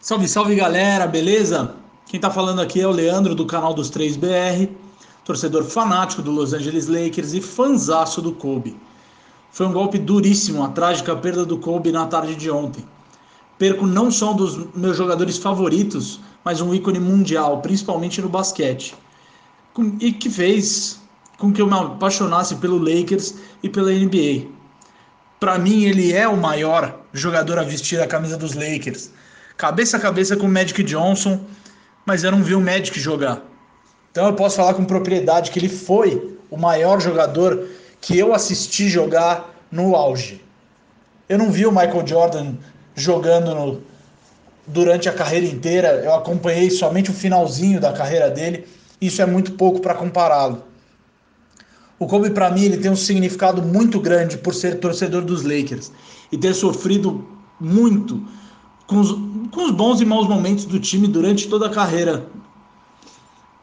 Salve, 0.00 0.26
salve 0.26 0.54
galera, 0.54 1.06
beleza? 1.06 1.76
Quem 2.06 2.16
está 2.16 2.30
falando 2.30 2.62
aqui 2.62 2.80
é 2.80 2.86
o 2.86 2.90
Leandro 2.90 3.34
do 3.34 3.44
canal 3.44 3.74
dos 3.74 3.90
3BR, 3.90 4.70
torcedor 5.22 5.64
fanático 5.64 6.22
do 6.22 6.30
Los 6.30 6.54
Angeles 6.54 6.86
Lakers 6.86 7.34
e 7.34 7.42
fanzaço 7.42 8.22
do 8.22 8.32
Kobe. 8.32 8.74
Foi 9.50 9.66
um 9.66 9.72
golpe 9.72 9.98
duríssimo 9.98 10.64
a 10.64 10.68
trágica 10.68 11.14
perda 11.14 11.44
do 11.44 11.58
Kobe 11.58 11.92
na 11.92 12.06
tarde 12.06 12.34
de 12.34 12.50
ontem. 12.50 12.82
Perco 13.58 13.86
não 13.86 14.10
só 14.10 14.32
um 14.32 14.36
dos 14.36 14.74
meus 14.74 14.96
jogadores 14.96 15.36
favoritos, 15.36 16.20
mas 16.44 16.60
um 16.60 16.72
ícone 16.72 17.00
mundial, 17.00 17.60
principalmente 17.60 18.22
no 18.22 18.28
basquete. 18.28 18.94
E 20.00 20.12
que 20.12 20.30
fez 20.30 21.00
com 21.38 21.52
que 21.52 21.60
eu 21.60 21.66
me 21.66 21.74
apaixonasse 21.74 22.56
pelo 22.56 22.78
Lakers 22.78 23.34
e 23.62 23.68
pela 23.68 23.90
NBA. 23.90 24.46
Para 25.40 25.58
mim, 25.58 25.84
ele 25.84 26.12
é 26.12 26.26
o 26.26 26.36
maior 26.36 26.98
jogador 27.12 27.58
a 27.58 27.62
vestir 27.62 28.00
a 28.00 28.06
camisa 28.06 28.36
dos 28.36 28.54
Lakers. 28.54 29.10
Cabeça 29.56 29.96
a 29.96 30.00
cabeça 30.00 30.36
com 30.36 30.46
o 30.46 30.50
Magic 30.50 30.82
Johnson, 30.82 31.40
mas 32.06 32.24
eu 32.24 32.30
não 32.30 32.42
vi 32.42 32.54
o 32.54 32.60
Magic 32.60 32.98
jogar. 32.98 33.42
Então 34.10 34.26
eu 34.26 34.34
posso 34.34 34.56
falar 34.56 34.74
com 34.74 34.84
propriedade 34.84 35.50
que 35.50 35.58
ele 35.58 35.68
foi 35.68 36.36
o 36.50 36.56
maior 36.56 37.00
jogador 37.00 37.68
que 38.00 38.18
eu 38.18 38.34
assisti 38.34 38.88
jogar 38.88 39.48
no 39.70 39.94
auge. 39.94 40.44
Eu 41.28 41.38
não 41.38 41.52
vi 41.52 41.66
o 41.66 41.70
Michael 41.70 42.06
Jordan 42.06 42.54
jogando 42.98 43.54
no, 43.54 43.82
durante 44.66 45.08
a 45.08 45.12
carreira 45.12 45.46
inteira, 45.46 45.88
eu 46.04 46.14
acompanhei 46.14 46.70
somente 46.70 47.10
o 47.10 47.14
finalzinho 47.14 47.80
da 47.80 47.92
carreira 47.92 48.28
dele, 48.28 48.66
isso 49.00 49.22
é 49.22 49.26
muito 49.26 49.52
pouco 49.52 49.80
para 49.80 49.94
compará-lo. 49.94 50.64
O 51.98 52.06
Kobe 52.06 52.30
para 52.30 52.50
mim 52.50 52.62
ele 52.62 52.76
tem 52.76 52.90
um 52.90 52.96
significado 52.96 53.62
muito 53.62 53.98
grande 54.00 54.38
por 54.38 54.54
ser 54.54 54.78
torcedor 54.78 55.22
dos 55.22 55.42
Lakers 55.42 55.90
e 56.30 56.38
ter 56.38 56.54
sofrido 56.54 57.26
muito 57.60 58.22
com 58.86 59.00
os, 59.00 59.12
com 59.50 59.64
os 59.64 59.70
bons 59.72 60.00
e 60.00 60.04
maus 60.04 60.28
momentos 60.28 60.64
do 60.64 60.78
time 60.78 61.08
durante 61.08 61.48
toda 61.48 61.66
a 61.66 61.70
carreira. 61.70 62.26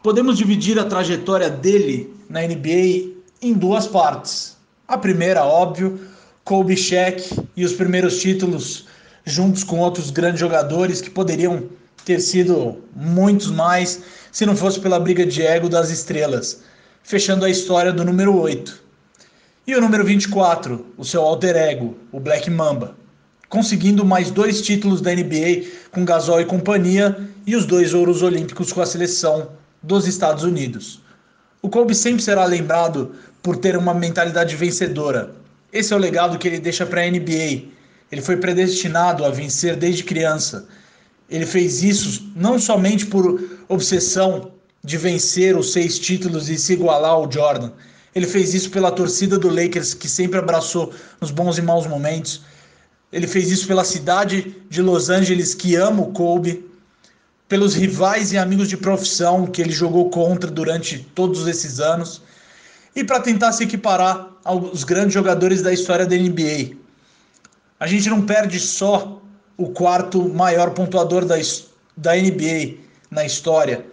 Podemos 0.02 0.36
dividir 0.36 0.78
a 0.78 0.84
trajetória 0.84 1.48
dele 1.48 2.14
na 2.28 2.42
NBA 2.42 3.14
em 3.40 3.54
duas 3.54 3.86
partes. 3.86 4.56
A 4.86 4.98
primeira, 4.98 5.44
óbvio, 5.44 5.98
Kobe 6.44 6.76
Shaq 6.76 7.42
e 7.56 7.64
os 7.64 7.72
primeiros 7.72 8.20
títulos 8.20 8.86
juntos 9.26 9.62
com 9.62 9.78
outros 9.80 10.10
grandes 10.10 10.40
jogadores 10.40 11.02
que 11.02 11.10
poderiam 11.10 11.64
ter 12.04 12.20
sido 12.20 12.82
muitos 12.94 13.48
mais 13.48 14.00
se 14.32 14.46
não 14.46 14.56
fosse 14.56 14.80
pela 14.80 14.98
briga 14.98 15.26
de 15.26 15.42
ego 15.42 15.68
das 15.68 15.90
estrelas, 15.90 16.62
fechando 17.02 17.44
a 17.44 17.50
história 17.50 17.92
do 17.92 18.04
número 18.04 18.34
8. 18.34 18.82
E 19.66 19.74
o 19.74 19.80
número 19.80 20.04
24, 20.04 20.86
o 20.96 21.04
seu 21.04 21.20
alter 21.20 21.56
ego, 21.56 21.96
o 22.10 22.20
Black 22.20 22.48
Mamba 22.48 22.96
conseguindo 23.48 24.04
mais 24.04 24.30
dois 24.30 24.60
títulos 24.60 25.00
da 25.00 25.14
NBA 25.14 25.66
com 25.90 26.04
Gasol 26.04 26.40
e 26.40 26.44
companhia 26.44 27.16
e 27.46 27.54
os 27.54 27.64
dois 27.64 27.94
ouros 27.94 28.22
olímpicos 28.22 28.72
com 28.72 28.80
a 28.80 28.86
seleção 28.86 29.50
dos 29.82 30.06
Estados 30.06 30.42
Unidos. 30.42 31.00
O 31.62 31.68
Kobe 31.68 31.94
sempre 31.94 32.22
será 32.22 32.44
lembrado 32.44 33.14
por 33.42 33.56
ter 33.56 33.76
uma 33.76 33.94
mentalidade 33.94 34.56
vencedora. 34.56 35.32
Esse 35.72 35.92
é 35.92 35.96
o 35.96 36.00
legado 36.00 36.38
que 36.38 36.48
ele 36.48 36.58
deixa 36.58 36.84
para 36.84 37.02
a 37.02 37.10
NBA. 37.10 37.75
Ele 38.10 38.22
foi 38.22 38.36
predestinado 38.36 39.24
a 39.24 39.30
vencer 39.30 39.76
desde 39.76 40.04
criança. 40.04 40.66
Ele 41.28 41.46
fez 41.46 41.82
isso 41.82 42.32
não 42.36 42.58
somente 42.58 43.06
por 43.06 43.64
obsessão 43.68 44.52
de 44.82 44.96
vencer 44.96 45.56
os 45.56 45.72
seis 45.72 45.98
títulos 45.98 46.48
e 46.48 46.56
se 46.56 46.72
igualar 46.74 47.10
ao 47.10 47.30
Jordan. 47.30 47.72
Ele 48.14 48.26
fez 48.26 48.54
isso 48.54 48.70
pela 48.70 48.90
torcida 48.90 49.38
do 49.38 49.48
Lakers, 49.48 49.92
que 49.94 50.08
sempre 50.08 50.38
abraçou 50.38 50.92
nos 51.20 51.30
bons 51.30 51.58
e 51.58 51.62
maus 51.62 51.86
momentos 51.86 52.42
ele 53.12 53.26
fez 53.26 53.50
isso 53.50 53.66
pela 53.66 53.84
cidade 53.84 54.56
de 54.68 54.82
Los 54.82 55.08
Angeles, 55.10 55.54
que 55.54 55.76
ama 55.76 56.02
o 56.02 56.12
Kobe, 56.12 56.68
pelos 57.48 57.74
rivais 57.74 58.32
e 58.32 58.38
amigos 58.38 58.68
de 58.68 58.76
profissão 58.76 59.46
que 59.46 59.62
ele 59.62 59.72
jogou 59.72 60.10
contra 60.10 60.50
durante 60.50 60.98
todos 61.14 61.46
esses 61.46 61.78
anos, 61.78 62.20
e 62.94 63.04
para 63.04 63.20
tentar 63.20 63.52
se 63.52 63.62
equiparar 63.62 64.28
aos 64.44 64.82
grandes 64.82 65.14
jogadores 65.14 65.62
da 65.62 65.72
história 65.72 66.04
da 66.04 66.16
NBA. 66.16 66.76
A 67.78 67.86
gente 67.86 68.08
não 68.08 68.22
perde 68.22 68.58
só 68.58 69.20
o 69.56 69.70
quarto 69.70 70.28
maior 70.28 70.70
pontuador 70.70 71.24
da, 71.24 71.36
da 71.96 72.14
NBA 72.14 72.78
na 73.10 73.24
história 73.24 73.84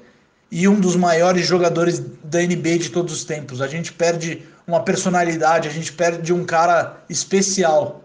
e 0.51 0.67
um 0.67 0.79
dos 0.79 0.95
maiores 0.95 1.45
jogadores 1.45 1.99
da 2.23 2.39
NBA 2.39 2.77
de 2.79 2.89
todos 2.89 3.13
os 3.13 3.23
tempos. 3.23 3.61
A 3.61 3.67
gente 3.67 3.91
perde 3.91 4.43
uma 4.65 4.81
personalidade, 4.81 5.67
a 5.67 5.71
gente 5.71 5.91
perde 5.91 6.31
um 6.31 6.45
cara 6.45 7.03
especial 7.09 8.03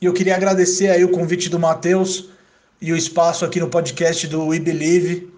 e 0.00 0.06
eu 0.06 0.12
queria 0.12 0.36
agradecer 0.36 0.88
aí 0.88 1.04
o 1.04 1.10
convite 1.10 1.48
do 1.48 1.58
Matheus 1.58 2.28
e 2.80 2.92
o 2.92 2.96
espaço 2.96 3.44
aqui 3.44 3.58
no 3.58 3.68
podcast 3.68 4.26
do 4.28 4.46
We 4.46 4.60
Believe. 4.60 5.32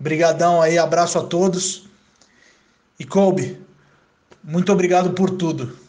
Brigadão 0.00 0.62
aí, 0.62 0.78
abraço 0.78 1.18
a 1.18 1.22
todos. 1.22 1.86
E 2.98 3.04
Kobe, 3.04 3.60
muito 4.42 4.72
obrigado 4.72 5.10
por 5.10 5.30
tudo. 5.30 5.85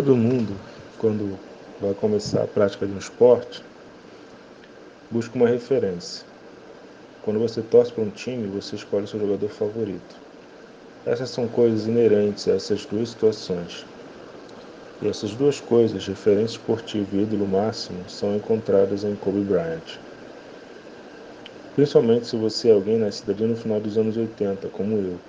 Todo 0.00 0.16
mundo, 0.16 0.56
quando 0.96 1.38
vai 1.78 1.92
começar 1.92 2.42
a 2.42 2.46
prática 2.46 2.86
de 2.86 2.92
um 2.94 2.96
esporte, 2.96 3.62
busca 5.10 5.36
uma 5.36 5.46
referência. 5.46 6.24
Quando 7.20 7.38
você 7.38 7.60
torce 7.60 7.92
para 7.92 8.04
um 8.04 8.10
time, 8.10 8.46
você 8.46 8.76
escolhe 8.76 9.06
seu 9.06 9.20
jogador 9.20 9.50
favorito. 9.50 10.16
Essas 11.04 11.28
são 11.28 11.46
coisas 11.46 11.86
inerentes 11.86 12.48
a 12.48 12.52
essas 12.52 12.86
duas 12.86 13.10
situações. 13.10 13.84
E 15.02 15.06
essas 15.06 15.32
duas 15.32 15.60
coisas, 15.60 16.06
referência 16.06 16.56
esportiva 16.56 17.16
e 17.16 17.24
ídolo 17.24 17.46
máximo, 17.46 18.08
são 18.08 18.34
encontradas 18.34 19.04
em 19.04 19.14
Kobe 19.16 19.42
Bryant. 19.42 19.98
Principalmente 21.76 22.26
se 22.26 22.36
você 22.36 22.70
é 22.70 22.72
alguém 22.72 22.96
nascido 22.96 23.32
ali 23.32 23.46
no 23.46 23.54
final 23.54 23.78
dos 23.78 23.98
anos 23.98 24.16
80, 24.16 24.66
como 24.70 24.96
eu, 24.96 25.20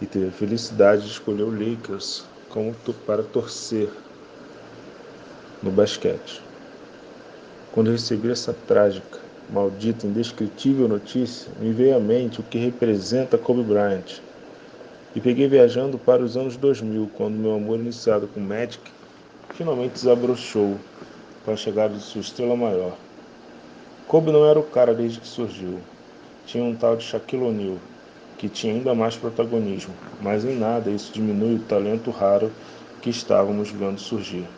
e 0.00 0.06
teve 0.08 0.26
a 0.26 0.32
felicidade 0.32 1.02
de 1.02 1.12
escolher 1.12 1.44
o 1.44 1.50
Lakers 1.50 2.31
como 2.52 2.74
para 3.06 3.22
torcer 3.22 3.88
no 5.62 5.70
basquete. 5.70 6.42
Quando 7.72 7.90
recebi 7.90 8.30
essa 8.30 8.54
trágica, 8.68 9.18
maldita, 9.48 10.06
indescritível 10.06 10.86
notícia, 10.86 11.50
me 11.58 11.72
veio 11.72 11.96
à 11.96 12.00
mente 12.00 12.40
o 12.40 12.42
que 12.42 12.58
representa 12.58 13.38
Kobe 13.38 13.62
Bryant 13.62 14.20
e 15.16 15.20
peguei 15.20 15.48
viajando 15.48 15.98
para 15.98 16.22
os 16.22 16.36
anos 16.36 16.56
2000, 16.56 17.10
quando 17.16 17.34
meu 17.34 17.54
amor 17.54 17.80
iniciado 17.80 18.28
com 18.28 18.40
Magic 18.40 18.82
finalmente 19.54 19.92
desabrochou 19.92 20.76
com 21.44 21.52
a 21.52 21.56
chegada 21.56 21.94
de 21.94 22.02
sua 22.02 22.20
estrela 22.20 22.54
maior. 22.54 22.94
Kobe 24.06 24.30
não 24.30 24.46
era 24.46 24.58
o 24.58 24.62
cara 24.62 24.94
desde 24.94 25.20
que 25.20 25.26
surgiu. 25.26 25.80
Tinha 26.46 26.64
um 26.64 26.74
tal 26.74 26.96
de 26.96 27.04
Shaquille 27.04 27.44
O'Neal, 27.44 27.78
que 28.42 28.48
tinha 28.48 28.74
ainda 28.74 28.92
mais 28.92 29.16
protagonismo, 29.16 29.94
mas 30.18 30.44
em 30.44 30.58
nada 30.58 30.90
isso 30.90 31.12
diminui 31.12 31.54
o 31.54 31.60
talento 31.60 32.10
raro 32.10 32.52
que 33.00 33.08
estávamos 33.08 33.70
vendo 33.70 34.00
surgir. 34.00 34.48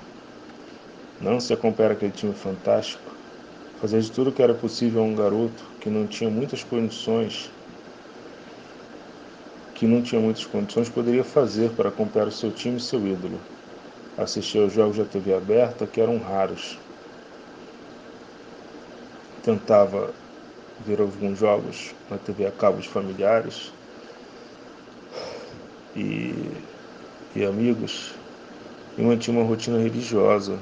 Não 1.21 1.39
se 1.39 1.55
compara 1.55 1.93
aquele 1.93 2.11
time 2.11 2.33
fantástico. 2.33 3.15
Fazer 3.77 4.01
de 4.01 4.11
tudo 4.11 4.33
que 4.33 4.41
era 4.41 4.55
possível 4.55 5.03
a 5.03 5.05
um 5.05 5.15
garoto 5.15 5.71
que 5.79 5.91
não 5.91 6.07
tinha 6.07 6.31
muitas 6.31 6.65
condições 6.65 7.51
que 9.75 9.87
não 9.87 10.01
tinha 10.01 10.19
muitas 10.19 10.47
condições 10.47 10.89
poderia 10.89 11.23
fazer 11.23 11.69
para 11.73 11.91
acompanhar 11.91 12.29
o 12.29 12.33
seu 12.33 12.51
time 12.51 12.79
e 12.79 12.81
seu 12.81 13.07
ídolo. 13.07 13.39
Assistir 14.17 14.63
aos 14.63 14.73
jogos 14.73 14.97
da 14.97 15.05
TV 15.05 15.35
aberta, 15.35 15.87
que 15.87 16.01
eram 16.01 16.17
raros. 16.21 16.79
Tentava 19.43 20.15
ver 20.81 21.01
alguns 21.03 21.39
jogos 21.39 21.95
na 22.11 22.19
TV 22.19 22.47
a 22.47 22.51
cabo 22.51 22.81
de 22.81 22.89
familiares 22.89 23.74
e, 25.97 26.35
e 27.35 27.45
amigos 27.45 28.13
e 28.97 29.03
mantinha 29.03 29.37
uma 29.37 29.47
rotina 29.47 29.79
religiosa 29.79 30.59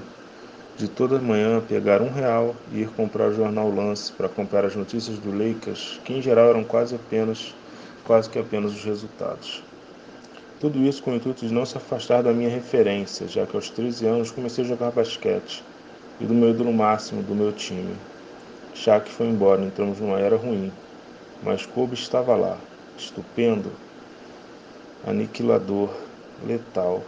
de 0.77 0.89
toda 0.89 1.19
manhã 1.21 1.61
pegar 1.61 2.01
um 2.01 2.11
real 2.11 2.55
e 2.73 2.81
ir 2.81 2.89
comprar 2.91 3.29
o 3.29 3.35
jornal 3.35 3.71
Lance 3.71 4.11
para 4.13 4.27
acompanhar 4.27 4.65
as 4.65 4.75
notícias 4.75 5.19
do 5.19 5.31
Lakers, 5.31 6.01
que 6.05 6.15
em 6.15 6.23
geral 6.23 6.49
eram 6.49 6.65
quase 6.65 6.95
apenas 6.95 7.55
quase 8.05 8.29
que 8.29 8.39
apenas 8.39 8.73
os 8.73 8.85
resultados. 8.85 9.63
Tudo 10.61 10.79
isso 10.81 11.03
com 11.03 11.13
o 11.13 11.15
intuito 11.15 11.47
de 11.47 11.53
não 11.53 11.65
se 11.67 11.77
afastar 11.77 12.23
da 12.23 12.33
minha 12.33 12.49
referência, 12.49 13.27
já 13.29 13.47
que 13.47 13.55
aos 13.55 13.71
13 13.71 14.07
anos 14.07 14.31
comecei 14.31 14.65
a 14.65 14.67
jogar 14.67 14.91
basquete 14.91 15.63
e 16.21 16.25
do 16.25 16.35
meu 16.35 16.51
ídolo 16.51 16.73
máximo 16.73 17.23
do 17.23 17.35
meu 17.35 17.53
time. 17.53 17.95
Shaq 18.75 19.11
foi 19.11 19.27
embora, 19.27 19.63
entramos 19.63 20.01
numa 20.01 20.19
era 20.19 20.37
ruim, 20.37 20.73
mas 21.43 21.67
Kobe 21.67 21.95
estava 21.95 22.35
lá, 22.37 22.57
estupendo, 22.97 23.71
aniquilador, 25.07 25.91
letal, 26.47 27.03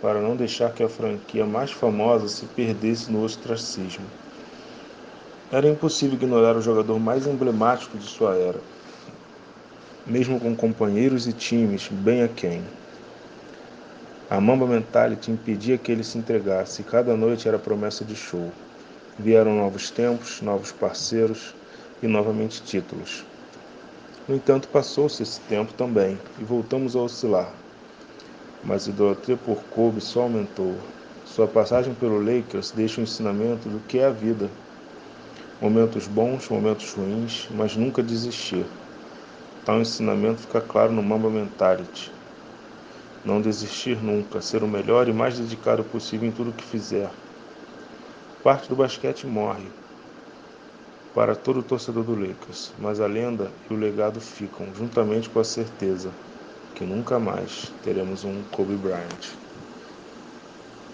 para 0.00 0.20
não 0.20 0.36
deixar 0.36 0.72
que 0.72 0.82
a 0.82 0.88
franquia 0.88 1.46
mais 1.46 1.70
famosa 1.70 2.28
se 2.28 2.46
perdesse 2.46 3.10
no 3.10 3.22
ostracismo. 3.22 4.06
Era 5.50 5.68
impossível 5.68 6.16
ignorar 6.16 6.56
o 6.56 6.62
jogador 6.62 6.98
mais 6.98 7.26
emblemático 7.26 7.96
de 7.96 8.06
sua 8.06 8.36
era 8.36 8.60
mesmo 10.08 10.40
com 10.40 10.56
companheiros 10.56 11.26
e 11.26 11.32
times 11.32 11.88
bem 11.88 12.22
aquém. 12.22 12.62
A 14.30 14.40
Mamba 14.40 14.66
Mentality 14.66 15.30
impedia 15.30 15.76
que 15.76 15.92
ele 15.92 16.02
se 16.02 16.16
entregasse, 16.16 16.80
e 16.80 16.84
cada 16.84 17.14
noite 17.14 17.46
era 17.46 17.58
promessa 17.58 18.04
de 18.04 18.16
show. 18.16 18.50
Vieram 19.18 19.54
novos 19.54 19.90
tempos, 19.90 20.40
novos 20.40 20.72
parceiros 20.72 21.54
e 22.02 22.06
novamente 22.06 22.62
títulos. 22.62 23.27
No 24.28 24.34
entanto, 24.34 24.68
passou-se 24.68 25.22
esse 25.22 25.40
tempo 25.40 25.72
também 25.72 26.20
e 26.38 26.44
voltamos 26.44 26.94
a 26.94 27.00
oscilar. 27.00 27.54
Mas 28.62 28.86
a 28.86 28.90
idolatria 28.90 29.38
por 29.38 29.64
Kobe 29.64 30.02
só 30.02 30.24
aumentou. 30.24 30.82
Sua 31.24 31.48
passagem 31.48 31.94
pelo 31.94 32.20
Lakers 32.20 32.70
deixa 32.70 33.00
um 33.00 33.04
ensinamento 33.04 33.70
do 33.70 33.80
que 33.80 33.98
é 33.98 34.04
a 34.04 34.10
vida. 34.10 34.50
Momentos 35.58 36.06
bons, 36.06 36.46
momentos 36.50 36.92
ruins, 36.92 37.48
mas 37.50 37.74
nunca 37.74 38.02
desistir. 38.02 38.66
Tal 39.64 39.80
ensinamento 39.80 40.42
fica 40.42 40.60
claro 40.60 40.92
no 40.92 41.02
Mamba 41.02 41.30
Mentality. 41.30 42.12
Não 43.24 43.40
desistir 43.40 43.96
nunca, 44.02 44.42
ser 44.42 44.62
o 44.62 44.68
melhor 44.68 45.08
e 45.08 45.12
mais 45.12 45.38
dedicado 45.38 45.82
possível 45.84 46.28
em 46.28 46.32
tudo 46.32 46.52
que 46.52 46.64
fizer. 46.64 47.10
Parte 48.42 48.68
do 48.68 48.76
basquete 48.76 49.26
morre 49.26 49.70
para 51.18 51.34
todo 51.34 51.64
torcedor 51.64 52.04
do 52.04 52.14
Lakers, 52.14 52.72
mas 52.78 53.00
a 53.00 53.06
lenda 53.08 53.52
e 53.68 53.74
o 53.74 53.76
legado 53.76 54.20
ficam, 54.20 54.72
juntamente 54.72 55.28
com 55.28 55.40
a 55.40 55.44
certeza 55.44 56.14
que 56.72 56.84
nunca 56.84 57.18
mais 57.18 57.74
teremos 57.82 58.22
um 58.22 58.44
Kobe 58.44 58.76
Bryant. 58.76 59.34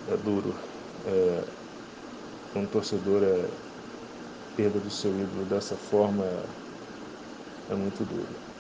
É 0.07 0.17
duro. 0.17 0.57
É, 1.05 1.45
um 2.59 2.67
torcedor 2.67 3.23
é 3.23 3.51
perda 4.57 4.81
do 4.81 4.89
seu 4.89 5.21
ídolo 5.21 5.45
dessa 5.45 5.77
forma 5.77 6.25
é, 6.25 7.73
é 7.75 7.77
muito 7.77 8.03
duro. 8.03 8.54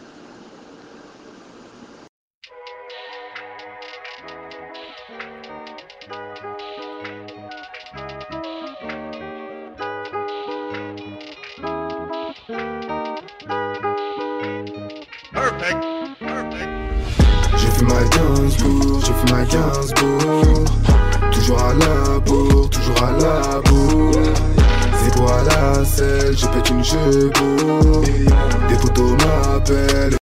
Toujours 21.32 21.58
à 21.58 21.74
la 21.74 22.18
bourre, 22.20 22.70
toujours 22.70 23.02
à 23.02 23.12
la 23.12 23.60
bourre. 23.60 24.12
C'est 25.02 25.14
pour 25.14 25.26
la 25.26 25.84
selle, 25.84 26.36
je 26.36 26.46
pète 26.46 26.70
une 26.70 26.82
chevaux 26.82 28.02
Des 28.68 28.74
photos 28.76 29.12
m'appellent 29.12 30.16